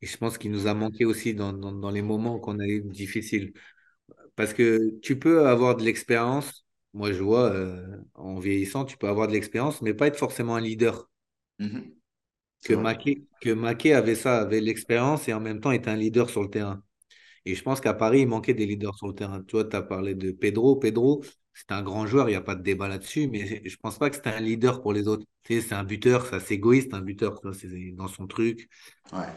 et 0.00 0.06
je 0.06 0.16
pense 0.16 0.38
qu'il 0.38 0.52
nous 0.52 0.66
a 0.66 0.72
manqué 0.74 1.04
aussi 1.04 1.34
dans, 1.34 1.52
dans, 1.52 1.72
dans 1.72 1.90
les 1.90 2.00
moments 2.02 2.38
qu'on 2.38 2.60
a 2.60 2.64
eu 2.66 2.80
difficiles 2.82 3.52
parce 4.36 4.54
que 4.54 4.98
tu 5.02 5.18
peux 5.18 5.48
avoir 5.48 5.76
de 5.76 5.84
l'expérience 5.84 6.66
moi 6.94 7.12
je 7.12 7.22
vois 7.22 7.52
euh, 7.52 7.98
en 8.14 8.38
vieillissant 8.40 8.84
tu 8.86 8.96
peux 8.98 9.08
avoir 9.08 9.28
de 9.28 9.32
l'expérience 9.34 9.82
mais 9.82 9.94
pas 9.94 10.08
être 10.08 10.18
forcément 10.18 10.56
un 10.56 10.60
leader 10.62 11.10
Mhm. 11.58 11.94
C'est 11.94 12.03
que. 12.64 12.74
Maké 12.74 13.26
que 13.40 13.50
Maké 13.50 13.92
avait 13.94 14.14
ça 14.14 14.40
avait 14.40 14.60
l'expérience 14.60 15.28
et 15.28 15.34
en 15.34 15.40
même 15.40 15.60
temps 15.60 15.70
était 15.70 15.90
un 15.90 15.96
leader 15.96 16.30
sur 16.30 16.42
le 16.42 16.50
terrain 16.50 16.82
et 17.46 17.54
je 17.54 17.62
pense 17.62 17.80
qu'à 17.80 17.94
Paris, 17.94 18.22
il 18.22 18.28
manquait 18.28 18.54
des 18.54 18.66
leaders 18.66 18.96
sur 18.96 19.08
le 19.08 19.14
terrain. 19.14 19.42
Tu 19.42 19.52
vois, 19.56 19.64
tu 19.64 19.76
as 19.76 19.82
parlé 19.82 20.14
de 20.14 20.32
Pedro. 20.32 20.76
Pedro, 20.76 21.24
c'est 21.54 21.72
un 21.72 21.82
grand 21.82 22.06
joueur, 22.06 22.28
il 22.28 22.32
n'y 22.32 22.36
a 22.36 22.40
pas 22.40 22.54
de 22.54 22.62
débat 22.62 22.88
là-dessus, 22.88 23.28
mais 23.28 23.62
je 23.68 23.76
pense 23.76 23.98
pas 23.98 24.10
que 24.10 24.16
c'était 24.16 24.30
un 24.30 24.40
leader 24.40 24.82
pour 24.82 24.92
les 24.92 25.08
autres. 25.08 25.24
Tu 25.44 25.60
sais, 25.60 25.68
c'est 25.68 25.74
un 25.74 25.84
buteur, 25.84 26.26
c'est 26.26 26.36
assez 26.36 26.54
égoïste, 26.54 26.94
un 26.94 27.00
buteur, 27.02 27.40
c'est 27.54 27.92
dans 27.92 28.08
son 28.08 28.26
truc. 28.26 28.68
Ouais. 29.12 29.28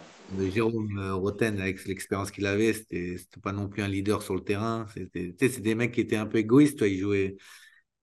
Jérôme 0.51 0.97
euh, 0.99 1.15
Roten, 1.15 1.59
avec 1.59 1.86
l'expérience 1.86 2.32
qu'il 2.32 2.45
avait, 2.45 2.73
c'était 2.73 3.17
pas 3.41 3.53
non 3.53 3.67
plus 3.69 3.82
un 3.82 3.88
leader 3.88 4.21
sur 4.21 4.36
le 4.36 4.41
terrain. 4.43 4.86
C'était, 4.93 5.34
tu 5.34 5.47
sais, 5.47 5.53
c'est 5.53 5.61
des 5.61 5.75
mecs 5.75 5.93
qui 5.93 6.01
étaient 6.01 6.17
un 6.17 6.25
peu 6.25 6.38
égoïstes, 6.39 6.75
tu 6.75 6.80
vois, 6.80 6.88
ils 6.89 6.99
jouaient. 6.99 7.38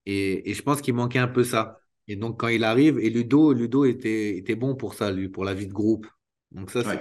Et, 0.05 0.49
et 0.51 0.53
je 0.53 0.61
pense 0.63 0.81
qu'il 0.81 0.93
manquait 0.95 1.19
un 1.19 1.27
peu 1.27 1.43
ça. 1.43 1.79
Et 2.07 2.15
donc, 2.15 2.39
quand 2.39 2.47
il 2.49 2.63
arrive, 2.63 2.99
et 2.99 3.09
Ludo, 3.09 3.53
Ludo 3.53 3.85
était, 3.85 4.37
était 4.37 4.55
bon 4.55 4.75
pour 4.75 4.93
ça, 4.93 5.11
lui, 5.11 5.29
pour 5.29 5.45
la 5.45 5.53
vie 5.53 5.67
de 5.67 5.73
groupe. 5.73 6.07
Donc, 6.51 6.69
ça, 6.71 6.83
Ouais. 6.85 6.99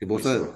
c'est 0.00 0.06
pour 0.06 0.20
Oui, 0.20 0.22
ça. 0.22 0.52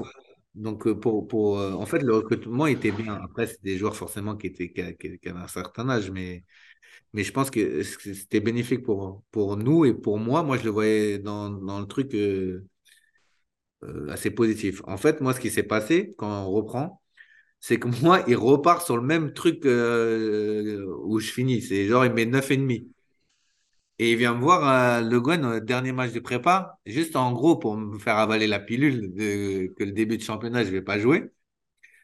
Donc, 0.54 0.86
euh, 0.86 0.94
pour, 0.98 1.28
pour, 1.28 1.58
euh, 1.60 1.72
en 1.74 1.86
fait, 1.86 2.00
le 2.00 2.14
recrutement 2.16 2.66
était 2.66 2.92
bien. 2.92 3.14
Après, 3.16 3.46
c'est 3.48 3.62
des 3.62 3.78
joueurs 3.78 3.96
forcément 3.96 4.36
qui, 4.36 4.48
étaient, 4.48 4.72
qui, 4.72 4.82
qui- 4.98 5.18
qui 5.18 5.28
avaient 5.28 5.40
un 5.40 5.48
certain 5.48 5.88
âge, 5.90 6.10
mais, 6.10 6.44
mais 7.14 7.24
je 7.24 7.32
pense 7.32 7.50
que 7.50 7.82
c'était 7.84 8.40
bénéfique 8.40 8.84
pour, 8.84 9.22
pour 9.32 9.56
nous 9.58 9.84
et 9.86 9.94
pour 9.94 10.18
moi. 10.18 10.42
Moi, 10.44 10.58
je 10.58 10.64
le 10.64 10.70
voyais 10.70 11.18
dans, 11.20 11.50
dans 11.50 11.80
le 11.80 11.86
truc 11.86 12.14
euh, 12.14 12.66
euh, 13.84 14.08
assez 14.10 14.30
positif. 14.30 14.82
En 14.86 14.96
fait, 14.96 15.20
moi, 15.20 15.34
ce 15.34 15.40
qui 15.40 15.50
s'est 15.50 15.62
passé 15.62 16.14
quand 16.18 16.28
on 16.46 16.50
reprend, 16.50 17.02
c'est 17.60 17.78
que 17.78 17.88
moi, 18.02 18.24
il 18.28 18.36
repart 18.36 18.84
sur 18.84 18.96
le 18.96 19.04
même 19.04 19.32
truc 19.34 19.66
euh, 19.66 20.86
où 21.04 21.20
je 21.20 21.32
finis. 21.32 21.62
C'est 21.62 21.86
genre, 21.88 22.06
il 22.06 22.12
met 22.14 22.26
9,5. 22.26 22.86
Et 24.02 24.10
il 24.10 24.16
vient 24.16 24.34
me 24.34 24.40
voir, 24.40 24.68
euh, 24.98 25.00
Le 25.08 25.20
Guen, 25.20 25.44
au 25.44 25.60
dernier 25.60 25.92
match 25.92 26.10
de 26.10 26.18
prépa, 26.18 26.76
juste 26.86 27.14
en 27.14 27.30
gros 27.30 27.56
pour 27.56 27.76
me 27.76 28.00
faire 28.00 28.16
avaler 28.16 28.48
la 28.48 28.58
pilule 28.58 29.14
de, 29.14 29.72
que 29.78 29.84
le 29.84 29.92
début 29.92 30.16
de 30.18 30.22
championnat, 30.24 30.64
je 30.64 30.70
ne 30.70 30.72
vais 30.72 30.82
pas 30.82 30.98
jouer. 30.98 31.30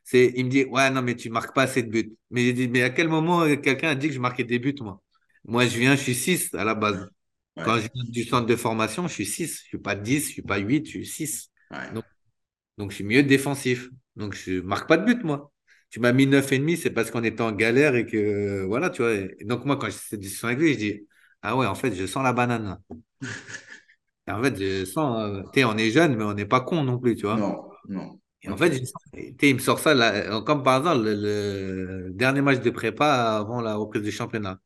C'est, 0.04 0.32
il 0.36 0.44
me 0.44 0.50
dit, 0.50 0.64
ouais, 0.66 0.90
non, 0.90 1.02
mais 1.02 1.16
tu 1.16 1.28
marques 1.28 1.52
pas 1.56 1.62
assez 1.62 1.82
de 1.82 1.90
buts. 1.90 2.16
Mais 2.30 2.42
j'ai 2.42 2.52
dit, 2.52 2.68
mais 2.68 2.82
à 2.82 2.90
quel 2.90 3.08
moment 3.08 3.42
euh, 3.42 3.56
quelqu'un 3.56 3.88
a 3.88 3.94
dit 3.96 4.06
que 4.06 4.14
je 4.14 4.20
marquais 4.20 4.44
des 4.44 4.60
buts, 4.60 4.76
moi? 4.80 5.02
Moi, 5.44 5.66
je 5.66 5.76
viens, 5.76 5.96
je 5.96 6.02
suis 6.02 6.14
6 6.14 6.54
à 6.54 6.62
la 6.62 6.76
base. 6.76 7.08
Quand 7.56 7.78
je 7.78 7.88
viens 7.92 8.04
du 8.08 8.22
centre 8.22 8.46
de 8.46 8.54
formation, 8.54 9.08
je 9.08 9.14
suis 9.14 9.26
6. 9.26 9.62
Je 9.64 9.66
suis 9.66 9.78
pas 9.78 9.96
10, 9.96 10.28
je 10.28 10.32
suis 10.34 10.42
pas 10.42 10.58
8, 10.58 10.86
je 10.86 10.90
suis 10.90 11.06
6. 11.06 11.50
ouais. 11.72 11.92
Donc, 11.94 12.04
donc 12.76 12.90
je 12.92 12.94
suis 12.94 13.04
mieux 13.04 13.24
défensif. 13.24 13.90
Donc, 14.14 14.36
je 14.36 14.60
marque 14.60 14.88
pas 14.88 14.98
de 14.98 15.04
but, 15.04 15.24
moi. 15.24 15.50
Tu 15.90 15.98
m'as 15.98 16.12
mis 16.12 16.28
9,5, 16.28 16.76
c'est 16.76 16.90
parce 16.90 17.10
qu'on 17.10 17.24
était 17.24 17.40
en 17.40 17.50
galère 17.50 17.96
et 17.96 18.06
que, 18.06 18.64
voilà, 18.66 18.88
tu 18.88 19.02
vois. 19.02 19.14
Et 19.14 19.44
donc, 19.44 19.64
moi, 19.64 19.76
quand 19.76 19.86
j'ai 19.86 19.98
cette 19.98 20.20
discussion 20.20 20.46
avec 20.46 20.60
lui, 20.60 20.74
je 20.74 20.78
dis, 20.78 21.08
ah 21.42 21.56
ouais, 21.56 21.66
en 21.66 21.74
fait, 21.74 21.94
je 21.94 22.06
sens 22.06 22.22
la 22.24 22.32
banane, 22.32 22.64
là. 22.64 22.80
En 24.28 24.42
fait, 24.42 24.56
je 24.56 24.84
sens, 24.84 25.18
euh, 25.22 25.42
tu 25.52 25.60
sais, 25.60 25.64
on 25.64 25.76
est 25.76 25.90
jeune, 25.90 26.14
mais 26.16 26.24
on 26.24 26.34
n'est 26.34 26.46
pas 26.46 26.60
con 26.60 26.84
non 26.84 26.98
plus, 26.98 27.16
tu 27.16 27.22
vois. 27.26 27.36
Non, 27.38 27.70
non. 27.88 28.20
Et 28.42 28.50
en 28.50 28.56
fait, 28.56 28.72
je 28.72 28.84
sens- 28.84 28.94
il 29.42 29.54
me 29.54 29.58
sort 29.60 29.78
ça, 29.80 29.94
là, 29.94 30.40
comme 30.42 30.62
par 30.62 30.80
hasard, 30.82 30.96
le, 30.96 31.14
le 31.14 32.10
dernier 32.12 32.40
match 32.42 32.60
de 32.60 32.70
prépa 32.70 33.36
avant 33.38 33.60
la 33.60 33.76
reprise 33.76 34.02
du 34.02 34.12
championnat. 34.12 34.60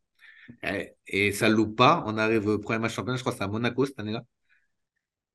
Et, 0.65 0.95
et 1.09 1.33
ça 1.33 1.49
ne 1.51 1.55
loupe 1.55 1.77
pas. 1.77 2.05
On 2.07 2.19
arrive 2.19 2.49
au 2.49 2.59
premier 2.61 2.81
match 2.81 2.95
championnat, 2.95 3.17
je 3.19 3.23
crois 3.23 3.33
que 3.33 3.39
c'est 3.39 3.45
à 3.45 3.49
Monaco 3.49 3.87
cette 3.87 4.01
année-là. 4.01 4.23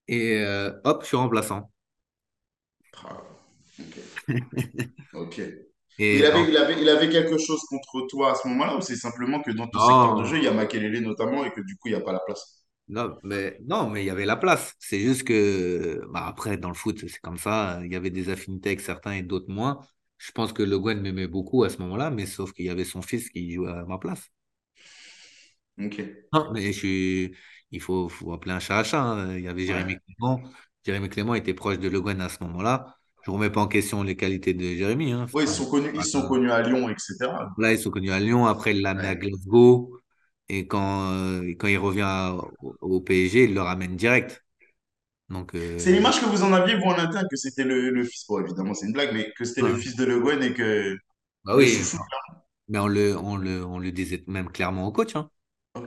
Et 0.10 0.40
euh, 0.44 0.72
hop, 0.84 1.02
je 1.04 1.08
suis 1.08 1.16
remplaçant. 1.18 1.72
Ah, 2.94 3.24
ok. 5.14 5.42
Il 6.12 6.26
avait, 6.26 6.50
il 6.50 6.58
avait, 6.58 6.82
il 6.82 6.90
avait 6.90 7.10
quelque 7.10 7.38
chose 7.38 7.62
contre 7.70 8.08
toi 8.10 8.32
à 8.32 8.36
ce 8.36 8.48
moment-là 8.50 8.76
ou 8.78 8.82
c'est 8.82 8.96
simplement 8.98 9.42
que 9.42 9.52
dans 9.52 9.68
ton 9.68 9.80
secteur 9.80 10.14
de 10.16 10.24
jeu, 10.26 10.38
il 10.38 10.44
y 10.44 10.48
a 10.48 10.54
Makelele 10.54 11.02
notamment 11.02 11.46
et 11.46 11.52
que 11.52 11.62
du 11.62 11.76
coup, 11.78 11.88
il 11.90 11.92
n'y 11.92 11.98
a 11.98 12.02
pas 12.02 12.12
la 12.14 12.20
place? 12.20 12.64
non, 12.90 13.18
mais 13.24 13.58
non, 13.66 13.90
mais 13.90 14.04
il 14.04 14.06
y 14.08 14.10
avait 14.10 14.26
la 14.26 14.38
place. 14.38 14.74
C'est 14.80 15.00
juste 15.02 15.24
que 15.26 16.02
bah, 16.10 16.26
après, 16.26 16.58
dans 16.58 16.70
le 16.70 16.74
foot, 16.76 17.00
c'est 17.08 17.20
comme 17.20 17.38
ça. 17.38 17.80
Il 17.84 17.92
y 17.92 17.96
avait 17.96 18.10
des 18.12 18.30
affinités 18.30 18.70
avec 18.70 18.82
certains 18.82 19.14
et 19.14 19.24
d'autres 19.24 19.52
moins. 19.52 19.80
Je 20.18 20.32
pense 20.32 20.54
que 20.54 20.64
Le 20.64 20.80
Guen 20.80 21.02
m'aimait 21.02 21.28
beaucoup 21.28 21.64
à 21.64 21.70
ce 21.70 21.78
moment-là, 21.80 22.12
mais 22.12 22.26
sauf 22.26 22.54
qu'il 22.54 22.66
y 22.66 22.70
avait 22.70 22.86
son 22.86 23.02
fils 23.02 23.30
qui 23.30 23.52
jouait 23.54 23.72
à 23.72 23.84
ma 23.86 23.98
place. 23.98 24.30
Ok. 25.80 26.28
Non, 26.34 26.52
mais 26.54 26.72
je 26.74 26.78
suis... 26.80 27.36
il 27.72 27.82
faut, 27.82 28.10
faut 28.10 28.34
appeler 28.34 28.52
un 28.54 28.60
chat 28.60 28.80
un 28.80 28.84
chat. 28.84 29.02
hein. 29.02 29.36
Il 29.38 29.44
y 29.44 29.48
avait 29.48 29.66
Ouais. 29.68 29.88
Jérémy 29.88 29.98
Clément. 30.00 30.42
Jérémy 30.86 31.10
Clément 31.10 31.36
était 31.36 31.54
proche 31.54 31.80
de 31.80 31.88
Le 31.90 32.02
Guen 32.02 32.20
à 32.22 32.30
ce 32.30 32.44
moment-là. 32.44 32.97
Je 33.28 33.32
ne 33.32 33.36
remets 33.36 33.50
pas 33.50 33.60
en 33.60 33.68
question 33.68 34.04
les 34.04 34.16
qualités 34.16 34.54
de 34.54 34.64
Jérémy. 34.64 35.12
Hein. 35.12 35.26
Oui, 35.34 35.44
ils 35.44 35.50
sont 35.50 35.70
connus, 35.70 35.92
ils 35.94 36.06
sont 36.06 36.26
connus 36.30 36.50
à 36.50 36.62
Lyon, 36.62 36.88
etc. 36.88 37.50
Là, 37.58 37.74
ils 37.74 37.78
sont 37.80 37.92
connus 37.92 38.12
à 38.12 38.20
Lyon. 38.22 38.46
Après, 38.46 38.74
il 38.74 38.82
l'a 38.82 38.92
amené 38.92 39.08
à 39.10 39.12
Ouais. 39.12 39.18
Glasgow. 39.18 40.00
Et 40.48 40.66
quand, 40.66 41.12
euh, 41.12 41.42
quand 41.60 41.68
il 41.68 41.78
revient 41.78 42.04
à- 42.06 42.38
au, 42.82 43.02
PSG, 43.02 43.44
il 43.44 43.54
le 43.54 43.62
ramène 43.62 43.98
direct. 43.98 44.46
Donc, 45.30 45.56
C'est 45.78 45.90
euh, 45.90 45.94
l'image 45.94 46.22
que 46.22 46.26
vous 46.26 46.44
en 46.44 46.54
aviez, 46.54 46.76
vous, 46.76 46.86
en 46.86 46.98
interne, 46.98 47.28
que 47.30 47.36
c'était 47.36 47.64
le, 47.66 47.90
le 47.90 48.04
fils, 48.06 48.26
bon, 48.28 48.40
évidemment, 48.40 48.74
c'est 48.74 48.86
une 48.86 48.94
blague, 48.94 49.12
mais 49.14 49.34
que 49.38 49.44
c'était 49.44 49.62
le 49.62 49.76
fils 49.76 49.96
de 49.98 50.06
Le 50.06 50.20
Guen 50.22 50.42
et 50.42 50.54
que 50.54 50.98
bah 51.46 51.56
oui, 51.56 51.78
mais 52.70 52.80
on 52.80 52.88
le, 52.88 53.18
on 53.18 53.38
le, 53.38 53.66
on 53.66 53.80
le 53.80 53.92
disait 53.92 54.24
même 54.28 54.52
clairement 54.52 54.88
au 54.88 54.92
coach. 54.92 55.16
hein. 55.16 55.30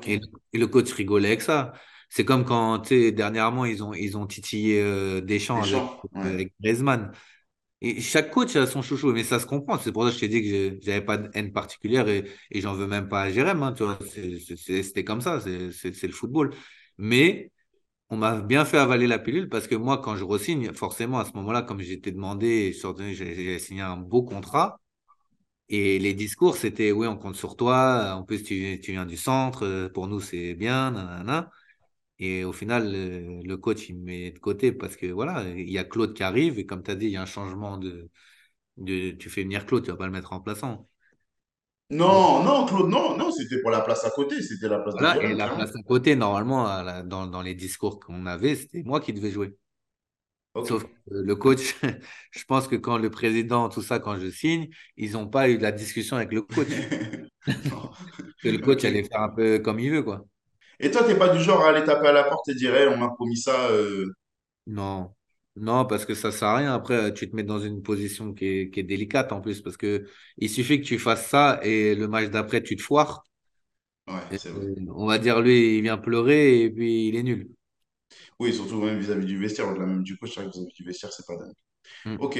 Et, 0.07 0.20
et 0.53 0.59
le 0.59 0.66
coach 0.68 0.93
rigolait 0.93 1.28
avec 1.28 1.43
ça. 1.43 1.72
C'est 2.11 2.24
comme 2.26 2.44
quand, 2.44 2.80
tu 2.80 2.88
sais, 2.90 3.12
dernièrement, 3.12 3.64
ils 3.66 3.82
ont, 3.84 3.94
ils 3.94 4.16
ont 4.18 4.26
titillé 4.26 4.80
euh, 4.82 5.20
Deschamps 5.22 5.62
avec, 5.62 5.94
ouais. 6.14 6.22
avec 6.22 6.54
Griezmann. 6.61 7.12
Et 7.82 8.00
chaque 8.02 8.30
coach 8.30 8.56
a 8.56 8.66
son 8.66 8.82
chouchou, 8.82 9.12
mais 9.12 9.24
ça 9.24 9.40
se 9.40 9.46
comprend. 9.46 9.78
C'est 9.78 9.92
pour 9.92 10.04
ça 10.04 10.11
que 10.11 10.16
je 10.16 10.20
t'ai 10.20 10.28
dit 10.28 10.42
que 10.42 10.48
je- 10.48 10.80
j'avais 10.86 11.00
pas 11.04 11.16
de 11.18 11.30
haine 11.34 11.52
particulière 11.52 12.08
et, 12.08 12.24
et 12.50 12.61
j'en 12.61 12.74
veux 12.74 12.86
même 12.86 13.08
pas 13.08 13.22
à 13.22 13.30
Jérém. 13.30 13.62
hein, 13.62 13.72
tu 13.72 13.84
vois, 13.84 13.98
c'était 14.56 15.04
comme 15.04 15.20
ça, 15.22 15.40
c'est 15.40 16.06
le 16.06 16.12
football. 16.12 16.54
Mais 16.98 17.50
on 18.11 18.16
m'a 18.18 18.40
bien 18.42 18.64
fait 18.66 18.78
avaler 18.78 19.06
la 19.08 19.18
pilule 19.20 19.48
parce 19.48 19.68
que 19.68 19.76
moi, 19.76 19.98
quand 19.98 20.16
je 20.16 20.24
re-signe, 20.24 20.72
forcément, 20.74 21.18
à 21.20 21.24
ce 21.26 21.32
moment-là, 21.34 21.62
comme 21.62 21.80
j'étais 21.80 22.12
demandé, 22.12 22.74
j'ai 23.14 23.58
signé 23.61 23.82
un 23.82 23.96
beau 23.98 24.22
contrat. 24.24 24.80
Et 25.68 25.98
les 26.00 26.14
discours, 26.14 26.56
c'était 26.56 26.90
oui, 26.92 27.06
on 27.06 27.16
compte 27.16 27.36
sur 27.36 27.56
toi. 27.56 28.14
En 28.16 28.24
plus, 28.24 28.42
tu, 28.42 28.80
tu 28.82 28.92
viens 28.92 29.06
du 29.06 29.16
centre. 29.16 29.88
Pour 29.94 30.08
nous, 30.08 30.20
c'est 30.20 30.54
bien. 30.54 30.90
nanana. 30.90 31.50
Et 32.20 32.44
au 32.44 32.52
final, 32.52 32.92
le, 32.92 33.56
coach, 33.56 33.88
il 33.88 33.96
me 33.96 34.04
met 34.04 34.30
de 34.30 34.38
côté 34.38 34.72
parce 34.72 34.94
que 34.96 35.06
voilà, 35.06 35.42
il 35.48 35.70
y 35.70 35.78
a 35.78 35.84
Claude 35.84 36.14
qui 36.14 36.22
arrive. 36.22 36.58
Et 36.58 36.66
comme 36.66 36.82
tu 36.82 36.90
as 36.90 36.94
dit, 36.94 37.06
il 37.06 37.12
y 37.12 37.16
a 37.16 37.22
un 37.22 37.26
changement 37.26 37.78
de, 37.78 38.10
de. 38.76 39.12
Tu 39.12 39.30
fais 39.30 39.42
venir 39.42 39.64
Claude, 39.64 39.84
tu 39.84 39.90
vas 39.90 39.96
pas 39.96 40.04
le 40.06 40.12
mettre 40.12 40.34
en 40.34 40.40
plaçant. 40.40 40.86
Non, 41.88 42.44
non, 42.44 42.66
Claude, 42.66 42.90
non, 42.90 43.16
non, 43.16 43.32
c'était 43.32 43.60
pour 43.62 43.70
la 43.70 43.80
place 43.80 44.04
à 44.04 44.10
côté, 44.10 44.40
c'était 44.42 44.68
la 44.68 44.80
place 44.80 44.94
de 44.94 45.00
voilà. 45.00 45.24
Et 45.24 45.34
la 45.34 45.48
place 45.48 45.74
à 45.74 45.82
côté, 45.82 46.14
normalement, 46.14 46.64
la- 46.82 47.02
dans, 47.02 47.26
dans 47.26 47.42
les 47.42 47.54
discours 47.54 47.98
qu'on 47.98 48.26
avait, 48.26 48.54
c'était 48.54 48.82
moi 48.84 49.00
qui 49.00 49.12
devais 49.12 49.30
jouer. 49.30 49.56
Sauf 50.64 50.84
que 50.84 50.90
le 51.10 51.34
coach, 51.36 51.74
je 52.32 52.44
pense 52.44 52.68
que 52.68 52.76
quand 52.76 52.98
le 52.98 53.10
président, 53.10 53.68
tout 53.70 53.82
ça, 53.82 53.98
quand 53.98 54.18
je 54.18 54.30
signe, 54.30 54.68
ils 54.96 55.12
n'ont 55.12 55.26
pas 55.26 55.48
eu 55.48 55.56
la 55.56 55.72
discussion 55.72 56.16
avec 56.16 56.32
le 56.32 56.42
coach. 56.42 56.68
Que 58.42 58.48
le 58.48 58.58
coach 58.58 58.84
allait 58.84 59.04
faire 59.04 59.20
un 59.20 59.28
peu 59.28 59.58
comme 59.58 59.80
il 59.80 59.90
veut, 59.90 60.02
quoi. 60.02 60.24
Et 60.80 60.90
toi, 60.90 61.04
t'es 61.04 61.16
pas 61.16 61.28
du 61.28 61.40
genre 61.42 61.62
à 61.64 61.68
aller 61.70 61.84
taper 61.84 62.08
à 62.08 62.12
la 62.12 62.24
porte 62.24 62.48
et 62.48 62.54
dire, 62.54 62.74
Hey, 62.74 62.88
on 62.88 62.96
m'a 62.96 63.10
promis 63.10 63.36
ça. 63.36 63.68
euh, 63.70 64.06
Non, 64.66 65.14
non, 65.56 65.84
parce 65.86 66.04
que 66.06 66.14
ça 66.14 66.30
sert 66.32 66.48
à 66.48 66.56
rien. 66.58 66.74
Après, 66.74 67.12
tu 67.14 67.28
te 67.30 67.34
mets 67.36 67.42
dans 67.42 67.58
une 67.60 67.82
position 67.82 68.32
qui 68.34 68.46
est, 68.46 68.70
qui 68.70 68.80
est 68.80 68.82
délicate 68.84 69.32
en 69.32 69.40
plus, 69.40 69.60
parce 69.62 69.76
que 69.76 70.06
il 70.38 70.48
suffit 70.50 70.80
que 70.80 70.86
tu 70.86 70.98
fasses 70.98 71.26
ça 71.28 71.60
et 71.62 71.94
le 71.94 72.08
match 72.08 72.30
d'après, 72.30 72.62
tu 72.62 72.76
te 72.76 72.82
foires. 72.82 73.24
Ouais, 74.08 74.20
c'est 74.34 74.50
vrai. 74.50 74.66
on 74.94 75.06
va 75.06 75.18
dire, 75.18 75.40
lui, 75.40 75.78
il 75.78 75.82
vient 75.82 75.98
pleurer 75.98 76.62
et 76.62 76.70
puis 76.70 77.08
il 77.08 77.16
est 77.16 77.22
nul. 77.22 77.50
Oui, 78.38 78.52
surtout 78.54 78.80
même 78.82 78.98
vis-à-vis 78.98 79.26
du 79.26 79.38
vestiaire, 79.38 79.68
au-delà 79.68 79.86
même 79.86 80.02
du 80.02 80.16
coach, 80.16 80.38
vis-à-vis 80.38 80.66
du 80.74 80.84
vestiaire, 80.84 81.12
c'est 81.12 81.26
pas 81.26 81.36
dingue. 81.36 81.52
Mm. 82.04 82.20
Ok. 82.20 82.38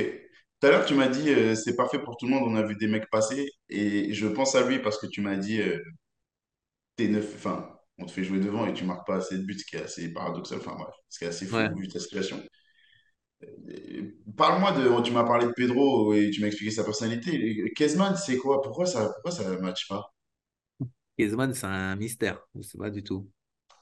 Tout 0.61 0.67
à 0.69 0.71
l'heure, 0.71 0.87
tu 0.87 0.95
m'as 0.95 1.09
dit, 1.09 1.31
euh, 1.31 1.55
c'est 1.57 1.77
parfait 1.77 2.01
pour 2.01 2.17
tout 2.19 2.27
le 2.27 2.33
monde, 2.33 2.45
on 2.47 2.57
a 2.57 2.63
vu 2.65 2.77
des 2.77 2.89
mecs 2.89 3.11
passer, 3.11 3.51
et 3.71 4.13
je 4.15 4.29
pense 4.29 4.55
à 4.57 4.67
lui 4.69 4.81
parce 4.81 4.99
que 4.99 5.07
tu 5.09 5.21
m'as 5.23 5.37
dit, 5.37 5.61
euh, 5.63 5.79
t'es 6.97 7.09
neuf, 7.09 7.35
enfin, 7.35 7.80
on 8.01 8.07
te 8.07 8.13
fait 8.13 8.25
jouer 8.25 8.41
devant 8.41 8.67
et 8.67 8.75
tu 8.75 8.85
marques 8.85 9.07
pas 9.07 9.17
assez 9.17 9.39
de 9.39 9.45
buts, 9.45 9.59
ce 9.59 9.65
qui 9.67 9.77
est 9.77 9.85
assez 9.85 10.13
paradoxal, 10.13 10.59
enfin 10.59 10.75
bref, 10.79 10.95
ce 11.09 11.19
qui 11.21 11.25
est 11.27 11.29
assez 11.29 11.47
fou 11.47 11.57
Ouais. 11.57 11.71
vu 11.77 11.89
ta 11.89 12.01
situation. 12.01 12.43
Parle-moi 14.37 14.73
de, 14.73 15.03
tu 15.03 15.13
m'as 15.13 15.25
parlé 15.25 15.47
de 15.47 15.53
Pedro 15.53 16.15
et 16.15 16.31
tu 16.31 16.41
m'as 16.41 16.47
expliqué 16.49 16.71
sa 16.73 16.85
personnalité. 16.85 17.73
Kezman, 17.77 18.17
c'est 18.17 18.37
quoi? 18.39 18.63
Pourquoi 18.63 18.87
ça, 18.87 19.11
pourquoi 19.15 19.31
ça 19.31 19.49
ne 19.51 19.57
matche 19.59 19.87
pas? 19.89 20.13
Griezmann, 21.19 21.55
c'est 21.55 21.67
un 21.67 21.95
mystère. 21.97 22.41
Je 22.57 22.63
sais 22.63 22.79
pas 22.79 22.91
du 22.91 23.03
tout. 23.05 23.31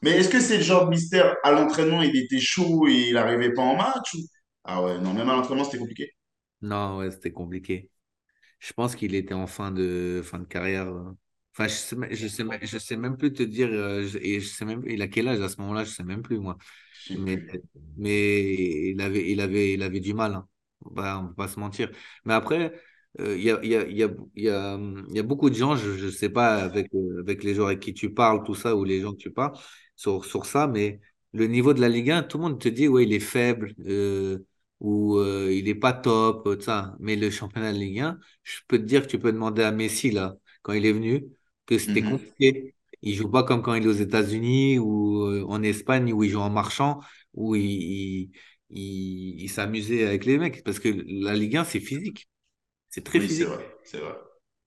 Mais 0.02 0.10
est-ce 0.12 0.28
que 0.28 0.40
c'est 0.40 0.56
le 0.58 0.62
genre 0.64 0.86
de 0.86 0.90
mystère 0.90 1.36
à 1.44 1.52
l'entraînement, 1.52 2.02
il 2.02 2.16
était 2.16 2.40
chaud 2.40 2.88
et 2.88 3.08
il 3.08 3.14
n'arrivait 3.14 3.52
pas 3.54 3.62
en 3.62 3.76
match 3.76 4.14
ou... 4.14 4.18
Ah 4.64 4.82
ouais, 4.82 4.98
non, 4.98 5.14
même 5.14 5.28
à 5.28 5.34
l'entraînement, 5.36 5.64
c'était 5.64 5.78
compliqué. 5.78 6.10
Non, 6.62 6.98
ouais, 6.98 7.10
c'était 7.10 7.32
compliqué. 7.32 7.90
Je 8.60 8.72
pense 8.74 8.96
qu'il 8.96 9.14
était 9.16 9.34
en 9.34 9.46
fin 9.48 9.72
de, 9.72 10.22
fin 10.24 10.38
de 10.40 10.46
carrière. 10.46 10.88
Enfin, 11.58 11.68
je 11.68 11.74
sais, 11.74 11.96
je 12.14 12.28
sais, 12.28 12.44
même- 12.44 12.60
je 12.62 12.78
sais 12.78 12.96
même 12.96 13.16
plus 13.16 13.32
te 13.32 13.42
dire, 13.42 13.68
euh, 13.72 14.06
je- 14.06 14.18
et 14.18 14.40
je 14.40 14.48
sais 14.48 14.64
même, 14.64 14.82
il 14.86 15.02
a 15.02 15.08
quel 15.08 15.28
âge 15.28 15.40
à 15.40 15.48
ce 15.48 15.60
moment-là, 15.60 15.84
je 15.84 15.90
sais 15.90 16.04
même 16.04 16.22
plus, 16.22 16.38
moi. 16.38 16.56
Mais, 17.14 17.42
mais 17.96 18.90
il 18.92 19.00
avait, 19.00 19.30
il 19.30 19.40
avait, 19.40 19.72
il 19.74 19.82
avait 19.82 20.00
du 20.00 20.14
mal. 20.14 20.34
Hein. 20.34 20.48
Bah, 20.90 21.18
on 21.20 21.24
ne 21.24 21.28
peut 21.28 21.34
pas 21.34 21.48
se 21.48 21.58
mentir. 21.60 21.90
Mais 22.24 22.34
après, 22.34 22.72
euh, 23.20 23.36
il 23.36 23.42
y 23.44 23.50
a, 23.50 23.64
y 23.64 23.74
a, 23.76 23.88
y 23.88 24.02
a, 24.04 24.08
y 24.36 24.48
a, 24.48 24.78
y 25.10 25.18
a 25.18 25.22
beaucoup 25.22 25.50
de 25.50 25.54
gens, 25.56 25.76
je 25.76 25.90
ne 26.06 26.10
sais 26.10 26.28
pas 26.30 26.56
avec, 26.62 26.94
euh, 26.94 27.20
avec 27.20 27.42
les 27.44 27.54
gens 27.54 27.66
avec 27.66 27.80
qui 27.80 27.94
tu 27.94 28.12
parles, 28.14 28.44
tout 28.44 28.54
ça, 28.54 28.76
ou 28.76 28.84
les 28.84 29.00
gens 29.00 29.12
que 29.12 29.18
tu 29.18 29.30
parles 29.32 29.58
sur, 29.96 30.24
sur 30.24 30.46
ça, 30.46 30.66
mais 30.68 31.00
le 31.32 31.46
niveau 31.46 31.74
de 31.74 31.80
la 31.80 31.88
Ligue 31.88 32.10
1, 32.10 32.22
tout 32.22 32.38
le 32.38 32.44
monde 32.44 32.60
te 32.60 32.68
dit, 32.68 32.88
ouais, 32.88 33.04
il 33.04 33.12
est 33.12 33.20
faible, 33.20 33.74
euh, 33.86 34.38
ou 34.80 35.16
euh, 35.18 35.52
il 35.52 35.64
n'est 35.64 35.74
pas 35.74 35.92
top, 35.92 36.44
tout 36.44 36.60
ça. 36.60 36.96
Mais 37.00 37.16
le 37.16 37.30
championnat 37.30 37.72
de 37.72 37.78
Ligue 37.78 38.00
1, 38.00 38.18
je 38.44 38.60
peux 38.68 38.78
te 38.78 38.84
dire 38.84 39.02
que 39.02 39.08
tu 39.08 39.18
peux 39.18 39.32
demander 39.32 39.62
à 39.62 39.72
Messi, 39.72 40.10
là, 40.10 40.36
quand 40.62 40.72
il 40.72 40.86
est 40.86 40.92
venu, 40.92 41.24
que 41.68 41.78
c'était 41.78 42.04
Mhm. 42.04 42.04
compliqué. 42.04 42.74
Il 43.02 43.14
joue 43.16 43.30
pas 43.30 43.44
comme 43.44 43.62
quand 43.62 43.74
il 43.76 43.84
est 43.84 43.88
aux 43.88 43.92
États-Unis 43.94 44.80
ou 44.80 45.22
euh, 45.26 45.44
en 45.48 45.62
Espagne 45.64 46.12
où 46.14 46.24
il 46.24 46.30
joue 46.30 46.40
en 46.40 46.50
marchant, 46.50 47.00
où 47.34 47.56
il, 47.56 47.62
il, 47.64 48.32
il- 48.70 49.42
il 49.42 49.50
s'amusait 49.50 50.06
avec 50.06 50.26
les 50.26 50.38
mecs. 50.38 50.64
Parce 50.64 50.80
que 50.80 50.90
la 51.08 51.36
Ligue 51.36 51.58
1, 51.58 51.64
c'est 51.64 51.80
physique. 51.80 52.28
C'est 52.90 53.04
très 53.04 53.20
Oui, 53.20 53.28
physique. 53.28 53.48
c'est 53.84 53.98
vrai, 54.00 54.18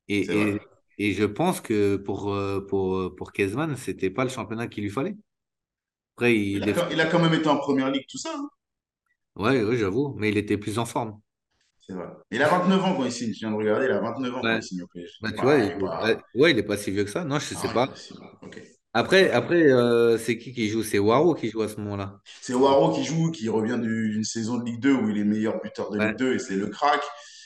Et, 0.07 0.19
vrai. 0.33 0.55
et, 0.55 0.69
et 0.97 1.13
je 1.13 1.23
pense 1.25 1.61
que 1.61 1.95
pour, 1.97 2.33
euh, 2.33 2.65
pour, 2.67 2.95
euh, 2.97 3.15
pour 3.15 3.31
Kezman, 3.33 3.75
c'était 3.77 4.09
pas 4.09 4.23
le 4.23 4.29
championnat 4.29 4.67
qu'il 4.67 4.83
lui 4.83 4.89
fallait. 4.91 5.15
Après, 6.15 6.37
il, 6.37 6.61
Il 6.61 6.63
a, 6.63 6.67
des 6.67 6.73
quand- 6.73 6.87
fois- 6.87 6.91
il 6.91 7.01
a 7.01 7.07
quand 7.07 7.19
même 7.19 7.33
été 7.33 7.49
en 7.49 7.57
première 7.57 7.91
ligue, 7.91 8.05
tout 8.09 8.17
ça, 8.17 8.31
hein. 8.33 8.49
ouais, 9.35 9.61
ouais, 9.63 9.75
j'avoue, 9.77 10.13
mais 10.17 10.29
il 10.29 10.37
était 10.37 10.57
plus 10.57 10.79
en 10.79 10.85
forme. 10.85 11.19
C'est 11.91 11.97
vrai. 11.97 12.07
Il 12.31 12.41
a 12.41 12.47
29 12.47 12.83
ans 12.85 12.95
quand 12.95 13.03
il 13.03 13.11
signe. 13.11 13.33
Je 13.33 13.39
viens 13.39 13.51
de 13.51 13.55
regarder, 13.55 13.85
il 13.85 13.91
a 13.91 13.99
29 13.99 14.33
ans 14.35 14.41
quand 14.41 14.55
il 14.55 14.63
signe 14.63 14.81
au 14.83 14.87
PSG. 14.87 15.13
Bah, 15.21 15.31
tu 15.33 15.41
vois, 15.41 15.57
Bah, 15.57 15.65
il 15.65 15.65
est 15.71 15.75
ouais, 15.75 15.79
pas. 15.79 16.21
ouais, 16.35 16.51
il 16.51 16.57
est 16.57 16.63
pas 16.63 16.77
si 16.77 16.91
vieux 16.91 17.03
que 17.03 17.09
ça. 17.09 17.25
Non, 17.25 17.37
je 17.39 17.53
sais 17.53 17.67
Ah, 17.67 17.73
pas. 17.73 17.93
Après, 18.93 19.31
après 19.31 19.63
euh, 19.71 20.17
c'est 20.17 20.37
qui 20.37 20.53
qui 20.53 20.67
joue? 20.69 20.83
C'est 20.83 20.99
Waro 20.99 21.33
qui 21.33 21.49
joue 21.49 21.61
à 21.61 21.69
ce 21.69 21.77
moment-là. 21.77 22.21
C'est 22.41 22.53
Waro 22.53 22.93
qui 22.93 23.03
joue, 23.03 23.31
qui 23.31 23.49
revient 23.49 23.79
du- 23.81 24.09
d'une 24.11 24.23
saison 24.23 24.57
de 24.57 24.65
Ligue 24.65 24.79
2 24.81 24.93
où 24.93 25.09
il 25.09 25.17
est 25.17 25.23
meilleur 25.23 25.61
buteur 25.61 25.89
de 25.91 25.99
Ligue 25.99 26.07
Ouais. 26.07 26.17
2 26.17 26.33
et 26.35 26.39
c'est 26.39 26.55
le 26.55 26.67
crack. 26.67 27.01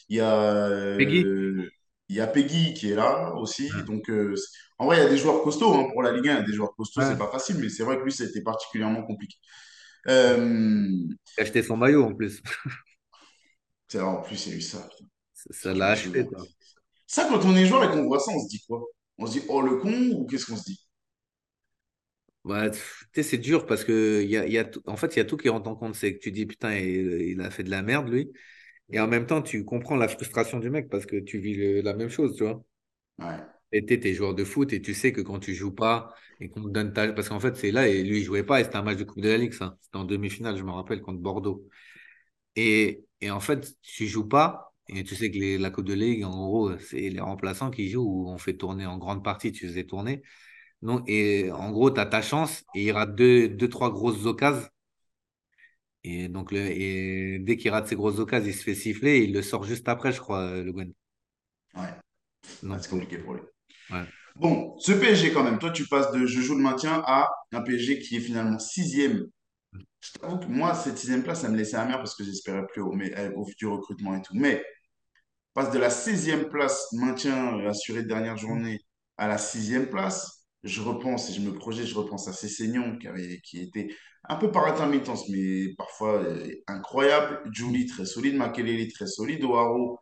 Il 0.09 0.17
y 0.17 0.21
a, 0.21 0.67
Peggy? 0.97 1.23
euh, 1.23 1.69
il 2.09 2.15
y 2.15 2.21
a 2.21 2.27
Peggy 2.27 2.73
qui 2.73 2.91
est 2.91 2.95
là 2.95 3.33
aussi. 3.35 3.69
Ouais. 3.73 3.83
Donc, 3.83 4.09
euh, 4.09 4.35
c'est- 4.35 4.57
en 4.79 4.85
vrai, 4.87 4.97
il 4.97 5.03
y 5.03 5.05
a 5.05 5.09
des 5.09 5.17
joueurs 5.17 5.41
costauds 5.43 5.73
hein, 5.73 5.87
pour 5.91 6.01
la 6.03 6.11
Ligue 6.11 6.27
1. 6.29 6.33
Il 6.33 6.37
y 6.37 6.39
a 6.39 6.43
des 6.43 6.53
joueurs 6.53 6.75
costauds, 6.75 7.01
c'est 7.01 7.09
Ouais. 7.13 7.17
pas 7.17 7.29
facile, 7.31 7.57
mais 7.59 7.69
c'est 7.69 7.83
vrai 7.83 7.97
que 7.97 8.03
lui, 8.03 8.11
c'était 8.11 8.41
particulièrement 8.41 9.03
compliqué. 9.03 9.35
Il 11.37 11.41
a 11.41 11.43
acheté 11.43 11.63
son 11.63 11.77
maillot 11.77 12.03
en 12.05 12.13
plus. 12.13 12.41
C'est 13.95 13.99
vrai, 13.99 14.07
en 14.07 14.21
plus, 14.21 14.45
il 14.47 14.51
y 14.51 14.55
a 14.55 14.57
eu 14.57 14.61
ça. 14.61 14.79
putain. 14.79 15.05
ça 15.51 15.73
l'a 15.73 15.95
quoi. 16.29 16.45
Ça, 17.07 17.27
quand 17.29 17.43
on 17.45 17.55
est 17.55 17.65
joueur 17.65 17.83
et 17.85 17.89
qu'on 17.89 18.05
voit 18.05 18.19
ça, 18.19 18.31
on 18.31 18.39
se 18.43 18.47
dit 18.49 18.61
quoi? 18.67 18.83
On 19.17 19.25
se 19.27 19.33
dit, 19.33 19.43
oh 19.49 19.61
le 19.61 19.77
con, 19.77 19.91
ou 20.13 20.25
qu'est-ce 20.27 20.45
qu'on 20.47 20.57
se 20.57 20.63
dit? 20.65 20.79
Sais, 23.13 23.23
c'est 23.23 23.37
dur 23.37 23.65
parce 23.65 23.83
que 23.83 24.23
y 24.23 24.37
a, 24.37 24.45
y 24.47 24.57
a 24.59 24.69
en 24.87 24.97
fait, 24.97 25.15
il 25.15 25.19
y 25.19 25.21
a 25.21 25.25
tout 25.25 25.37
qui 25.37 25.49
rentre 25.49 25.69
en 25.69 25.75
compte. 25.75 25.95
C'est 25.95 26.13
que 26.15 26.19
tu 26.19 26.31
dis, 26.31 26.45
putain, 26.45 26.75
il, 26.75 27.21
il 27.31 27.41
a 27.41 27.49
fait 27.49 27.63
de 27.63 27.69
la 27.71 27.81
merde, 27.81 28.09
lui. 28.09 28.31
Et 28.91 28.99
en 28.99 29.07
même 29.07 29.27
temps, 29.27 29.41
tu 29.41 29.65
comprends 29.65 29.95
la 29.97 30.07
frustration 30.09 30.59
du 30.59 30.69
mec 30.71 30.89
parce 30.89 31.05
que 31.05 31.17
tu 31.17 31.39
vis 31.39 31.55
le- 31.55 31.81
la 31.81 31.93
même 31.95 32.09
chose, 32.09 32.35
tu 32.37 32.43
vois. 32.43 32.63
Ouais, 33.19 33.39
Et 33.71 33.85
t'es 33.85 33.99
t'es 33.99 34.13
joueur 34.13 34.35
de 34.35 34.43
foot 34.45 34.71
et 34.73 34.81
tu 34.81 34.93
sais 34.93 35.11
que 35.11 35.21
quand 35.21 35.39
tu 35.39 35.53
joues 35.53 35.73
pas 35.73 36.13
et 36.39 36.49
qu'on 36.49 36.63
te 36.63 36.69
donne 36.69 36.93
ta... 36.93 37.11
Parce 37.13 37.29
qu'en 37.29 37.39
fait, 37.39 37.55
c'est 37.57 37.71
là, 37.71 37.87
et 37.87 38.03
lui, 38.03 38.19
il 38.19 38.23
jouait 38.23 38.43
pas 38.43 38.61
et 38.61 38.63
c'était 38.63 38.77
un 38.77 38.83
match 38.83 38.97
de 38.97 39.03
Coupe 39.03 39.21
de 39.21 39.29
la 39.29 39.37
Ligue, 39.37 39.53
ça. 39.53 39.77
C'était 39.81 39.97
en 39.97 40.05
demi-finale, 40.05 40.57
je 40.57 40.63
me 40.63 40.71
rappelle, 40.71 41.01
contre 41.01 41.19
Bordeaux. 41.19 41.67
Et, 42.57 43.04
et 43.21 43.31
en 43.31 43.39
fait, 43.39 43.75
tu 43.81 44.07
joues 44.07 44.27
pas 44.27 44.73
et 44.87 45.03
tu 45.03 45.15
sais 45.15 45.31
que 45.31 45.37
les- 45.37 45.57
la 45.57 45.71
Coupe 45.71 45.85
de 45.85 45.93
Ligue, 45.93 46.23
en 46.25 46.45
gros, 46.47 46.77
c'est 46.79 47.09
les 47.09 47.19
remplaçants 47.19 47.71
qui 47.71 47.89
jouent 47.89 48.03
où 48.05 48.29
on 48.29 48.37
fait 48.37 48.55
tourner 48.57 48.85
en 48.85 48.97
grande 48.97 49.23
partie, 49.23 49.51
tu 49.51 49.67
faisais 49.67 49.85
tourner. 49.85 50.21
Non, 50.83 51.03
et 51.07 51.51
en 51.51 51.71
gros, 51.71 51.91
tu 51.91 51.99
as 52.01 52.05
ta 52.07 52.21
chance 52.23 52.65
et 52.73 52.85
il 52.85 52.91
rate 52.93 53.15
deux, 53.15 53.49
deux, 53.49 53.69
trois 53.69 53.91
grosses 53.91 54.25
occasions. 54.25 54.67
Et 56.05 56.27
donc, 56.29 56.51
le, 56.51 56.59
et 56.59 57.39
dès 57.39 57.57
qu'il 57.57 57.71
rate 57.71 57.87
ces 57.87 57.95
grosses 57.95 58.19
occasions, 58.19 58.47
il 58.49 58.53
se 58.55 58.63
fait 58.63 58.75
siffler 58.75 59.11
et 59.17 59.23
il 59.25 59.33
le 59.33 59.41
sort 59.41 59.63
juste 59.63 59.87
après, 59.89 60.11
je 60.13 60.19
crois, 60.21 60.61
Le 60.61 60.71
Guen. 60.71 60.93
ouais, 61.75 61.93
c'est 62.81 62.89
Donc, 62.89 62.91
euh, 62.93 63.01
compliqué 63.01 63.17
pour 63.19 63.35
lui. 63.35 63.41
ouais. 63.89 64.07
Bon, 64.35 64.75
ce 64.79 64.91
PSG 64.93 65.31
quand 65.33 65.43
même, 65.43 65.59
toi 65.59 65.71
tu 65.71 65.87
passes 65.87 66.11
de 66.11 66.25
je 66.25 66.41
joue 66.41 66.55
le 66.55 66.63
maintien 66.63 67.03
à 67.07 67.29
un 67.53 67.61
PSG 67.61 67.99
qui 67.99 68.17
est 68.17 68.21
finalement 68.21 68.59
sixième. 68.59 69.27
Je 70.13 70.19
t'avoue 70.19 70.37
que 70.39 70.45
moi, 70.45 70.73
cette 70.75 70.97
sixième 70.97 71.23
place, 71.23 71.41
ça 71.41 71.49
me 71.49 71.57
laissait 71.57 71.77
amer 71.77 71.97
parce 71.97 72.15
que 72.15 72.23
j'espérais 72.23 72.65
plus 72.67 72.81
haut, 72.81 72.91
mais 72.93 73.17
euh, 73.17 73.31
au 73.35 73.45
futur 73.45 73.71
recrutement 73.71 74.15
et 74.15 74.21
tout. 74.21 74.33
Mais 74.35 74.63
passe 75.53 75.71
de 75.71 75.79
la 75.79 75.89
16e 75.89 76.49
place, 76.49 76.87
maintien 76.93 77.59
assuré 77.67 78.03
de 78.03 78.07
dernière 78.07 78.37
journée, 78.37 78.79
à 79.17 79.27
la 79.27 79.37
sixième 79.37 79.89
place, 79.89 80.45
je 80.63 80.81
repense 80.81 81.29
et 81.29 81.33
je 81.33 81.41
me 81.41 81.53
projette, 81.53 81.87
je 81.87 81.95
repense 81.95 82.27
à 82.27 82.33
ces 82.33 82.49
saignons 82.49 82.97
qui, 82.97 83.07
avaient, 83.07 83.39
qui 83.43 83.61
étaient 83.61 83.87
un 84.27 84.35
peu 84.35 84.51
par 84.51 84.65
intermittence, 84.67 85.29
mais 85.29 85.73
parfois 85.77 86.23
euh, 86.23 86.47
incroyables. 86.67 87.41
Julie, 87.53 87.85
très 87.85 88.05
solide. 88.05 88.35
Makelele, 88.35 88.91
très 88.91 89.07
solide. 89.07 89.43
Oaro, 89.43 89.99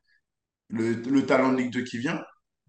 le, 0.70 0.94
le 0.94 1.26
talent 1.26 1.52
de 1.54 1.58
Ligue 1.58 1.74
2 1.74 1.84
qui 1.84 1.98
vient. 2.00 2.24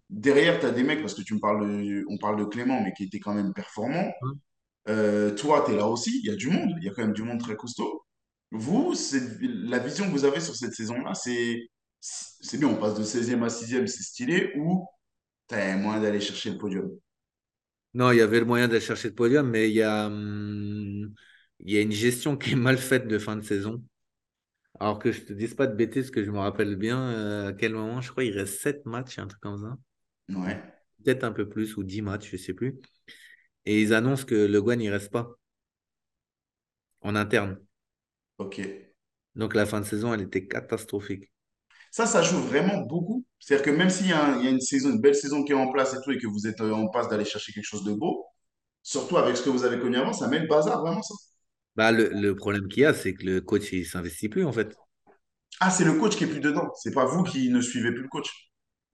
Derrière, 0.09 0.59
tu 0.59 0.65
as 0.67 0.71
des 0.71 0.83
mecs, 0.83 1.01
parce 1.01 1.15
que 1.15 1.21
tu 1.23 1.33
me 1.35 1.39
parles 1.39 2.03
on 2.09 2.17
parle 2.17 2.37
de 2.37 2.45
Clément, 2.45 2.81
mais 2.81 2.93
qui 2.93 3.05
était 3.05 3.19
quand 3.19 3.33
même 3.33 3.53
performant. 3.53 4.11
Euh, 4.87 5.35
toi, 5.35 5.63
tu 5.65 5.73
es 5.73 5.75
là 5.77 5.87
aussi, 5.87 6.19
il 6.23 6.25
y 6.27 6.31
a 6.31 6.35
du 6.35 6.49
monde, 6.49 6.75
il 6.77 6.83
y 6.85 6.89
a 6.89 6.93
quand 6.93 7.01
même 7.03 7.13
du 7.13 7.23
monde 7.23 7.39
très 7.41 7.55
costaud. 7.55 8.05
Vous, 8.51 8.93
c'est- 8.95 9.39
la 9.41 9.79
vision 9.79 10.05
que 10.05 10.11
vous 10.11 10.25
avez 10.25 10.39
sur 10.39 10.55
cette 10.55 10.73
saison-là, 10.73 11.13
c'est 11.15 11.69
c'est 12.01 12.59
bien, 12.59 12.67
on 12.69 12.77
passe 12.77 12.95
de 12.99 13.03
16e 13.03 13.43
à 13.43 13.49
6e, 13.49 13.87
c'est 13.87 14.03
stylé, 14.03 14.53
ou 14.57 14.87
tu 15.49 15.55
as 15.55 15.77
moyen 15.77 16.01
d'aller 16.01 16.21
chercher 16.21 16.51
le 16.51 16.57
podium? 16.59 16.91
Non, 17.93 18.11
il 18.11 18.17
y 18.17 18.21
avait 18.21 18.39
le 18.39 18.45
moyen 18.45 18.67
d'aller 18.67 18.81
chercher 18.81 19.09
le 19.09 19.15
podium, 19.15 19.49
mais 19.49 19.69
il 19.69 19.75
y 19.75 19.81
a, 19.81 20.07
hum, 20.07 21.13
il 21.59 21.71
y 21.73 21.77
a 21.77 21.81
une 21.81 21.91
gestion 21.93 22.35
qui 22.37 22.51
est 22.51 22.55
mal 22.55 22.77
faite 22.77 23.07
de 23.07 23.17
fin 23.19 23.35
de 23.37 23.41
saison. 23.41 23.83
Alors 24.79 24.99
que 24.99 25.11
je 25.11 25.21
te 25.23 25.33
dise 25.33 25.53
pas 25.55 25.67
de 25.67 25.75
bêtises, 25.75 26.11
que 26.11 26.23
je 26.23 26.31
me 26.31 26.39
rappelle 26.39 26.75
bien 26.77 27.01
euh, 27.11 27.49
à 27.49 27.53
quel 27.53 27.73
moment, 27.73 28.01
je 28.01 28.11
crois 28.11 28.23
il 28.25 28.37
reste 28.37 28.59
7 28.61 28.85
matchs, 28.85 29.19
un 29.19 29.27
truc 29.27 29.41
comme 29.41 29.57
ça. 29.59 29.77
Ou 30.29 30.41
Ouais, 30.41 30.61
Peut-être 31.03 31.23
un 31.23 31.31
peu 31.31 31.47
plus, 31.47 31.77
ou 31.77 31.83
10 31.83 32.01
matchs, 32.01 32.31
je 32.31 32.37
sais 32.37 32.53
plus. 32.53 32.79
Et 33.67 33.81
ils 33.81 33.93
annoncent 33.93 34.25
que 34.25 34.35
Le 34.35 34.61
Guen, 34.61 34.81
il 34.81 34.89
reste 34.89 35.11
pas 35.11 35.37
en 36.99 37.15
interne. 37.15 37.57
ok. 38.37 38.59
Donc 39.35 39.53
la 39.55 39.65
fin 39.65 39.79
de 39.79 39.85
saison, 39.85 40.13
elle 40.13 40.23
était 40.23 40.45
catastrophique. 40.45 41.31
Ça, 41.91 42.05
ça 42.05 42.21
joue 42.21 42.39
vraiment 42.41 42.81
beaucoup. 42.81 43.25
C'est-à-dire 43.39 43.65
que 43.65 43.71
même 43.71 43.89
s'il 43.89 44.07
y 44.07 44.09
y 44.09 44.13
a 44.13 44.49
une 44.49 44.59
saison, 44.61 44.89
une 44.91 45.01
belle 45.01 45.15
saison 45.15 45.43
qui 45.43 45.51
est 45.53 45.55
en 45.55 45.71
place 45.71 45.93
et 45.93 45.97
tout, 46.03 46.11
et 46.11 46.17
que 46.17 46.27
vous 46.27 46.47
êtes 46.47 46.61
euh, 46.61 46.71
en 46.73 46.87
passe 46.89 47.07
d'aller 47.09 47.25
chercher 47.25 47.53
quelque 47.53 47.63
chose 47.65 47.83
de 47.83 47.93
beau, 47.93 48.25
surtout 48.83 49.17
avec 49.17 49.37
ce 49.37 49.43
que 49.43 49.49
vous 49.49 49.63
avez 49.65 49.79
connu 49.79 49.97
avant, 49.97 50.13
ça 50.13 50.27
met 50.27 50.39
le 50.39 50.47
bazar, 50.47 50.81
vraiment 50.81 51.01
ça. 51.03 51.15
Bah, 51.77 51.93
le, 51.93 52.09
le 52.09 52.35
problème 52.35 52.67
qu'il 52.67 52.81
y 52.83 52.85
a, 52.85 52.93
c'est 52.93 53.13
que 53.13 53.25
le 53.25 53.39
coach, 53.41 53.71
il 53.71 53.85
s'investit 53.85 54.27
plus, 54.29 54.43
en 54.45 54.51
fait. 54.51 54.75
Ah, 55.59 55.69
c'est 55.69 55.83
le 55.83 55.99
coach 55.99 56.15
qui 56.15 56.23
est 56.23 56.27
plus 56.27 56.39
dedans, 56.39 56.71
c'est 56.81 56.93
pas 56.93 57.03
vous 57.05 57.23
qui 57.23 57.49
ne 57.49 57.59
suivez 57.59 57.91
plus 57.91 58.03
le 58.03 58.07
coach. 58.07 58.31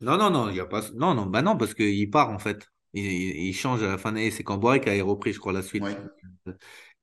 Non, 0.08 0.18
non, 0.18 0.30
non, 0.32 0.50
il 0.50 0.58
y 0.58 0.60
a 0.60 0.66
pas. 0.66 0.82
Non, 0.96 1.14
non, 1.16 1.28
bah 1.28 1.42
non, 1.42 1.58
parce 1.58 1.74
qu'il 1.74 2.10
part, 2.12 2.30
en 2.32 2.40
fait. 2.40 2.68
Il, 2.94 3.06
il- 3.06 3.38
il 3.50 3.54
change 3.54 3.84
à 3.84 3.88
la 3.88 3.98
fin 3.98 4.12
d'année. 4.12 4.32
C'est 4.32 4.44
Camboire 4.44 4.80
qui 4.82 4.90
a 4.90 5.04
repris, 5.04 5.34
je 5.34 5.40
crois, 5.40 5.54
la 5.54 5.62
suite. 5.64 5.84
Ouais, 5.84 5.98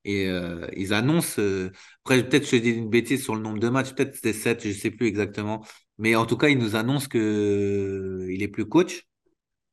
Et 0.05 0.27
euh, 0.29 0.67
ils 0.77 0.93
annoncent. 0.95 1.41
euh, 1.41 1.71
Après, 2.05 2.27
peut-être 2.29 2.49
je 2.49 2.57
dis 2.57 2.71
une 2.71 2.89
bêtise 2.91 3.23
sur 3.23 3.35
le 3.35 3.43
nombre 3.43 3.59
de 3.59 3.69
matchs, 3.69 3.93
peut-être 3.95 4.15
c'était 4.15 4.33
7, 4.33 4.67
je 4.67 4.73
sais 4.73 4.91
plus 4.91 5.07
exactement. 5.07 5.65
Mais 5.99 6.15
en 6.17 6.27
tout 6.27 6.37
cas, 6.37 6.49
ils 6.49 6.59
nous 6.59 6.77
annoncent 6.77 7.09
que 7.09 7.19
euh, 7.19 8.41
est 8.43 8.49
plus 8.49 8.67
coach. 8.69 9.05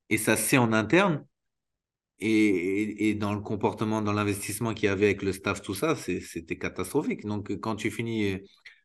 Et 0.09 0.17
ça 0.17 0.37
se 0.37 0.43
sait 0.49 0.57
en 0.59 0.73
interne. 0.73 1.25
Et, 2.19 2.29
et, 2.29 3.09
et 3.09 3.15
dans 3.15 3.33
le 3.33 3.41
comportement, 3.41 4.01
dans 4.01 4.13
l'investissement 4.13 4.73
qu'il 4.73 4.85
y 4.85 4.89
avait 4.89 5.07
avec 5.07 5.21
le 5.23 5.33
staff, 5.33 5.61
tout 5.61 5.75
ça, 5.75 5.95
c'est- 5.95 6.21
c'était 6.21 6.57
catastrophique. 6.57 7.25
Donc, 7.25 7.51
quand 7.59 7.75
tu 7.75 7.91
finis, 7.91 8.37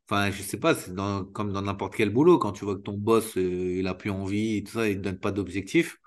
enfin, 0.08 0.30
je 0.30 0.42
sais 0.42 0.58
pas, 0.58 0.74
c'est 0.74 0.94
comme 1.32 1.52
dans 1.52 1.62
n'importe 1.62 1.94
quel 1.96 2.10
boulot, 2.10 2.38
quand 2.38 2.52
tu 2.52 2.64
vois 2.64 2.76
que 2.76 2.82
ton 2.82 2.94
boss, 2.98 3.36
euh, 3.36 3.76
il 3.78 3.86
a 3.86 3.94
plus 3.94 4.10
envie, 4.10 4.56
et 4.58 4.64
tout 4.64 4.72
ça, 4.72 4.88
il 4.88 4.96
te 4.96 5.02
donne 5.02 5.18
pas 5.20 5.32
d'objectif, 5.32 5.98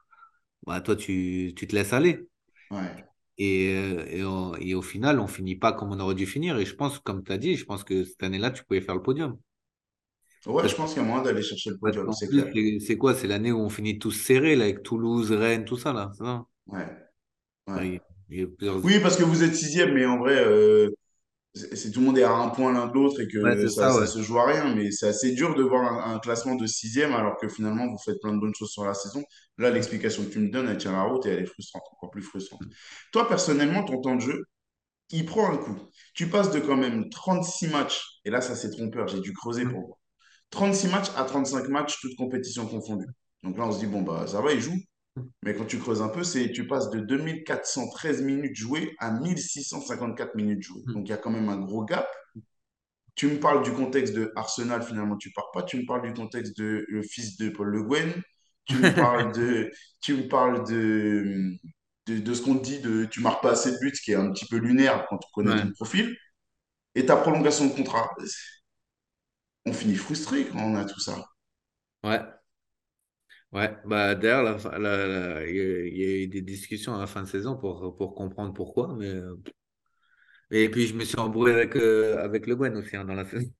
bah, 0.66 0.82
toi, 0.82 0.96
tu, 0.96 1.54
tu 1.56 1.68
te 1.68 1.76
laisses 1.76 1.94
aller. 1.94 2.28
ouais. 2.72 3.06
Et, 3.38 3.70
euh, 3.76 4.06
et, 4.08 4.24
on- 4.26 4.56
et 4.56 4.74
au 4.76 4.82
final, 4.82 5.20
on 5.20 5.28
finit 5.28 5.56
pas 5.56 5.72
comme 5.74 5.92
on 5.92 6.00
aurait 6.00 6.16
dû 6.16 6.26
finir. 6.26 6.58
Et 6.58 6.66
je 6.66 6.76
pense, 6.76 7.00
comme 7.00 7.24
tu 7.24 7.32
as 7.32 7.38
dit, 7.38 7.56
je 7.56 7.66
pense 7.66 7.84
que 7.84 8.04
cette 8.06 8.24
année-là, 8.24 8.52
tu 8.52 8.64
pouvais 8.64 8.82
faire 8.82 8.96
le 8.96 9.02
podium. 9.04 9.38
Ouais, 10.46 10.68
je 10.70 10.76
pense 10.76 10.94
qu'il 10.94 11.02
y 11.02 11.06
a 11.06 11.08
moyen 11.08 11.24
d'aller 11.24 11.42
chercher 11.42 11.70
le 11.72 11.78
podium, 11.78 12.12
c'est 12.80 12.98
quoi? 12.98 13.14
C'est 13.16 13.28
l'année 13.28 13.52
où 13.52 13.60
on 13.60 13.70
finit 13.70 14.00
tous 14.00 14.12
serrés, 14.12 14.56
là, 14.56 14.66
avec 14.66 14.84
Toulouse, 14.84 15.32
Rennes, 15.32 15.66
tout 15.66 15.78
ça, 15.78 15.94
là. 15.94 16.12
c'est 16.14 16.24
ça? 16.24 16.46
Ouais, 16.68 16.88
ouais. 17.68 17.76
Enfin, 17.76 17.86
il 17.86 17.94
y 17.94 17.98
a 17.98 18.00
il 18.30 18.40
y 18.40 18.44
a 18.44 18.48
plusieurs... 18.48 18.82
Oui, 18.84 19.00
parce 19.02 19.18
que 19.18 19.24
vous 19.24 19.44
êtes 19.44 19.56
sixième, 19.56 19.94
mais 19.94 20.06
en 20.06 20.18
vrai, 20.20 20.36
euh, 20.38 20.90
c'est 21.54 21.92
tout 21.92 22.00
le 22.00 22.08
monde 22.08 22.18
est 22.18 22.24
à 22.24 22.32
un 22.32 22.50
point 22.50 22.74
l'un 22.74 22.88
de 22.88 22.94
l'autre 22.94 23.22
et 23.22 23.28
que 23.28 23.68
ça, 23.68 23.92
ça, 23.92 24.08
se 24.08 24.22
joue 24.22 24.40
à 24.40 24.48
rien. 24.48 24.74
Mais 24.76 24.92
c'est 24.92 25.08
assez 25.08 25.34
dur 25.34 25.54
de 25.56 25.64
voir 25.64 25.84
un, 25.84 26.16
un 26.16 26.20
classement 26.20 26.56
de 26.56 26.66
sixième 26.66 27.14
alors 27.14 27.38
que 27.38 27.48
finalement, 27.48 27.88
vous 27.88 28.00
faites 28.04 28.20
plein 28.22 28.34
de 28.34 28.40
bonnes 28.40 28.56
choses 28.56 28.72
sur 28.72 28.86
la 28.86 28.94
saison. 28.94 29.24
Là, 29.58 29.70
l'explication 29.70 30.24
que 30.24 30.30
tu 30.30 30.40
me 30.40 30.50
donnes, 30.50 30.68
elle 30.68 30.78
tient 30.78 30.94
la 30.94 31.04
route 31.04 31.26
et 31.26 31.30
elle 31.30 31.44
est 31.44 31.46
frustrante, 31.46 31.84
encore 31.92 32.10
plus 32.10 32.24
frustrante. 32.24 32.64
Toi, 33.12 33.28
personnellement, 33.28 33.84
ton 33.84 34.02
temps 34.02 34.16
de 34.16 34.22
jeu, 34.22 34.46
il 35.12 35.26
prend 35.26 35.52
un 35.52 35.58
coup. 35.58 35.78
Tu 36.16 36.28
passes 36.28 36.52
de 36.52 36.60
quand 36.60 36.76
même 36.76 37.10
36 37.10 37.68
matchs, 37.68 38.20
et 38.26 38.32
là, 38.32 38.42
ça 38.42 38.56
c'est 38.56 38.72
trompeur, 38.72 39.08
j'ai 39.08 39.20
dû 39.20 39.32
creuser 39.34 39.64
pour 39.66 39.82
voir. 39.82 39.98
36 40.50 40.88
matchs 40.90 41.10
à 41.16 41.24
35 41.24 41.68
matchs, 41.70 42.00
toutes 42.02 42.16
compétitions 42.16 42.68
confondues. 42.68 43.08
Donc 43.44 43.58
là, 43.58 43.66
on 43.66 43.72
se 43.72 43.80
dit, 43.80 43.88
bon, 43.88 44.02
bah, 44.02 44.26
ça 44.28 44.42
va, 44.42 44.54
il 44.54 44.60
joue. 44.60 44.76
Mais 45.44 45.54
quand 45.56 45.66
tu 45.66 45.78
creuses 45.80 46.02
un 46.02 46.10
peu, 46.10 46.24
c'est 46.24 46.52
tu 46.52 46.68
passes 46.68 46.90
de 46.90 47.00
2413 47.00 48.22
minutes 48.24 48.56
jouées 48.56 48.96
à 49.00 49.12
1654 49.12 50.36
minutes 50.36 50.64
jouées. 50.64 50.84
Donc 50.94 51.08
il 51.08 51.12
y 51.12 51.14
a 51.14 51.18
quand 51.18 51.32
même 51.32 51.50
un 51.50 51.58
gros 51.60 51.84
gap. 51.86 52.08
Tu 53.16 53.28
me 53.28 53.40
parles 53.40 53.64
du 53.64 53.72
contexte 53.74 54.14
de 54.16 54.32
Arsenal, 54.36 54.82
finalement, 54.82 55.18
tu 55.18 55.32
pars 55.32 55.52
pas. 55.54 55.64
Tu 55.64 55.78
me 55.78 55.86
parles 55.86 56.02
du 56.02 56.14
contexte 56.14 56.58
de 56.58 56.86
le 56.90 57.04
fils 57.04 57.38
de 57.38 57.50
Paul 57.50 57.68
Le 57.70 57.84
Guen. 57.84 58.12
Tu 58.66 58.78
me 58.80 58.90
parles 58.96 59.32
de, 59.34 59.72
tu 60.02 60.16
me 60.16 60.28
parles 60.28 60.68
de, 60.68 61.52
de, 62.08 62.18
de 62.20 62.34
ce 62.34 62.42
qu'on 62.42 62.58
te 62.58 62.64
dit 62.64 62.80
de 62.80 63.06
tu 63.06 63.20
marques 63.22 63.44
pas 63.44 63.52
assez 63.52 63.72
de 63.72 63.78
buts, 63.80 63.92
ce 63.94 64.02
qui 64.02 64.12
est 64.14 64.16
un 64.16 64.32
petit 64.32 64.46
peu 64.48 64.58
lunaire 64.58 65.06
quand 65.10 65.18
on 65.18 65.32
connaît 65.34 65.54
Ouais. 65.54 65.62
ton 65.62 65.72
profil. 65.72 66.16
Et 66.96 67.06
ta 67.06 67.18
prolongation 67.18 67.68
de 67.68 67.74
contrat. 67.74 68.10
On 69.66 69.74
finit 69.74 69.98
frustré 69.98 70.46
quand 70.48 70.60
on 70.60 70.76
a 70.78 70.86
tout 70.86 71.02
ça. 71.02 71.18
Ouais. 72.04 72.43
Ouais. 73.54 73.72
Bah, 73.86 74.16
d'ailleurs, 74.16 74.44
la 74.44 74.58
fin- 74.58 74.78
la- 74.80 75.08
la- 75.08 75.48
il 75.48 75.56
y, 75.56 75.60
a 75.62 75.86
il 75.88 75.98
y 75.98 76.04
a 76.04 76.24
eu 76.24 76.28
des 76.28 76.42
discussions 76.42 76.96
à 76.96 77.00
la 77.00 77.08
fin 77.08 77.22
de 77.24 77.28
saison 77.28 77.56
pour, 77.56 77.96
pour 77.96 78.16
comprendre 78.16 78.54
pourquoi. 78.54 78.96
Mais, 78.98 79.08
euh, 79.10 79.36
Et 80.52 80.70
puis, 80.70 80.88
je 80.88 80.94
me 80.96 81.04
suis 81.04 81.20
embrouillé 81.20 81.54
avec, 81.56 81.76
euh, 81.76 82.24
avec 82.24 82.48
Le 82.48 82.56
Guen 82.56 82.76
aussi 82.78 82.96
hein, 82.96 83.04
dans 83.06 83.14
la 83.16 83.26
saison. 83.26 83.52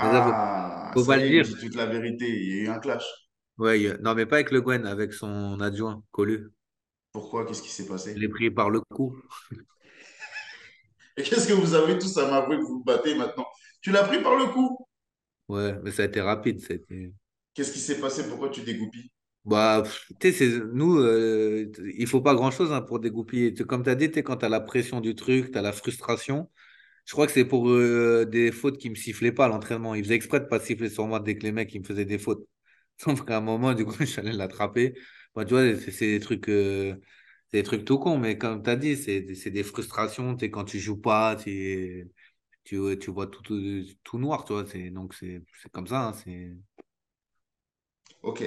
Mais 0.00 0.10
ça, 0.10 0.22
faut, 0.22 0.34
Ah, 0.34 0.94
faut 0.94 1.04
ça 1.04 1.14
pas 1.14 1.16
y 1.16 1.20
le 1.20 1.22
est, 1.22 1.30
il 1.30 1.36
me 1.36 1.44
dire. 1.44 1.46
dit 1.46 1.56
toute 1.56 1.74
la 1.76 1.86
vérité. 1.86 2.26
Il 2.28 2.48
y 2.56 2.60
a 2.60 2.62
eu 2.64 2.68
un 2.68 2.80
clash. 2.80 3.04
Ouais, 3.58 3.78
il 3.80 3.82
y 3.84 3.88
a- 3.88 3.96
non, 3.98 4.14
mais 4.16 4.26
pas 4.26 4.36
avec 4.36 4.50
Le 4.50 4.60
Guen, 4.60 4.86
avec 4.86 5.12
son 5.12 5.60
adjoint, 5.60 6.02
Colu. 6.10 6.50
Pourquoi? 7.12 7.46
Qu'est-ce 7.46 7.62
qui 7.62 7.68
s'est 7.68 7.86
Je 8.14 8.14
passé? 8.14 8.20
l'ai 8.20 8.28
pris 8.28 8.50
par 8.52 8.70
le 8.70 8.80
cou. 8.82 9.16
Et 11.16 11.22
qu'est-ce 11.22 11.46
que 11.46 11.52
vous 11.52 11.74
avez 11.74 11.98
tous 11.98 12.16
à 12.18 12.28
m'avouer 12.28 12.56
que 12.56 12.62
vous 12.62 12.78
vous 12.78 12.84
battez 12.84 13.14
maintenant? 13.14 13.46
Tu 13.80 13.90
l'as 13.92 14.02
pris 14.04 14.20
par 14.22 14.34
le 14.36 14.46
cou. 14.46 14.76
Ouais, 15.48 15.78
mais 15.82 15.90
ça 15.90 16.02
a 16.02 16.06
été 16.06 16.20
rapide. 16.22 16.60
Ça 16.60 16.72
a 16.72 16.76
été... 16.76 17.12
Qu'est-ce 17.54 17.72
qui 17.72 17.78
s'est 17.78 18.00
passé? 18.00 18.28
Pourquoi 18.28 18.50
tu 18.50 18.62
dégoupilles? 18.62 19.10
Bah, 19.46 19.82
tu 20.20 20.32
sais, 20.32 20.50
nous, 20.74 20.98
euh, 20.98 21.72
il 21.96 22.06
faut 22.06 22.20
pas 22.20 22.34
grand-chose 22.34 22.72
hein, 22.72 22.82
pour 22.82 23.00
dégoupiller. 23.00 23.54
Comme 23.54 23.82
tu 23.82 23.88
as 23.90 23.94
dit, 23.94 24.10
quand 24.10 24.36
tu 24.36 24.44
as 24.44 24.48
la 24.50 24.60
pression 24.60 25.00
du 25.00 25.14
truc, 25.14 25.50
tu 25.50 25.58
as 25.58 25.62
la 25.62 25.72
frustration. 25.72 26.50
Je 27.06 27.12
crois 27.12 27.26
que 27.26 27.32
c'est 27.34 27.44
pour 27.46 27.68
euh, 27.70 28.24
des 28.26 28.52
fautes 28.52 28.78
qui 28.78 28.90
me 28.90 28.96
sifflaient 28.96 29.32
pas 29.32 29.46
à 29.46 29.48
l'entraînement. 29.48 29.94
Ils 29.94 30.04
faisaient 30.04 30.16
exprès 30.16 30.40
de 30.40 30.46
pas 30.46 30.60
siffler 30.60 30.90
sur 30.90 31.06
moi 31.06 31.20
dès 31.20 31.36
que 31.38 31.44
les 31.44 31.52
mecs 31.52 31.74
me 31.74 31.84
faisaient 31.84 32.06
des 32.06 32.18
fautes. 32.18 32.48
Sauf 32.98 33.24
qu'à 33.26 33.38
un 33.38 33.40
moment, 33.42 33.74
du 33.74 33.84
coup, 33.86 33.94
je 34.00 34.06
suis 34.06 34.20
allé 34.20 34.32
l'attraper. 34.32 34.94
Bah, 35.36 35.44
tu 35.44 35.54
vois, 35.54 35.62
c'est 35.76 36.08
des 36.08 36.20
trucs, 36.20 36.48
euh, 36.48 36.96
des 37.52 37.62
trucs 37.62 37.84
tout 37.84 37.98
cons, 38.00 38.18
mais 38.18 38.38
comme 38.38 38.62
tu 38.64 38.70
as 38.70 38.76
dit, 38.76 38.96
c'est 38.96 39.22
des 39.50 39.64
frustrations. 39.64 40.36
Quand 40.38 40.64
tu 40.64 40.80
joues 40.80 41.00
pas, 41.00 41.36
tu, 41.36 42.10
tu, 42.64 42.78
tu 43.00 43.10
vois 43.12 43.26
tout, 43.28 43.42
tout, 44.04 44.18
noir, 44.18 44.44
tu 44.44 44.54
vois. 44.54 44.64
Donc, 44.92 45.14
c'est 45.14 45.42
comme 45.72 45.86
ça. 45.88 46.08
hein. 46.08 46.14
Ok. 48.22 48.42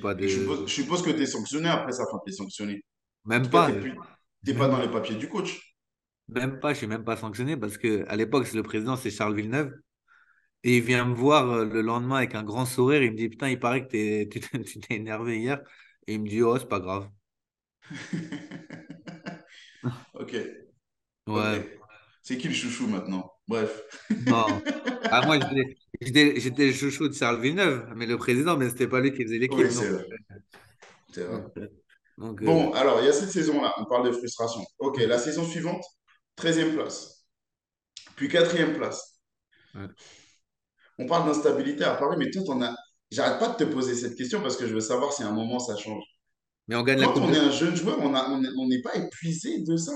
Pas 0.00 0.16
je 0.18 0.28
suppose, 0.28 0.66
je 0.68 0.72
suppose 0.74 1.02
que 1.02 1.10
tu 1.10 1.22
es 1.22 1.26
sanctionné 1.26 1.68
après 1.68 1.92
ça, 1.92 2.04
enfin, 2.08 2.18
tu 2.26 2.32
es 2.32 2.36
sanctionné. 2.36 2.82
Même 3.24 3.50
cas, 3.50 3.62
tu 3.62 3.72
pas. 3.94 4.18
n'es 4.46 4.54
pas 4.54 4.68
dans 4.68 4.78
pas. 4.78 4.82
les 4.82 4.90
papiers 4.90 5.16
du 5.16 5.28
coach. 5.28 5.76
Même 6.28 6.60
pas. 6.60 6.72
Je 6.72 6.78
suis 6.78 6.86
même 6.86 7.04
pas 7.04 7.16
sanctionné 7.16 7.56
parce 7.56 7.78
que 7.78 8.04
à 8.08 8.16
l'époque, 8.16 8.46
c'est 8.46 8.56
le 8.56 8.62
président, 8.62 8.96
c'est 8.96 9.10
Charles 9.10 9.34
Villeneuve. 9.36 9.72
Et 10.64 10.78
il 10.78 10.82
vient 10.84 11.04
me 11.06 11.14
voir 11.14 11.50
euh, 11.50 11.64
le 11.66 11.82
lendemain 11.82 12.16
avec 12.18 12.34
un 12.34 12.44
grand 12.44 12.66
sourire. 12.66 13.02
Il 13.02 13.12
me 13.12 13.16
dit, 13.16 13.28
putain, 13.28 13.48
il 13.50 13.60
paraît 13.60 13.84
que 13.86 13.90
t'es- 13.92 14.28
tu 14.66 14.80
t'es 14.80 14.96
énervé 14.96 15.38
hier. 15.40 15.60
Et 16.06 16.14
il 16.14 16.22
me 16.22 16.28
dit, 16.28 16.42
oh, 16.42 16.58
c'est 16.58 16.68
pas 16.68 16.80
grave. 16.80 17.08
Ok, 20.14 20.34
ok. 21.32 21.54
Ouais. 21.54 21.80
C'est 22.22 22.38
qui 22.38 22.48
le 22.48 22.54
chouchou 22.54 22.86
maintenant? 22.88 23.32
Bref. 23.48 23.82
Non. 24.26 24.46
Ah, 25.14 25.26
moi, 25.26 25.38
j'étais 26.00 26.66
le 26.66 26.72
chouchou 26.72 27.08
de 27.08 27.12
Charles 27.12 27.40
Villeneuve, 27.42 27.86
mais 27.96 28.06
le 28.06 28.16
président, 28.16 28.56
mais 28.56 28.70
c'était 28.70 28.88
pas 28.88 29.00
lui 29.00 29.12
qui 29.12 29.24
faisait 29.24 29.38
Oui, 29.50 29.64
l'équipe. 29.64 29.70
c'est 29.70 29.88
vrai. 29.90 30.06
C'est 31.12 31.24
vrai. 31.24 31.42
donc, 32.18 32.40
euh, 32.42 32.44
euh, 32.44 32.46
Bon, 32.46 32.72
alors, 32.72 33.00
il 33.00 33.06
y 33.06 33.08
a 33.08 33.12
cette 33.12 33.30
saison-là. 33.30 33.74
On 33.78 33.84
parle 33.84 34.06
de 34.06 34.12
frustration. 34.12 34.60
Ok, 34.78 34.98
la 35.02 35.18
saison 35.18 35.44
suivante, 35.44 35.84
treizième 36.36 36.74
place. 36.74 37.24
Puis 38.16 38.28
quatrième 38.28 38.74
place. 38.74 39.20
ouais. 39.74 39.88
On 40.98 41.06
parle 41.06 41.26
d'instabilité 41.26 41.84
à 41.84 41.94
Paris, 41.94 42.16
mais 42.18 42.30
toi, 42.30 42.42
t'en 42.46 42.62
as... 42.62 42.74
J'arrête 43.10 43.38
pas 43.38 43.48
de 43.48 43.56
te 43.56 43.64
poser 43.64 43.94
cette 43.94 44.16
question 44.16 44.40
parce 44.40 44.56
que 44.56 44.66
je 44.66 44.72
veux 44.72 44.80
savoir 44.80 45.12
si 45.12 45.22
à 45.22 45.28
un 45.28 45.32
moment 45.32 45.58
ça 45.58 45.76
change. 45.76 46.02
Mais 46.68 46.76
on 46.76 46.82
gagne 46.82 47.00
la 47.00 47.06
Quand 47.06 47.14
Coupe 47.14 47.24
on 47.24 47.28
de 47.30 47.34
est 47.34 47.38
un 47.38 47.50
jeune 47.50 47.76
joueur, 47.76 47.98
on 48.00 48.14
a, 48.14 48.30
on 48.30 48.42
on 48.58 48.68
n'est 48.68 48.80
pas 48.80 48.94
épuisé 48.94 49.60
de 49.62 49.76
ça. 49.76 49.92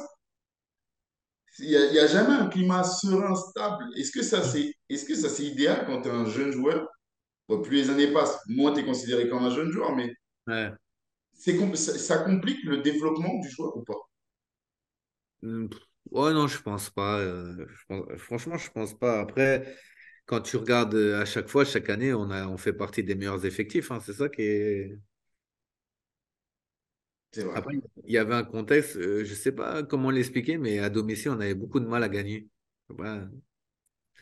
Il 1.59 1.69
n'y 1.93 1.99
a, 1.99 2.07
jamais 2.07 2.35
un 2.35 2.49
climat 2.49 2.85
serein, 2.85 3.35
stable. 3.35 3.85
Est-ce 3.97 4.13
que 4.13 4.23
ça, 4.23 4.43
c'est, 4.45 4.73
c'est 4.91 5.45
idéal 5.45 5.85
quand 5.87 6.03
tu 6.03 6.09
es 6.09 6.13
un 6.13 6.27
jeune 6.27 6.53
joueur? 6.53 6.89
Bon, 7.49 7.63
plus 7.63 7.79
les 7.85 7.91
années 7.91 8.09
passent, 8.13 8.39
moins 8.49 8.73
tu 8.75 8.81
es 8.81 8.85
considéré 8.87 9.29
comme 9.29 9.45
un 9.45 9.51
jeune 9.55 9.71
joueur, 9.71 9.95
mais 9.97 10.13
Ouais. 10.47 10.77
ça, 11.77 11.97
ça 11.99 12.19
complique 12.19 12.65
le 12.65 12.79
développement 12.83 13.39
du 13.39 13.49
joueur 13.49 13.77
ou 13.77 13.85
pas? 13.85 13.95
Hum, 15.43 15.69
Ouais, 16.11 16.33
non, 16.33 16.47
je 16.47 16.61
pense 16.63 16.91
pas. 16.91 17.19
euh, 17.19 17.67
je 17.69 17.85
pense- 17.89 18.17
franchement, 18.19 18.57
je 18.59 18.71
pense 18.71 18.95
pas. 18.99 19.21
Après, 19.21 19.77
quand 20.27 20.41
tu 20.41 20.57
regardes 20.57 20.95
euh, 20.95 21.21
à 21.23 21.25
chaque 21.25 21.49
fois, 21.49 21.65
chaque 21.65 21.91
année, 21.91 22.15
on 22.15 22.31
a, 22.31 22.47
on 22.49 22.57
fait 22.57 22.73
partie 22.73 23.03
des 23.05 23.15
meilleurs 23.17 23.45
effectifs. 23.45 23.91
hein, 23.91 24.01
c'est 24.01 24.13
ça 24.15 24.29
qui 24.29 24.43
est. 24.43 24.99
Vrai. 27.35 27.55
Après, 27.55 27.75
il 28.05 28.13
y 28.13 28.19
avait 28.19 28.35
un 28.35 28.45
contexte, 28.45 28.97
euh, 28.97 29.25
je 29.25 29.35
sais 29.35 29.53
pas 29.53 29.83
comment 29.83 30.11
l'expliquer, 30.11 30.57
mais 30.57 30.79
à 30.79 30.89
domicile, 30.89 31.31
on 31.31 31.41
avait 31.41 31.55
beaucoup 31.55 31.81
de 31.81 31.87
mal 31.87 32.03
à 32.03 32.09
gagner. 32.09 32.49
Ouais. 32.89 33.21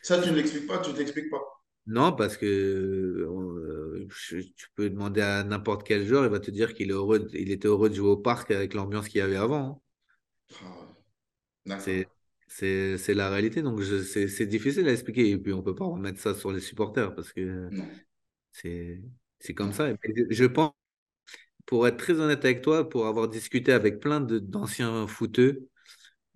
Ça, 0.02 0.20
tu 0.20 0.30
ne 0.30 0.36
l'expliques 0.36 0.66
pas, 0.66 0.78
tu 0.78 0.90
ne 0.90 0.96
t'expliques 0.96 1.30
pas. 1.30 1.40
Non, 1.86 2.12
parce 2.12 2.36
que 2.36 2.46
euh, 2.46 4.06
je- 4.08 4.38
tu 4.38 4.68
peux 4.74 4.88
demander 4.88 5.20
à 5.20 5.44
n'importe 5.44 5.86
quel 5.86 6.06
joueur, 6.06 6.24
il 6.24 6.30
va 6.30 6.40
te 6.40 6.50
dire 6.50 6.74
qu'il 6.74 6.90
est 6.90 6.94
heureux, 6.94 7.20
de- 7.20 7.36
il 7.36 7.50
était 7.50 7.68
heureux 7.68 7.90
de 7.90 7.94
jouer 7.94 8.08
au 8.08 8.16
parc 8.16 8.50
avec 8.50 8.74
l'ambiance 8.74 9.08
qu'il 9.08 9.18
y 9.18 9.22
avait 9.22 9.36
avant. 9.36 9.80
hein. 10.60 10.64
D'accord. 11.66 12.04
C'est, 12.46 13.14
la 13.14 13.30
réalité, 13.30 13.62
donc 13.62 13.82
c'est, 13.82 14.46
difficile 14.46 14.86
à 14.88 14.92
expliquer. 14.92 15.30
Et 15.30 15.38
puis, 15.38 15.52
on 15.52 15.62
peut 15.62 15.74
pas 15.74 15.86
remettre 15.86 16.20
ça 16.20 16.34
sur 16.34 16.52
les 16.52 16.60
supporters 16.60 17.14
parce 17.14 17.32
que 17.32 17.68
c'est, 18.52 19.00
comme 19.54 19.68
non. 19.68 19.72
ça. 19.72 19.90
Et 19.90 19.96
je 20.30 20.44
pense, 20.44 20.72
pour 21.66 21.86
être 21.88 21.96
très 21.98 22.20
honnête 22.20 22.44
avec 22.44 22.62
toi, 22.62 22.88
pour 22.88 23.06
avoir 23.06 23.28
discuté 23.28 23.72
avec 23.72 24.00
plein 24.00 24.20
d'anciens 24.20 25.06
footeux, 25.06 25.68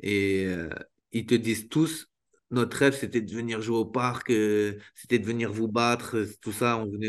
Et 0.02 0.44
euh, 0.46 0.70
ils 1.12 1.26
te 1.26 1.34
disent 1.34 1.68
tous, 1.68 2.08
notre 2.50 2.76
rêve, 2.78 2.94
c'était 2.96 3.20
de 3.22 3.32
venir 3.34 3.60
jouer 3.62 3.76
au 3.78 3.84
parc, 3.86 4.30
euh, 4.30 4.78
c'était 4.94 5.18
de 5.18 5.26
venir 5.26 5.52
vous 5.52 5.68
battre, 5.68 6.16
tout 6.42 6.52
ça. 6.52 6.78
On 6.78 6.86
venait, 6.90 7.08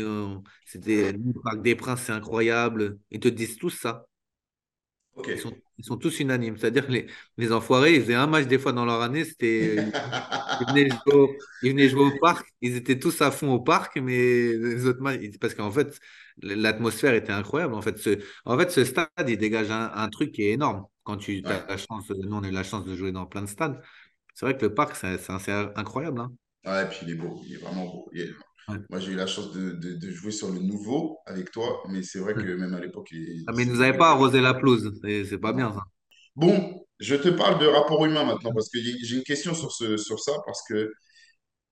c'était 0.66 1.12
le 1.12 1.32
Parc 1.42 1.62
des 1.62 1.76
Princes, 1.76 2.02
c'est 2.06 2.12
incroyable. 2.12 2.98
Ils 3.10 3.20
te 3.20 3.28
disent 3.28 3.56
tous 3.58 3.70
ça. 3.70 4.06
Ils 5.32 5.38
sont, 5.38 5.52
ils 5.78 5.84
sont 5.84 5.96
tous 5.96 6.20
unanimes. 6.20 6.56
C'est-à-dire 6.58 6.86
que 6.86 6.92
les, 6.92 7.06
les 7.36 7.52
enfoirés, 7.52 7.94
ils 7.96 8.02
faisaient 8.02 8.14
un 8.14 8.26
match 8.26 8.46
des 8.46 8.58
fois 8.58 8.72
dans 8.72 8.84
leur 8.84 9.02
année, 9.02 9.24
c'était, 9.24 9.92
ils 10.58 10.66
venaient 10.68 10.90
jouer 10.90 11.14
au, 11.14 11.38
ils 11.62 11.70
venaient 11.72 11.88
jouer 11.88 12.02
au 12.04 12.12
parc, 12.18 12.48
ils 12.62 12.76
étaient 12.76 12.98
tous 12.98 13.20
à 13.22 13.30
fond 13.30 13.52
au 13.52 13.60
parc, 13.60 13.96
mais 13.98 14.12
les 14.54 14.86
autres 14.86 15.00
matchs, 15.02 15.38
parce 15.40 15.54
qu'en 15.54 15.70
fait, 15.70 15.98
l'atmosphère 16.42 17.14
était 17.14 17.32
incroyable. 17.32 17.74
En 17.74 17.82
fait, 17.82 17.98
ce, 17.98 18.18
en 18.44 18.58
fait, 18.58 18.70
ce 18.70 18.84
stade, 18.84 19.08
il 19.28 19.38
dégage 19.38 19.70
un, 19.70 19.90
un 19.94 20.08
truc 20.08 20.32
qui 20.32 20.42
est 20.44 20.52
énorme. 20.52 20.86
Quand 21.04 21.16
tu 21.18 21.42
Ouais. 21.44 21.50
as 21.52 21.66
la 21.68 21.76
chance, 21.76 22.10
nous, 22.10 22.36
on 22.36 22.42
a 22.44 22.48
eu 22.48 22.52
la 22.52 22.64
chance 22.64 22.84
de 22.84 22.94
jouer 22.96 23.12
dans 23.12 23.26
plein 23.26 23.42
de 23.42 23.48
stades. 23.48 23.82
C'est 24.34 24.46
vrai 24.46 24.56
que 24.58 24.66
le 24.66 24.74
parc, 24.74 24.96
c'est 24.96 25.30
incroyable. 25.76 26.20
hein. 26.20 26.32
Ouais, 26.64 26.84
et 26.84 26.86
puis 26.88 26.98
il 27.02 27.10
est 27.10 27.14
beau, 27.16 27.38
il 27.46 27.52
est 27.54 27.56
vraiment 27.58 27.84
beau. 27.86 28.08
Il 28.14 28.20
est- 28.22 28.34
Ouais. 28.70 28.78
Moi, 28.90 29.00
j'ai 29.00 29.12
eu 29.12 29.14
la 29.16 29.26
chance 29.26 29.52
de, 29.52 29.72
de- 29.72 29.94
de 29.94 30.10
jouer 30.10 30.32
sur 30.32 30.50
le 30.50 30.60
nouveau 30.60 31.18
avec 31.26 31.50
toi, 31.52 31.82
mais 31.88 32.02
c'est 32.02 32.18
vrai 32.18 32.34
que 32.34 32.40
même 32.56 32.74
à 32.74 32.80
l'époque, 32.80 33.08
il- 33.12 33.46
Ah, 33.46 33.52
mais 33.54 33.64
ils 33.64 33.68
nous 33.70 33.82
mieux. 33.82 33.92
pas 33.98 34.10
arrosé 34.12 34.40
la 34.40 34.54
pelouse. 34.54 34.98
C'est 35.02 35.38
pas 35.38 35.52
bien, 35.52 35.72
ça. 35.74 35.84
Bon, 36.36 36.84
je 36.98 37.14
te 37.16 37.28
parle 37.28 37.58
de 37.60 37.66
rapport 37.66 38.04
humain 38.04 38.24
maintenant 38.24 38.52
parce 38.54 38.68
que 38.68 38.78
j'ai 38.80 39.16
une 39.16 39.22
question 39.24 39.54
sur 39.54 39.72
ce, 39.72 39.96
sur 39.96 40.20
ça 40.20 40.32
parce 40.46 40.62
que 40.68 40.92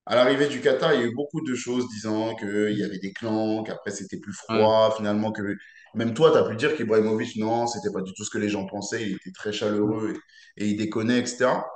à 0.06 0.16
l'arrivée 0.16 0.48
du 0.48 0.60
Qatar, 0.60 0.94
il 0.94 1.00
y 1.00 1.04
a 1.04 1.06
eu 1.06 1.14
beaucoup 1.14 1.42
de 1.42 1.54
choses 1.54 1.88
disant 1.90 2.34
qu'il 2.36 2.76
y 2.78 2.84
avait 2.84 2.98
des 2.98 3.12
clans, 3.12 3.62
qu'après 3.64 3.90
c'était 3.92 4.18
plus 4.18 4.34
Ouais. 4.48 4.56
froid, 4.56 4.94
finalement 4.96 5.32
que 5.32 5.42
même 5.94 6.14
toi, 6.14 6.32
tu 6.32 6.38
as 6.38 6.44
pu 6.48 6.56
dire 6.56 6.76
qu'Ibrahimovic, 6.76 7.36
non, 7.36 7.66
c'était 7.66 7.92
pas 7.92 8.02
du 8.02 8.12
tout 8.14 8.24
ce 8.24 8.30
que 8.30 8.38
les 8.38 8.48
gens 8.50 8.66
pensaient, 8.66 9.02
il 9.04 9.14
était 9.16 9.32
très 9.32 9.52
chaleureux 9.52 10.14
et, 10.58 10.64
et 10.64 10.68
il 10.70 10.76
déconnait, 10.76 11.20
etc. 11.20 11.66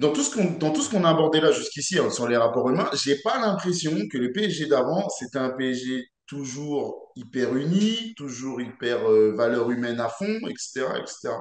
Dans 0.00 0.14
tout 0.14 0.22
ce 0.22 0.34
qu'on, 0.34 0.52
dans 0.52 0.72
tout 0.72 0.80
ce 0.80 0.88
qu'on 0.88 1.04
a 1.04 1.10
abordé 1.10 1.42
là 1.42 1.52
jusqu'ici 1.52 1.98
hein, 1.98 2.08
sur 2.08 2.26
les 2.26 2.38
rapports 2.38 2.70
humains, 2.70 2.88
j'ai 2.94 3.16
pas 3.20 3.38
l'impression 3.38 3.92
que 4.10 4.16
le 4.16 4.32
PSG 4.32 4.64
d'avant, 4.64 5.06
c'était 5.10 5.38
un 5.38 5.50
PSG 5.50 6.08
toujours 6.26 7.12
hyper 7.16 7.54
uni, 7.54 8.14
toujours 8.16 8.62
hyper 8.62 9.06
euh, 9.10 9.34
valeur 9.36 9.70
humaine 9.70 10.00
à 10.00 10.08
fond, 10.08 10.38
etc., 10.48 10.86
etc. 10.98 11.34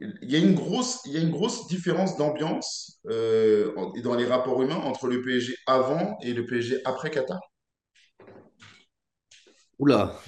Il 0.00 0.28
y 0.28 0.34
a 0.34 0.40
une 0.40 0.54
grosse, 0.54 1.02
il 1.06 1.12
y 1.12 1.18
a 1.18 1.20
une 1.20 1.30
grosse 1.30 1.68
différence 1.68 2.16
d'ambiance 2.16 2.98
euh, 3.08 3.72
dans 4.02 4.16
les 4.16 4.26
rapports 4.26 4.60
humains 4.60 4.74
entre 4.74 5.06
le 5.06 5.22
PSG 5.22 5.54
avant 5.68 6.18
et 6.22 6.32
le 6.32 6.44
PSG 6.46 6.80
après 6.84 7.10
Qatar. 7.12 7.38
Oula. 9.78 10.18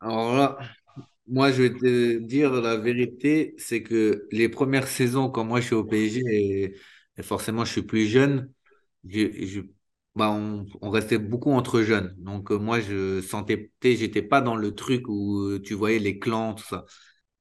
Alors 0.00 0.36
là, 0.36 0.58
moi, 1.32 1.50
je 1.52 1.62
vais 1.62 1.70
te 1.74 2.18
dire 2.18 2.52
la 2.52 2.76
vérité, 2.76 3.54
c'est 3.58 3.82
que 3.82 4.28
les 4.32 4.48
premières 4.48 4.86
saisons, 4.88 5.30
quand 5.30 5.44
moi 5.44 5.60
je 5.60 5.66
suis 5.66 5.74
au 5.74 5.84
PSG, 5.84 6.20
et, 7.18 7.22
forcément 7.22 7.64
je 7.64 7.72
suis 7.72 7.82
plus 7.82 8.06
jeune, 8.06 8.52
je, 9.08 9.46
je- 9.46 9.60
bah, 10.14 10.30
on, 10.30 10.66
restait 10.90 11.18
beaucoup 11.18 11.52
entre 11.52 11.82
jeunes. 11.82 12.14
Donc 12.18 12.50
euh, 12.52 12.58
moi, 12.58 12.80
je 12.80 13.20
sentais, 13.22 13.72
j'étais 13.82 14.22
pas 14.22 14.40
dans 14.42 14.56
le 14.56 14.74
truc 14.74 15.08
où 15.08 15.40
euh, 15.42 15.60
tu 15.62 15.74
voyais 15.74 15.98
les 15.98 16.18
clans, 16.18 16.54
tout 16.54 16.64
ça. 16.64 16.84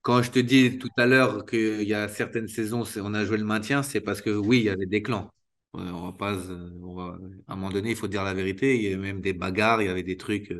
Quand 0.02 0.22
je 0.24 0.32
te 0.32 0.39
dis 0.39 0.78
tout 0.80 0.89
à 0.98 1.06
l'heure 1.06 1.46
qu'il 1.46 1.84
y 1.84 1.94
a 1.94 2.08
certaines 2.08 2.48
saisons, 2.48 2.84
on 2.98 3.14
a 3.14 3.26
joué 3.26 3.38
le 3.38 3.46
maintien, 3.46 3.84
c'est 3.84 4.02
parce 4.02 4.22
que 4.22 4.30
oui, 4.32 4.60
il 4.60 4.64
y 4.66 4.70
avait 4.70 4.86
des 4.88 5.02
clans. 5.04 5.32
On 5.74 6.14
euh, 6.22 7.42
à 7.48 7.54
un 7.54 7.56
moment 7.56 7.70
donné, 7.72 7.92
il 7.92 7.96
faut 7.96 8.08
dire 8.08 8.24
la 8.24 8.34
vérité. 8.34 8.76
Il 8.78 8.84
y 8.84 8.88
avait 8.88 8.98
même 8.98 9.22
des 9.22 9.34
bagarres, 9.34 9.82
il 9.82 9.88
y 9.88 9.89
avait 9.89 10.04
des 10.04 10.18
trucs. 10.18 10.54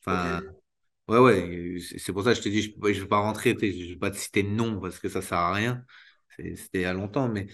Enfin, 0.00 0.40
Ouais, 1.08 1.18
ouais, 1.18 1.76
c'est 1.98 2.12
pour 2.12 2.22
ça 2.22 2.30
que 2.32 2.36
je 2.38 2.42
te 2.42 2.48
dis, 2.48 2.62
je 2.62 2.70
ne 2.78 2.92
vais 2.92 3.06
pas 3.08 3.18
rentrer, 3.18 3.56
je 3.60 3.66
ne 3.66 3.88
vais 3.90 3.96
pas 3.96 4.10
te 4.10 4.16
citer 4.16 4.42
de 4.42 4.48
nom 4.48 4.80
parce 4.80 4.98
que 4.98 5.08
ça 5.08 5.18
ne 5.18 5.24
sert 5.24 5.38
à 5.38 5.52
rien. 5.52 5.84
C'était 6.38 6.80
il 6.80 6.82
y 6.82 6.84
a 6.84 6.94
longtemps, 6.94 7.28
mais 7.28 7.48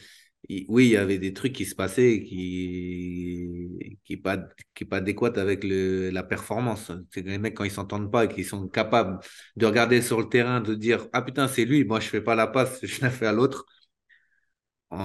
oui, 0.69 0.87
il 0.87 0.91
y 0.93 0.97
avait 0.97 1.19
des 1.19 1.33
trucs 1.35 1.53
qui 1.55 1.65
se 1.67 1.75
passaient 1.75 2.23
qui 2.25 3.99
qui 4.05 4.17
pas 4.19 4.39
qui 4.75 4.85
pas 4.85 4.99
adéquats 4.99 5.33
avec 5.41 5.65
le, 5.65 6.11
la 6.11 6.23
performance. 6.23 6.93
C'est 7.13 7.23
les 7.27 7.39
mecs, 7.39 7.55
quand 7.57 7.65
ils 7.65 7.71
s'entendent 7.71 8.13
pas 8.13 8.25
et 8.27 8.29
qu'ils 8.29 8.47
sont 8.47 8.69
capables 8.69 9.19
de 9.57 9.67
regarder 9.67 10.03
sur 10.03 10.21
le 10.21 10.29
terrain, 10.29 10.61
de 10.61 10.75
dire 10.75 11.09
Ah 11.13 11.23
putain, 11.23 11.49
c'est 11.49 11.65
lui, 11.65 11.85
moi 11.85 12.01
je 12.01 12.09
fais 12.09 12.21
pas 12.23 12.35
la 12.37 12.47
passe, 12.47 12.81
je 12.87 13.01
la 13.03 13.11
fais 13.11 13.27
à 13.27 13.33
l'autre. 13.33 13.67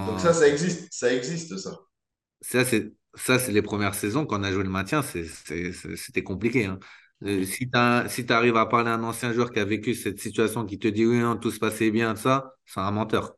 donc 0.05 0.19
ça, 0.19 0.33
ça 0.33 0.47
existe, 0.47 0.87
ça 0.93 1.13
existe 1.13 1.57
ça. 1.57 1.71
Ça, 2.41 2.65
c'est 2.65 2.93
ça, 3.15 3.39
c'est 3.39 3.51
les 3.51 3.61
premières 3.61 3.93
saisons 3.95 4.25
quand 4.25 4.39
on 4.39 4.43
a 4.43 4.51
joué 4.51 4.63
le 4.63 4.69
maintien, 4.69 5.01
c'était 5.03 6.23
compliqué. 6.23 6.65
hein. 6.65 6.79
Euh, 7.24 7.45
si 7.45 7.70
tu 7.70 7.78
si 8.09 8.32
arrives 8.34 8.57
à 8.57 8.66
parler 8.66 8.89
à 8.89 8.95
un 8.95 9.03
ancien 9.03 9.32
joueur 9.32 9.51
qui 9.51 9.59
a 9.59 9.66
vécu 9.66 9.95
cette 9.95 10.20
situation, 10.20 10.66
qui 10.66 10.78
te 10.78 10.88
dit 10.89 11.05
oui, 11.05 11.20
non, 11.20 11.38
tout 11.38 11.51
se 11.51 11.59
passait 11.59 11.89
bien, 11.91 12.16
ça, 12.16 12.53
c'est 12.66 12.82
un 12.82 12.91
menteur. 12.91 13.36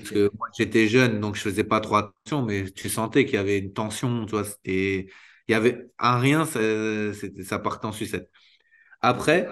Parce 0.00 0.12
que 0.12 0.30
moi, 0.38 0.48
j'étais 0.58 0.88
jeune, 0.88 1.20
donc 1.20 1.36
je 1.36 1.42
faisais 1.42 1.64
pas 1.64 1.80
trop 1.80 1.96
attention, 1.96 2.42
mais 2.44 2.70
tu 2.72 2.88
sentais 2.90 3.24
qu'il 3.26 3.34
y 3.34 3.38
avait 3.38 3.58
une 3.58 3.72
tension, 3.72 4.26
tu 4.26 4.32
vois, 4.32 4.44
c'était, 4.44 5.08
il 5.48 5.52
y 5.52 5.54
avait 5.54 5.90
un 5.98 6.18
rien, 6.18 6.46
ça, 6.46 6.60
ça 7.44 7.58
partait 7.60 7.86
en 7.86 7.92
sucette. 7.92 8.30
Après, 9.02 9.48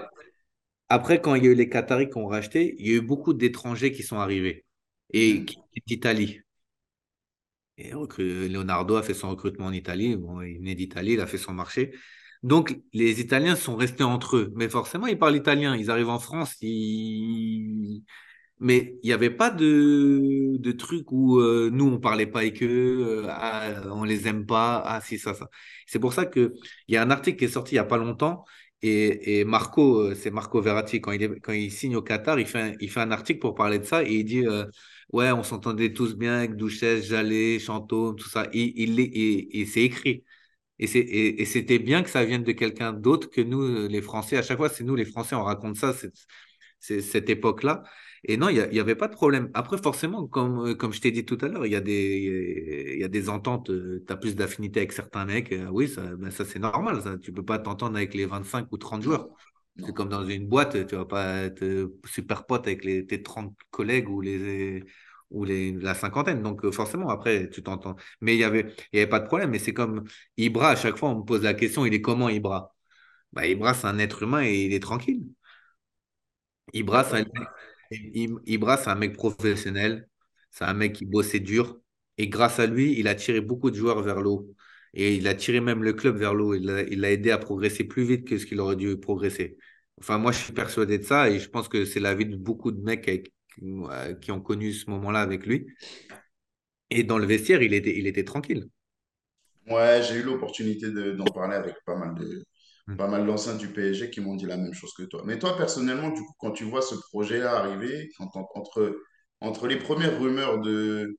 après, 0.88 1.20
quand 1.22 1.34
il 1.36 1.44
y 1.44 1.48
a 1.48 1.50
eu 1.52 1.54
les 1.54 1.68
Qataris 1.70 2.10
qui 2.10 2.18
ont 2.18 2.28
racheté, 2.28 2.76
il 2.78 2.88
y 2.88 2.92
a 2.92 2.96
eu 2.96 3.00
beaucoup 3.02 3.34
d'étrangers 3.34 3.92
qui 3.92 4.02
sont 4.04 4.18
arrivés 4.18 4.66
et 5.12 5.44
Mhm. 5.44 5.46
qui 5.46 5.58
d'Italie. 5.86 6.40
Et 7.76 7.92
Leonardo 8.48 8.96
a 8.96 9.02
fait 9.02 9.14
son 9.14 9.30
recrutement 9.30 9.66
en 9.66 9.72
Italie. 9.72 10.16
Bon, 10.16 10.40
il 10.42 10.58
venait 10.58 10.74
d'Italie, 10.74 11.12
il 11.12 11.20
a 11.20 11.26
fait 11.26 11.38
son 11.38 11.52
marché. 11.52 11.92
Donc, 12.42 12.80
les 12.92 13.20
Italiens 13.20 13.56
sont 13.56 13.76
restés 13.76 14.04
entre 14.04 14.36
eux. 14.36 14.52
Mais 14.56 14.68
forcément, 14.68 15.06
ils 15.06 15.18
parlent 15.18 15.36
italien. 15.36 15.76
Ils 15.76 15.90
arrivent 15.90 16.08
en 16.10 16.18
France, 16.18 16.54
Mais 18.60 18.98
il 19.02 19.06
n'y 19.06 19.12
avait 19.12 19.30
pas 19.30 19.50
de, 19.50 20.72
truc 20.72 21.12
où 21.12 21.38
euh, 21.38 21.70
nous, 21.72 21.86
on 21.86 22.00
parlait 22.00 22.26
pas 22.26 22.40
avec 22.40 22.62
eux, 22.62 23.24
euh, 23.24 23.26
ah, 23.30 23.82
on 23.92 24.02
les 24.04 24.26
aime 24.26 24.46
pas, 24.46 24.82
ah 24.84 25.00
si, 25.00 25.18
ça, 25.18 25.32
ça. 25.34 25.48
C'est 25.86 26.00
pour 26.00 26.12
ça 26.12 26.26
qu'il 26.26 26.52
y 26.88 26.96
a 26.96 27.02
un 27.02 27.10
article 27.10 27.38
qui 27.38 27.44
est 27.44 27.48
sorti 27.48 27.72
il 27.72 27.76
n'y 27.76 27.78
a 27.80 27.84
pas 27.84 27.98
longtemps, 27.98 28.44
et, 28.82 29.40
et 29.40 29.44
Marco, 29.44 30.00
euh, 30.00 30.14
c'est 30.16 30.30
Marco 30.32 30.60
Verratti, 30.60 31.00
quand 31.00 31.12
il, 31.12 31.38
il 31.50 31.70
signe 31.72 31.94
au 31.96 32.02
Qatar, 32.02 32.40
il 32.40 32.46
fait, 32.46 32.60
un, 32.60 32.72
il 32.80 33.12
article 33.12 33.38
pour 33.40 33.54
parler 33.54 33.78
de 33.78 33.84
ça, 33.84 34.02
et 34.02 34.12
il 34.12 34.24
dit, 34.24 34.44
ouais, 35.12 35.30
on 35.32 35.42
s'entendait 35.42 35.92
tous 35.92 36.16
bien 36.16 36.38
avec 36.38 36.56
Douchès, 36.56 37.04
Jallet, 37.04 37.58
Chantôme, 37.58 38.16
tout 38.16 38.28
ça. 38.28 38.48
Il, 38.52 38.72
il, 38.76 39.00
et, 39.00 39.60
et 39.60 39.66
c'est 39.66 39.82
écrit. 39.82 40.24
Et, 40.78 40.86
c'est, 40.86 41.00
et, 41.00 41.42
et 41.42 41.44
c'était 41.44 41.78
bien 41.78 42.02
que 42.02 42.10
ça 42.10 42.24
vienne 42.24 42.44
de 42.44 42.52
quelqu'un 42.52 42.92
d'autre 42.92 43.30
que 43.30 43.40
nous, 43.40 43.88
les 43.88 44.02
Français. 44.02 44.36
À 44.36 44.42
chaque 44.42 44.58
fois, 44.58 44.68
c'est 44.68 44.84
nous, 44.84 44.94
les 44.94 45.04
Français, 45.04 45.34
on 45.34 45.44
raconte 45.44 45.76
ça, 45.76 45.92
cette 46.80 47.30
époque-là. 47.30 47.82
Et 48.24 48.36
non, 48.36 48.48
il 48.48 48.68
n'y 48.70 48.80
avait 48.80 48.96
pas 48.96 49.08
de 49.08 49.12
problème. 49.12 49.50
Après, 49.54 49.78
forcément, 49.78 50.26
comme, 50.26 50.76
comme 50.76 50.92
je 50.92 51.00
t'ai 51.00 51.10
dit 51.12 51.24
tout 51.24 51.38
à 51.40 51.48
l'heure, 51.48 51.66
il 51.66 51.72
y, 51.72 51.76
a 51.76 51.80
des, 51.80 52.94
il 52.94 53.00
y 53.00 53.04
a 53.04 53.08
des 53.08 53.28
ententes, 53.28 53.66
tu 53.66 54.12
as 54.12 54.16
plus 54.16 54.34
d'affinité 54.34 54.80
avec 54.80 54.92
certains 54.92 55.24
mecs. 55.24 55.54
oui, 55.70 55.88
ça, 55.88 56.02
ben 56.16 56.30
ça 56.30 56.44
c'est 56.44 56.58
normal. 56.58 57.00
Ça. 57.02 57.16
Tu 57.18 57.30
ne 57.30 57.36
peux 57.36 57.44
pas 57.44 57.58
t'entendre 57.58 57.96
avec 57.96 58.14
les 58.14 58.26
25 58.26 58.72
ou 58.72 58.76
30 58.76 59.02
joueurs. 59.02 59.28
C'est 59.80 59.94
comme 59.94 60.08
dans 60.08 60.24
une 60.24 60.48
boîte, 60.48 60.86
tu 60.88 60.94
ne 60.94 61.00
vas 61.00 61.06
pas 61.06 61.42
être 61.44 61.92
super 62.04 62.46
pote 62.46 62.66
avec 62.66 62.84
les, 62.84 63.06
tes 63.06 63.22
30 63.22 63.54
collègues 63.70 64.08
ou, 64.08 64.20
les, 64.20 64.82
ou 65.30 65.44
les, 65.44 65.72
la 65.72 65.94
cinquantaine. 65.94 66.42
Donc, 66.42 66.68
forcément, 66.70 67.08
après, 67.10 67.48
tu 67.50 67.62
t'entends. 67.62 67.96
Mais 68.20 68.34
il 68.34 68.38
n'y 68.38 68.44
avait, 68.44 68.74
y 68.92 68.98
avait 68.98 69.06
pas 69.06 69.20
de 69.20 69.26
problème. 69.26 69.50
Mais 69.50 69.58
c'est 69.58 69.74
comme 69.74 70.04
Ibra, 70.36 70.70
à 70.70 70.76
chaque 70.76 70.96
fois, 70.96 71.10
on 71.10 71.18
me 71.20 71.24
pose 71.24 71.42
la 71.42 71.54
question 71.54 71.84
il 71.86 71.94
est 71.94 72.00
comment 72.02 72.28
Ibra? 72.28 72.74
Bah, 73.32 73.46
Ibra, 73.46 73.74
c'est 73.74 73.86
un 73.86 73.98
être 73.98 74.22
humain 74.22 74.42
et 74.44 74.64
il 74.66 74.74
est 74.74 74.80
tranquille. 74.80 75.24
Ibra, 76.72 77.04
c'est 77.04 77.20
un, 77.20 77.24
Ibra, 78.46 78.76
c'est 78.76 78.90
un 78.90 78.94
mec 78.94 79.14
professionnel, 79.14 80.08
c'est 80.50 80.64
un 80.64 80.74
mec 80.74 80.92
qui 80.94 81.04
bossait 81.06 81.40
dur. 81.40 81.80
Et 82.18 82.28
grâce 82.28 82.58
à 82.58 82.66
lui, 82.66 82.98
il 82.98 83.08
a 83.08 83.14
tiré 83.14 83.40
beaucoup 83.40 83.70
de 83.70 83.76
joueurs 83.76 84.02
vers 84.02 84.20
l'eau. 84.20 84.54
Et 84.94 85.14
il 85.16 85.28
a 85.28 85.34
tiré 85.34 85.60
même 85.60 85.82
le 85.82 85.92
club 85.92 86.16
vers 86.16 86.34
l'eau. 86.34 86.54
Il 86.54 86.66
l'a 87.00 87.10
aidé 87.12 87.30
à 87.30 87.38
progresser 87.38 87.84
plus 87.84 88.04
vite 88.04 88.26
que 88.26 88.38
ce 88.38 88.46
qu'il 88.46 88.60
aurait 88.60 88.76
dû 88.76 88.96
progresser. 88.98 89.56
Enfin, 90.00 90.18
moi, 90.18 90.32
je 90.32 90.38
suis 90.38 90.52
persuadé 90.52 90.98
de 90.98 91.04
ça 91.04 91.30
et 91.30 91.38
je 91.38 91.48
pense 91.48 91.68
que 91.68 91.84
c'est 91.84 92.00
l'avis 92.00 92.26
de 92.26 92.36
beaucoup 92.36 92.72
de 92.72 92.80
mecs 92.82 93.08
euh, 93.08 93.18
qui 94.20 94.30
ont 94.32 94.40
connu 94.40 94.72
ce 94.72 94.90
moment-là 94.90 95.20
avec 95.20 95.46
lui. 95.46 95.66
Et 96.90 97.02
dans 97.02 97.16
le 97.16 97.24
vestiaire, 97.24 97.62
il 97.62 97.72
était, 97.72 97.98
il 97.98 98.06
était 98.06 98.24
tranquille. 98.24 98.68
Ouais, 99.68 100.02
j'ai 100.02 100.16
eu 100.16 100.22
l'opportunité 100.22 100.90
d'en 101.14 101.24
parler 101.26 101.54
avec 101.56 101.74
pas 101.84 101.94
mal 101.96 102.14
de, 102.14 102.44
Hmm. 102.86 102.98
pas 102.98 103.08
mal 103.08 103.26
d'anciens 103.26 103.54
du 103.56 103.68
PSG 103.72 104.10
qui 104.10 104.20
m'ont 104.20 104.34
dit 104.36 104.46
la 104.46 104.56
même 104.56 104.74
chose 104.74 104.92
que 104.94 105.02
toi. 105.04 105.22
Mais 105.26 105.38
toi, 105.38 105.56
personnellement, 105.56 106.10
du 106.10 106.22
coup, 106.22 106.34
quand 106.38 106.52
tu 106.52 106.64
vois 106.64 106.82
ce 106.82 106.94
projet-là 107.10 107.58
arriver, 107.58 108.10
quand, 108.18 108.30
entre, 108.54 108.98
entre 109.40 109.66
les 109.68 109.78
premières 109.78 110.18
rumeurs 110.20 110.60
de 110.60 111.16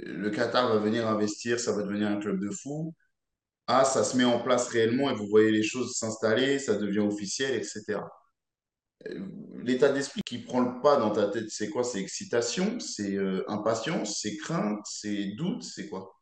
le 0.00 0.30
Qatar 0.30 0.68
va 0.72 0.78
venir 0.78 1.06
investir, 1.08 1.58
ça 1.60 1.72
va 1.72 1.82
devenir 1.82 2.08
un 2.08 2.18
club 2.20 2.40
de 2.40 2.50
fou, 2.50 2.94
ah, 3.68 3.84
ça 3.84 4.04
se 4.04 4.16
met 4.16 4.24
en 4.24 4.40
place 4.42 4.68
réellement 4.68 5.10
et 5.10 5.14
vous 5.14 5.28
voyez 5.28 5.50
les 5.52 5.62
choses 5.64 5.96
s'installer, 5.96 6.58
ça 6.60 6.76
devient 6.76 7.00
officiel, 7.00 7.54
etc. 7.56 8.10
Euh, 9.06 9.20
L'état 9.62 9.90
d'esprit 9.92 10.22
qui 10.24 10.38
prend 10.38 10.60
le 10.60 10.80
pas 10.80 10.96
dans 10.96 11.10
ta 11.10 11.28
tête, 11.28 11.50
c'est 11.50 11.68
quoi? 11.70 11.84
C'est 11.84 12.00
excitation, 12.00 12.80
c'est 12.80 13.14
euh, 13.16 13.44
impatience, 13.48 14.20
c'est 14.22 14.36
crainte, 14.36 14.80
c'est 14.86 15.26
doute, 15.36 15.62
c'est 15.62 15.88
quoi? 15.88 16.14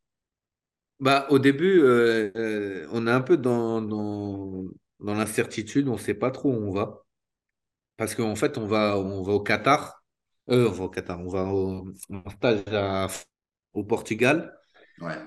Bah, 0.98 1.26
au 1.30 1.38
début, 1.38 1.80
euh, 1.82 2.30
euh, 2.36 2.88
on 2.90 3.06
est 3.06 3.10
un 3.10 3.20
peu 3.20 3.36
dans, 3.36 3.82
dans, 3.82 4.64
dans 5.00 5.14
l'incertitude, 5.14 5.88
on 5.88 5.92
ne 5.94 5.98
sait 5.98 6.14
pas 6.14 6.30
trop 6.30 6.50
où 6.50 6.54
on 6.56 6.72
va. 6.72 7.04
Parce 7.96 8.14
qu'en 8.14 8.36
fait, 8.36 8.58
on 8.58 8.66
va, 8.66 8.98
on 8.98 9.22
va 9.22 9.32
au 9.34 9.40
Qatar. 9.42 10.04
On 10.48 10.70
va 10.70 10.84
au 10.84 10.90
Qatar, 10.90 11.20
on 11.20 11.28
va 11.28 11.44
au, 11.46 11.88
en 12.10 12.30
stage 12.30 12.64
à- 12.72 13.08
au 13.74 13.84
Portugal. 13.84 14.58
Ouais. 15.00 15.18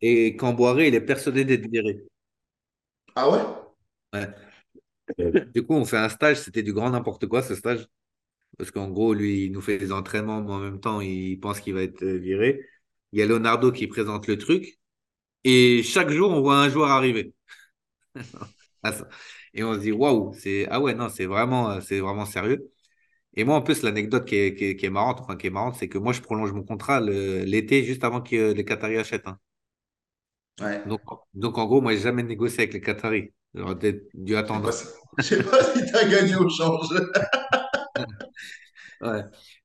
Et 0.00 0.36
Camboiré, 0.36 0.86
il 0.88 0.94
est 0.94 1.00
persuadé 1.00 1.44
d'être 1.44 1.68
viré. 1.68 2.04
Ah 3.16 3.28
ouais? 3.30 3.42
Ouais. 4.12 4.28
Du 5.54 5.64
coup, 5.66 5.74
on 5.74 5.84
fait 5.84 5.96
un 5.98 6.08
stage, 6.08 6.38
c'était 6.40 6.62
du 6.62 6.72
grand 6.72 6.90
n'importe 6.90 7.26
quoi 7.26 7.42
ce 7.42 7.54
stage. 7.54 7.86
Parce 8.58 8.70
qu'en 8.70 8.90
gros, 8.90 9.14
lui, 9.14 9.46
il 9.46 9.52
nous 9.52 9.62
fait 9.62 9.78
des 9.78 9.92
entraînements, 9.92 10.42
mais 10.42 10.52
en 10.52 10.58
même 10.60 10.80
temps, 10.80 11.00
il 11.00 11.38
pense 11.40 11.60
qu'il 11.60 11.74
va 11.74 11.82
être 11.82 12.02
euh, 12.04 12.18
viré. 12.18 12.60
Il 13.12 13.20
y 13.20 13.22
a 13.22 13.26
Leonardo 13.26 13.72
qui 13.72 13.86
présente 13.88 14.26
le 14.28 14.38
truc. 14.38 14.78
Et 15.44 15.82
chaque 15.84 16.10
jour, 16.10 16.30
on 16.32 16.40
voit 16.42 16.58
un 16.58 16.68
joueur 16.70 16.90
arriver. 16.90 17.34
Ah. 18.82 18.92
Et 19.54 19.64
on 19.64 19.74
se 19.74 19.78
dit, 19.80 19.92
waouh, 19.92 20.32
c'est 20.34 20.66
ah 20.70 20.80
ouais, 20.80 20.94
non, 20.94 21.08
c'est 21.08 21.26
vraiment, 21.26 21.70
euh, 21.70 21.80
c'est 21.80 22.00
vraiment 22.00 22.26
sérieux. 22.26 22.70
Et 23.36 23.44
moi, 23.44 23.56
en 23.56 23.62
plus, 23.62 23.82
l'anecdote 23.82 24.26
qui 24.26 24.36
est, 24.36 24.54
qui 24.56 24.64
est- 24.66 24.76
qui 24.76 24.86
est 24.86 24.90
marrante, 24.90 25.20
enfin 25.22 25.36
qui 25.36 25.48
est 25.48 25.50
marrante, 25.50 25.76
c'est 25.76 25.88
que 25.88 25.98
moi, 25.98 26.12
je 26.14 26.20
prolonge 26.22 26.52
mon 26.52 26.64
contrat 26.64 27.00
l'été 27.00 27.84
juste 27.84 28.04
avant 28.04 28.20
que 28.22 28.52
les 28.54 28.64
Qataris 28.66 28.98
achètent. 28.98 29.28
hein. 29.28 29.38
Ouais. 30.60 30.82
Donc, 30.84 31.00
donc, 31.34 31.58
en 31.58 31.66
gros, 31.66 31.80
moi, 31.80 31.92
j'ai 31.94 32.00
jamais 32.00 32.22
négocié 32.22 32.60
avec 32.60 32.74
les 32.74 32.80
Qataris. 32.80 33.32
J'aurais 33.54 33.78
peut-être 33.78 34.08
dû 34.14 34.36
Je 34.48 34.54
sais 34.56 34.60
pas 34.62 34.72
attendre. 34.72 34.72
si, 34.72 34.84
je 35.18 35.22
sais 35.24 35.42
pas 35.42 35.62
si 35.74 35.84
t'as 35.92 36.08
gagné 36.08 36.36
au 36.36 36.48
change. 36.48 36.88
Ouais. 39.00 39.24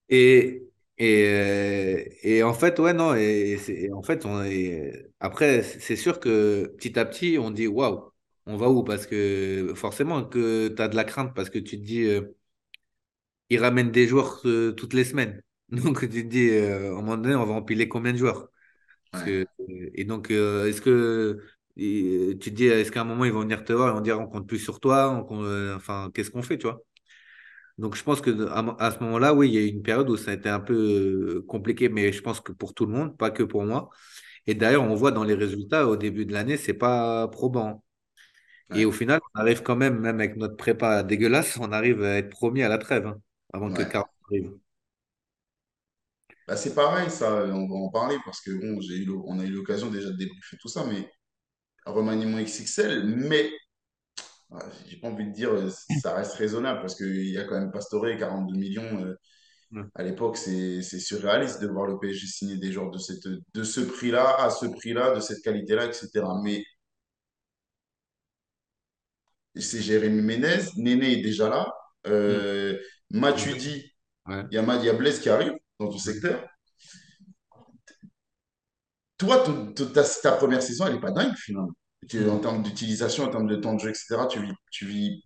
Et, 0.09 0.63
et, 0.97 1.23
euh, 1.27 2.03
et 2.23 2.43
en 2.43 2.53
fait, 2.53 2.79
ouais, 2.79 2.93
non, 2.93 3.13
et, 3.15 3.57
en 3.93 4.01
fait, 4.03 4.25
on 4.25 4.43
est... 4.43 5.11
après, 5.19 5.63
c'est 5.63 5.95
sûr 5.95 6.19
que 6.19 6.73
petit 6.77 6.97
à 6.99 7.05
petit, 7.05 7.37
on 7.39 7.51
dit, 7.51 7.67
waouh, 7.67 8.11
on 8.45 8.57
va 8.57 8.69
où? 8.69 8.83
Parce 8.83 9.07
que 9.07 9.73
forcément 9.75 10.23
que 10.25 10.67
tu 10.69 10.81
as 10.81 10.87
de 10.87 10.95
la 10.95 11.03
crainte, 11.03 11.33
parce 11.35 11.49
que 11.49 11.59
tu 11.59 11.79
te 11.79 11.85
dis, 11.85 12.03
euh, 12.03 12.35
ils 13.49 13.59
ramènent 13.59 13.91
des 13.91 14.07
joueurs 14.07 14.41
euh, 14.45 14.71
toutes 14.73 14.93
les 14.93 15.03
semaines. 15.03 15.41
Donc, 15.69 15.99
tu 16.01 16.09
te 16.09 16.27
dis, 16.27 16.49
euh, 16.49 16.87
à 16.89 16.99
un 16.99 17.01
moment 17.01 17.17
donné, 17.17 17.35
on 17.35 17.45
va 17.45 17.53
empiler 17.53 17.87
combien 17.89 18.13
de 18.13 18.17
joueurs? 18.17 18.49
Parce 19.11 19.23
Ouais. 19.23 19.25
que, 19.25 19.47
et 19.95 20.05
donc, 20.05 20.31
est-ce 20.31 20.81
que 20.81 21.41
et 21.79 22.37
tu 22.39 22.51
te 22.51 22.55
dis, 22.55 22.65
est-ce 22.65 22.91
qu'à 22.91 23.01
un 23.01 23.03
moment, 23.05 23.25
ils 23.25 23.31
vont 23.33 23.41
venir 23.41 23.63
te 23.63 23.73
voir 23.73 23.89
et 23.89 23.93
vont 23.93 24.01
dire, 24.01 24.19
on 24.19 24.27
compte 24.27 24.47
plus 24.47 24.59
sur 24.59 24.79
toi, 24.79 25.25
on 25.29 25.43
euh, 25.43 25.75
enfin, 25.75 26.11
qu'est-ce 26.13 26.31
qu'on 26.31 26.41
fait, 26.43 26.57
tu 26.57 26.67
vois? 26.67 26.81
Donc, 27.77 27.95
je 27.95 28.03
pense 28.03 28.21
que 28.21 28.47
à, 28.49 28.59
à 28.85 28.91
ce 28.91 28.99
moment-là, 29.03 29.33
oui, 29.33 29.49
il 29.49 29.53
y 29.55 29.57
a 29.57 29.61
eu 29.61 29.67
une 29.67 29.83
période 29.83 30.09
où 30.09 30.17
ça 30.17 30.31
a 30.31 30.33
été 30.35 30.49
un 30.49 30.59
peu 30.59 30.73
euh, 31.39 31.45
compliqué, 31.47 31.89
mais 31.89 32.11
je 32.13 32.21
pense 32.21 32.41
que 32.41 32.51
pour 32.51 32.73
tout 32.73 32.85
le 32.85 32.93
monde, 32.93 33.17
pas 33.17 33.31
que 33.31 33.43
pour 33.43 33.63
moi. 33.65 33.89
Et 34.47 34.55
d'ailleurs, 34.55 34.83
on 34.83 34.95
voit 34.95 35.11
dans 35.11 35.23
les 35.25 35.35
résultats 35.35 35.87
au 35.87 35.97
début 35.97 36.25
de 36.25 36.33
l'année, 36.33 36.57
c'est 36.57 36.73
pas 36.75 37.27
probant. 37.29 37.83
Et 38.73 38.85
au 38.85 38.91
final, 38.91 39.19
on 39.35 39.39
arrive 39.39 39.63
quand 39.63 39.75
même, 39.75 39.99
même 39.99 40.17
avec 40.19 40.37
notre 40.37 40.55
prépa 40.57 41.03
dégueulasse, 41.03 41.57
on 41.57 41.71
arrive 41.71 42.03
à 42.03 42.17
être 42.17 42.29
premier 42.29 42.63
à 42.63 42.69
la 42.69 42.77
trêve, 42.79 43.07
hein, 43.07 43.21
avant 43.53 43.71
que. 43.73 43.83
40 43.83 44.09
arrive. 44.29 44.51
Bah, 46.47 46.57
c'est 46.57 46.73
pareil, 46.73 47.09
ça, 47.11 47.45
on 47.45 47.67
va 47.67 47.75
en 47.75 47.89
parler 47.89 48.17
parce 48.25 48.41
que 48.41 48.51
bon, 48.51 48.81
j'ai 48.81 48.95
eu, 48.97 49.09
on 49.25 49.39
a 49.39 49.45
eu 49.45 49.51
l'occasion 49.51 49.89
déjà 49.91 50.09
de 50.09 50.17
débriefer 50.17 50.57
tout 50.59 50.67
ça, 50.67 50.83
mais 50.85 51.09
remaniement 51.93 52.39
XXL, 52.39 53.03
mais 53.05 53.51
ouais, 54.49 54.61
j'ai 54.87 54.97
pas 54.97 55.07
envie 55.09 55.25
de 55.27 55.31
dire 55.33 55.51
euh, 55.53 55.69
ça 56.01 56.15
reste 56.15 56.33
raisonnable 56.35 56.81
parce 56.81 56.95
qu'il 56.95 57.29
y 57.29 57.37
a 57.37 57.43
quand 57.45 57.59
même 57.59 57.71
Pastore, 57.71 58.05
42 58.17 58.55
millions. 58.57 59.03
euh, 59.05 59.15
à 59.95 60.03
l'époque, 60.03 60.37
c'est 60.37 60.81
surréaliste 60.81 61.61
de 61.61 61.67
voir 61.67 61.87
le 61.87 61.99
PSG 61.99 62.27
signer 62.27 62.57
des 62.57 62.71
joueurs 62.71 62.91
de, 62.91 62.97
cette, 62.99 63.27
de 63.27 63.63
ce 63.63 63.81
prix-là, 63.81 64.37
à 64.43 64.49
ce 64.49 64.65
prix-là, 64.67 65.15
de 65.15 65.19
cette 65.21 65.41
qualité-là, 65.43 65.85
etc. 65.85 66.25
Mais 66.43 66.63
c'est 69.55 69.81
Jérémy 69.81 70.21
Ménez, 70.21 70.59
Néné 70.77 71.13
est 71.19 71.21
déjà 71.21 71.49
là, 71.49 71.71
Mm. 72.05 72.11
euh, 72.11 72.77
Ouais. 74.27 74.45
il 74.51 74.55
y 74.55 74.57
a, 74.57 74.75
y 74.83 74.89
a 74.89 74.93
Blaise 74.93 75.19
qui 75.19 75.29
arrive 75.29 75.53
dans 75.79 75.89
ton 75.89 75.97
secteur. 75.97 76.47
Toi, 79.17 79.43
ta, 79.93 80.03
ta 80.03 80.31
première 80.33 80.61
saison, 80.63 80.87
elle 80.87 80.93
n'est 80.95 80.99
pas 81.01 81.11
dingue 81.11 81.35
finalement. 81.35 81.73
Tu- 82.07 82.29
en 82.29 82.39
termes 82.39 82.61
d'utilisation, 82.63 83.23
en 83.25 83.29
termes 83.29 83.47
de 83.47 83.55
temps 83.55 83.73
de 83.75 83.79
jeu, 83.79 83.89
etc., 83.89 84.27
tu 84.27 84.41
vis, 84.41 84.51
tu 84.71 84.85
vis... 84.85 85.23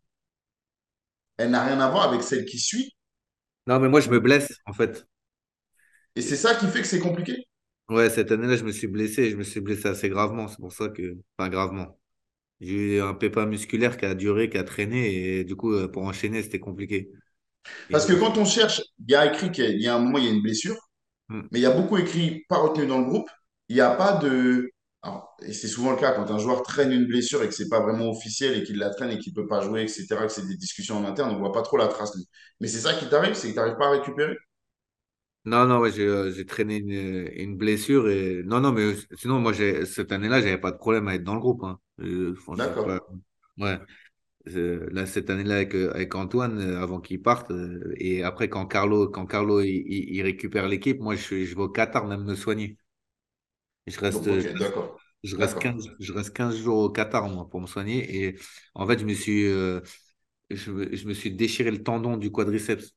elle 1.37 1.51
n'a 1.51 1.63
rien 1.63 1.79
à 1.79 1.89
voir 1.91 2.09
avec 2.09 2.23
celle 2.23 2.43
qui 2.45 2.57
suit. 2.59 2.91
Non, 3.67 3.79
mais 3.79 3.89
moi, 3.89 3.99
je 3.99 4.09
me 4.09 4.19
blesse, 4.21 4.61
en 4.65 4.71
fait. 4.73 5.05
Et 6.15 6.21
c'est 6.23 6.35
ça 6.37 6.55
qui 6.55 6.65
fait 6.67 6.81
que 6.81 6.87
c'est 6.87 6.99
compliqué? 6.99 7.45
Ouais, 7.89 8.09
cette 8.09 8.31
année-là, 8.31 8.55
je 8.55 8.63
me 8.63 8.71
suis 8.71 8.87
blessé. 8.87 9.29
Je 9.29 9.35
me 9.35 9.43
suis 9.43 9.59
blessé 9.59 9.87
assez 9.87 10.09
gravement. 10.09 10.47
C'est 10.47 10.57
pour 10.59 10.71
ça 10.73 10.89
que. 10.89 11.17
Enfin, 11.37 11.49
gravement. 11.49 11.99
J'ai 12.61 12.97
eu 12.97 13.01
un 13.01 13.13
pépin 13.15 13.45
musculaire 13.47 13.97
qui 13.97 14.05
a 14.05 14.15
duré, 14.15 14.49
qui 14.49 14.57
a 14.57 14.63
traîné. 14.65 15.39
Et 15.39 15.45
du 15.45 15.55
coup, 15.55 15.73
euh, 15.73 15.87
pour 15.89 16.03
enchaîner, 16.03 16.43
c'était 16.43 16.59
compliqué. 16.61 17.11
Parce 17.91 18.05
que 18.05 18.13
quand 18.13 18.37
on 18.37 18.45
cherche, 18.45 18.81
il 18.99 19.11
y 19.11 19.15
a 19.15 19.25
écrit 19.27 19.51
qu'il 19.51 19.81
y 19.81 19.87
a 19.87 19.95
un 19.95 19.99
moment, 19.99 20.17
il 20.17 20.25
y 20.25 20.27
a 20.27 20.31
une 20.31 20.41
blessure, 20.41 20.77
mm, 21.29 21.49
mais 21.51 21.59
il 21.59 21.63
y 21.63 21.67
a 21.67 21.71
beaucoup 21.71 21.97
écrit 21.99 22.45
pas 22.49 22.59
retenu 22.59 22.87
dans 22.87 22.99
le 22.99 23.05
groupe. 23.05 23.29
Il 23.69 23.75
n'y 23.77 23.81
a 23.81 23.91
pas 23.95 24.13
de. 24.17 24.71
Alors, 25.03 25.35
et 25.41 25.51
c'est 25.53 25.67
souvent 25.67 25.91
le 25.91 25.97
cas 25.97 26.13
quand 26.13 26.31
un 26.31 26.37
joueur 26.39 26.63
traîne 26.63 26.91
une 26.91 27.05
blessure 27.05 27.43
et 27.43 27.47
que 27.49 27.53
c'est 27.53 27.67
pas 27.69 27.81
vraiment 27.81 28.09
officiel 28.09 28.57
et 28.57 28.63
qu'il 28.63 28.77
la 28.77 28.89
traîne 28.89 29.11
et 29.11 29.19
qu'il 29.19 29.33
peut 29.33 29.47
pas 29.47 29.61
jouer, 29.61 29.83
etc., 29.83 30.27
que 30.27 30.31
c'est 30.31 30.47
des 30.47 30.55
discussions 30.55 30.97
en 30.97 31.05
interne, 31.05 31.31
on 31.31 31.39
voit 31.39 31.51
pas 31.51 31.61
trop 31.61 31.77
la 31.77 31.87
trace. 31.87 32.17
Mais 32.61 32.67
c'est 32.67 32.79
ça 32.79 32.93
qui 32.93 33.09
t'arrive, 33.09 33.33
c'est 33.33 33.49
que 33.49 33.53
tu 33.53 33.59
n'arrives 33.59 33.77
pas 33.77 33.87
à 33.87 33.91
récupérer? 33.91 34.35
non, 35.45 35.67
non, 35.67 35.79
ouais, 35.79 35.91
j'ai 35.91 36.07
euh, 36.07 36.31
j'ai 36.31 36.45
traîné 36.45 36.77
une, 36.77 37.29
une 37.33 37.57
blessure. 37.57 38.09
Et... 38.09 38.43
Non, 38.45 38.61
non, 38.61 38.71
mais 38.71 38.81
euh, 38.81 38.95
sinon, 39.17 39.39
moi, 39.39 39.53
cette 39.53 40.11
année-là, 40.13 40.39
j'avais 40.41 40.57
pas 40.57 40.71
de 40.71 40.77
problème 40.77 41.07
à 41.09 41.15
être 41.15 41.23
dans 41.23 41.35
le 41.35 41.41
groupe. 41.41 41.63
Hein. 41.63 41.79
Euh, 41.99 42.33
D'accord. 42.55 42.85
pas... 42.85 42.99
Ouais. 43.57 43.79
Là, 44.45 45.05
cette 45.05 45.29
année-là, 45.29 45.55
avec, 45.57 45.75
avec 45.75 46.15
Antoine, 46.15 46.59
avant 46.75 46.99
qu'il 47.01 47.21
parte, 47.21 47.51
et 47.97 48.23
après, 48.23 48.49
quand 48.49 48.65
Carlo, 48.65 49.09
quand 49.09 49.25
Carlo 49.25 49.61
il, 49.61 50.21
récupère 50.21 50.67
l'équipe, 50.67 50.99
moi, 50.99 51.15
je, 51.15 51.45
je 51.45 51.55
vais 51.55 51.61
au 51.61 51.69
Qatar 51.69 52.07
même 52.07 52.23
me 52.23 52.35
soigner. 52.35 52.77
Je 53.87 53.99
reste, 53.99 54.23
Donc, 54.25 54.27
je 54.39 54.47
reste, 54.49 54.57
d'accord. 54.57 54.97
je 55.23 55.35
reste 55.35 55.57
D'accord. 55.57 55.59
15, 55.59 55.89
je 55.99 56.13
reste 56.13 56.31
15 56.35 56.57
jours 56.57 56.77
au 56.79 56.89
Qatar, 56.91 57.29
moi, 57.29 57.49
pour 57.49 57.61
me 57.61 57.67
soigner. 57.67 58.23
Et 58.27 58.39
en 58.75 58.87
fait, 58.87 58.99
je 58.99 59.05
me 59.05 59.13
suis, 59.13 59.45
euh, 59.47 59.81
je, 60.51 60.95
je 60.95 61.07
me 61.07 61.13
suis 61.13 61.31
déchiré 61.33 61.71
le 61.71 61.83
tendon 61.83 62.17
du 62.17 62.31
quadriceps 62.31 62.95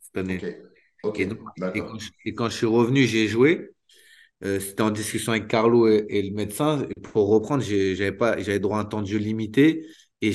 cette 0.00 0.16
année. 0.18 0.52
Ok. 1.02 1.20
Et, 1.20 1.26
donc, 1.26 1.40
et, 1.74 1.84
quand 1.84 1.98
je, 1.98 2.10
et 2.26 2.34
quand 2.34 2.48
je 2.50 2.56
suis 2.56 2.66
revenu, 2.66 3.04
j'ai 3.06 3.28
joué. 3.28 3.70
Euh, 4.44 4.60
c'était 4.60 4.82
en 4.82 4.90
discussion 4.90 5.32
avec 5.32 5.48
Carlo 5.48 5.88
et, 5.88 6.06
et 6.10 6.22
le 6.22 6.34
médecin. 6.34 6.86
Pour 7.04 7.28
reprendre, 7.28 7.62
j'avais 7.64 8.12
pas, 8.12 8.38
j'avais 8.42 8.60
droit 8.60 8.78
à 8.78 8.82
un 8.82 8.84
temps 8.86 9.02
de 9.02 9.06
jeu 9.08 9.18
limité 9.18 9.86
et 10.22 10.32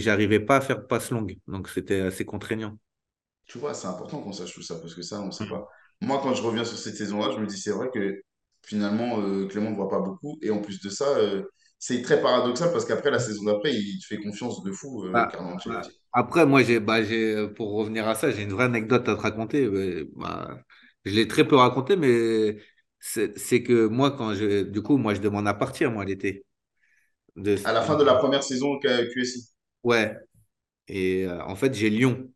j'arrivais 0.00 0.40
pas 0.40 0.58
à 0.58 0.60
faire 0.62 0.78
de 0.80 0.86
passe 0.86 1.10
longue. 1.10 1.36
Donc, 1.48 1.68
c'était 1.68 2.00
assez 2.02 2.24
contraignant. 2.24 2.78
Tu 3.46 3.58
vois, 3.58 3.74
c'est 3.74 3.86
important 3.88 4.22
qu'on 4.22 4.32
sache 4.32 4.54
tout 4.54 4.62
ça 4.62 4.76
parce 4.78 4.94
que 4.94 5.02
ça, 5.02 5.20
on 5.20 5.26
ne 5.26 5.30
sait 5.32 5.44
Mm. 5.44 5.48
pas. 5.48 5.68
Moi, 6.00 6.20
quand 6.22 6.34
je 6.34 6.42
reviens 6.42 6.64
sur 6.64 6.78
cette 6.78 6.96
saison-là, 6.96 7.32
je 7.32 7.38
me 7.40 7.46
dis, 7.46 7.58
c'est 7.58 7.72
vrai 7.72 7.90
que 7.92 8.22
finalement, 8.64 9.20
euh, 9.20 9.46
Clément 9.48 9.70
ne 9.70 9.76
voit 9.76 9.88
pas 9.90 10.00
beaucoup. 10.00 10.38
Et 10.42 10.50
en 10.50 10.60
plus 10.60 10.80
de 10.82 10.90
ça, 10.90 11.06
euh, 11.18 11.42
c'est 11.78 12.02
très 12.02 12.20
paradoxal 12.22 12.72
parce 12.72 12.84
qu'après, 12.84 13.10
la 13.10 13.18
saison 13.18 13.44
d'après, 13.44 13.74
il 13.74 13.98
te 14.00 14.06
fait 14.06 14.18
confiance 14.22 14.62
de 14.62 14.72
fou, 14.72 15.04
euh, 15.06 15.26
Bah, 15.26 15.28
Carlo 15.30 15.56
bah, 15.64 15.92
après, 16.12 16.46
moi, 16.46 16.62
j'ai, 16.62 16.78
bah, 16.80 17.02
j'ai, 17.02 17.48
pour 17.48 17.72
revenir 17.72 18.06
à 18.08 18.14
ça, 18.14 18.30
j'ai 18.30 18.42
une 18.42 18.52
vraie 18.52 18.64
anecdote 18.64 19.08
à 19.08 19.16
te 19.16 19.20
raconter. 19.20 19.68
Bah, 20.16 20.58
je 21.04 21.14
l'ai 21.14 21.26
très 21.28 21.46
peu 21.46 21.56
raconté, 21.56 21.96
mais 21.96 22.58
c'est 23.00 23.36
c'est 23.38 23.62
que 23.62 23.86
moi, 23.86 24.12
quand 24.16 24.34
je, 24.34 24.62
du 24.62 24.82
coup, 24.82 24.96
moi, 24.98 25.14
je 25.14 25.20
demande 25.20 25.48
à 25.48 25.54
partir, 25.54 25.90
moi, 25.90 26.04
l'été. 26.04 26.46
De, 27.36 27.56
À 27.64 27.72
la 27.72 27.80
fin 27.80 27.96
de 27.96 28.04
la 28.04 28.16
première 28.16 28.42
saison 28.42 28.78
QSI. 28.78 29.48
ouais. 29.84 30.16
Et 30.88 31.26
euh, 31.26 31.42
en 31.44 31.56
fait, 31.56 31.74
j'ai 31.74 31.90
Lyon. 31.90 32.32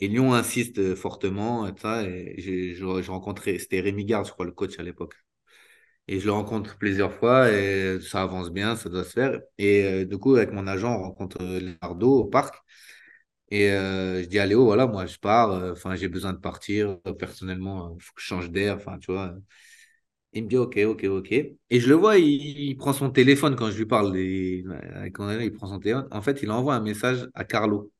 Et 0.00 0.08
Lyon 0.08 0.34
insiste 0.34 0.94
fortement, 0.96 1.66
et 1.68 1.72
ça, 1.80 2.04
et 2.04 2.34
j'ai 2.38 2.74
je, 2.74 3.02
je 3.02 3.10
rencontrais, 3.12 3.58
c'était 3.58 3.80
Rémi 3.80 4.04
Garde, 4.06 4.26
je 4.26 4.32
crois, 4.32 4.46
le 4.46 4.52
coach 4.52 4.78
à 4.80 4.82
l'époque. 4.84 5.14
Et 6.08 6.20
je 6.20 6.26
le 6.26 6.32
rencontre 6.32 6.76
plusieurs 6.78 7.14
fois 7.14 7.50
et 7.52 8.00
ça 8.00 8.22
avance 8.22 8.50
bien, 8.50 8.76
ça 8.76 8.88
doit 8.90 9.04
se 9.04 9.10
faire. 9.12 9.40
Et 9.58 9.84
euh, 9.84 10.04
du 10.04 10.18
coup, 10.18 10.36
avec 10.36 10.52
mon 10.52 10.66
agent, 10.66 10.92
on 10.94 11.02
rencontre 11.02 11.38
euh, 11.42 11.60
Leonardo 11.60 12.18
au 12.20 12.24
parc. 12.26 12.56
Et 13.50 13.70
euh, 13.72 14.22
je 14.22 14.28
dis 14.28 14.38
à 14.38 14.46
Léo, 14.46 14.64
voilà, 14.64 14.86
moi 14.86 15.06
je 15.06 15.18
pars, 15.18 15.50
enfin 15.72 15.96
j'ai 15.96 16.08
besoin 16.08 16.32
de 16.32 16.38
partir, 16.38 16.98
personnellement, 17.18 17.94
il 17.98 18.02
faut 18.02 18.14
que 18.14 18.22
je 18.22 18.26
change 18.26 18.50
d'air, 18.50 18.76
enfin 18.76 18.98
tu 18.98 19.12
vois. 19.12 19.34
Il 20.34 20.44
me 20.44 20.48
dit, 20.48 20.56
ok, 20.56 20.78
ok, 20.86 21.04
ok. 21.04 21.32
Et 21.32 21.80
je 21.80 21.88
le 21.88 21.94
vois, 21.94 22.18
il, 22.18 22.26
il 22.70 22.76
prend 22.76 22.92
son 22.92 23.10
téléphone 23.10 23.56
quand 23.56 23.70
je 23.70 23.78
lui 23.78 23.86
parle. 23.86 24.16
Et, 24.16 24.64
avec 24.94 25.18
mon 25.18 25.28
agent, 25.28 25.40
il 25.42 25.52
prend 25.52 25.66
son 25.68 25.78
téléphone. 25.80 26.08
En 26.10 26.22
fait, 26.22 26.42
il 26.42 26.50
envoie 26.50 26.74
un 26.74 26.80
message 26.80 27.28
à 27.34 27.44
Carlo. 27.44 27.90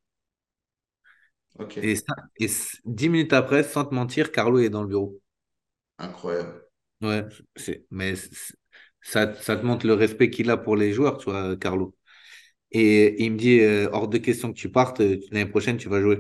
Et, 1.83 1.97
ça, 1.97 2.15
et 2.39 2.49
c- 2.49 2.79
dix 2.87 3.09
minutes 3.11 3.33
après, 3.35 3.62
sans 3.62 3.85
te 3.85 3.95
mentir, 3.95 4.33
Carlo 4.33 4.59
est 4.59 4.70
dans 4.70 4.83
le 4.83 4.89
bureau. 4.89 5.20
Incroyable. 5.99 6.61
Ouais, 7.03 7.24
c'est, 7.57 7.85
mais 7.91 8.15
c'est- 8.16 8.55
ça, 9.01 9.35
ça 9.43 9.57
te 9.57 9.65
montre 9.66 9.87
le 9.87 9.95
respect 9.95 10.31
qu'il 10.31 10.51
a 10.51 10.57
pour 10.57 10.77
les 10.77 10.93
joueurs, 10.93 11.19
tu 11.19 11.24
vois, 11.31 11.57
Carlo. 11.57 11.97
Et 12.73 13.24
il 13.24 13.33
me 13.33 13.39
dit, 13.39 13.61
euh, 13.61 13.89
hors 13.93 14.09
de 14.09 14.19
question 14.19 14.53
que 14.53 14.59
tu 14.59 14.70
partes, 14.73 15.01
euh, 15.01 15.19
l'année 15.33 15.51
prochaine, 15.51 15.79
tu 15.79 15.89
vas 15.89 16.01
jouer. 16.03 16.19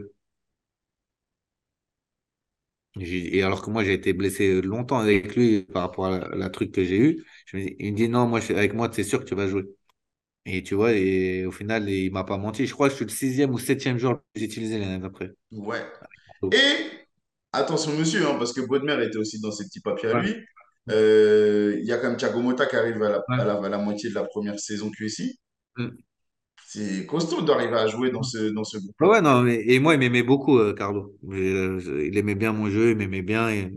J'ai- 2.96 3.36
Et 3.36 3.42
alors 3.42 3.62
que 3.62 3.70
moi, 3.70 3.84
j'ai 3.84 3.94
été 3.94 4.12
blessé 4.12 4.60
longtemps 4.60 4.98
avec 4.98 5.34
lui 5.34 5.62
par 5.64 5.82
rapport 5.82 6.06
à 6.06 6.18
la, 6.18 6.28
la 6.36 6.50
truc 6.50 6.72
que 6.72 6.84
j'ai 6.84 6.98
eu. 6.98 7.24
Je 7.46 7.56
me 7.56 7.62
dis, 7.64 7.76
il 7.78 7.92
me 7.92 7.96
dit, 7.96 8.08
non, 8.08 8.26
moi, 8.26 8.40
je- 8.40 8.52
avec 8.52 8.74
moi, 8.74 8.90
c'est 8.92 9.02
sûr 9.04 9.20
que 9.20 9.24
tu 9.24 9.34
vas 9.34 9.48
jouer. 9.48 9.64
Et 10.46 10.62
tu 10.62 10.74
vois, 10.76 10.92
et 10.94 11.46
au 11.46 11.52
final, 11.52 11.88
il 11.90 12.12
m'a 12.12 12.24
pas 12.24 12.38
menti. 12.38 12.66
Je 12.66 12.74
crois 12.74 12.88
que 12.88 12.92
je 12.92 12.96
suis 12.98 13.06
le 13.06 13.10
sixième 13.12 13.52
ou 13.52 13.58
septième 13.58 13.98
joueur 13.98 14.18
que 14.18 14.24
j'ai 14.40 14.46
utilisé 14.46 14.78
l'année 14.78 14.98
d'après. 15.00 15.32
Ouais. 15.52 15.84
Et 16.52 16.90
attention, 17.52 17.92
monsieur, 17.96 18.26
hein, 18.28 18.36
parce 18.38 18.52
que 18.52 18.60
Bodmer 18.62 19.04
était 19.04 19.18
aussi 19.18 19.40
dans 19.40 19.52
ses 19.52 19.66
petits 19.66 19.80
papiers 19.80 20.10
à 20.10 20.14
Ouais. 20.14 20.22
lui. 20.22 20.34
Euh, 20.90 21.76
Il 21.80 21.86
y 21.86 21.92
a 21.92 21.98
quand 21.98 22.08
même 22.08 22.16
Thiago 22.16 22.40
Motta 22.40 22.66
qui 22.66 22.76
arrive 22.76 23.02
à 23.02 23.10
la, 23.10 23.24
à 23.38 23.44
la, 23.44 23.54
à 23.58 23.68
la 23.68 23.78
moitié 23.78 24.10
de 24.10 24.14
la 24.14 24.24
première 24.24 24.58
saison 24.60 24.90
QSI. 24.90 25.38
Mm. 25.78 26.02
C'est 26.66 27.06
costaud 27.06 27.42
d'arriver 27.42 27.76
à 27.78 27.86
jouer 27.86 28.10
dans 28.10 28.24
ce, 28.24 28.50
dans 28.52 28.64
ce 28.64 28.78
Ouais, 29.00 29.08
groupe-là. 29.08 29.08
ouais, 29.08 29.20
non, 29.20 29.42
mais, 29.42 29.56
et 29.66 29.80
moi, 29.80 29.94
il 29.94 29.98
m'aimait 30.00 30.22
beaucoup, 30.22 30.58
euh, 30.58 30.74
Carlo. 30.74 31.18
Euh, 31.28 31.80
il 32.06 32.16
aimait 32.16 32.36
bien 32.36 32.52
mon 32.52 32.70
jeu, 32.70 32.90
il 32.92 32.96
m'aimait 32.96 33.22
bien. 33.22 33.48
Et, 33.50 33.70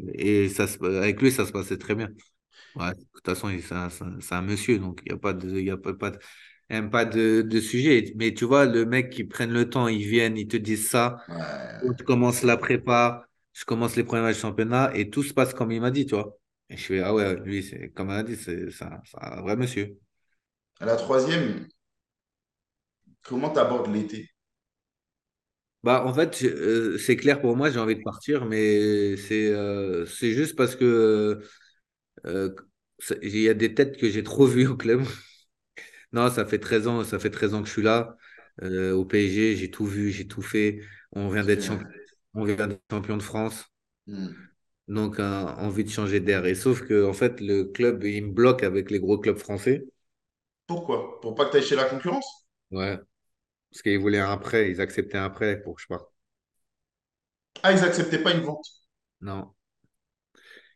et 0.46 0.50
ça, 0.50 0.66
avec 0.84 1.20
lui, 1.20 1.32
ça 1.32 1.46
se 1.48 1.52
passait 1.52 1.78
très 1.80 1.96
bien. 1.96 2.10
Ouais, 2.76 2.94
de 2.96 3.04
toute 3.14 3.26
façon, 3.26 3.50
c'est 3.62 4.36
un, 4.36 4.42
monsieur, 4.44 4.80
donc 4.80 5.02
il 5.06 5.12
n'y 5.12 5.16
a 5.16 5.20
pas 5.20 5.34
de, 5.34 5.60
y 5.62 5.72
a 5.72 5.78
pas, 5.78 5.94
pas 5.96 6.12
de, 6.12 6.20
même 6.70 6.92
pas 6.92 7.06
de, 7.06 7.42
de 7.44 7.62
sujet. 7.62 8.14
Mais 8.18 8.34
tu 8.34 8.46
vois, 8.46 8.66
le 8.66 8.86
mec 8.86 9.12
qui 9.12 9.26
prennent 9.26 9.52
le 9.54 9.70
temps, 9.70 9.88
ils 9.90 10.08
viennent, 10.08 10.38
ils 10.38 10.48
te 10.48 10.58
disent 10.58 10.90
ça. 10.90 11.18
Ouais, 11.28 11.96
Je 12.00 12.04
commence 12.04 12.44
la 12.44 12.58
prépa, 12.58 13.28
je 13.54 13.66
commence 13.66 13.96
les 13.98 14.04
premiers 14.06 14.24
matchs 14.24 14.38
de 14.38 14.42
championnat 14.42 14.92
et 14.96 15.10
tout 15.12 15.24
se 15.24 15.34
passe 15.34 15.54
comme 15.54 15.72
il 15.72 15.82
m'a 15.82 15.92
dit, 15.92 16.06
tu 16.08 16.16
vois. 16.16 16.38
Et 16.70 16.78
je 16.78 16.84
fais, 16.86 17.02
ah 17.02 17.14
ouais, 17.14 17.36
lui, 17.42 17.64
c'est, 17.64 17.90
comme 17.92 18.10
il 18.10 18.14
a 18.16 18.24
dit, 18.24 18.36
c'est 18.36 18.72
c'est 18.72 18.86
un, 18.86 19.02
c'est 19.06 19.18
un 19.24 19.42
vrai 19.42 19.56
monsieur. 19.56 20.00
À 20.80 20.86
la 20.86 20.96
troisième, 20.96 21.68
comment 23.24 23.50
tu 23.52 23.60
abordes 23.60 23.94
l'été? 23.94 24.30
Bah, 25.84 26.04
en 26.06 26.14
fait, 26.14 26.42
euh, 26.44 26.98
c'est 26.98 27.16
clair 27.16 27.40
pour 27.42 27.56
moi, 27.56 27.70
j'ai 27.70 27.78
envie 27.80 27.96
de 27.96 28.02
partir, 28.02 28.46
mais 28.46 29.16
c'est 29.18 29.50
euh, 29.52 30.06
c'est 30.08 30.32
juste 30.34 30.56
parce 30.56 30.76
que 30.76 31.42
euh, 32.26 32.56
il 33.24 33.38
y 33.40 33.50
a 33.50 33.54
des 33.56 33.74
têtes 33.76 33.98
que 33.98 34.10
j'ai 34.10 34.24
trop 34.24 34.48
vues 34.48 34.68
au 34.68 34.78
club. 34.78 35.04
Non, 36.14 36.30
ça 36.32 36.46
fait 36.46 36.60
13 36.60 36.88
ans, 36.88 37.04
ça 37.04 37.20
fait 37.20 37.30
13 37.30 37.54
ans 37.54 37.62
que 37.62 37.68
je 37.68 37.74
suis 37.74 37.82
là. 37.84 38.18
Au 38.62 39.06
PSG, 39.06 39.56
j'ai 39.58 39.72
tout 39.72 39.86
vu, 39.86 40.12
j'ai 40.12 40.28
tout 40.28 40.42
fait. 40.42 40.82
On 41.12 41.30
vient 41.30 41.44
d'être 41.44 41.64
champion, 41.64 41.88
on 42.34 42.46
vient 42.46 42.68
d'être 42.68 42.82
champion 42.92 43.18
de 43.18 43.24
France. 43.24 43.66
Hmm. 44.08 44.55
Donc, 44.88 45.20
envie 45.20 45.84
de 45.84 45.90
changer 45.90 46.20
d'air. 46.20 46.46
Et 46.46 46.56
sauf 46.56 46.82
que, 46.82 47.06
en 47.06 47.14
fait, 47.14 47.42
le 47.42 47.64
club, 47.64 48.04
il 48.04 48.28
me 48.28 48.32
bloque 48.32 48.64
avec 48.64 48.92
les 48.92 49.00
gros 49.00 49.18
clubs 49.18 49.38
français. 49.38 49.84
Pourquoi? 50.68 51.20
Pour 51.22 51.36
pas 51.36 51.46
que 51.46 51.52
tu 51.52 51.58
ailles 51.58 51.64
chez 51.64 51.76
la 51.76 51.86
concurrence? 51.86 52.48
Ouais. 52.72 52.98
Parce 53.72 53.82
qu'ils 53.82 54.00
voulaient 54.00 54.20
un 54.20 54.38
prêt, 54.38 54.72
ils 54.72 54.82
acceptaient 54.82 55.18
un 55.18 55.30
prêt 55.30 55.62
pour 55.62 55.76
que 55.76 55.82
je 55.82 55.88
parte. 55.88 56.08
Ah, 57.64 57.72
ils 57.72 57.84
acceptaient 57.84 58.22
pas 58.22 58.34
une 58.34 58.42
vente? 58.42 58.66
Non. 59.22 59.52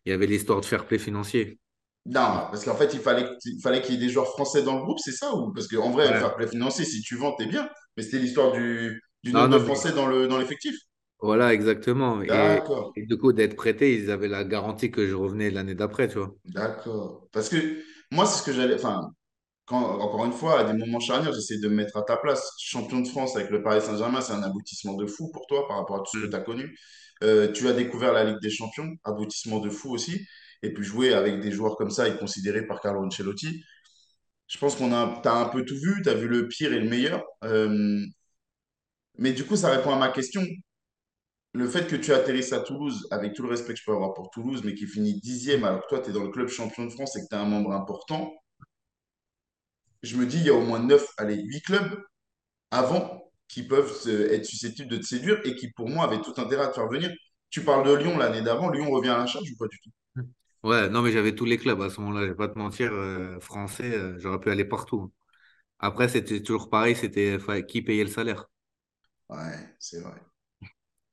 Il 0.06 0.10
y 0.10 0.12
avait 0.14 0.28
l'histoire 0.28 0.62
de 0.62 0.66
fair 0.66 0.86
play 0.86 0.98
financier. 0.98 1.60
Non, 2.06 2.48
parce 2.50 2.66
qu'en 2.66 2.76
fait, 2.76 2.94
il 2.94 3.00
fallait, 3.00 3.30
il 3.46 3.62
fallait 3.62 3.82
qu'il 3.82 3.96
y 3.96 3.98
ait 3.98 4.08
des 4.08 4.10
joueurs 4.10 4.30
français 4.30 4.64
dans 4.64 4.78
le 4.78 4.82
groupe, 4.82 5.00
c'est 5.00 5.12
ça? 5.12 5.36
Ou... 5.36 5.54
Parce 5.54 5.68
qu'en 5.68 5.92
vrai, 5.92 6.12
le 6.12 6.20
fair 6.20 6.36
play 6.36 6.48
financier, 6.48 6.86
si 6.86 7.02
tu 7.02 7.16
vends, 7.16 7.36
t'es 7.36 7.46
bien. 7.46 7.70
Mais 7.96 8.04
c'était 8.04 8.20
l'histoire 8.20 8.52
du, 8.52 9.02
nombre 9.26 9.50
de 9.50 9.60
Français 9.60 9.92
dans 9.92 10.08
le, 10.08 10.28
dans 10.28 10.38
l'effectif. 10.38 10.76
Voilà, 11.22 11.54
exactement. 11.54 12.22
Et, 12.22 12.28
D'accord. 12.28 12.94
et 12.96 13.06
du 13.06 13.18
coup, 13.18 13.34
d'être 13.34 13.56
prêté, 13.56 13.96
ils 13.96 14.12
avaient 14.12 14.28
la 14.28 14.44
garantie 14.44 14.92
que 14.92 15.08
je 15.08 15.16
revenais 15.16 15.52
l'année 15.52 15.76
d'après, 15.76 16.08
tu 16.08 16.18
vois. 16.18 16.36
D'accord. 16.46 17.28
Parce 17.32 17.50
que 17.50 17.84
moi, 18.12 18.26
c'est 18.26 18.40
ce 18.40 18.44
que 18.46 18.54
j'allais. 18.54 18.76
Enfin, 18.76 19.12
quand, 19.66 20.00
encore 20.02 20.26
une 20.26 20.34
fois, 20.34 20.60
à 20.62 20.64
des 20.66 20.74
moments 20.78 21.00
charnières, 21.00 21.34
j'essaie 21.34 21.60
de 21.60 21.68
me 21.70 21.76
mettre 21.76 21.98
à 21.98 22.04
ta 22.04 22.18
place. 22.18 22.54
Champion 22.60 23.02
de 23.02 23.08
France 23.08 23.36
avec 23.36 23.50
le 23.52 23.64
Paris 23.64 23.82
Saint-Germain, 23.82 24.22
c'est 24.22 24.34
un 24.34 24.44
aboutissement 24.44 24.96
de 24.96 25.08
fou 25.08 25.32
pour 25.32 25.48
toi 25.48 25.68
par 25.68 25.78
rapport 25.78 25.98
à 25.98 26.00
tout 26.00 26.20
ce 26.20 26.26
que 26.26 26.30
tu 26.30 26.36
as 26.36 26.42
connu. 26.42 26.78
Euh, 27.24 27.52
tu 27.52 27.68
as 27.68 27.74
découvert 27.74 28.14
la 28.14 28.24
Ligue 28.26 28.42
des 28.42 28.50
Champions, 28.50 28.90
aboutissement 29.04 29.60
de 29.60 29.70
fou 29.70 29.92
aussi. 29.94 30.26
Et 30.64 30.74
puis 30.74 30.84
jouer 30.84 31.14
avec 31.14 31.40
des 31.42 31.52
joueurs 31.52 31.78
comme 31.78 31.92
ça 31.92 32.08
et 32.08 32.18
considérés 32.18 32.66
par 32.68 32.82
Carlo 32.82 33.06
Ancelotti. 33.06 33.64
Je 34.48 34.58
pense 34.58 34.76
qu'on 34.76 34.94
a, 34.94 35.20
t'as 35.24 35.34
un 35.36 35.46
peu 35.50 35.66
tout 35.66 35.76
vu, 35.76 36.02
tu 36.04 36.10
as 36.10 36.16
vu 36.16 36.28
le 36.28 36.48
pire 36.48 36.74
et 36.74 36.80
le 36.80 36.90
meilleur. 36.90 37.24
Euh, 37.44 38.02
mais 39.18 39.34
du 39.34 39.46
coup, 39.46 39.56
ça 39.56 39.70
répond 39.70 39.92
à 39.94 39.98
ma 39.98 40.10
question. 40.10 40.42
Le 41.54 41.68
fait 41.68 41.86
que 41.86 41.96
tu 41.96 42.12
atterrisses 42.12 42.54
à 42.54 42.62
Toulouse, 42.62 43.08
avec 43.12 43.36
tout 43.36 43.44
le 43.44 43.50
respect 43.50 43.74
que 43.74 43.80
je 43.80 43.86
peux 43.86 43.92
avoir 43.94 44.16
pour 44.16 44.32
Toulouse, 44.32 44.64
mais 44.66 44.74
qui 44.74 44.88
finit 44.88 45.20
dixième 45.22 45.64
alors 45.64 45.82
que 45.84 45.88
toi, 45.90 46.00
tu 46.00 46.10
es 46.10 46.14
dans 46.14 46.24
le 46.24 46.32
club 46.32 46.48
champion 46.48 46.86
de 46.86 46.90
France 46.90 47.16
et 47.18 47.22
que 47.22 47.28
tu 47.30 47.36
es 47.36 47.38
un 47.38 47.46
membre 47.46 47.72
important, 47.74 48.34
je 50.04 50.16
me 50.18 50.26
dis, 50.26 50.38
il 50.38 50.44
y 50.46 50.50
a 50.50 50.54
au 50.54 50.62
moins 50.62 50.80
neuf, 50.80 51.06
allez, 51.18 51.36
huit 51.42 51.62
clubs 51.62 52.02
avant 52.72 53.32
qui 53.48 53.64
peuvent 53.68 53.92
être 54.32 54.46
susceptibles 54.46 54.90
de 54.90 54.98
te 54.98 55.04
séduire 55.06 55.40
et 55.46 55.56
qui, 55.56 55.72
pour 55.74 55.90
moi, 55.90 56.06
avaient 56.06 56.22
tout 56.22 56.34
intérêt 56.38 56.66
à 56.66 56.68
te 56.70 56.76
faire 56.76 56.90
venir. 56.90 57.12
Tu 57.50 57.64
parles 57.64 57.88
de 57.88 57.94
Lyon 57.96 58.18
l'année 58.18 58.42
d'avant, 58.42 58.70
Lyon 58.72 58.92
revient 58.92 59.10
à 59.10 59.20
la 59.20 59.28
charge 59.28 59.50
ou 59.52 59.58
pas 59.58 59.68
du 59.68 59.80
tout? 59.82 59.92
Ouais, 60.64 60.90
non, 60.90 61.02
mais 61.02 61.12
j'avais 61.12 61.34
tous 61.36 61.46
les 61.46 61.58
clubs 61.58 61.82
à 61.82 61.90
ce 61.90 62.02
moment-là, 62.02 62.22
je 62.26 62.32
vais 62.32 62.36
pas 62.36 62.50
te 62.50 62.58
mentir, 62.60 62.92
euh, 62.94 63.40
français, 63.40 63.96
euh, 63.96 64.20
j'aurais 64.20 64.40
pu 64.42 64.50
aller 64.52 64.66
partout. 64.66 65.14
Après, 65.80 66.10
c'était 66.10 66.42
toujours 66.44 66.70
pareil, 66.70 66.96
c'était 66.96 67.38
qui 67.68 67.82
payait 67.84 68.04
le 68.06 68.10
salaire? 68.12 68.48
Ouais, 69.30 69.76
c'est 69.80 70.02
vrai. 70.02 70.20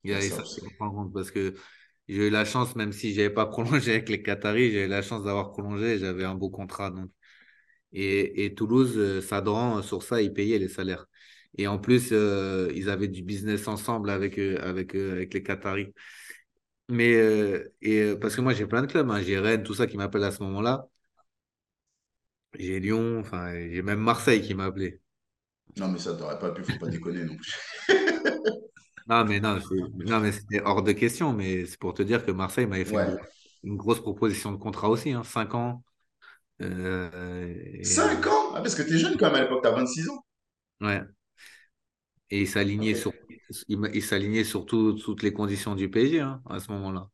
Il 0.03 0.11
y 0.11 0.13
a 0.13 0.21
ça 0.21 0.43
en 0.79 0.91
compte 0.91 1.13
parce 1.13 1.31
que 1.31 1.55
j'ai 2.07 2.27
eu 2.27 2.29
la 2.29 2.45
chance, 2.45 2.75
même 2.75 2.93
si 2.93 3.13
j'avais 3.13 3.29
pas 3.29 3.45
prolongé 3.47 3.91
avec 3.91 4.09
les 4.09 4.21
Qataris, 4.21 4.71
j'ai 4.71 4.85
eu 4.85 4.87
la 4.87 5.01
chance 5.01 5.23
d'avoir 5.23 5.51
prolongé, 5.51 5.97
j'avais 5.99 6.23
un 6.23 6.35
beau 6.35 6.49
contrat. 6.49 6.91
Donc. 6.91 7.09
Et, 7.93 8.45
et 8.45 8.53
Toulouse, 8.53 8.93
euh, 8.97 9.21
Sadran, 9.21 9.79
euh, 9.79 9.81
sur 9.81 10.03
ça, 10.03 10.21
ils 10.21 10.33
payaient 10.33 10.59
les 10.59 10.67
salaires. 10.69 11.05
Et 11.57 11.67
en 11.67 11.79
plus, 11.79 12.09
euh, 12.11 12.71
ils 12.75 12.89
avaient 12.89 13.07
du 13.07 13.23
business 13.23 13.67
ensemble 13.67 14.09
avec, 14.09 14.37
euh, 14.37 14.57
avec, 14.61 14.95
euh, 14.95 15.13
avec 15.13 15.33
les 15.33 15.43
Qataris. 15.43 15.93
Mais 16.89 17.15
euh, 17.15 17.73
et, 17.81 18.01
euh, 18.01 18.15
parce 18.19 18.35
que 18.35 18.41
moi, 18.41 18.53
j'ai 18.53 18.65
plein 18.65 18.81
de 18.81 18.87
clubs, 18.87 19.09
hein. 19.09 19.21
J'ai 19.21 19.39
Rennes, 19.39 19.63
tout 19.63 19.73
ça 19.73 19.87
qui 19.87 19.97
m'appelle 19.97 20.23
à 20.23 20.31
ce 20.31 20.41
moment-là. 20.43 20.87
J'ai 22.57 22.79
Lyon, 22.79 23.19
enfin, 23.19 23.53
j'ai 23.53 23.81
même 23.81 23.99
Marseille 23.99 24.41
qui 24.41 24.53
m'a 24.53 24.65
appelé. 24.65 24.99
Non, 25.77 25.89
mais 25.89 25.99
ça 25.99 26.15
t'aurait 26.15 26.39
pas 26.39 26.51
pu, 26.51 26.63
faut 26.63 26.79
pas 26.79 26.87
déconner 26.87 27.23
non 27.23 27.35
plus. 27.35 27.53
Non, 29.09 29.23
mais 29.25 29.39
non, 29.39 29.59
non, 30.05 30.19
mais 30.19 30.31
c'était 30.33 30.61
hors 30.61 30.83
de 30.83 30.91
question. 30.91 31.33
Mais 31.33 31.65
c'est 31.65 31.79
pour 31.79 31.93
te 31.93 32.01
dire 32.03 32.25
que 32.25 32.31
Marseille 32.31 32.65
m'avait 32.67 32.83
fait 32.85 32.97
une, 32.97 33.03
Ouais. 33.03 33.05
gro- 33.05 33.19
une 33.63 33.77
grosse 33.77 34.01
proposition 34.01 34.51
de 34.51 34.57
contrat 34.57 34.89
aussi, 34.89 35.11
hein, 35.11 35.23
5 35.23 35.53
ans. 35.55 35.83
Euh, 36.61 37.53
et, 37.73 37.87
euh, 37.87 37.97
5 37.97 38.27
ans? 38.27 38.51
Ah, 38.53 38.61
parce 38.61 38.75
que 38.75 38.83
t'es 38.83 38.99
jeune 38.99 39.17
quand 39.17 39.31
même 39.31 39.35
à 39.37 39.41
l'époque, 39.41 39.63
t'as 39.63 39.71
26 39.71 40.07
ans. 40.09 40.23
ouais. 40.81 41.07
Et 42.29 42.39
il 42.41 42.47
s'alignait 42.47 42.95
sur, 42.95 43.11
il, 43.67 43.77
m'a- 43.79 43.89
il 43.89 44.01
s'alignait 44.03 44.43
sur 44.45 44.65
tout- 44.65 44.93
toutes 44.93 45.23
les 45.23 45.33
conditions 45.33 45.75
du 45.75 45.89
PSG 45.89 46.19
hein, 46.21 46.41
à 46.49 46.59
ce 46.61 46.71
moment-là. 46.71 47.09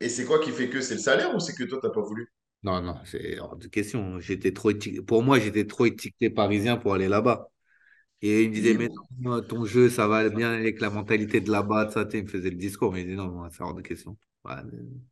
Et 0.00 0.08
c'est 0.08 0.24
quoi 0.24 0.38
qui 0.40 0.52
fait 0.52 0.70
que 0.70 0.80
c'est 0.80 0.94
le 0.94 1.00
salaire 1.00 1.34
ou 1.34 1.38
c'est 1.38 1.52
que 1.54 1.64
toi, 1.64 1.78
t'as 1.82 1.90
pas 1.90 2.00
voulu? 2.00 2.32
Non, 2.62 2.82
non, 2.82 2.96
c'est 3.04 3.38
hors 3.38 3.56
de 3.56 3.68
question. 3.68 4.18
J'étais 4.20 4.52
trop 4.52 4.70
étiqueté- 4.70 5.02
Pour 5.02 5.22
moi, 5.22 5.38
j'étais 5.38 5.66
trop 5.66 5.86
étiqueté 5.86 6.30
parisien 6.30 6.76
pour 6.76 6.94
aller 6.94 7.08
là-bas. 7.08 7.50
Et 8.22 8.42
il 8.44 8.50
me 8.50 8.54
disait, 8.54 8.74
mais 8.74 8.88
non, 9.18 9.42
ton 9.42 9.64
jeu, 9.66 9.88
ça 9.90 10.08
va 10.08 10.28
bien 10.30 10.52
avec 10.52 10.80
la 10.80 10.90
mentalité 10.90 11.40
de 11.40 11.50
là-bas, 11.50 11.90
ça, 11.90 12.04
tu 12.06 12.18
il 12.18 12.24
me 12.24 12.28
faisait 12.28 12.50
le 12.50 12.56
discours, 12.56 12.92
mais 12.92 13.02
il 13.02 13.08
dit 13.08 13.14
non, 13.16 13.28
moi, 13.30 13.48
c'est 13.52 13.62
hors 13.62 13.74
de 13.74 13.82
question. 13.82 14.16
Ouais, 14.44 14.54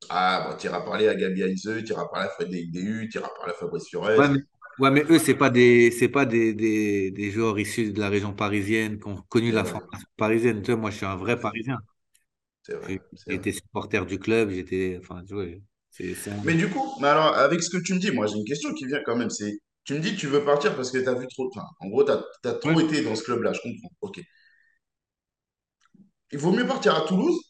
ah, 0.08 0.46
bon, 0.48 0.56
t'iras 0.56 0.80
parler 0.82 1.08
à 1.08 1.14
Gabi 1.14 1.42
Heinze, 1.42 1.82
t'iras 1.84 2.06
parler 2.08 2.26
à 2.26 2.30
Frédéric 2.30 2.70
Déhu, 2.72 3.08
t'iras 3.10 3.28
parler 3.36 3.52
à 3.52 3.54
Fabrice 3.56 3.88
Fiorez. 3.88 4.16
ouais, 4.16 4.28
mais, 4.28 4.38
ouais, 4.78 4.90
mais 4.90 5.04
eux, 5.10 5.18
c'est 5.18 5.34
pas 5.34 5.50
des, 5.50 5.90
c'est 5.90 6.08
pas 6.08 6.26
des, 6.26 6.54
des, 6.54 7.10
des 7.10 7.30
joueurs 7.30 7.58
issus 7.58 7.92
de 7.92 8.00
la 8.00 8.08
région 8.08 8.34
parisienne 8.34 8.98
qui 8.98 9.06
ont 9.08 9.22
connu 9.28 9.52
la 9.52 9.64
vrai, 9.64 9.64
formation 9.64 10.08
parisienne. 10.16 10.62
Tu 10.62 10.72
vois, 10.72 10.80
moi, 10.80 10.90
je 10.90 10.96
suis 10.98 11.06
un 11.06 11.16
vrai. 11.16 11.38
Parisien. 11.40 11.78
Été 13.26 13.52
supporter 13.52 14.06
du 14.06 14.18
club, 14.18 14.50
j'étais, 14.50 14.98
enfin, 15.00 15.22
tu 15.26 15.34
vois, 15.34 15.44
un- 15.44 16.44
Mais 16.44 16.54
du 16.54 16.68
coup, 16.70 16.84
mais 17.00 17.08
alors, 17.08 17.36
avec 17.36 17.62
ce 17.62 17.70
que 17.70 17.78
tu 17.82 17.94
me 17.94 17.98
dis, 17.98 18.10
moi, 18.10 18.26
j'ai 18.26 18.36
une 18.36 18.44
question 18.44 18.72
qui 18.74 18.86
vient 18.86 19.00
quand 19.04 19.16
même. 19.16 19.30
C'est, 19.30 19.58
tu 19.84 19.94
me 19.94 20.00
dis 20.00 20.14
que 20.14 20.20
tu 20.20 20.26
veux 20.28 20.44
partir 20.44 20.76
parce 20.76 20.90
que 20.90 20.98
t'as 20.98 21.14
vu 21.14 21.26
trop. 21.28 21.48
Enfin, 21.54 21.66
en 21.80 21.88
gros, 21.88 22.04
t'as, 22.04 22.22
t'as 22.42 22.54
trop 22.54 22.80
Ouais. 22.80 22.80
été 22.80 23.02
dans 23.02 23.14
ce 23.16 23.22
club-là, 23.24 23.52
je 23.52 23.60
comprends. 23.62 23.90
Ok. 24.02 24.20
Il 26.32 26.38
vaut 26.38 26.52
mieux 26.52 26.66
partir 26.66 26.94
à 26.94 27.00
Toulouse, 27.06 27.40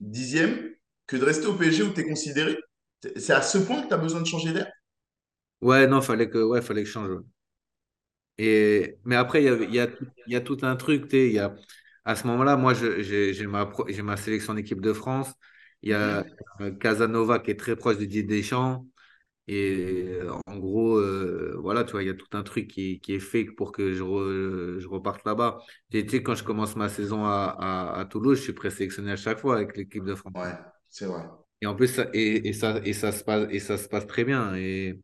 dixième, 0.00 0.70
que 1.08 1.16
de 1.16 1.24
rester 1.24 1.46
au 1.46 1.54
PSG 1.54 1.82
où 1.82 1.90
t'es 1.90 2.04
considéré. 2.06 2.56
C'est 3.16 3.32
à 3.32 3.42
ce 3.42 3.58
point 3.58 3.82
que 3.82 3.88
t'as 3.88 3.96
besoin 3.98 4.20
de 4.20 4.26
changer 4.26 4.52
d'air? 4.52 4.70
Ouais, 5.60 5.86
non, 5.88 6.00
fallait 6.00 6.28
que, 6.30 6.38
ouais, 6.38 6.62
fallait 6.62 6.82
que 6.82 6.88
je 6.88 6.92
change. 6.92 7.10
ouais. 7.10 7.22
Et, 8.38 8.98
mais 9.04 9.16
après, 9.16 9.42
il 9.42 9.46
y 9.46 9.48
a, 9.48 9.54
y 9.64 9.80
a, 9.80 9.88
y 10.26 10.36
a 10.36 10.40
tout 10.40 10.58
un 10.62 10.76
truc, 10.76 11.08
tu 11.08 11.16
il 11.28 11.32
y 11.32 11.38
a, 11.38 11.54
à 12.04 12.16
ce 12.16 12.26
moment-là, 12.26 12.56
moi, 12.56 12.74
j'ai 12.74 13.46
ma, 13.46 13.70
ma 14.02 14.16
sélection 14.16 14.54
d'équipe 14.54 14.80
de 14.80 14.92
France. 14.92 15.32
Il 15.82 15.90
y 15.90 15.92
a 15.94 16.24
euh, 16.60 16.70
Casanova 16.76 17.38
qui 17.38 17.50
est 17.52 17.56
très 17.60 17.76
proche 17.76 17.96
de 17.98 18.04
Didier 18.04 18.22
Deschamps. 18.24 18.86
Et 19.46 20.06
euh, 20.22 20.32
en 20.46 20.56
gros, 20.58 20.96
euh, 20.98 21.56
voilà, 21.60 21.84
tu 21.84 21.92
vois, 21.92 22.02
il 22.02 22.06
y 22.06 22.10
a 22.10 22.14
tout 22.14 22.26
un 22.32 22.42
truc 22.42 22.68
qui, 22.68 23.00
qui 23.00 23.14
est 23.14 23.20
fait 23.20 23.44
pour 23.44 23.72
que 23.72 23.92
je, 23.92 24.02
re- 24.02 24.78
je 24.78 24.88
reparte 24.88 25.24
là-bas. 25.26 25.58
Tu 25.90 26.08
sais, 26.08 26.22
quand 26.22 26.34
je 26.34 26.44
commence 26.44 26.76
ma 26.76 26.88
saison 26.88 27.24
à, 27.26 27.54
à, 27.58 28.00
à 28.00 28.04
Toulouse, 28.06 28.38
je 28.38 28.42
suis 28.44 28.52
présélectionné 28.54 29.12
à 29.12 29.16
chaque 29.16 29.38
fois 29.38 29.56
avec 29.56 29.76
l'équipe 29.76 30.04
de 30.04 30.14
France. 30.14 30.34
Ouais, 30.34 30.54
c'est 30.90 31.06
vrai. 31.06 31.24
Et 31.60 31.66
en 31.66 31.74
plus, 31.74 31.88
ça, 31.88 32.06
et, 32.12 32.48
et 32.48 32.52
ça, 32.52 32.80
et 32.84 32.92
ça 32.92 33.12
se 33.12 33.24
passe, 33.24 33.48
et 33.50 33.58
ça 33.60 33.78
se 33.78 33.88
passe 33.88 34.06
très 34.06 34.24
bien. 34.24 34.54
Et 34.56 35.00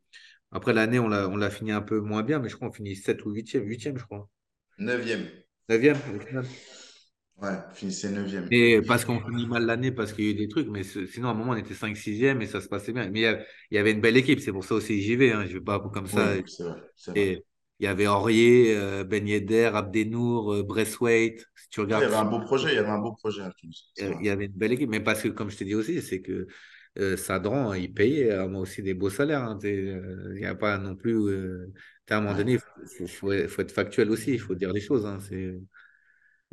après 0.52 0.72
l'année, 0.74 0.98
on 0.98 1.08
l'a, 1.08 1.28
on 1.28 1.36
l'a 1.36 1.50
fini 1.50 1.72
un 1.72 1.82
peu 1.82 2.00
moins 2.00 2.22
bien, 2.22 2.38
mais 2.40 2.48
je 2.48 2.56
crois 2.56 2.68
qu'on 2.68 2.74
finit 2.74 2.96
7 2.96 3.24
ou 3.26 3.30
huitième 3.32 3.64
huitième 3.66 3.98
je 3.98 4.04
crois. 4.04 4.28
Neuvième. 4.78 5.30
9 5.68 6.08
au 6.16 6.20
final. 6.20 6.46
Ouais, 7.42 7.58
finissez 7.74 8.08
neuvième. 8.10 8.52
Et 8.52 8.82
parce 8.82 9.04
qu'on 9.04 9.20
finit 9.20 9.46
mal 9.46 9.64
l'année, 9.64 9.92
parce 9.92 10.12
qu'il 10.12 10.24
y 10.24 10.28
a 10.28 10.30
eu 10.32 10.34
des 10.34 10.48
trucs, 10.48 10.66
mais 10.68 10.82
sinon, 10.82 11.28
à 11.28 11.30
un 11.32 11.34
moment, 11.34 11.52
on 11.52 11.56
était 11.56 11.74
5 11.74 11.96
6 11.96 12.22
et 12.24 12.46
ça 12.46 12.60
se 12.60 12.68
passait 12.68 12.92
bien. 12.92 13.08
Mais 13.10 13.20
il 13.20 13.22
y, 13.22 13.26
a- 13.26 13.40
il 13.70 13.74
y 13.76 13.78
avait 13.78 13.92
une 13.92 14.00
belle 14.00 14.16
équipe, 14.16 14.40
c'est 14.40 14.50
pour 14.52 14.64
ça 14.64 14.74
aussi 14.74 15.00
j'y 15.02 15.14
vais. 15.16 15.30
Hein. 15.32 15.46
Je 15.46 15.54
vais 15.54 15.60
pas 15.64 15.78
comme 15.80 16.06
ça. 16.08 16.34
Oui, 16.34 16.44
c'est 16.46 16.62
vrai, 16.64 16.82
c'est 16.96 17.12
vrai. 17.12 17.30
Et 17.34 17.44
il 17.80 17.84
y 17.84 17.88
avait 17.88 18.06
Aurier, 18.08 18.76
euh, 18.76 19.04
Ben 19.04 19.26
Yedder, 19.28 19.72
Abdenour, 19.74 20.52
euh, 20.54 20.62
Braithwaite. 20.62 21.46
Si 21.56 21.68
tu 21.70 21.80
Ouais, 21.84 21.94
il 21.96 22.00
y 22.00 22.02
regardes, 22.02 22.04
avait 22.04 22.16
un 22.16 22.24
beau 22.24 22.40
projet, 22.40 22.72
il 22.72 22.76
y 22.76 22.78
avait 22.78 22.88
un 22.88 22.98
beau 23.00 23.12
projet 23.12 23.42
vrai. 24.08 24.20
il 24.20 24.26
y 24.26 24.30
avait 24.30 24.46
une 24.46 24.52
belle 24.52 24.72
équipe. 24.72 24.88
Mais 24.90 25.00
parce 25.00 25.22
que, 25.22 25.28
comme 25.28 25.50
je 25.50 25.56
te 25.58 25.64
dis 25.64 25.74
aussi, 25.74 26.00
c'est 26.02 26.22
que 26.22 26.46
euh, 26.98 27.16
Sadran, 27.16 27.74
il 27.74 27.92
payait 27.92 28.30
à 28.32 28.46
moi 28.48 28.60
aussi 28.62 28.82
des 28.82 28.94
beaux 28.94 29.10
salaires. 29.10 29.42
hein. 29.44 29.58
Euh, 29.64 30.32
Il 30.34 30.40
n'y 30.40 30.46
a 30.46 30.54
pas 30.54 30.78
non 30.78 30.96
plus. 30.96 31.14
euh, 31.16 31.72
à 32.08 32.16
un 32.16 32.20
moment 32.20 32.34
donné, 32.34 32.54
il 32.54 32.58
faut, 32.58 33.06
faut- 33.06 33.48
faut 33.48 33.62
être 33.62 33.70
factuel 33.72 34.10
aussi, 34.10 34.32
il 34.32 34.40
faut 34.40 34.54
dire 34.56 34.72
les 34.72 34.80
choses. 34.80 35.06
hein. 35.06 35.18
C'est, 35.20 35.54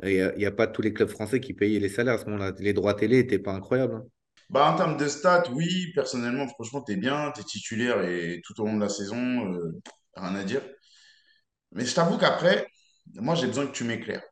il 0.04 0.34
n'y 0.36 0.46
a, 0.46 0.52
pas 0.52 0.66
tous 0.66 0.82
les 0.82 0.92
clubs 0.92 1.08
français 1.08 1.40
qui 1.40 1.54
payaient 1.54 1.80
les 1.80 1.88
salaires 1.88 2.14
à 2.14 2.18
ce 2.18 2.26
moment-là. 2.26 2.52
Les 2.58 2.72
droits 2.72 2.94
télé 2.94 3.16
n'étaient 3.16 3.38
pas 3.38 3.52
incroyables. 3.52 3.94
hein. 3.94 4.04
Bah, 4.50 4.72
en 4.72 4.76
termes 4.76 4.96
de 4.96 5.08
stats, 5.08 5.50
oui, 5.52 5.92
personnellement, 5.94 6.48
franchement, 6.48 6.80
t'es 6.80 6.96
bien, 6.96 7.32
t'es 7.32 7.42
titulaire 7.42 8.02
et 8.04 8.40
tout 8.44 8.58
au 8.60 8.64
long 8.66 8.76
de 8.76 8.80
la 8.80 8.88
saison, 8.88 9.52
euh, 9.52 9.72
rien 10.16 10.34
à 10.34 10.44
dire. 10.44 10.62
Mais 11.72 11.84
je 11.84 11.94
t'avoue 11.94 12.16
qu'après, 12.18 12.66
moi, 13.14 13.34
j'ai 13.34 13.46
besoin 13.46 13.66
que 13.66 13.72
tu 13.72 13.84
m'éclaires. 13.84 14.22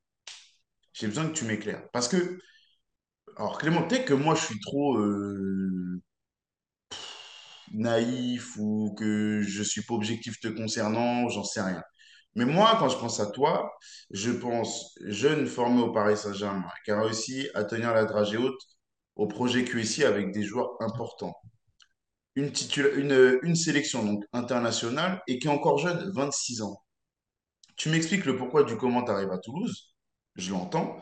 J'ai 0.95 1.09
besoin 1.09 1.27
que 1.29 1.35
tu 1.35 1.45
m'éclaires. 1.45 1.83
Parce 1.93 2.09
que, 2.09 2.39
alors 3.37 3.59
Clément, 3.59 3.87
peut-être 3.87 4.07
que 4.07 4.15
moi, 4.15 4.35
je 4.35 4.47
suis 4.47 4.61
trop 4.61 4.97
euh, 4.99 6.01
naïf 7.73 8.57
ou 8.59 8.95
que 8.99 9.43
je 9.43 9.63
suis 9.63 9.83
pas 9.83 9.95
objectif 9.95 10.41
te 10.41 10.49
concernant, 10.49 11.29
j'en 11.29 11.45
sais 11.45 11.61
rien. 11.61 11.83
Mais 12.37 12.47
moi, 12.47 12.77
quand 12.79 12.89
je 12.91 12.99
pense 12.99 13.21
à 13.21 13.27
toi, 13.27 13.73
je 14.13 14.31
pense 14.33 14.95
jeune 15.07 15.47
formé 15.49 15.83
au 15.83 15.93
Paris 15.93 16.17
Saint-Germain, 16.19 16.71
qui 16.85 16.93
a 16.93 17.03
réussi 17.03 17.49
à 17.55 17.65
tenir 17.65 17.95
la 17.95 18.07
dragée 18.07 18.39
haute 18.39 18.61
au 19.17 19.27
projet 19.29 19.65
QSI 19.65 20.05
avec 20.05 20.33
des 20.33 20.45
joueurs 20.45 20.73
importants. 20.81 21.35
Une, 22.37 22.51
titula- 22.53 22.95
une, 22.95 23.39
une 23.43 23.57
sélection 23.57 24.05
donc 24.05 24.25
internationale 24.33 25.23
et 25.27 25.39
qui 25.39 25.49
est 25.49 25.51
encore 25.51 25.79
jeune, 25.79 26.11
26 26.15 26.63
ans. 26.63 26.81
Tu 27.77 27.89
m'expliques 27.91 28.25
le 28.27 28.37
pourquoi 28.37 28.65
du 28.65 28.77
comment 28.77 29.05
tu 29.05 29.11
arrives 29.11 29.31
à 29.33 29.39
Toulouse, 29.39 29.95
je 30.37 30.53
l'entends, 30.53 30.99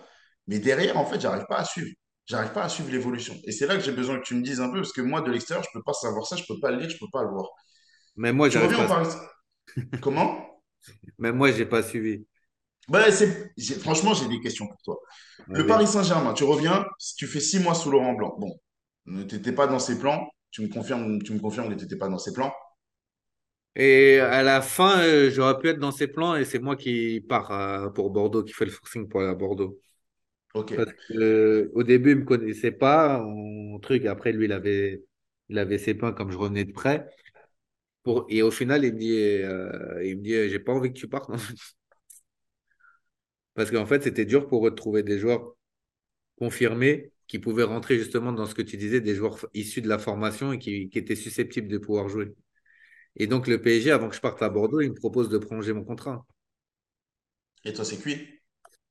mais 0.47 0.59
derrière, 0.59 0.97
en 0.99 1.07
fait, 1.07 1.21
j'arrive 1.21 1.47
pas 1.49 1.59
à 1.59 1.65
suivre. 1.65 1.91
J'arrive 2.27 2.53
pas 2.53 2.65
à 2.65 2.69
suivre 2.69 2.91
l'évolution. 2.91 3.35
Et 3.45 3.53
c'est 3.53 3.67
là 3.67 3.77
que 3.77 3.83
j'ai 3.83 3.93
besoin 3.93 4.19
que 4.19 4.25
tu 4.25 4.35
me 4.35 4.43
dises 4.43 4.61
un 4.61 4.71
peu, 4.71 4.77
parce 4.81 4.93
que 4.93 5.03
moi, 5.03 5.21
de 5.23 5.31
l'extérieur, 5.31 5.65
je 5.65 5.71
peux 5.79 5.83
pas 5.85 5.93
savoir 5.93 6.27
ça, 6.27 6.37
je 6.37 6.45
peux 6.49 6.59
pas 6.61 6.71
le 6.71 6.79
lire, 6.81 6.91
je 6.91 6.99
peux 6.99 7.11
pas 7.13 7.23
le 7.23 7.31
voir. 7.31 7.49
Mais 8.17 8.33
moi, 8.33 8.49
j'arrive 8.49 8.77
pas. 8.77 8.87
Paris. 8.87 9.09
Comment? 10.03 10.54
Même 11.19 11.37
moi, 11.37 11.53
j'ai 11.53 11.67
pas 11.67 11.83
suivi. 11.83 12.25
Bah, 12.89 13.05
franchement, 13.81 14.15
j'ai 14.15 14.29
des 14.29 14.41
questions 14.41 14.67
pour 14.67 14.83
toi. 14.83 14.99
Le 15.49 15.61
Vas-y. 15.61 15.67
Paris 15.67 15.87
Saint-Germain, 15.87 16.35
tu 16.35 16.45
reviens, 16.45 16.85
tu 17.17 17.27
fais 17.27 17.41
six 17.41 17.59
mois 17.59 17.75
sous 17.75 17.91
Laurent 17.91 18.13
Blanc. 18.13 18.37
Bon, 18.39 18.61
ne 19.07 19.23
t'étais 19.23 19.53
pas 19.53 19.67
dans 19.67 19.79
ses 19.79 19.99
plans. 19.99 20.29
Tu 20.51 20.63
me 20.63 20.69
confirmes, 20.69 21.21
tu 21.23 21.33
me 21.33 21.41
confirmes 21.41 21.69
que 21.69 21.75
tu 21.75 21.85
n'étais 21.85 21.97
pas 21.97 22.09
dans 22.09 22.19
ses 22.19 22.33
plans? 22.33 22.55
Et 23.77 24.21
à 24.21 24.43
la 24.45 24.63
fin, 24.63 25.01
euh, 25.01 25.31
j'aurais 25.31 25.59
pu 25.59 25.69
être 25.69 25.81
dans 25.81 25.91
ses 25.91 26.07
plans 26.07 26.37
et 26.37 26.45
c'est 26.45 26.61
moi 26.61 26.77
qui 26.77 27.21
pars 27.29 27.51
euh, 27.51 27.91
pour 27.91 28.11
Bordeaux, 28.11 28.45
qui 28.45 28.53
fait 28.53 28.67
le 28.67 28.71
forcing 28.71 29.09
pour 29.09 29.21
aller 29.21 29.31
à 29.31 29.35
Bordeaux. 29.35 29.81
Ok. 30.55 30.77
Parce 30.77 30.93
que, 30.93 31.15
euh, 31.15 31.71
au 31.75 31.83
début, 31.83 32.13
il 32.13 32.19
me 32.19 32.25
connaissait 32.25 32.71
pas, 32.71 33.19
mon 33.19 33.81
truc. 33.81 34.07
Après, 34.07 34.33
lui, 34.33 34.45
il 34.45 34.53
avait, 34.53 35.03
il 35.49 35.59
avait 35.59 35.79
ses 35.79 35.95
plans 35.95 36.13
comme 36.13 36.31
je 36.31 36.39
revenais 36.39 36.65
de 36.65 36.73
près. 36.73 37.09
Pour, 38.05 38.27
et 38.29 38.43
au 38.43 38.51
final, 38.53 38.85
il 38.85 38.95
me 38.95 38.99
dit, 39.01 39.13
euh, 39.45 40.05
il 40.05 40.19
me 40.19 40.23
dit, 40.23 40.35
euh, 40.35 40.49
j'ai 40.49 40.61
pas 40.61 40.73
envie 40.73 40.91
que 40.93 40.99
tu 40.99 41.09
partes. 41.09 41.31
Parce 43.55 43.71
qu'en 43.71 43.87
fait, 43.87 44.03
c'était 44.03 44.25
dur 44.25 44.47
pour 44.49 44.67
eux 44.67 44.71
de 44.71 44.77
trouver 44.77 45.03
des 45.03 45.19
joueurs 45.19 45.55
confirmés 46.39 47.13
qui 47.29 47.39
pouvaient 47.41 47.65
rentrer 47.65 47.99
justement 47.99 48.33
dans 48.33 48.47
ce 48.47 48.55
que 48.57 48.63
tu 48.63 48.77
disais, 48.79 49.01
des 49.03 49.15
joueurs 49.17 49.39
issus 49.55 49.83
de 49.83 49.89
la 49.89 49.99
formation 49.99 50.53
et 50.53 50.59
qui, 50.61 50.91
qui 50.91 50.99
étaient 50.99 51.17
susceptibles 51.17 51.69
de 51.69 51.79
pouvoir 51.79 52.09
jouer. 52.09 52.35
Et 53.17 53.27
donc, 53.29 53.49
le 53.49 53.61
PSG, 53.63 53.93
avant 53.93 54.09
que 54.11 54.17
je 54.17 54.23
parte 54.23 54.43
à 54.43 54.51
Bordeaux, 54.51 54.81
il 54.83 54.91
me 54.91 54.95
propose 54.97 55.31
de 55.31 55.39
prolonger 55.39 55.73
mon 55.73 55.85
contrat. 55.85 56.27
Et 57.65 57.73
toi, 57.75 57.85
c'est 57.85 57.99
cuit? 58.01 58.41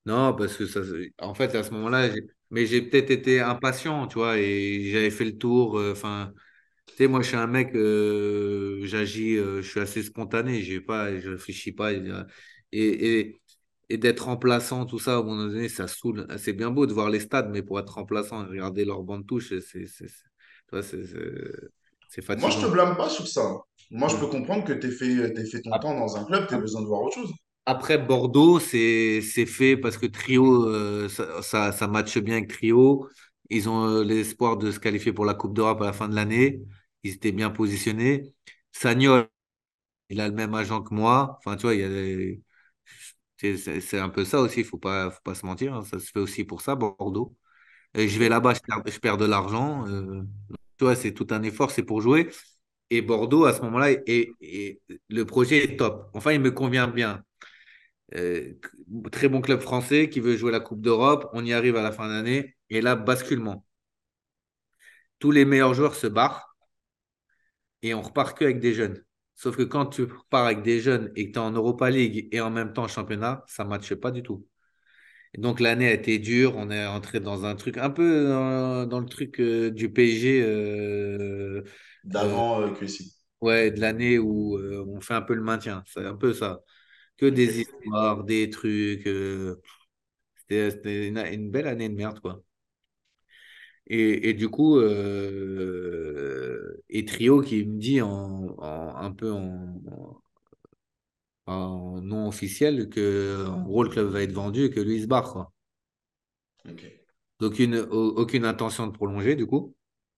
Non, 0.05 0.33
parce 0.35 0.57
que 0.57 0.65
ça, 0.65 0.81
en 1.19 1.33
fait, 1.33 1.55
à 1.55 1.63
ce 1.63 1.71
moment-là, 1.71 2.09
mais 2.49 2.65
j'ai 2.65 2.81
peut-être 2.81 3.09
été 3.11 3.39
impatient, 3.39 4.07
tu 4.07 4.15
vois, 4.15 4.37
et 4.37 4.89
j'avais 4.91 5.11
fait 5.11 5.23
le 5.25 5.37
tour. 5.37 5.77
euh, 5.79 5.93
Enfin, 5.93 6.33
tu 6.95 7.03
sais, 7.03 7.07
moi, 7.07 7.21
je 7.21 7.27
suis 7.29 7.37
un 7.37 7.47
mec, 7.47 7.75
euh, 7.75 8.81
j'agis, 8.85 9.37
euh, 9.37 9.61
je 9.61 9.69
suis 9.69 9.79
assez 9.79 10.03
spontané, 10.03 10.61
j'ai 10.61 10.81
pas, 10.81 11.17
je 11.19 11.31
réfléchis 11.31 11.71
pas. 11.71 11.91
Et, 11.93 12.01
et, 12.71 13.41
et 13.89 13.97
d'être 13.97 14.25
remplaçant, 14.25 14.85
tout 14.85 14.99
ça, 14.99 15.15
à 15.15 15.17
un 15.19 15.23
moment 15.23 15.45
donné, 15.47 15.69
ça 15.69 15.87
saoule. 15.87 16.27
C'est 16.37 16.53
bien 16.53 16.71
beau 16.71 16.85
de 16.85 16.93
voir 16.93 17.09
les 17.09 17.19
stades, 17.19 17.49
mais 17.51 17.61
pour 17.63 17.79
être 17.79 17.93
remplaçant 17.95 18.45
et 18.45 18.49
regarder 18.49 18.85
leur 18.85 19.03
banc 19.03 19.19
de 19.19 19.25
touche, 19.25 19.49
c'est, 19.59 19.87
c'est, 19.87 20.07
c'est 22.07 22.21
Moi, 22.35 22.49
je 22.51 22.59
te 22.59 22.65
fatigant. 22.65 22.67
blâme 22.67 22.95
pas 22.95 23.09
sur 23.09 23.27
ça. 23.27 23.57
Moi, 23.89 24.07
je 24.07 24.17
peux 24.17 24.27
Mm. 24.27 24.27
comprendre 24.27 24.63
que 24.65 24.73
tu 24.73 24.91
fait, 24.91 25.33
t'aies 25.33 25.45
fait 25.45 25.61
ton 25.61 25.79
temps 25.79 25.97
dans 25.97 26.15
un 26.15 26.25
club, 26.25 26.47
tu 26.47 26.53
as 26.53 26.59
besoin 26.59 26.81
de 26.81 26.87
voir 26.87 27.01
autre 27.01 27.15
chose. 27.15 27.33
Après, 27.65 27.97
Bordeaux, 27.97 28.59
c'est 28.59 29.21
c'est 29.21 29.45
fait 29.45 29.77
parce 29.77 29.97
que 29.97 30.05
Trio, 30.05 30.65
euh, 30.67 31.07
ça, 31.09 31.41
ça, 31.41 31.71
ça 31.71 31.87
matche 31.87 32.17
bien 32.17 32.35
avec 32.37 32.49
Trio. 32.49 33.07
Ils 33.49 33.69
ont 33.69 33.85
euh, 33.87 34.03
l'espoir 34.03 34.57
de 34.57 34.69
se 34.71 34.79
qualifier 34.79 35.13
pour 35.13 35.23
la 35.25 35.33
Coupe 35.33 35.53
d'Europe 35.53 35.81
à 35.81 35.85
la 35.85 35.93
fin 35.93 36.09
de 36.09 36.15
l'année. 36.15 36.61
Ils 37.03 37.13
étaient 37.15 37.31
bien 37.31 37.49
positionnés. 37.49 38.33
Sagnol, 38.71 39.27
il 40.09 40.21
a 40.21 40.27
le 40.29 40.35
même 40.35 40.53
agent 40.55 40.83
que 40.83 40.93
moi. 40.95 41.37
Enfin, 41.39 41.57
tu 41.57 41.63
vois, 41.63 41.75
il 41.75 41.81
y 41.81 41.83
a 41.83 41.89
des- 41.89 42.43
c'est 43.37 43.99
un 43.99 44.09
peu 44.09 44.25
ça 44.25 44.39
aussi, 44.41 44.61
il 44.61 44.65
faut 44.65 44.77
pas, 44.77 45.11
faut 45.11 45.21
pas 45.23 45.35
se 45.35 45.45
mentir. 45.45 45.73
hein. 45.73 45.83
Ça 45.83 45.99
se 45.99 46.11
fait 46.11 46.19
aussi 46.19 46.43
pour 46.45 46.61
ça, 46.61 46.75
Bordeaux. 46.75 47.35
Et 47.95 48.09
je 48.09 48.19
vais 48.19 48.29
là-bas, 48.29 48.53
je 48.55 48.99
perds, 48.99 49.17
de 49.17 49.25
l'argent. 49.25 49.87
euh, 49.87 50.23
tu 50.77 50.85
vois, 50.85 50.95
c'est 50.95 51.13
tout 51.13 51.27
un 51.31 51.43
effort, 51.43 51.71
c'est 51.71 51.83
pour 51.83 52.01
jouer. 52.01 52.29
Et 52.91 53.01
Bordeaux, 53.01 53.45
à 53.45 53.53
ce 53.53 53.61
moment-là, 53.63 53.91
est- 53.91 54.81
le 55.09 55.23
projet 55.25 55.63
est 55.65 55.77
top. 55.77 56.09
Enfin, 56.13 56.33
il 56.33 56.39
me 56.41 56.51
convient 56.51 56.87
bien. 56.87 57.23
Euh, 58.15 58.53
très 59.11 59.29
bon 59.29 59.41
club 59.41 59.61
français 59.61 60.09
qui 60.09 60.19
veut 60.19 60.37
jouer 60.37 60.51
la 60.51 60.59
Coupe 60.59 60.81
d'Europe. 60.81 61.29
On 61.33 61.45
y 61.45 61.53
arrive 61.53 61.75
à 61.77 61.83
la 61.83 61.91
fin 61.91 62.07
d'année. 62.09 62.55
Et 62.69 62.81
là, 62.81 62.95
basculement. 62.95 63.65
Tous 65.19 65.31
les 65.31 65.43
meilleurs 65.45 65.73
joueurs 65.73 65.95
se 65.95 66.05
barrent 66.07 66.52
et 67.83 67.95
on 67.95 68.01
repart 68.03 68.37
que 68.37 68.45
avec 68.45 68.61
des 68.61 68.73
jeunes. 68.75 69.03
Sauf 69.35 69.57
que 69.57 69.63
quand 69.63 69.87
tu 69.87 70.07
pars 70.31 70.45
avec 70.47 70.63
des 70.63 70.81
jeunes 70.81 71.11
et 71.17 71.27
que 71.27 71.33
tu 71.33 71.39
es 71.39 71.43
en 71.43 71.51
Europa 71.53 71.89
League 71.91 72.29
et 72.33 72.41
en 72.41 72.51
même 72.51 72.73
temps 72.73 72.85
en 72.85 72.89
championnat, 72.89 73.45
ça 73.47 73.65
ne 73.65 73.69
matche 73.69 73.95
pas 73.95 74.11
du 74.11 74.23
tout. 74.23 74.47
Et 75.35 75.41
donc 75.41 75.59
l'année 75.59 75.87
a 75.89 75.93
été 75.93 76.19
dure. 76.19 76.55
On 76.57 76.69
est 76.71 76.85
entré 76.87 77.19
dans 77.19 77.45
un 77.45 77.55
truc 77.55 77.77
un 77.77 77.89
peu 77.91 78.27
dans, 78.29 78.85
dans 78.87 78.99
le 79.01 79.07
truc 79.07 79.39
euh, 79.41 79.71
du 79.71 79.91
PSG. 79.93 80.41
euh, 80.43 81.63
euh, 82.19 82.43
D'avant 82.45 82.61
euh, 82.61 82.69
que 82.73 82.87
si. 82.87 83.13
ouais, 83.41 83.71
de 83.71 83.79
l'année 83.79 84.19
où 84.19 84.57
euh, 84.57 84.85
on 84.87 85.01
fait 85.01 85.13
un 85.13 85.21
peu 85.21 85.33
le 85.35 85.41
maintien. 85.43 85.83
C'est 85.87 86.05
un 86.05 86.15
peu 86.15 86.33
ça. 86.33 86.61
Que 87.17 87.27
des 87.27 87.61
histoires, 87.61 88.23
des 88.23 88.49
trucs. 88.49 89.07
euh, 89.07 89.61
c'était 90.49 91.07
une, 91.09 91.17
une 91.19 91.51
belle 91.51 91.67
année 91.67 91.89
de 91.89 91.95
merde, 91.95 92.19
quoi. 92.21 92.43
Et, 93.87 94.29
et 94.29 94.33
du 94.33 94.49
coup, 94.49 94.77
euh, 94.77 96.02
et 96.93 97.05
Trio 97.05 97.41
qui 97.41 97.65
me 97.65 97.77
dit 97.79 98.01
en, 98.01 98.55
en- 98.59 98.95
un 98.97 99.11
peu 99.13 99.31
en, 99.33 99.81
en 101.45 102.01
non 102.01 102.27
officiel 102.27 102.89
que 102.89 103.45
en 103.47 103.63
gros 103.63 103.83
le 103.83 103.89
club 103.89 104.07
va 104.09 104.21
être 104.23 104.33
vendu 104.33 104.65
et 104.65 104.69
que 104.71 104.79
lui 104.81 104.95
il 104.97 105.01
se 105.03 105.07
barre, 105.07 105.31
quoi. 105.31 105.53
Ok. 106.69 106.83
Donc 107.39 107.51
aucune, 107.51 107.75
au- 107.75 108.17
aucune 108.17 108.43
intention 108.43 108.87
de 108.87 108.91
prolonger 108.91 109.35
du 109.35 109.45
coup. 109.45 109.75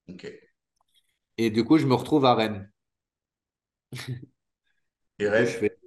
Ok. 0.10 0.26
Et 1.38 1.50
du 1.50 1.64
coup, 1.64 1.78
je 1.78 1.86
me 1.86 1.94
retrouve 1.94 2.26
à 2.26 2.36
Rennes. 2.36 2.70
Et 5.20 5.28
Rennes? 5.28 5.56
fais. 5.60 5.78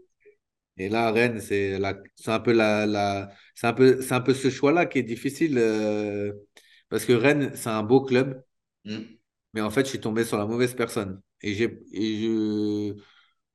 Là, 0.79 1.13
Rennes, 1.13 1.41
c'est 1.41 1.79
la, 1.79 1.95
c'est 2.17 2.31
un 2.33 2.41
peu 2.41 2.53
la, 2.53 2.87
la, 2.87 3.31
c'est 3.55 3.67
un 3.67 3.73
peu, 3.75 4.03
c'est 4.03 4.15
un 4.15 4.21
peu 4.21 4.35
ce 4.35 4.51
choix-là 4.51 4.87
qui 4.87 4.99
est 5.01 5.03
difficile 5.03 5.59
euh, 5.59 6.33
parce 6.89 7.05
que 7.05 7.13
Rennes, 7.13 7.53
c'est 7.57 7.71
un 7.71 7.83
beau 7.83 8.03
club, 8.05 8.43
Hmm. 8.85 9.18
Mais 9.55 9.61
en 9.61 9.71
fait, 9.71 9.85
je 9.85 9.91
suis 9.91 10.01
tombé 10.01 10.25
sur 10.25 10.39
la 10.39 10.47
mauvaise 10.47 10.75
personne. 10.75 11.21
Et 11.43 11.55
j'ai, 11.55 11.81
et 11.93 12.23
je, 12.23 12.95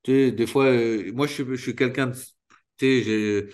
tu 0.02 0.12
sais, 0.12 0.32
des 0.32 0.46
fois, 0.46 0.66
euh, 0.66 1.12
moi, 1.14 1.26
je 1.26 1.32
suis, 1.34 1.44
je 1.46 1.54
suis 1.56 1.76
quelqu'un 1.76 2.08
de, 2.08 2.14
tu 2.16 2.22
sais, 2.80 3.02
j'ai- 3.02 3.48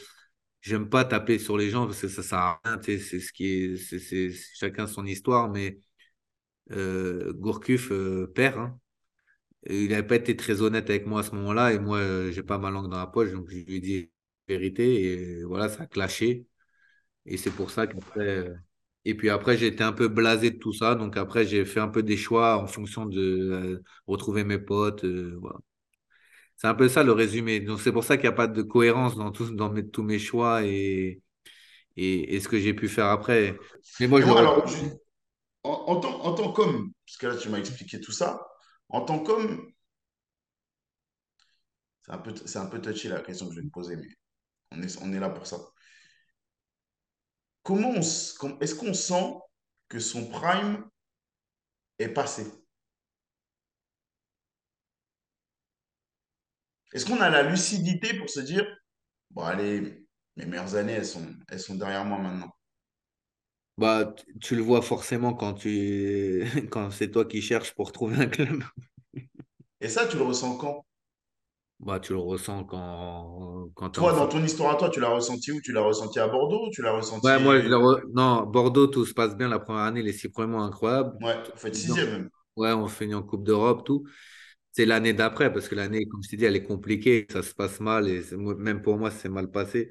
j'aime 0.63 0.89
pas 0.91 1.05
taper 1.05 1.39
sur 1.39 1.59
les 1.59 1.71
gens 1.71 1.87
parce 1.87 2.01
que 2.03 2.09
ça 2.09 2.23
sert 2.23 2.39
à 2.39 2.61
rien. 2.65 2.79
Tu 2.79 2.99
sais, 2.99 3.05
c'est 3.05 3.21
ce 3.21 3.33
qui 3.33 3.47
est, 3.47 3.77
c'est, 3.77 3.99
c'est 4.01 4.31
chacun 4.57 4.87
son 4.87 5.07
histoire, 5.07 5.51
mais 5.51 5.79
euh, 6.73 7.33
Gourcuff 7.35 7.91
euh, 7.93 8.27
perd. 8.35 8.59
hein. 8.59 8.79
Il 9.69 9.91
n'avait 9.91 10.07
pas 10.07 10.17
été 10.17 10.37
très 10.37 10.63
honnête 10.63 10.89
avec 10.91 11.07
moi 11.07 11.21
à 11.21 11.23
ce 11.25 11.35
moment-là, 11.37 11.73
et 11.73 11.79
moi, 11.79 11.99
euh, 11.99 12.33
j'ai 12.33 12.43
pas 12.43 12.59
ma 12.59 12.71
langue 12.71 12.91
dans 12.91 12.99
la 12.99 13.07
poche, 13.07 13.33
donc 13.33 13.49
je 13.51 13.57
lui 13.57 13.77
ai 13.77 13.81
dit 13.81 14.11
la 14.49 14.57
vérité, 14.57 15.41
et 15.41 15.45
voilà, 15.45 15.69
ça 15.69 15.85
a 15.85 15.87
clashé. 15.87 16.47
Et 17.27 17.37
c'est 17.39 17.53
pour 17.53 17.71
ça 17.73 17.87
qu'après. 17.89 18.53
Et 19.05 19.15
puis 19.17 19.31
après, 19.31 19.63
été 19.65 19.83
un 19.85 19.93
peu 19.93 20.09
blasé 20.09 20.51
de 20.51 20.59
tout 20.59 20.73
ça, 20.75 20.95
donc 20.95 21.17
après, 21.17 21.47
j'ai 21.47 21.65
fait 21.65 21.81
un 21.81 21.89
peu 21.89 22.03
des 22.03 22.17
choix 22.17 22.59
en 22.63 22.67
fonction 22.67 23.07
de 23.07 23.21
euh, 23.21 23.83
retrouver 24.07 24.45
mes 24.45 24.59
potes. 24.59 25.05
euh, 25.05 25.37
voilà. 25.41 25.59
C'est 26.57 26.67
un 26.69 26.75
peu 26.75 26.89
ça 26.89 27.03
le 27.03 27.13
résumé. 27.13 27.61
Donc 27.61 27.81
c'est 27.81 27.93
pour 27.93 28.05
ça 28.05 28.17
qu'il 28.17 28.25
n'y 28.29 28.35
a 28.35 28.37
pas 28.37 28.47
de 28.49 28.63
cohérence 28.63 29.17
dans, 29.17 29.31
tous 29.33 29.53
dans 29.55 29.71
mes- 29.71 29.89
tous 29.89 30.03
mes 30.03 30.19
choix 30.19 30.65
et, 30.65 31.23
et, 31.97 32.37
et 32.37 32.41
ce 32.41 32.49
que 32.49 32.59
j'ai 32.61 32.75
pu 32.75 32.89
faire 32.89 33.07
après. 33.07 33.59
Mais 34.01 34.09
moi, 34.09 34.23
je 34.23 34.27
moi, 34.27 34.39
alors, 34.39 34.67
je- 34.67 34.85
en, 35.65 35.71
en 35.73 36.01
tant, 36.01 36.23
en 36.25 36.35
tant 36.35 36.53
qu'homme, 36.53 36.93
parce 37.07 37.19
que 37.19 37.29
là, 37.29 37.37
tu 37.37 37.49
m'as 37.51 37.59
expliqué 37.59 38.01
tout 38.01 38.13
ça, 38.13 38.41
en 38.91 39.03
tant 39.03 39.21
qu'homme, 39.21 39.73
c'est 42.03 42.13
un 42.13 42.19
peu, 42.19 42.35
c'est 42.47 42.59
un 42.59 42.67
peu 42.67 42.81
touchy 42.81 43.09
la 43.09 43.21
question 43.21 43.49
que 43.49 43.55
je 43.55 43.61
vais 43.61 43.67
te 43.67 43.73
poser, 43.73 43.97
mais 43.97 44.09
on 44.73 44.83
est, 44.83 45.03
on 45.03 45.13
est 45.15 45.21
là 45.21 45.31
pour 45.31 45.47
ça. 45.47 45.59
Comment 47.63 47.95
est-ce 47.95 48.75
qu'on 48.75 48.95
sent 48.95 49.35
que 49.89 49.99
son 49.99 50.27
prime 50.31 50.89
est 51.99 52.09
passé? 52.09 52.47
Est-ce 56.93 57.07
qu'on 57.07 57.21
a 57.21 57.31
la 57.31 57.43
lucidité 57.43 58.15
pour 58.15 58.29
se 58.29 58.41
dire, 58.41 58.67
bon, 59.31 59.43
allez, 59.43 60.05
mes 60.37 60.47
meilleures 60.47 60.75
années, 60.75 60.95
elles 60.95 61.07
sont, 61.07 61.27
elles 61.49 61.61
sont 61.61 61.77
derrière 61.77 62.05
moi 62.05 62.19
maintenant? 62.19 62.51
Bah, 63.79 64.15
tu 64.17 64.39
tu 64.39 64.57
le 64.57 64.63
vois 64.63 64.83
forcément 64.83 65.33
quand 65.35 65.55
tu 65.55 66.45
quand 66.71 66.91
c'est 66.91 67.11
toi 67.11 67.25
qui 67.25 67.41
cherches 67.41 67.75
pour 67.75 67.93
trouver 67.93 68.17
un 68.17 68.27
club. 68.27 68.63
Et 69.81 69.89
ça, 69.89 70.07
tu 70.07 70.17
le 70.17 70.23
ressens 70.25 70.57
quand? 70.57 70.85
Bah, 71.81 71.99
tu 72.01 72.13
le 72.13 72.19
ressens 72.19 72.65
quand, 72.65 73.69
quand 73.75 73.91
Toi, 73.93 74.13
dans 74.13 74.27
ton 74.27 74.43
histoire 74.43 74.73
à 74.73 74.77
toi, 74.77 74.91
tu 74.91 74.99
l'as 74.99 75.11
ressenti 75.11 75.53
où? 75.53 75.61
Tu 75.61 75.71
l'as 75.71 75.81
ressenti 75.83 76.19
à 76.19 76.27
Bordeaux? 76.27 76.69
Tu 76.73 76.83
l'as 76.83 76.91
Ouais, 77.23 77.39
moi, 77.39 77.61
je 77.61 77.67
ressenti... 77.67 77.69
re- 77.69 78.03
non, 78.15 78.47
Bordeaux, 78.47 78.87
tout 78.87 79.05
se 79.05 79.13
passe 79.13 79.37
bien 79.37 79.49
la 79.49 79.59
première 79.59 79.83
année, 79.85 80.03
les 80.03 80.13
six 80.15 80.29
premiers 80.31 80.49
mois 80.53 80.63
incroyables. 80.65 81.19
Ouais, 81.21 81.37
faites 81.57 81.77
non. 81.85 81.97
sixième 81.97 82.11
même. 82.11 82.31
Ouais, 82.57 82.73
on 82.73 82.89
finit 82.89 83.15
en 83.15 83.23
Coupe 83.23 83.45
d'Europe, 83.45 83.85
tout. 83.87 84.05
C'est 84.73 84.87
l'année 84.87 85.15
d'après, 85.15 85.53
parce 85.53 85.69
que 85.69 85.75
l'année, 85.77 86.07
comme 86.09 86.23
je 86.25 86.31
t'ai 86.31 86.37
dit, 86.39 86.45
elle 86.47 86.57
est 86.57 86.65
compliquée, 86.65 87.27
ça 87.31 87.43
se 87.43 87.55
passe 87.55 87.81
mal, 87.81 88.09
et 88.09 88.23
même 88.37 88.83
pour 88.83 88.99
moi, 88.99 89.11
c'est 89.11 89.29
mal 89.31 89.51
passé, 89.51 89.91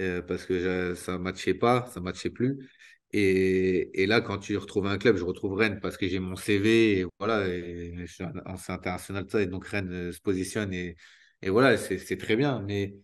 euh, 0.00 0.22
parce 0.22 0.46
que 0.46 0.58
je- 0.60 0.94
ça 0.96 1.12
ne 1.14 1.18
matchait 1.18 1.54
pas, 1.54 1.86
ça 1.92 2.00
ne 2.00 2.04
matchait 2.06 2.30
plus. 2.30 2.70
Et, 3.12 4.02
et 4.02 4.06
là, 4.06 4.20
quand 4.20 4.38
tu 4.38 4.56
retrouves 4.56 4.86
un 4.86 4.98
club, 4.98 5.16
je 5.16 5.24
retrouve 5.24 5.54
Rennes, 5.54 5.80
parce 5.80 5.96
que 5.96 6.06
j'ai 6.08 6.20
mon 6.20 6.36
CV, 6.36 7.00
et 7.00 7.06
voilà, 7.18 7.46
et 7.48 7.94
je 7.96 8.06
suis 8.12 8.24
ancien 8.46 8.74
international, 8.74 9.26
et 9.34 9.46
donc 9.46 9.66
Rennes 9.66 9.92
euh, 9.92 10.12
se 10.12 10.20
positionne, 10.20 10.72
et, 10.72 10.96
et 11.42 11.50
voilà, 11.50 11.76
c'est 11.76 12.16
très 12.18 12.36
bien, 12.36 12.60
mais 12.62 12.94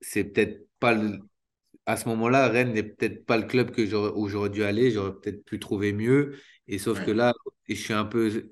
c'est 0.00 0.24
peut-être 0.24 0.68
pas 0.78 0.94
le, 0.94 1.18
à 1.86 1.96
ce 1.96 2.08
moment-là, 2.10 2.48
Rennes 2.48 2.72
n'est 2.74 2.82
peut-être 2.84 3.26
pas 3.26 3.38
le 3.38 3.44
club 3.46 3.70
que 3.72 3.82
où 4.16 4.28
j'aurais 4.28 4.50
dû 4.50 4.64
aller. 4.64 4.90
J'aurais 4.92 5.14
peut-être 5.20 5.44
pu 5.44 5.58
trouver 5.60 5.92
mieux. 5.92 6.36
Et 6.68 6.78
sauf 6.78 7.00
que 7.02 7.10
là, 7.12 7.34
je 7.68 7.74
suis 7.74 7.94
un 7.94 8.04
peu, 8.06 8.30
je, 8.30 8.44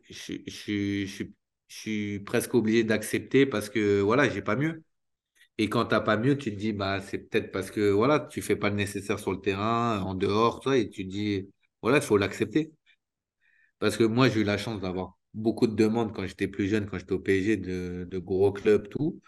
je 0.46 1.24
suis 1.68 2.20
presque 2.20 2.54
obligé 2.54 2.84
d'accepter 2.84 3.46
parce 3.46 3.70
que 3.70 4.00
voilà, 4.02 4.28
j'ai 4.30 4.42
pas 4.42 4.56
mieux. 4.56 4.84
Et 5.58 5.68
quand 5.68 5.86
t'as 5.86 6.00
pas 6.00 6.16
mieux, 6.16 6.36
tu 6.36 6.50
te 6.52 6.56
dis, 6.58 6.72
bah, 6.72 7.00
c'est 7.00 7.18
peut-être 7.18 7.52
parce 7.52 7.70
que 7.70 7.90
voilà, 7.90 8.20
tu 8.20 8.42
fais 8.42 8.56
pas 8.56 8.70
le 8.70 8.76
nécessaire 8.76 9.18
sur 9.20 9.32
le 9.32 9.40
terrain, 9.40 10.00
en 10.02 10.14
dehors, 10.14 10.60
toi, 10.60 10.76
et 10.76 10.90
tu 10.90 11.04
te 11.06 11.10
dis, 11.12 11.48
voilà, 11.82 11.98
il 11.98 12.02
faut 12.04 12.16
l'accepter. 12.16 12.72
Parce 13.78 13.96
que 13.96 14.04
moi, 14.04 14.28
j'ai 14.28 14.40
eu 14.40 14.44
la 14.44 14.58
chance 14.58 14.80
d'avoir 14.80 15.18
beaucoup 15.34 15.66
de 15.66 15.74
demandes 15.74 16.12
quand 16.14 16.26
j'étais 16.26 16.48
plus 16.48 16.68
jeune, 16.68 16.86
quand 16.86 16.98
j'étais 16.98 17.12
au 17.12 17.18
PSG, 17.20 17.56
de, 17.56 18.06
de 18.10 18.18
gros 18.18 18.52
clubs, 18.52 18.88
tout. 18.88 19.20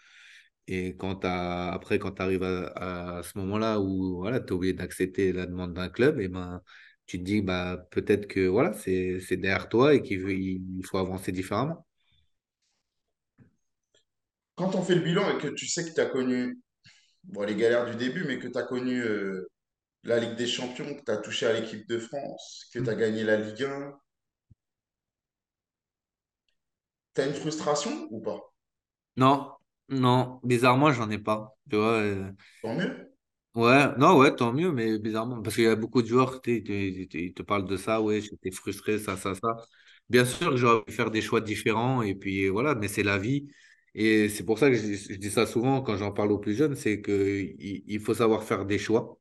Et 0.69 0.97
quand 0.97 1.25
après, 1.25 1.99
quand 1.99 2.13
tu 2.13 2.23
arrives 2.23 2.45
à, 2.45 3.23
ce 3.25 3.39
moment-là 3.39 3.81
où 3.81 4.17
voilà, 4.19 4.41
tu 4.41 4.49
es 4.49 4.53
obligé 4.53 4.75
d'accepter 4.75 5.33
la 5.33 5.47
demande 5.47 5.75
d'un 5.75 5.89
club, 5.91 6.21
et 6.21 6.29
ben, 6.29 6.63
tu 7.07 7.19
te 7.19 7.25
dis 7.25 7.43
bah, 7.43 7.87
peut-être 7.91 8.29
que 8.29 8.47
voilà, 8.49 8.73
c'est, 8.75 9.21
derrière 9.33 9.69
toi 9.69 9.95
et 9.95 10.03
qu'il 10.03 10.83
faut 10.87 10.99
avancer 10.99 11.33
différemment. 11.33 11.87
Quand 14.57 14.75
on 14.75 14.83
fait 14.83 14.95
le 14.97 15.03
bilan 15.03 15.31
et 15.39 15.41
que 15.41 15.49
tu 15.49 15.67
sais 15.69 15.85
que 15.89 15.95
tu 15.95 16.01
as 16.01 16.07
connu 16.07 16.61
bon, 17.25 17.43
les 17.45 17.57
galères 17.57 17.87
du 17.91 17.97
début, 17.97 18.25
mais 18.27 18.39
que 18.41 18.49
tu 18.49 18.59
as 18.59 18.65
connu 18.65 19.01
euh, 19.03 19.49
la 20.05 20.19
Ligue 20.21 20.37
des 20.37 20.47
Champions, 20.49 20.95
que 20.97 21.05
tu 21.05 21.13
as 21.13 21.19
touché 21.19 21.47
à 21.47 21.53
l'équipe 21.55 21.89
de 21.89 21.99
France, 21.99 22.67
que 22.75 22.81
tu 22.81 22.91
as 22.91 22.95
gagné 22.97 23.25
la 23.25 23.37
Ligue 23.39 23.65
1, 23.65 23.95
tu 27.17 27.21
as 27.21 27.27
une 27.27 27.35
frustration 27.35 28.07
ou 28.13 28.21
pas? 28.21 28.41
Non, 29.17 29.53
non, 29.89 30.41
bizarrement, 30.45 30.93
j'en 30.93 31.11
ai 31.11 31.19
pas. 31.19 31.57
Tu 31.71 31.77
vois, 31.77 32.01
euh, 32.01 32.33
Tant 32.61 32.75
mieux. 32.75 33.15
ouais, 33.55 33.97
non, 33.99 34.19
ouais, 34.19 34.35
tant 34.35 34.53
mieux, 34.53 34.73
mais 34.73 34.99
bizarrement, 34.99 35.43
parce 35.43 35.55
qu'il 35.57 35.65
y 35.65 35.67
a 35.69 35.77
beaucoup 35.77 36.03
de 36.03 36.07
joueurs, 36.09 36.41
ils 36.47 37.35
te 37.35 37.43
parlent 37.43 37.67
de 37.67 37.77
ça, 37.77 38.01
ouais, 38.01 38.21
j'étais 38.21 38.51
frustré, 38.51 38.99
ça, 38.99 39.17
ça, 39.17 39.35
ça. 39.35 39.57
Bien 40.09 40.25
sûr 40.25 40.51
que 40.51 40.57
j'aurais 40.57 40.85
pu 40.85 40.93
faire 40.93 41.11
des 41.11 41.23
choix 41.23 41.41
différents, 41.41 42.03
et 42.03 42.15
puis 42.15 42.49
voilà, 42.49 42.75
mais 42.75 42.89
c'est 42.89 43.03
la 43.03 43.19
vie. 43.19 43.49
Et 43.97 44.29
c'est 44.29 44.45
pour 44.45 44.59
ça 44.61 44.71
que 44.71 44.77
je, 44.77 45.15
dis 45.17 45.31
ça 45.31 45.47
souvent 45.47 45.83
quand 45.83 45.97
j'en 45.97 46.13
parle 46.13 46.31
aux 46.33 46.39
plus 46.39 46.55
jeunes, 46.55 46.77
c'est 46.77 47.01
que 47.01 47.13
il 47.59 48.01
faut 48.01 48.15
savoir 48.15 48.45
faire 48.45 48.65
des 48.67 48.79
choix. 48.79 49.19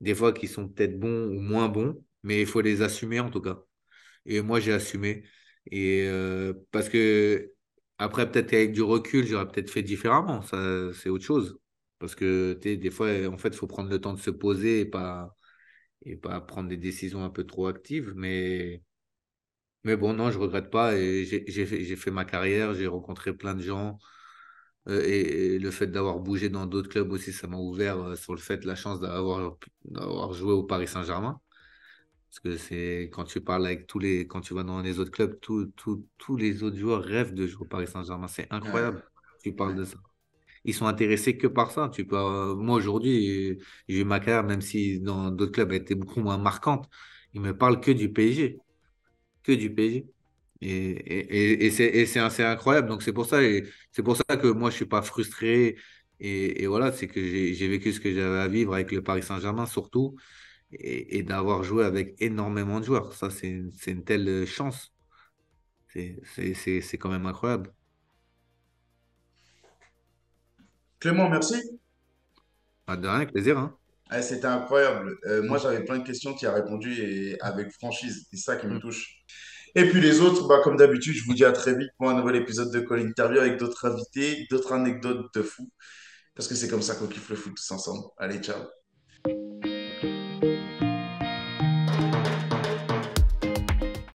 des 0.00 0.14
fois 0.14 0.32
qui 0.32 0.48
sont 0.48 0.68
peut-être 0.68 0.98
bons 0.98 1.26
ou 1.28 1.40
moins 1.40 1.68
bons, 1.68 2.02
mais 2.22 2.40
il 2.40 2.46
faut 2.46 2.60
les 2.60 2.82
assumer 2.82 3.20
en 3.20 3.30
tout 3.30 3.40
cas. 3.40 3.58
Et 4.26 4.42
moi, 4.42 4.60
j'ai 4.60 4.72
assumé. 4.72 5.24
Et 5.70 6.04
euh, 6.08 6.54
parce 6.72 6.88
que 6.88 7.52
après, 7.98 8.30
peut-être 8.30 8.54
avec 8.54 8.72
du 8.72 8.82
recul, 8.82 9.26
j'aurais 9.26 9.48
peut-être 9.48 9.70
fait 9.70 9.82
différemment. 9.82 10.42
Ça, 10.42 10.92
c'est 10.94 11.10
autre 11.10 11.24
chose. 11.24 11.58
Parce 11.98 12.14
que 12.14 12.54
des 12.54 12.90
fois, 12.90 13.08
en 13.28 13.38
fait, 13.38 13.50
il 13.50 13.56
faut 13.56 13.66
prendre 13.66 13.90
le 13.90 14.00
temps 14.00 14.14
de 14.14 14.20
se 14.20 14.30
poser 14.30 14.80
et 14.82 14.86
pas, 14.86 15.34
et 16.04 16.16
pas 16.16 16.40
prendre 16.40 16.68
des 16.68 16.76
décisions 16.76 17.24
un 17.24 17.30
peu 17.30 17.44
trop 17.46 17.66
actives. 17.68 18.12
Mais, 18.16 18.82
mais 19.84 19.96
bon, 19.96 20.12
non, 20.14 20.30
je 20.30 20.38
regrette 20.38 20.70
pas. 20.70 20.96
Et 20.96 21.24
j'ai 21.24 21.96
fait, 21.96 22.10
ma 22.10 22.24
carrière, 22.24 22.74
j'ai 22.74 22.86
rencontré 22.86 23.32
plein 23.34 23.54
de 23.54 23.62
gens. 23.62 23.98
Euh, 24.88 25.02
et, 25.06 25.56
et 25.56 25.58
le 25.58 25.70
fait 25.70 25.88
d'avoir 25.88 26.20
bougé 26.20 26.48
dans 26.50 26.66
d'autres 26.66 26.88
clubs 26.90 27.10
aussi, 27.12 27.32
ça 27.32 27.46
m'a 27.48 27.58
ouvert 27.58 27.98
euh, 27.98 28.16
sur 28.16 28.34
le 28.34 28.40
fait, 28.40 28.64
la 28.64 28.74
chance 28.76 29.00
d'avoir 29.00 29.58
joué 30.34 30.52
au 30.52 30.64
Paris 30.64 30.88
Saint-Germain. 30.88 31.40
Parce 32.30 32.40
que 32.40 32.56
c'est 32.58 33.10
quand 33.12 33.24
tu 33.24 33.40
parles 33.40 33.66
avec 33.66 33.86
tous 33.86 33.98
les, 34.00 34.26
quand 34.26 34.40
tu 34.42 34.54
vas 34.54 34.64
dans 34.64 34.82
les 34.82 34.98
autres 35.00 35.10
clubs, 35.12 35.38
tous 35.40 36.36
les 36.36 36.62
autres 36.62 36.76
joueurs 36.78 37.02
rêvent 37.04 37.34
de 37.34 37.46
jouer 37.46 37.62
au 37.62 37.66
Paris 37.68 37.86
Saint-Germain. 37.88 38.28
C'est 38.28 38.48
Ouais, 38.62 38.70
incroyable. 38.70 39.02
Tu 39.42 39.54
parles 39.54 39.74
ouais. 39.74 39.76
de 39.76 39.84
ça. 39.84 39.98
ils 40.64 40.74
sont 40.74 40.86
intéressés 40.86 41.36
que 41.38 41.46
par 41.46 41.70
ça. 41.70 41.88
Tu 41.92 42.06
peux, 42.06 42.16
euh, 42.18 42.54
moi, 42.54 42.76
aujourd'hui, 42.76 43.58
j'ai 43.88 44.00
eu 44.00 44.04
ma 44.04 44.20
carrière, 44.20 44.44
même 44.44 44.60
si 44.60 45.00
dans 45.00 45.30
d'autres 45.30 45.52
clubs, 45.52 45.70
elle 45.72 45.82
était 45.82 45.94
beaucoup 45.94 46.20
moins 46.20 46.38
marquante. 46.38 46.88
Ils 47.34 47.40
me 47.40 47.56
parlent 47.56 47.80
que 47.80 47.90
du 47.90 48.12
PSG. 48.12 48.62
Que 49.48 49.54
du 49.54 49.74
PSG. 49.74 50.06
Et, 50.60 50.68
et, 50.68 51.66
et, 51.66 52.06
c'est 52.06 52.20
assez 52.20 52.42
incroyable. 52.42 52.88
Donc, 52.88 53.02
c'est 53.02 53.14
pour 53.14 53.24
ça, 53.24 53.38
c'est 53.92 54.02
pour 54.02 54.16
ça 54.16 54.36
que 54.36 54.48
moi, 54.48 54.68
je 54.68 54.76
suis 54.76 54.84
pas 54.86 55.00
frustré. 55.00 55.76
Et, 56.20 56.66
voilà, 56.66 56.92
c'est 56.92 57.08
que 57.08 57.20
j'ai 57.24 57.68
vécu 57.68 57.92
ce 57.94 58.00
que 58.00 58.12
j'avais 58.12 58.40
à 58.40 58.48
vivre 58.48 58.74
avec 58.74 58.92
le 58.92 59.02
Paris 59.02 59.22
Saint-Germain, 59.22 59.64
surtout, 59.64 60.16
et, 60.72 61.22
d'avoir 61.22 61.62
joué 61.62 61.84
avec 61.84 62.14
énormément 62.20 62.78
de 62.80 62.84
joueurs. 62.84 63.14
Ça, 63.14 63.30
c'est 63.30 63.48
une 63.48 64.04
telle 64.04 64.46
chance. 64.46 64.92
C'est 65.88 66.98
quand 66.98 67.08
même 67.08 67.24
incroyable. 67.24 67.72
Clément, 71.00 71.30
merci. 71.30 71.54
Pas 72.84 72.96
de 72.98 73.08
rien, 73.08 73.24
plaisir. 73.24 73.56
Hein. 73.56 73.78
C'était 74.22 74.46
incroyable. 74.46 75.16
Euh, 75.26 75.42
moi, 75.42 75.58
j'avais 75.58 75.84
plein 75.84 75.98
de 75.98 76.06
questions, 76.06 76.34
tu 76.34 76.46
as 76.46 76.54
répondu 76.54 76.92
et 76.94 77.40
avec 77.40 77.70
franchise. 77.72 78.26
C'est 78.30 78.38
ça 78.38 78.56
qui 78.56 78.66
me 78.66 78.76
mm. 78.76 78.80
touche. 78.80 79.24
Et 79.74 79.88
puis 79.88 80.00
les 80.00 80.20
autres, 80.20 80.48
bah, 80.48 80.60
comme 80.64 80.76
d'habitude, 80.76 81.14
je 81.14 81.24
vous 81.24 81.34
dis 81.34 81.44
à 81.44 81.52
très 81.52 81.76
vite 81.76 81.90
pour 81.98 82.08
un 82.08 82.18
nouvel 82.18 82.36
épisode 82.36 82.72
de 82.72 82.80
Call 82.80 83.00
Interview 83.00 83.40
avec 83.40 83.58
d'autres 83.58 83.86
invités, 83.86 84.46
d'autres 84.50 84.72
anecdotes 84.72 85.32
de 85.34 85.42
fou. 85.42 85.70
Parce 86.34 86.48
que 86.48 86.54
c'est 86.54 86.68
comme 86.68 86.82
ça 86.82 86.94
qu'on 86.94 87.06
kiffe 87.06 87.28
le 87.28 87.36
foot 87.36 87.54
tous 87.54 87.70
ensemble. 87.70 88.04
Allez, 88.16 88.38
ciao. 88.38 89.77